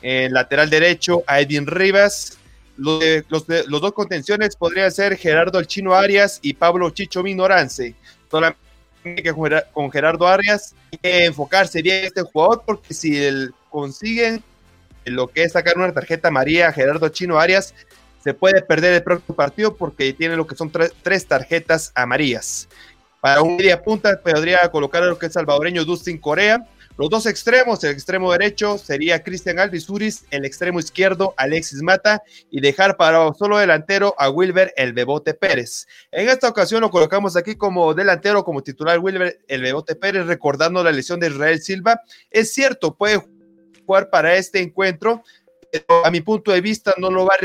En 0.02 0.34
lateral 0.34 0.70
derecho 0.70 1.24
a 1.28 1.40
Edwin 1.40 1.66
Rivas. 1.66 2.38
Los, 2.76 3.04
los, 3.30 3.82
dos 3.82 3.94
contenciones 3.94 4.56
podrían 4.56 4.92
ser 4.92 5.18
Gerardo 5.18 5.60
El 5.60 5.68
Chino 5.68 5.94
Arias 5.94 6.40
y 6.42 6.54
Pablo 6.54 6.90
Chicho 6.90 7.24
Minorance. 7.24 7.96
Solamente 8.30 8.60
que 9.04 9.34
con 9.74 9.92
Gerardo 9.92 10.28
Arias 10.28 10.76
hay 10.92 11.00
que 11.00 11.26
enfocarse 11.26 11.82
bien 11.82 12.00
en 12.00 12.06
este 12.06 12.22
jugador 12.22 12.64
porque 12.66 12.94
si 12.94 13.18
él 13.18 13.54
consigue 13.70 14.42
lo 15.10 15.28
que 15.28 15.44
es 15.44 15.54
sacar 15.54 15.78
una 15.78 15.94
tarjeta 15.94 16.32
María 16.32 16.72
Gerardo 16.72 17.10
Chino 17.10 17.40
Arias, 17.40 17.74
se 18.24 18.34
puede 18.34 18.62
perder 18.62 18.94
el 18.94 19.04
próximo 19.04 19.36
partido 19.36 19.76
porque 19.76 20.14
tiene 20.14 20.36
lo 20.36 20.46
que 20.46 20.56
son 20.56 20.72
tres 21.02 21.26
tarjetas 21.26 21.92
amarillas. 21.96 22.68
Para 23.22 23.42
un 23.42 23.58
media 23.58 23.82
punta 23.82 24.20
podría 24.22 24.70
colocar 24.70 25.04
a 25.04 25.08
lo 25.08 25.18
que 25.18 25.28
es 25.28 25.34
salvadoreño 25.34 25.86
Dustin 25.86 26.18
Corea. 26.18 26.66
Los 26.98 27.10
dos 27.10 27.26
extremos, 27.26 27.82
el 27.86 27.92
extremo 27.92 28.30
derecho 28.32 28.78
sería 28.78 29.24
Cristian 29.24 29.58
Alvisuris, 29.58 30.26
el 30.32 30.44
extremo 30.44 30.82
izquierdo 30.82 31.34
Alexis 31.38 31.82
Mata 31.82 32.22
y 32.52 32.60
dejar 32.60 32.98
para 32.98 33.34
solo 33.34 33.58
delantero 33.58 34.14
a 34.18 34.30
Wilber 34.30 34.74
el 34.76 34.92
Bebote 34.92 35.34
Pérez. 35.34 35.88
En 36.12 36.28
esta 36.28 36.50
ocasión 36.50 36.82
lo 36.82 36.90
colocamos 36.90 37.38
aquí 37.38 37.56
como 37.56 37.94
delantero, 37.94 38.44
como 38.44 38.64
titular 38.64 39.00
Wilber 39.00 39.40
el 39.48 39.62
Bebote 39.62 39.96
Pérez, 39.96 40.26
recordando 40.26 40.84
la 40.84 40.92
lesión 40.92 41.22
de 41.22 41.28
Israel 41.28 41.62
Silva. 41.62 42.02
Es 42.32 42.52
cierto, 42.54 42.96
puede 42.96 43.16
jugar 43.16 43.39
para 44.10 44.36
este 44.36 44.60
encuentro, 44.60 45.24
pero 45.72 46.06
a 46.06 46.12
mi 46.12 46.22
punto 46.22 46.52
de 46.52 46.62
vista 46.62 46.94
no 46.98 47.10
lo 47.10 47.26
va 47.26 47.34
a 47.34 47.38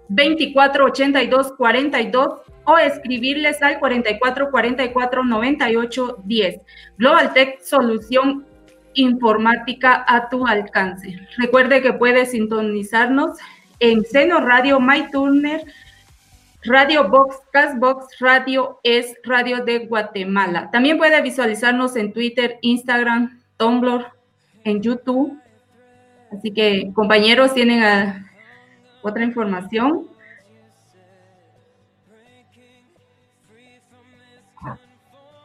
24 0.09 0.85
82 0.85 1.53
42 1.57 2.41
o 2.65 2.77
escribirles 2.77 3.61
al 3.61 3.79
44 3.79 4.51
44 4.51 5.23
98 5.23 6.17
10. 6.23 6.61
Global 6.97 7.33
Tech 7.33 7.61
Solución 7.61 8.45
Informática 8.95 10.05
a 10.07 10.29
tu 10.29 10.45
alcance. 10.45 11.19
Recuerde 11.37 11.81
que 11.81 11.93
puede 11.93 12.27
sintonizarnos 12.27 13.37
en 13.79 14.05
Seno 14.05 14.39
Radio, 14.39 14.79
MyTurner, 14.79 15.65
Radio 16.63 17.09
Box, 17.09 17.37
Castbox, 17.51 18.19
Radio 18.19 18.79
es 18.83 19.15
Radio 19.23 19.65
de 19.65 19.79
Guatemala. 19.79 20.69
También 20.71 20.97
puede 20.97 21.21
visualizarnos 21.21 21.95
en 21.95 22.13
Twitter, 22.13 22.59
Instagram, 22.61 23.41
Tumblr, 23.57 24.05
en 24.63 24.81
YouTube. 24.81 25.37
Así 26.31 26.51
que 26.51 26.91
compañeros 26.93 27.53
tienen 27.53 27.83
ah, 27.83 28.31
otra 29.01 29.23
información. 29.23 30.07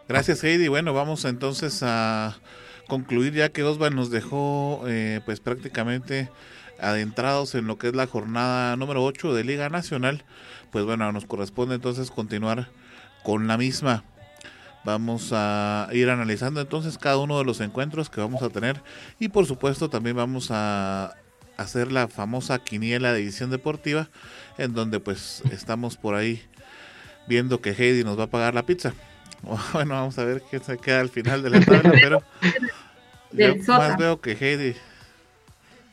Gracias 0.08 0.42
Heidi. 0.42 0.68
Bueno, 0.68 0.94
vamos 0.94 1.26
entonces 1.26 1.82
a 1.82 2.38
concluir 2.86 3.34
ya 3.34 3.50
que 3.50 3.62
Osvaldo 3.62 3.96
nos 3.96 4.10
dejó 4.10 4.82
eh, 4.86 5.20
pues 5.26 5.40
prácticamente 5.40 6.30
adentrados 6.80 7.54
en 7.54 7.66
lo 7.66 7.76
que 7.76 7.88
es 7.88 7.94
la 7.94 8.06
jornada 8.06 8.74
número 8.76 9.04
8 9.04 9.34
de 9.34 9.44
Liga 9.44 9.68
Nacional. 9.68 10.24
Pues 10.72 10.86
bueno, 10.86 11.12
nos 11.12 11.26
corresponde 11.26 11.74
entonces 11.74 12.10
continuar 12.10 12.70
con 13.22 13.48
la 13.48 13.58
misma. 13.58 14.02
Vamos 14.82 15.28
a 15.34 15.90
ir 15.92 16.08
analizando 16.08 16.62
entonces 16.62 16.96
cada 16.96 17.18
uno 17.18 17.36
de 17.36 17.44
los 17.44 17.60
encuentros 17.60 18.08
que 18.08 18.22
vamos 18.22 18.42
a 18.42 18.48
tener 18.48 18.80
y 19.20 19.28
por 19.28 19.44
supuesto 19.44 19.90
también 19.90 20.16
vamos 20.16 20.48
a 20.50 21.16
hacer 21.58 21.92
la 21.92 22.08
famosa 22.08 22.58
quiniela 22.60 23.12
de 23.12 23.20
edición 23.20 23.50
deportiva 23.50 24.08
en 24.56 24.72
donde 24.72 25.00
pues 25.00 25.42
estamos 25.52 25.98
por 25.98 26.14
ahí 26.14 26.42
viendo 27.26 27.60
que 27.60 27.72
Heidi 27.72 28.04
nos 28.04 28.18
va 28.18 28.24
a 28.24 28.30
pagar 28.30 28.54
la 28.54 28.64
pizza. 28.64 28.94
Bueno, 29.72 29.94
vamos 29.94 30.18
a 30.18 30.24
ver 30.24 30.42
qué 30.50 30.58
se 30.58 30.78
queda 30.78 31.00
al 31.00 31.08
final 31.08 31.42
de 31.42 31.50
la 31.50 31.60
tabla, 31.60 31.92
pero 31.92 32.22
yo 33.32 33.54
más 33.66 33.96
veo 33.96 34.20
que 34.20 34.32
Heidi 34.32 34.76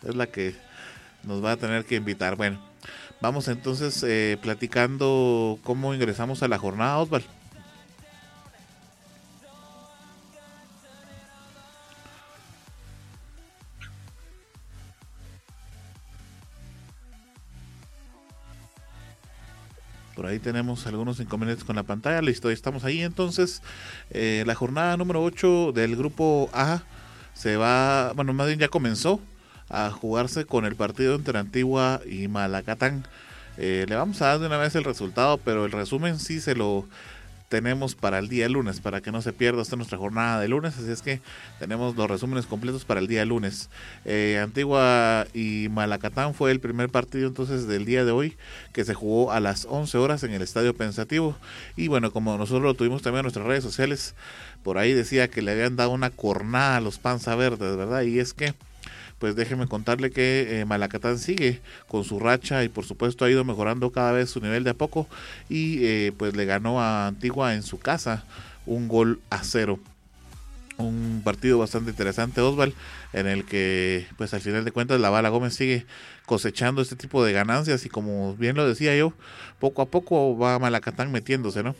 es 0.03 0.15
la 0.15 0.27
que 0.27 0.55
nos 1.23 1.43
va 1.43 1.53
a 1.53 1.57
tener 1.57 1.85
que 1.85 1.95
invitar. 1.95 2.35
Bueno, 2.35 2.59
vamos 3.21 3.47
entonces 3.47 4.03
eh, 4.03 4.37
platicando 4.41 5.59
cómo 5.63 5.93
ingresamos 5.93 6.43
a 6.43 6.47
la 6.47 6.57
jornada, 6.57 6.97
Osvaldo. 6.97 7.27
Por 20.15 20.25
ahí 20.25 20.39
tenemos 20.39 20.87
algunos 20.87 21.19
inconvenientes 21.19 21.65
con 21.65 21.75
la 21.75 21.83
pantalla. 21.83 22.21
Listo, 22.21 22.49
estamos 22.49 22.85
ahí. 22.85 23.01
Entonces, 23.01 23.61
eh, 24.11 24.43
la 24.47 24.55
jornada 24.55 24.95
número 24.97 25.21
8 25.23 25.73
del 25.73 25.95
grupo 25.95 26.49
A 26.53 26.83
se 27.33 27.57
va, 27.57 28.13
bueno, 28.13 28.33
más 28.33 28.47
bien 28.47 28.59
ya 28.59 28.69
comenzó 28.69 29.19
a 29.69 29.91
jugarse 29.91 30.45
con 30.45 30.65
el 30.65 30.75
partido 30.75 31.15
entre 31.15 31.37
Antigua 31.37 32.01
y 32.09 32.27
Malacatán. 32.27 33.05
Eh, 33.57 33.85
le 33.87 33.95
vamos 33.95 34.21
a 34.21 34.27
dar 34.27 34.39
de 34.39 34.47
una 34.47 34.57
vez 34.57 34.75
el 34.75 34.83
resultado, 34.83 35.37
pero 35.37 35.65
el 35.65 35.71
resumen 35.71 36.19
sí 36.19 36.39
se 36.39 36.55
lo 36.55 36.85
tenemos 37.49 37.95
para 37.95 38.19
el 38.19 38.27
día 38.27 38.49
lunes, 38.49 38.79
para 38.79 39.01
que 39.01 39.11
no 39.11 39.21
se 39.21 39.33
pierda 39.33 39.61
esta 39.61 39.75
nuestra 39.75 39.97
jornada 39.97 40.39
de 40.39 40.47
lunes. 40.47 40.77
Así 40.77 40.91
es 40.91 41.01
que 41.01 41.21
tenemos 41.59 41.95
los 41.95 42.09
resúmenes 42.09 42.45
completos 42.45 42.85
para 42.85 42.99
el 42.99 43.07
día 43.07 43.25
lunes. 43.25 43.69
Eh, 44.03 44.39
Antigua 44.41 45.27
y 45.33 45.67
Malacatán 45.69 46.33
fue 46.33 46.51
el 46.51 46.59
primer 46.59 46.89
partido 46.89 47.27
entonces 47.27 47.67
del 47.67 47.85
día 47.85 48.05
de 48.05 48.11
hoy 48.11 48.37
que 48.73 48.83
se 48.83 48.93
jugó 48.93 49.31
a 49.31 49.39
las 49.39 49.65
11 49.69 49.97
horas 49.97 50.23
en 50.23 50.31
el 50.31 50.41
Estadio 50.41 50.73
Pensativo. 50.73 51.37
Y 51.75 51.87
bueno, 51.87 52.11
como 52.11 52.37
nosotros 52.37 52.63
lo 52.63 52.73
tuvimos 52.73 53.01
también 53.01 53.19
en 53.19 53.25
nuestras 53.25 53.45
redes 53.45 53.63
sociales, 53.63 54.15
por 54.63 54.77
ahí 54.77 54.93
decía 54.93 55.27
que 55.27 55.41
le 55.41 55.51
habían 55.51 55.75
dado 55.75 55.91
una 55.91 56.09
cornada 56.09 56.77
a 56.77 56.81
los 56.81 56.97
panza 56.97 57.35
verdes, 57.35 57.75
¿verdad? 57.77 58.01
Y 58.01 58.19
es 58.19 58.33
que 58.33 58.55
pues 59.19 59.35
déjeme 59.35 59.67
contarle 59.67 60.11
que 60.11 60.59
eh, 60.59 60.65
Malacatán 60.65 61.17
sigue 61.17 61.61
con 61.87 62.03
su 62.03 62.19
racha 62.19 62.63
y 62.63 62.69
por 62.69 62.85
supuesto 62.85 63.25
ha 63.25 63.29
ido 63.29 63.43
mejorando 63.43 63.91
cada 63.91 64.11
vez 64.11 64.29
su 64.29 64.41
nivel 64.41 64.63
de 64.63 64.71
a 64.71 64.73
poco 64.73 65.07
y 65.49 65.85
eh, 65.85 66.13
pues 66.17 66.35
le 66.35 66.45
ganó 66.45 66.81
a 66.81 67.07
Antigua 67.07 67.55
en 67.55 67.63
su 67.63 67.79
casa 67.79 68.25
un 68.65 68.87
gol 68.87 69.19
a 69.29 69.43
cero. 69.43 69.79
Un 70.77 71.21
partido 71.23 71.57
bastante 71.57 71.91
interesante, 71.91 72.41
Osval, 72.41 72.73
en 73.13 73.27
el 73.27 73.45
que, 73.45 74.07
pues 74.17 74.33
al 74.33 74.41
final 74.41 74.65
de 74.65 74.73
cuentas, 74.73 74.99
la 74.99 75.09
Bala 75.09 75.29
Gómez 75.29 75.55
sigue 75.55 75.85
cosechando 76.25 76.81
este 76.81 76.97
tipo 76.97 77.23
de 77.23 77.31
ganancias 77.31 77.85
y 77.85 77.89
como 77.89 78.35
bien 78.35 78.57
lo 78.57 78.67
decía 78.67 78.93
yo, 78.97 79.13
poco 79.59 79.81
a 79.81 79.85
poco 79.85 80.37
va 80.37 80.59
Malacatán 80.59 81.13
metiéndose, 81.13 81.63
¿no? 81.63 81.75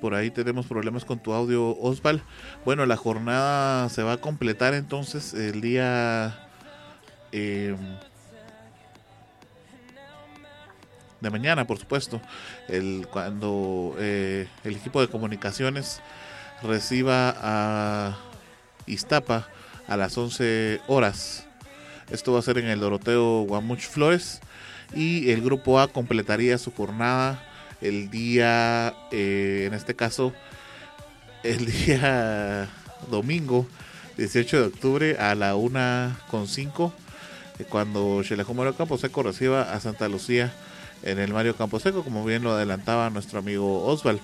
Por 0.00 0.14
ahí 0.14 0.30
tenemos 0.30 0.66
problemas 0.66 1.04
con 1.04 1.18
tu 1.18 1.32
audio, 1.32 1.76
Osval. 1.78 2.22
Bueno, 2.64 2.86
la 2.86 2.96
jornada 2.96 3.88
se 3.90 4.02
va 4.02 4.14
a 4.14 4.16
completar 4.16 4.72
entonces 4.72 5.34
el 5.34 5.60
día 5.60 6.48
em, 7.32 7.76
de 11.20 11.30
mañana, 11.30 11.66
por 11.66 11.78
supuesto. 11.78 12.20
El, 12.68 13.06
cuando 13.12 13.94
eh, 13.98 14.48
el 14.64 14.76
equipo 14.76 15.02
de 15.02 15.08
comunicaciones 15.08 16.00
reciba 16.62 17.34
a 17.38 18.16
Iztapa 18.86 19.48
a 19.86 19.96
las 19.98 20.16
11 20.16 20.80
horas. 20.86 21.46
Esto 22.10 22.32
va 22.32 22.38
a 22.38 22.42
ser 22.42 22.56
en 22.56 22.66
el 22.66 22.80
Doroteo 22.80 23.42
Guamuch 23.42 23.82
Flores. 23.82 24.40
Y 24.94 25.30
el 25.30 25.42
grupo 25.42 25.78
A 25.78 25.88
completaría 25.88 26.58
su 26.58 26.72
jornada 26.72 27.49
el 27.80 28.10
día, 28.10 28.94
eh, 29.10 29.64
en 29.66 29.74
este 29.74 29.94
caso, 29.94 30.32
el 31.42 31.66
día 31.72 32.68
domingo 33.10 33.66
18 34.16 34.60
de 34.60 34.66
octubre 34.66 35.16
a 35.18 35.34
la 35.34 35.54
1.5 35.54 36.92
eh, 37.58 37.64
cuando 37.68 38.22
Xelajú 38.22 38.54
Mario 38.54 38.76
Camposeco 38.76 39.22
reciba 39.22 39.72
a 39.72 39.80
Santa 39.80 40.08
Lucía 40.08 40.52
en 41.02 41.18
el 41.18 41.32
Mario 41.32 41.56
Camposeco, 41.56 42.04
como 42.04 42.24
bien 42.24 42.42
lo 42.42 42.52
adelantaba 42.52 43.08
nuestro 43.10 43.38
amigo 43.38 43.84
Osval. 43.86 44.20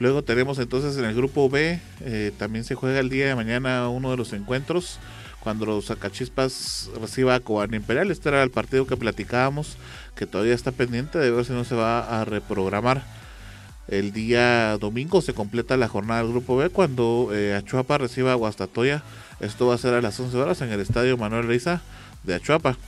Luego 0.00 0.24
tenemos 0.24 0.58
entonces 0.58 0.96
en 0.96 1.04
el 1.04 1.14
grupo 1.14 1.50
B, 1.50 1.78
eh, 2.00 2.32
también 2.38 2.64
se 2.64 2.74
juega 2.74 3.00
el 3.00 3.10
día 3.10 3.26
de 3.26 3.34
mañana 3.34 3.86
uno 3.90 4.10
de 4.10 4.16
los 4.16 4.32
encuentros, 4.32 4.98
cuando 5.40 5.66
los 5.66 5.84
Sacachispas 5.86 6.90
reciba 6.98 7.34
a 7.34 7.40
Cobán 7.40 7.74
Imperial. 7.74 8.10
Este 8.10 8.30
era 8.30 8.42
el 8.42 8.50
partido 8.50 8.86
que 8.86 8.96
platicábamos, 8.96 9.76
que 10.16 10.26
todavía 10.26 10.54
está 10.54 10.72
pendiente 10.72 11.18
de 11.18 11.30
ver 11.30 11.44
si 11.44 11.52
no 11.52 11.64
se 11.64 11.74
va 11.74 12.18
a 12.18 12.24
reprogramar. 12.24 13.04
El 13.88 14.12
día 14.12 14.78
domingo 14.78 15.20
se 15.20 15.34
completa 15.34 15.76
la 15.76 15.88
jornada 15.88 16.22
del 16.22 16.32
grupo 16.32 16.56
B 16.56 16.70
cuando 16.70 17.28
eh, 17.34 17.54
Achuapa 17.54 17.98
reciba 17.98 18.32
a 18.32 18.36
Guastatoya. 18.36 19.02
Esto 19.40 19.66
va 19.66 19.74
a 19.74 19.78
ser 19.78 19.92
a 19.92 20.00
las 20.00 20.18
11 20.18 20.34
horas 20.38 20.62
en 20.62 20.70
el 20.70 20.80
estadio 20.80 21.18
Manuel 21.18 21.46
Reiza 21.46 21.82
de 22.22 22.36
Achuapa. 22.36 22.78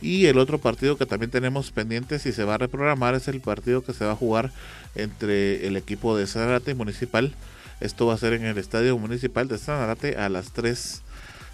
Y 0.00 0.26
el 0.26 0.38
otro 0.38 0.58
partido 0.58 0.96
que 0.96 1.06
también 1.06 1.30
tenemos 1.30 1.70
pendiente 1.70 2.18
si 2.18 2.32
se 2.32 2.44
va 2.44 2.54
a 2.54 2.58
reprogramar 2.58 3.14
es 3.14 3.28
el 3.28 3.40
partido 3.40 3.82
que 3.82 3.92
se 3.92 4.04
va 4.04 4.12
a 4.12 4.16
jugar 4.16 4.52
entre 4.94 5.66
el 5.66 5.76
equipo 5.76 6.16
de 6.16 6.26
Sanarate 6.26 6.72
y 6.72 6.74
Municipal. 6.74 7.34
Esto 7.80 8.06
va 8.06 8.14
a 8.14 8.18
ser 8.18 8.34
en 8.34 8.44
el 8.44 8.58
estadio 8.58 8.96
municipal 8.98 9.48
de 9.48 9.58
Sanarate 9.58 10.16
a 10.16 10.28
las 10.28 10.52
3 10.52 11.02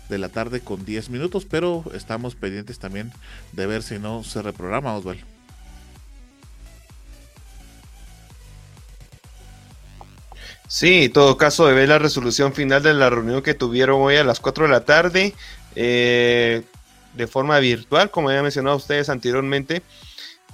de 0.09 0.19
la 0.19 0.29
tarde 0.29 0.61
con 0.61 0.85
10 0.85 1.11
minutos, 1.11 1.47
pero 1.49 1.85
estamos 1.95 2.35
pendientes 2.35 2.79
también 2.79 3.13
de 3.53 3.67
ver 3.67 3.83
si 3.83 3.99
no 3.99 4.25
se 4.25 4.43
reprograma, 4.43 4.95
Osvaldo. 4.95 5.25
Sí, 10.69 11.05
en 11.05 11.13
todo 11.13 11.39
caso 11.39 11.67
de 11.67 11.73
ver 11.73 11.89
la 11.89 11.99
resolución 11.99 12.53
final 12.53 12.83
de 12.83 12.93
la 12.93 13.09
reunión 13.09 13.43
que 13.43 13.55
tuvieron 13.55 14.03
hoy 14.03 14.17
a 14.17 14.25
las 14.25 14.39
4 14.39 14.67
de 14.67 14.71
la 14.71 14.85
tarde. 14.85 15.35
Eh, 15.77 16.63
de 17.15 17.27
forma 17.27 17.59
virtual, 17.59 18.11
como 18.11 18.31
ya 18.31 18.43
mencionado 18.43 18.77
ustedes 18.77 19.09
anteriormente. 19.09 19.83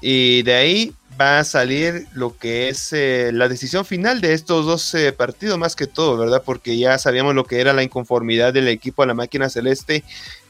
Y 0.00 0.42
de 0.42 0.54
ahí 0.54 0.94
va 1.20 1.38
a 1.38 1.44
salir 1.44 2.06
lo 2.12 2.36
que 2.36 2.68
es 2.68 2.92
eh, 2.92 3.30
la 3.32 3.48
decisión 3.48 3.84
final 3.84 4.20
de 4.20 4.32
estos 4.32 4.66
dos 4.66 4.94
eh, 4.94 5.12
partidos, 5.12 5.58
más 5.58 5.76
que 5.76 5.86
todo, 5.86 6.16
¿verdad? 6.16 6.42
Porque 6.44 6.76
ya 6.76 6.98
sabíamos 6.98 7.34
lo 7.34 7.44
que 7.44 7.60
era 7.60 7.72
la 7.72 7.82
inconformidad 7.82 8.52
del 8.52 8.68
equipo 8.68 9.02
a 9.02 9.06
la 9.06 9.14
máquina 9.14 9.48
celeste 9.48 10.04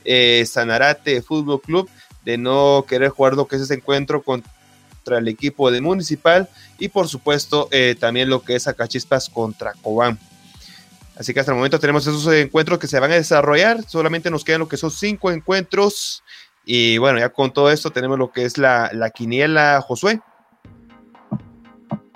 eh, 0.05 0.45
Sanarate 0.47 1.23
Fútbol 1.23 1.61
Club 1.61 1.89
de 2.25 2.39
no 2.39 2.85
querer 2.89 3.11
jugar 3.11 3.35
lo 3.35 3.47
que 3.47 3.57
es 3.57 3.63
ese 3.63 3.75
encuentro 3.75 4.23
contra 4.23 5.19
el 5.19 5.29
equipo 5.29 5.71
de 5.71 5.83
Municipal 5.83 6.49
y 6.79 6.89
por 6.89 7.09
supuesto 7.09 7.69
también 8.01 8.31
lo 8.31 8.43
que 8.43 8.57
es 8.57 8.67
Acachispas 8.67 9.29
contra 9.29 9.75
Cobán. 9.83 10.19
Así 11.17 11.33
que 11.33 11.41
hasta 11.41 11.53
el 11.53 11.57
momento 11.57 11.79
tenemos 11.79 12.07
esos 12.07 12.27
encuentros 12.33 12.79
que 12.79 12.87
se 12.87 12.99
van 12.99 13.13
a 13.13 13.15
desarrollar. 13.15 13.83
Solamente 13.85 14.31
nos 14.31 14.45
quedan 14.45 14.61
lo 14.61 14.69
que 14.69 14.77
son 14.77 14.91
cinco 14.91 15.31
encuentros. 15.31 16.25
Y 16.65 16.99
bueno, 16.99 17.19
ya 17.19 17.29
con 17.29 17.53
todo 17.53 17.71
esto 17.71 17.91
tenemos 17.91 18.19
lo 18.19 18.33
que 18.33 18.45
es 18.45 18.59
la, 18.59 18.91
la 18.93 19.11
quiniela 19.11 19.81
Josué. 19.81 20.21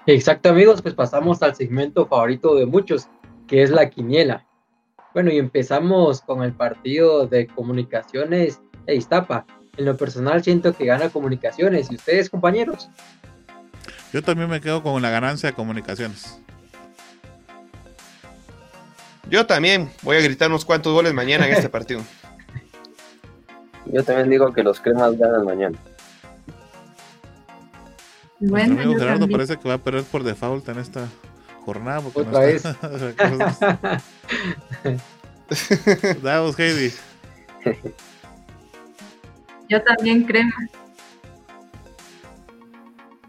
Exacto, 0.06 0.48
amigos, 0.48 0.80
pues 0.80 0.94
pasamos 0.94 1.42
al 1.42 1.54
segmento 1.54 2.06
favorito 2.06 2.54
de 2.54 2.64
muchos, 2.64 3.08
que 3.46 3.62
es 3.62 3.70
la 3.70 3.90
quiniela. 3.90 4.46
Bueno, 5.12 5.30
y 5.30 5.38
empezamos 5.38 6.22
con 6.22 6.42
el 6.42 6.54
partido 6.54 7.26
de 7.26 7.46
comunicaciones 7.46 8.60
de 8.86 8.94
Iztapa. 8.94 9.46
En 9.76 9.84
lo 9.84 9.96
personal 9.96 10.42
siento 10.42 10.72
que 10.72 10.86
gana 10.86 11.10
comunicaciones. 11.10 11.90
¿Y 11.90 11.96
ustedes, 11.96 12.30
compañeros? 12.30 12.88
Yo 14.12 14.22
también 14.22 14.48
me 14.48 14.60
quedo 14.60 14.82
con 14.82 15.00
la 15.02 15.10
ganancia 15.10 15.50
de 15.50 15.54
comunicaciones. 15.54 16.40
Yo 19.28 19.46
también 19.46 19.90
voy 20.02 20.16
a 20.16 20.20
gritar 20.20 20.48
unos 20.48 20.64
cuantos 20.64 20.92
goles 20.92 21.12
mañana 21.12 21.46
en 21.46 21.52
este 21.52 21.68
partido. 21.76 22.00
Yo 23.86 24.02
también 24.04 24.30
digo 24.30 24.52
que 24.52 24.62
los 24.62 24.80
cremas 24.80 25.16
ganan 25.18 25.44
mañana. 25.44 25.78
Bueno, 28.40 28.74
amigo 28.80 28.98
Gerardo 28.98 29.28
parece 29.28 29.56
que 29.56 29.68
va 29.68 29.74
a 29.74 29.78
perder 29.78 30.04
por 30.04 30.22
default 30.22 30.68
en 30.68 30.78
esta 30.78 31.08
jornada. 31.64 32.02
Otra 32.14 32.40
vez. 32.40 32.62
Vamos, 36.22 36.58
Heidi. 36.58 36.92
Yo 39.68 39.82
también 39.82 40.24
crema. 40.24 40.54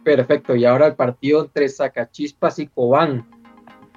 Perfecto, 0.03 0.55
y 0.55 0.65
ahora 0.65 0.87
el 0.87 0.95
partido 0.95 1.41
entre 1.43 1.67
Sacachispas 1.69 2.59
y 2.59 2.67
Cobán 2.67 3.25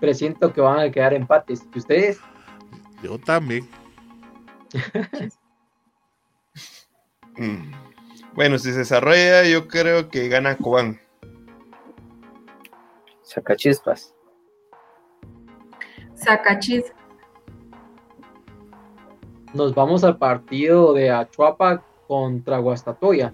presiento 0.02 0.52
que 0.52 0.60
van 0.60 0.80
a 0.80 0.90
quedar 0.90 1.14
empates. 1.14 1.64
¿Y 1.72 1.78
ustedes? 1.78 2.18
Yo 3.02 3.18
también. 3.18 3.68
Bueno, 8.34 8.58
si 8.58 8.72
se 8.72 8.80
desarrolla, 8.80 9.44
yo 9.44 9.68
creo 9.68 10.10
que 10.10 10.28
gana 10.28 10.56
Cobán. 10.56 11.00
Saca 13.22 13.56
chispas. 13.56 14.14
Sacachis. 16.14 16.92
Nos 19.54 19.74
vamos 19.74 20.04
al 20.04 20.18
partido 20.18 20.92
de 20.92 21.10
Achuapa 21.10 21.82
contra 22.06 22.58
Guastatoya. 22.58 23.32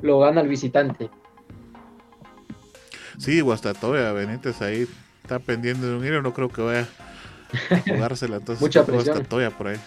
Lo 0.00 0.20
gana 0.20 0.42
el 0.42 0.48
visitante. 0.48 1.10
Sí, 3.18 3.40
Guastatoya, 3.40 4.12
Benítez 4.12 4.62
ahí 4.62 4.86
está 5.24 5.38
pendiente 5.38 5.86
de 5.86 5.94
un 5.96 6.04
hilo, 6.04 6.20
no 6.22 6.34
creo 6.34 6.50
que 6.50 6.60
vaya 6.60 6.86
a 7.70 7.78
jugársela. 7.88 8.36
Entonces, 8.36 8.60
Mucha 8.60 8.84
presión. 8.84 9.16
Guastatoya 9.16 9.50
por 9.50 9.68
ahí. 9.68 9.80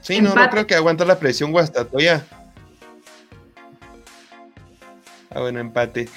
Sí, 0.00 0.16
no, 0.20 0.22
no 0.24 0.28
Empate. 0.30 0.50
creo 0.50 0.66
que 0.66 0.74
aguanta 0.74 1.04
la 1.04 1.18
presión 1.18 1.52
Guastatoya. 1.52 2.24
Ah, 5.30 5.40
bueno, 5.40 5.60
empate. 5.60 6.08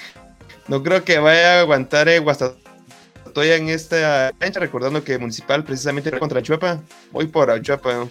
No 0.68 0.82
creo 0.82 1.04
que 1.04 1.18
vaya 1.18 1.58
a 1.58 1.60
aguantar 1.60 2.08
eh, 2.08 2.20
Guastatoya 2.20 3.56
en 3.56 3.68
esta 3.68 4.32
cancha, 4.38 4.60
recordando 4.60 5.04
que 5.04 5.18
Municipal 5.18 5.62
precisamente 5.64 6.08
era 6.08 6.18
contra 6.18 6.40
Chuapa. 6.42 6.78
Voy 7.10 7.26
por 7.26 7.50
Achuapa. 7.50 8.08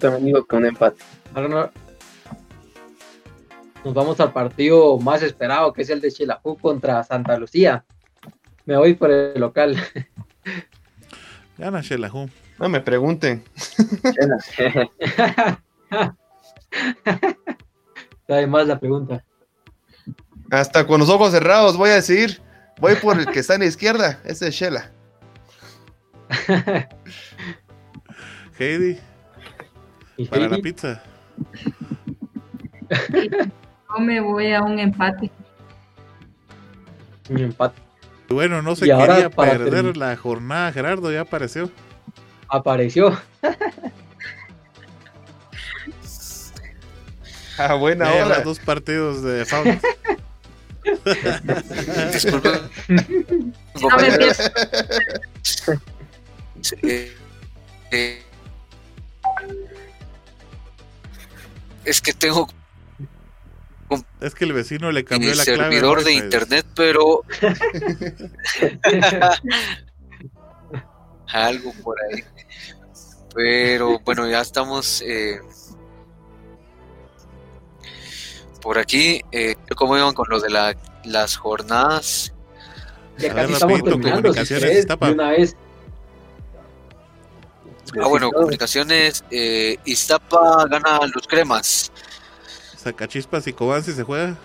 También 0.00 0.24
digo 0.24 0.44
que 0.46 0.56
un 0.56 0.66
empate. 0.66 1.04
Ahora 1.34 1.48
no- 1.48 1.70
Nos 3.84 3.94
vamos 3.94 4.20
al 4.20 4.32
partido 4.32 4.98
más 4.98 5.22
esperado, 5.22 5.72
que 5.72 5.82
es 5.82 5.90
el 5.90 6.00
de 6.00 6.10
Xelajú 6.10 6.56
contra 6.58 7.02
Santa 7.02 7.38
Lucía. 7.38 7.84
Me 8.66 8.76
voy 8.76 8.94
por 8.94 9.10
el 9.10 9.40
local. 9.40 9.76
Gana 11.58 11.80
Shelahu. 11.80 12.28
No 12.58 12.68
me 12.68 12.80
pregunten. 12.80 13.42
Además 18.28 18.66
la 18.66 18.78
pregunta. 18.78 19.24
Hasta 20.50 20.86
con 20.86 21.00
los 21.00 21.08
ojos 21.08 21.32
cerrados 21.32 21.76
voy 21.76 21.90
a 21.90 21.94
decir, 21.94 22.40
voy 22.80 22.96
por 22.96 23.18
el 23.18 23.26
que 23.26 23.40
está 23.40 23.54
en 23.54 23.60
la 23.60 23.66
izquierda, 23.66 24.20
ese 24.24 24.48
es 24.48 24.54
Shela. 24.54 24.90
Heidi, 28.58 28.98
¿Y 30.16 30.26
para 30.26 30.48
la 30.48 30.58
pizza. 30.58 31.02
Yo 33.92 34.00
me 34.04 34.20
voy 34.20 34.52
a 34.52 34.62
un 34.62 34.78
empate. 34.78 35.30
Un 37.28 37.38
empate. 37.38 37.80
Bueno, 38.28 38.62
no 38.62 38.76
se 38.76 38.86
Y 38.86 38.90
quería 38.90 39.28
perder 39.30 39.96
la 39.96 40.16
jornada, 40.16 40.72
Gerardo, 40.72 41.10
ya 41.10 41.22
apareció. 41.22 41.70
Apareció. 42.48 43.18
A 47.58 47.74
buena 47.78 48.12
Ya 48.14 48.26
hora. 48.26 48.40
dos 48.40 48.58
partidos 48.60 49.22
de 49.22 49.44
Faunos. 49.44 49.76
Disculpe. 52.12 52.50
No 52.88 53.88
me. 53.96 54.08
Eh, 56.82 57.16
eh, 57.90 58.22
es 61.84 62.00
que 62.00 62.12
tengo 62.12 62.48
Es 64.20 64.34
que 64.34 64.44
el 64.44 64.52
vecino 64.52 64.92
le 64.92 65.04
cambió 65.04 65.34
la 65.34 65.44
clave. 65.44 65.58
servidor 65.58 66.04
de 66.04 66.12
Wi-Fi. 66.12 66.24
internet, 66.24 66.66
pero 66.74 67.22
algo 71.28 71.72
por 71.82 71.96
ahí. 72.02 72.22
Pero 73.34 73.98
bueno, 74.00 74.28
ya 74.28 74.40
estamos 74.40 75.02
eh, 75.06 75.38
por 78.60 78.78
aquí. 78.78 79.22
Eh, 79.32 79.56
¿Cómo 79.76 79.96
iban 79.96 80.14
con 80.14 80.28
lo 80.28 80.40
de 80.40 80.50
la- 80.50 80.76
las 81.04 81.36
jornadas? 81.36 82.32
Ya 83.18 83.34
casi 83.34 83.52
estamos 83.52 83.78
rapidito, 83.80 84.00
terminando. 84.00 84.32
Si 84.34 84.54
querés, 84.54 84.86
de 84.86 84.94
una 85.12 85.30
vez. 85.30 85.56
Ah, 88.00 88.06
bueno, 88.08 88.30
comunicaciones. 88.30 89.24
Eh, 89.30 89.76
Iztapa 89.84 90.66
gana 90.68 91.00
los 91.12 91.26
cremas. 91.26 91.92
Sacachispas 92.82 93.46
y 93.46 93.52
Cobán 93.52 93.84
si 93.84 93.92
se 93.92 94.02
juega. 94.02 94.36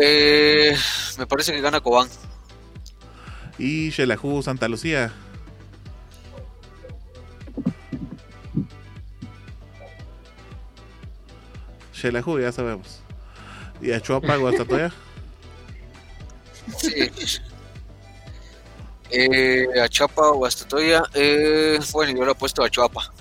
Eh, 0.00 0.76
me 1.18 1.26
parece 1.26 1.52
que 1.52 1.60
gana 1.60 1.80
Cobán. 1.80 2.08
Y 3.58 3.90
Shelahu 3.90 4.42
Santa 4.42 4.68
Lucía. 4.68 5.12
Shelahu, 11.92 12.40
ya 12.40 12.50
sabemos. 12.50 13.00
Y 13.82 13.92
Achuapa, 13.92 14.36
Guastatoya. 14.36 14.90
Sí. 16.78 17.10
Eh, 19.10 19.66
a 19.82 19.88
Chapa 19.88 20.30
o 20.30 20.46
a 20.46 20.50
Statoya. 20.50 21.02
Eh, 21.14 21.78
bueno, 21.92 22.16
yo 22.16 22.24
lo 22.24 22.32
he 22.32 22.34
puesto 22.34 22.62
a 22.62 22.70
Chuapa. 22.70 23.12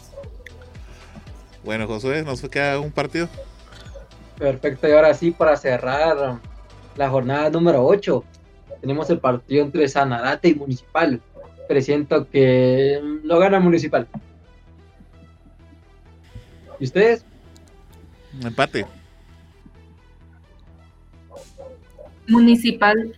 Bueno, 1.64 1.88
Josué, 1.88 2.23
nos 2.23 2.41
queda 2.41 2.80
un 2.80 2.91
partido. 2.91 3.27
Perfecto, 4.38 4.88
y 4.88 4.91
ahora 4.91 5.14
sí, 5.14 5.31
para 5.31 5.57
cerrar 5.57 6.40
la 6.95 7.10
jornada 7.10 7.49
número 7.49 7.86
8, 7.86 8.23
tenemos 8.81 9.10
el 9.10 9.19
partido 9.19 9.65
entre 9.65 9.88
Sanarate 9.88 10.49
y 10.49 10.56
Municipal. 10.56 11.22
Presiento 11.68 12.27
que 12.30 12.99
mm, 13.03 13.27
lo 13.27 13.40
gana 13.40 13.60
Municipal. 13.60 14.07
¿Y 16.80 16.86
ustedes? 16.86 17.26
Empate. 18.41 18.86
Municipal. 22.27 23.15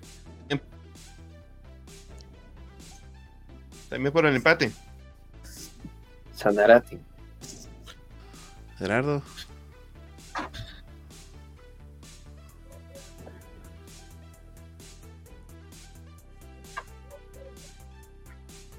También 3.89 4.13
por 4.13 4.25
el 4.25 4.35
empate. 4.37 4.71
Sanarate. 6.33 6.97
Gerardo. 8.81 9.21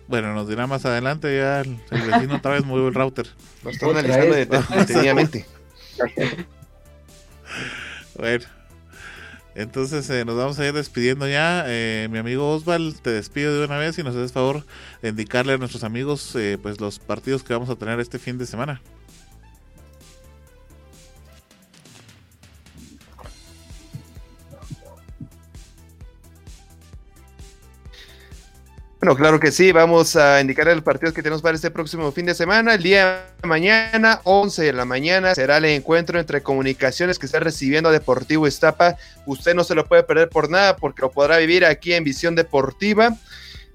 Bueno, 0.09 0.35
nos 0.35 0.49
dirá 0.49 0.66
más 0.66 0.85
adelante. 0.85 1.35
Ya 1.37 1.61
el, 1.61 1.79
el 1.93 2.03
vecino 2.03 2.37
otra 2.37 2.53
vez 2.53 2.65
movió 2.65 2.89
el 2.89 2.95
router. 2.95 3.29
Lo 3.62 3.70
Otra 3.70 4.01
analizando 4.01 4.59
detenidamente. 4.77 5.47
Bueno, 8.15 8.45
entonces 9.55 10.09
eh, 10.11 10.24
nos 10.27 10.37
vamos 10.37 10.59
a 10.59 10.66
ir 10.66 10.74
despidiendo 10.74 11.27
ya. 11.27 11.65
Eh, 11.66 12.09
mi 12.11 12.19
amigo 12.19 12.51
Osval, 12.51 12.95
te 13.01 13.11
despido 13.11 13.59
de 13.59 13.65
una 13.65 13.79
vez 13.79 13.99
y 13.99 14.03
nos 14.03 14.15
haces 14.15 14.33
favor 14.33 14.65
de 15.01 15.09
indicarle 15.09 15.55
a 15.55 15.57
nuestros 15.57 15.83
amigos 15.83 16.37
eh, 16.37 16.59
pues 16.62 16.79
los 16.81 16.99
partidos 16.99 17.43
que 17.43 17.55
vamos 17.55 17.70
a 17.70 17.77
tener 17.77 17.99
este 18.01 18.19
fin 18.19 18.37
de 18.37 18.47
semana. 18.47 18.83
Bueno, 29.03 29.16
claro 29.16 29.41
que 29.41 29.51
sí, 29.51 29.73
vamos 29.73 30.15
a 30.15 30.41
indicar 30.41 30.69
el 30.69 30.85
partido 30.85 31.12
que 31.12 31.24
tenemos 31.24 31.43
para 31.43 31.57
este 31.57 31.73
próximo 31.73 32.12
fin 32.12 32.24
de 32.24 32.37
semana. 32.37 32.74
El 32.74 32.85
día 32.85 33.24
de 33.43 33.49
mañana, 33.49 34.20
11 34.23 34.62
de 34.62 34.73
la 34.73 34.85
mañana, 34.85 35.35
será 35.35 35.57
el 35.57 35.65
encuentro 35.65 36.20
entre 36.20 36.41
comunicaciones 36.41 37.19
que 37.19 37.27
está 37.27 37.41
recibiendo 37.41 37.89
a 37.89 37.93
Deportivo 37.93 38.47
Estapa. 38.47 38.97
Usted 39.27 39.57
no 39.57 39.65
se 39.65 39.74
lo 39.74 39.87
puede 39.87 40.05
perder 40.05 40.29
por 40.29 40.49
nada 40.49 40.77
porque 40.77 41.03
lo 41.03 41.11
podrá 41.11 41.39
vivir 41.39 41.65
aquí 41.65 41.95
en 41.95 42.05
Visión 42.05 42.37
Deportiva. 42.37 43.16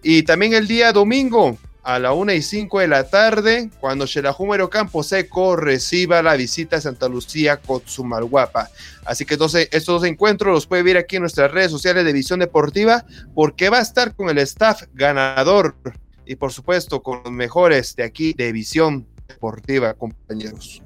Y 0.02 0.24
también 0.24 0.54
el 0.54 0.66
día 0.66 0.94
domingo, 0.94 1.58
a 1.88 2.00
la 2.00 2.12
1 2.12 2.34
y 2.34 2.42
5 2.42 2.82
de 2.82 2.88
la 2.90 3.06
tarde, 3.06 3.70
cuando 3.80 4.06
Xelajú 4.06 4.46
Campo 4.70 5.04
Seco 5.04 5.56
reciba 5.56 6.22
la 6.22 6.36
visita 6.36 6.76
a 6.76 6.82
Santa 6.82 7.08
Lucía 7.08 7.62
Cotzumalguapa. 7.62 8.70
Así 9.06 9.24
que 9.24 9.36
entonces 9.36 9.70
estos 9.72 10.02
dos 10.02 10.04
encuentros 10.04 10.54
los 10.54 10.68
puede 10.68 10.84
ver 10.84 10.98
aquí 10.98 11.16
en 11.16 11.22
nuestras 11.22 11.50
redes 11.50 11.72
sociales 11.72 12.04
de 12.04 12.12
Visión 12.12 12.42
Deportiva 12.42 13.06
porque 13.34 13.70
va 13.70 13.78
a 13.78 13.84
estar 13.84 14.14
con 14.16 14.30
el 14.30 14.38
staff 14.40 14.84
ganador 14.94 15.78
y 16.26 16.36
por 16.36 16.52
supuesto 16.52 17.02
con 17.02 17.22
los 17.24 17.32
mejores 17.32 17.96
de 17.96 18.04
aquí 18.04 18.34
de 18.34 18.52
Visión 18.52 19.08
Deportiva, 19.26 19.94
compañeros. 19.94 20.82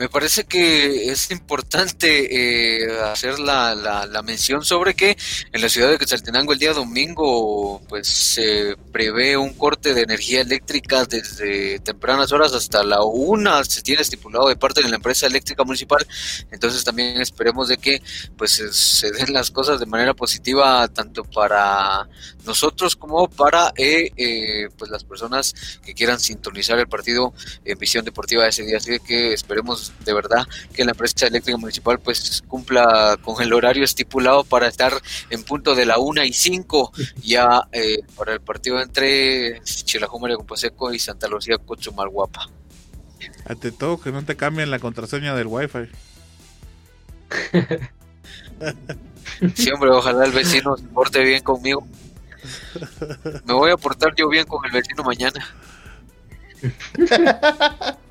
Me 0.00 0.08
parece 0.08 0.44
que 0.44 1.10
es 1.10 1.30
importante 1.30 2.84
eh, 2.84 3.00
hacer 3.02 3.38
la, 3.38 3.74
la, 3.74 4.06
la 4.06 4.22
mención 4.22 4.64
sobre 4.64 4.94
que 4.94 5.14
en 5.52 5.60
la 5.60 5.68
ciudad 5.68 5.90
de 5.90 5.98
Quetzaltenango 5.98 6.54
el 6.54 6.58
día 6.58 6.72
domingo 6.72 7.82
pues 7.86 8.08
se 8.08 8.78
prevé 8.92 9.36
un 9.36 9.52
corte 9.52 9.92
de 9.92 10.00
energía 10.00 10.40
eléctrica 10.40 11.04
desde 11.04 11.80
tempranas 11.80 12.32
horas 12.32 12.54
hasta 12.54 12.82
la 12.82 13.04
una 13.04 13.62
se 13.62 13.82
tiene 13.82 14.00
estipulado 14.00 14.48
de 14.48 14.56
parte 14.56 14.82
de 14.82 14.88
la 14.88 14.96
empresa 14.96 15.26
eléctrica 15.26 15.64
municipal. 15.64 16.06
Entonces 16.50 16.82
también 16.82 17.20
esperemos 17.20 17.68
de 17.68 17.76
que 17.76 18.00
pues 18.38 18.52
se, 18.52 19.10
den 19.10 19.34
las 19.34 19.50
cosas 19.50 19.80
de 19.80 19.84
manera 19.84 20.14
positiva 20.14 20.88
tanto 20.88 21.24
para 21.24 22.08
nosotros 22.46 22.96
como 22.96 23.28
para 23.28 23.74
eh, 23.76 24.10
eh, 24.16 24.70
pues 24.78 24.90
las 24.90 25.04
personas 25.04 25.54
que 25.84 25.92
quieran 25.92 26.18
sintonizar 26.18 26.78
el 26.78 26.88
partido 26.88 27.34
en 27.66 27.78
visión 27.78 28.02
deportiva 28.02 28.48
ese 28.48 28.64
día. 28.64 28.78
Así 28.78 28.98
que 29.00 29.34
esperemos 29.34 29.89
de 30.04 30.14
verdad 30.14 30.46
que 30.72 30.84
la 30.84 30.92
empresa 30.92 31.26
eléctrica 31.26 31.56
municipal 31.58 31.98
pues 31.98 32.42
cumpla 32.46 33.18
con 33.22 33.42
el 33.42 33.52
horario 33.52 33.84
estipulado 33.84 34.44
para 34.44 34.68
estar 34.68 34.92
en 35.30 35.42
punto 35.42 35.74
de 35.74 35.86
la 35.86 35.98
1 35.98 36.24
y 36.24 36.32
5 36.32 36.92
ya 37.22 37.68
eh, 37.72 37.98
para 38.16 38.34
el 38.34 38.40
partido 38.40 38.80
entre 38.80 39.60
Chilajumare 39.64 40.36
Paseco 40.46 40.92
y 40.92 40.98
Santa 40.98 41.28
Lucía 41.28 41.58
Cochumalguapa. 41.58 42.48
Ante 43.44 43.72
todo, 43.72 44.00
que 44.00 44.12
no 44.12 44.24
te 44.24 44.36
cambien 44.36 44.70
la 44.70 44.78
contraseña 44.78 45.34
del 45.34 45.46
wifi. 45.46 45.88
Siempre, 49.54 49.90
ojalá 49.90 50.24
el 50.24 50.32
vecino 50.32 50.76
se 50.76 50.84
porte 50.84 51.22
bien 51.22 51.42
conmigo. 51.42 51.86
Me 53.44 53.54
voy 53.54 53.70
a 53.70 53.76
portar 53.76 54.14
yo 54.16 54.28
bien 54.28 54.46
con 54.46 54.64
el 54.64 54.72
vecino 54.72 55.02
mañana. 55.02 55.46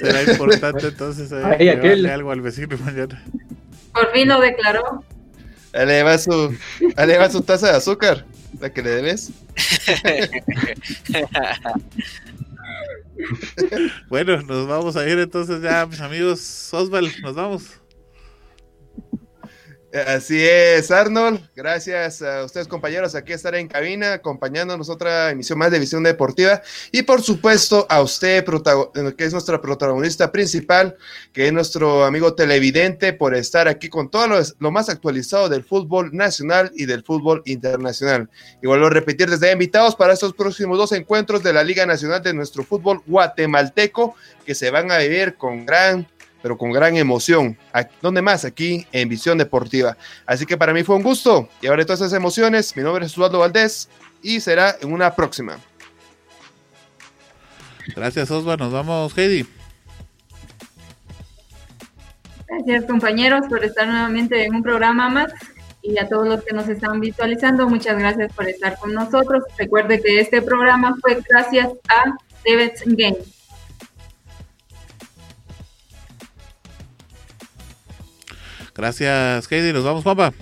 Será 0.00 0.22
importante 0.24 0.88
entonces 0.88 1.30
eh, 1.32 2.10
algo 2.10 2.30
al 2.30 2.40
vecino 2.40 2.78
mañana. 2.78 3.22
Por 3.92 4.10
fin 4.12 4.28
lo 4.28 4.40
declaró. 4.40 5.04
Eleva 5.72 6.18
su, 6.18 6.56
eleva 6.96 7.30
su 7.30 7.42
taza 7.42 7.70
de 7.70 7.76
azúcar, 7.76 8.24
la 8.60 8.70
que 8.70 8.82
le 8.82 8.90
debes. 8.90 9.30
bueno, 14.08 14.42
nos 14.42 14.66
vamos 14.66 14.96
a 14.96 15.08
ir 15.08 15.18
entonces 15.18 15.62
ya, 15.62 15.86
mis 15.86 16.00
amigos. 16.00 16.68
Osval, 16.72 17.10
nos 17.22 17.34
vamos. 17.34 17.81
Así 19.92 20.42
es, 20.42 20.90
Arnold. 20.90 21.50
Gracias 21.54 22.22
a 22.22 22.44
ustedes, 22.44 22.66
compañeros, 22.66 23.14
aquí 23.14 23.34
estar 23.34 23.54
en 23.54 23.68
cabina, 23.68 24.14
acompañándonos 24.14 24.88
otra 24.88 25.30
emisión 25.30 25.58
más 25.58 25.70
de 25.70 25.78
Visión 25.78 26.02
Deportiva. 26.02 26.62
Y 26.92 27.02
por 27.02 27.20
supuesto, 27.20 27.86
a 27.90 28.00
usted, 28.00 28.42
que 29.18 29.24
es 29.24 29.32
nuestra 29.34 29.60
protagonista 29.60 30.32
principal, 30.32 30.96
que 31.34 31.46
es 31.46 31.52
nuestro 31.52 32.06
amigo 32.06 32.34
televidente, 32.34 33.12
por 33.12 33.34
estar 33.34 33.68
aquí 33.68 33.90
con 33.90 34.10
todo 34.10 34.28
lo, 34.58 34.70
más 34.70 34.88
actualizado 34.88 35.50
del 35.50 35.62
fútbol 35.62 36.08
nacional 36.14 36.72
y 36.74 36.86
del 36.86 37.04
fútbol 37.04 37.42
internacional. 37.44 38.30
Y 38.62 38.66
vuelvo 38.66 38.86
a 38.86 38.90
repetir, 38.90 39.28
desde 39.28 39.52
invitados 39.52 39.94
para 39.94 40.14
estos 40.14 40.32
próximos 40.32 40.78
dos 40.78 40.92
encuentros 40.92 41.42
de 41.42 41.52
la 41.52 41.62
Liga 41.62 41.84
Nacional 41.84 42.22
de 42.22 42.32
nuestro 42.32 42.64
fútbol 42.64 43.02
guatemalteco, 43.06 44.14
que 44.46 44.54
se 44.54 44.70
van 44.70 44.90
a 44.90 44.96
vivir 44.96 45.34
con 45.34 45.66
gran 45.66 46.08
pero 46.42 46.58
con 46.58 46.72
gran 46.72 46.96
emoción. 46.96 47.56
¿Dónde 48.02 48.20
más? 48.20 48.44
Aquí 48.44 48.86
en 48.92 49.08
Visión 49.08 49.38
Deportiva. 49.38 49.96
Así 50.26 50.44
que 50.44 50.56
para 50.56 50.74
mí 50.74 50.82
fue 50.82 50.96
un 50.96 51.02
gusto 51.02 51.48
y 51.60 51.68
ahora 51.68 51.84
todas 51.84 52.00
esas 52.00 52.12
emociones. 52.12 52.76
Mi 52.76 52.82
nombre 52.82 53.06
es 53.06 53.12
Osvaldo 53.12 53.38
Valdés 53.38 53.88
y 54.22 54.40
será 54.40 54.76
en 54.80 54.92
una 54.92 55.14
próxima. 55.14 55.58
Gracias, 57.94 58.30
Osvaldo. 58.30 58.64
Nos 58.64 58.72
vamos, 58.72 59.16
Heidi. 59.16 59.46
Gracias, 62.48 62.84
compañeros, 62.84 63.46
por 63.48 63.64
estar 63.64 63.86
nuevamente 63.86 64.44
en 64.44 64.54
un 64.56 64.62
programa 64.62 65.08
más. 65.08 65.32
Y 65.84 65.98
a 65.98 66.08
todos 66.08 66.28
los 66.28 66.44
que 66.44 66.54
nos 66.54 66.68
están 66.68 67.00
visualizando, 67.00 67.68
muchas 67.68 67.98
gracias 67.98 68.32
por 68.34 68.48
estar 68.48 68.78
con 68.78 68.94
nosotros. 68.94 69.42
Recuerde 69.58 70.00
que 70.00 70.20
este 70.20 70.40
programa 70.40 70.94
fue 71.00 71.18
gracias 71.28 71.72
a 71.88 72.14
Devets 72.44 72.82
Games. 72.86 73.41
Gracias, 78.74 79.50
Heidi. 79.50 79.72
Nos 79.72 79.84
vamos, 79.84 80.04
papá. 80.04 80.32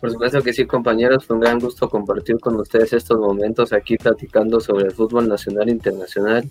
Por 0.00 0.10
supuesto 0.10 0.42
que 0.42 0.52
sí, 0.52 0.66
compañeros. 0.66 1.24
Fue 1.24 1.36
un 1.36 1.42
gran 1.42 1.58
gusto 1.58 1.88
compartir 1.88 2.38
con 2.40 2.56
ustedes 2.56 2.92
estos 2.92 3.18
momentos 3.18 3.72
aquí 3.72 3.96
platicando 3.96 4.60
sobre 4.60 4.86
el 4.86 4.92
fútbol 4.92 5.28
nacional 5.28 5.68
e 5.68 5.72
internacional. 5.72 6.50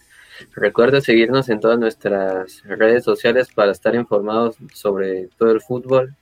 Recuerda 0.55 1.01
seguirnos 1.01 1.49
en 1.49 1.59
todas 1.59 1.77
nuestras 1.77 2.63
redes 2.63 3.03
sociales 3.03 3.49
para 3.53 3.73
estar 3.73 3.93
informados 3.93 4.55
sobre 4.73 5.27
todo 5.37 5.51
el 5.51 5.61
fútbol. 5.61 6.15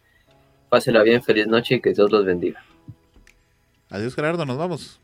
Pásela 0.69 1.03
bien, 1.03 1.21
feliz 1.23 1.47
noche 1.47 1.75
y 1.75 1.81
que 1.81 1.93
Dios 1.93 2.11
los 2.11 2.25
bendiga. 2.25 2.63
Adiós, 3.89 4.15
Gerardo. 4.15 4.45
Nos 4.45 4.57
vamos. 4.57 4.99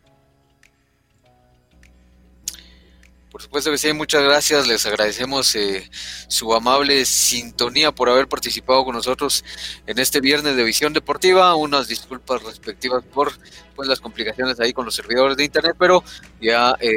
Por 3.35 3.41
supuesto 3.41 3.69
que 3.69 3.93
muchas 3.93 4.23
gracias. 4.23 4.65
Les 4.65 4.85
agradecemos 4.85 5.53
eh, 5.57 5.89
su 6.29 6.53
amable 6.53 7.03
sintonía 7.03 7.91
por 7.91 8.07
haber 8.07 8.29
participado 8.29 8.85
con 8.85 8.95
nosotros 8.95 9.43
en 9.85 9.99
este 9.99 10.21
viernes 10.21 10.55
de 10.55 10.63
Visión 10.63 10.93
Deportiva. 10.93 11.53
Unas 11.55 11.89
disculpas 11.89 12.41
respectivas 12.43 13.03
por 13.03 13.33
pues, 13.75 13.89
las 13.89 13.99
complicaciones 13.99 14.57
ahí 14.61 14.71
con 14.71 14.85
los 14.85 14.95
servidores 14.95 15.35
de 15.35 15.43
Internet, 15.43 15.75
pero 15.77 16.01
ya 16.39 16.77
eh, 16.79 16.93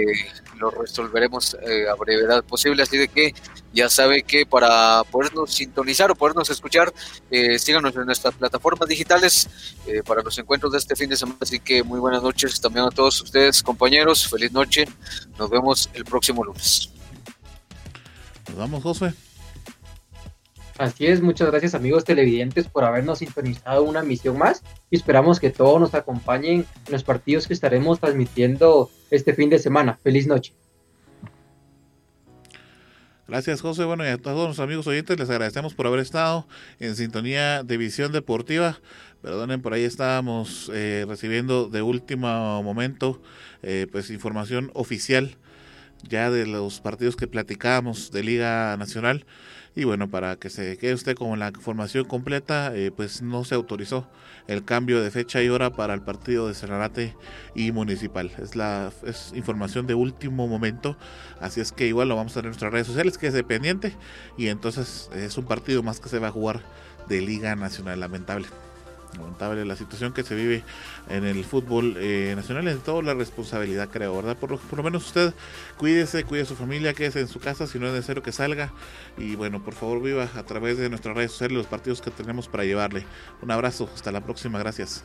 lo 0.59 0.70
resolveremos 0.70 1.56
eh, 1.62 1.89
a 1.89 1.94
brevedad 1.94 2.44
posible. 2.44 2.82
Así 2.82 2.97
de 2.97 3.09
que 3.09 3.35
ya 3.72 3.89
sabe 3.89 4.22
que 4.22 4.47
para 4.47 5.05
podernos 5.05 5.55
sintonizar 5.55 6.10
o 6.10 6.14
podernos 6.14 6.51
escuchar, 6.51 6.93
eh, 7.30 7.59
síganos 7.59 7.94
en 7.97 8.06
nuestras 8.06 8.35
plataformas 8.35 8.89
digitales 8.89 9.48
eh, 9.86 10.02
para 10.05 10.22
los 10.22 10.39
encuentros 10.39 10.72
de 10.72 10.78
este 10.78 10.97
fin 10.97 11.09
de 11.09 11.16
semana. 11.16 11.39
Así 11.40 11.60
que 11.60 11.82
muy 11.82 12.01
buenas 12.01 12.22
noches 12.22 12.60
también 12.60 12.86
a 12.86 12.90
todos 12.90 13.20
ustedes, 13.20 13.62
compañeros. 13.62 14.28
Feliz 14.28 14.52
noche. 14.52 14.85
Nos 15.39 15.51
vemos 15.51 15.89
el 15.94 16.05
próximo 16.05 16.44
lunes. 16.44 16.90
Nos 18.48 18.56
vamos, 18.56 18.82
José. 18.82 19.27
Así 20.78 21.09
es, 21.09 21.20
muchas 21.20 21.50
gracias 21.50 21.74
amigos 21.74 22.05
televidentes 22.05 22.68
por 22.68 22.84
habernos 22.84 23.18
sintonizado 23.18 23.82
una 23.82 24.05
misión 24.05 24.38
más 24.38 24.62
y 24.90 24.96
esperamos 24.96 25.40
que 25.40 25.50
todos 25.50 25.80
nos 25.80 25.92
acompañen 25.92 26.64
en 26.86 26.92
los 26.92 27.02
partidos 27.02 27.48
que 27.48 27.52
estaremos 27.52 27.98
transmitiendo 27.98 28.88
este 29.10 29.34
fin 29.34 29.50
de 29.50 29.59
semana. 29.59 29.98
Feliz 30.05 30.28
noche. 30.28 30.55
Gracias, 33.26 33.60
José. 33.60 33.84
Bueno, 33.84 34.05
y 34.05 34.09
a 34.09 34.18
todos 34.18 34.46
los 34.48 34.60
amigos 34.60 34.86
oyentes 34.86 35.18
les 35.18 35.28
agradecemos 35.28 35.74
por 35.74 35.88
haber 35.88 35.98
estado 35.98 36.46
en 36.78 36.94
sintonía 36.94 37.64
de 37.64 37.76
Visión 37.76 38.12
Deportiva. 38.12 38.78
Perdonen, 39.20 39.60
por 39.60 39.74
ahí 39.74 39.82
estábamos 39.82 40.70
eh, 40.72 41.05
recibiendo 41.09 41.68
de 41.68 41.82
último 41.82 42.62
momento 42.62 43.20
eh, 43.64 43.88
pues 43.90 44.10
información 44.10 44.70
oficial 44.74 45.36
ya 46.09 46.30
de 46.30 46.46
los 46.46 46.80
partidos 46.80 47.16
que 47.16 47.26
platicábamos 47.26 48.12
de 48.12 48.22
Liga 48.22 48.76
Nacional. 48.76 49.26
Y 49.78 49.84
bueno, 49.84 50.10
para 50.10 50.34
que 50.34 50.50
se 50.50 50.76
quede 50.76 50.92
usted 50.92 51.14
con 51.14 51.38
la 51.38 51.52
formación 51.52 52.05
completa, 52.05 52.74
eh, 52.74 52.90
pues 52.90 53.22
no 53.22 53.44
se 53.44 53.55
autorizó 53.55 54.09
el 54.48 54.64
cambio 54.64 55.00
de 55.00 55.12
fecha 55.12 55.40
y 55.40 55.50
hora 55.50 55.70
para 55.70 55.94
el 55.94 56.02
partido 56.02 56.48
de 56.48 56.55
Cerrarate 56.55 57.14
y 57.55 57.70
Municipal. 57.70 58.32
Es 58.42 58.56
la 58.56 58.90
es 59.06 59.32
información 59.36 59.86
de 59.86 59.94
último 59.94 60.48
momento, 60.48 60.96
así 61.40 61.60
es 61.60 61.70
que 61.70 61.86
igual 61.86 62.09
lo 62.09 62.16
vamos 62.16 62.32
a 62.32 62.40
tener 62.40 62.46
en 62.46 62.50
nuestras 62.50 62.72
redes 62.72 62.88
sociales, 62.88 63.18
que 63.18 63.28
es 63.28 63.34
dependiente. 63.34 63.94
Y 64.36 64.48
entonces 64.48 65.10
es 65.14 65.38
un 65.38 65.44
partido 65.44 65.84
más 65.84 66.00
que 66.00 66.09
se 66.09 66.18
va 66.18 66.26
a 66.26 66.32
jugar 66.32 66.60
de 67.09 67.20
Liga 67.20 67.55
Nacional, 67.55 68.00
lamentable 68.00 68.48
lamentable 69.16 69.64
la 69.64 69.76
situación 69.76 70.12
que 70.12 70.22
se 70.22 70.35
vive 70.35 70.64
en 71.09 71.24
el 71.24 71.44
fútbol 71.44 71.97
eh, 71.98 72.32
nacional, 72.36 72.68
en 72.68 72.78
toda 72.78 73.02
la 73.02 73.14
responsabilidad 73.14 73.89
creo, 73.89 74.14
¿verdad? 74.16 74.36
Por, 74.36 74.59
por, 74.59 74.76
lo 74.76 74.82
menos 74.82 75.06
usted 75.06 75.35
cuídese, 75.76 76.24
cuide 76.24 76.43
a 76.43 76.47
su 76.47 76.56
familia, 76.56 76.94
quédese 76.94 77.20
en 77.20 77.28
su 77.28 77.40
casa, 77.40 77.66
si 77.66 77.78
no 77.78 77.86
es 77.86 77.93
necesario 77.93 78.22
que 78.22 78.32
salga 78.32 78.72
y 79.16 79.36
bueno, 79.36 79.62
por 79.62 79.74
favor 79.74 80.02
viva 80.02 80.28
a 80.35 80.43
través 80.44 80.78
de 80.78 80.89
nuestras 80.89 81.16
redes 81.16 81.32
sociales 81.32 81.56
los 81.56 81.66
partidos 81.66 82.01
que 82.01 82.10
tenemos 82.10 82.48
para 82.48 82.64
llevarle. 82.64 83.06
Un 83.43 83.51
abrazo, 83.51 83.89
hasta 83.94 84.12
la 84.12 84.20
próxima, 84.20 84.59
gracias. 84.59 85.05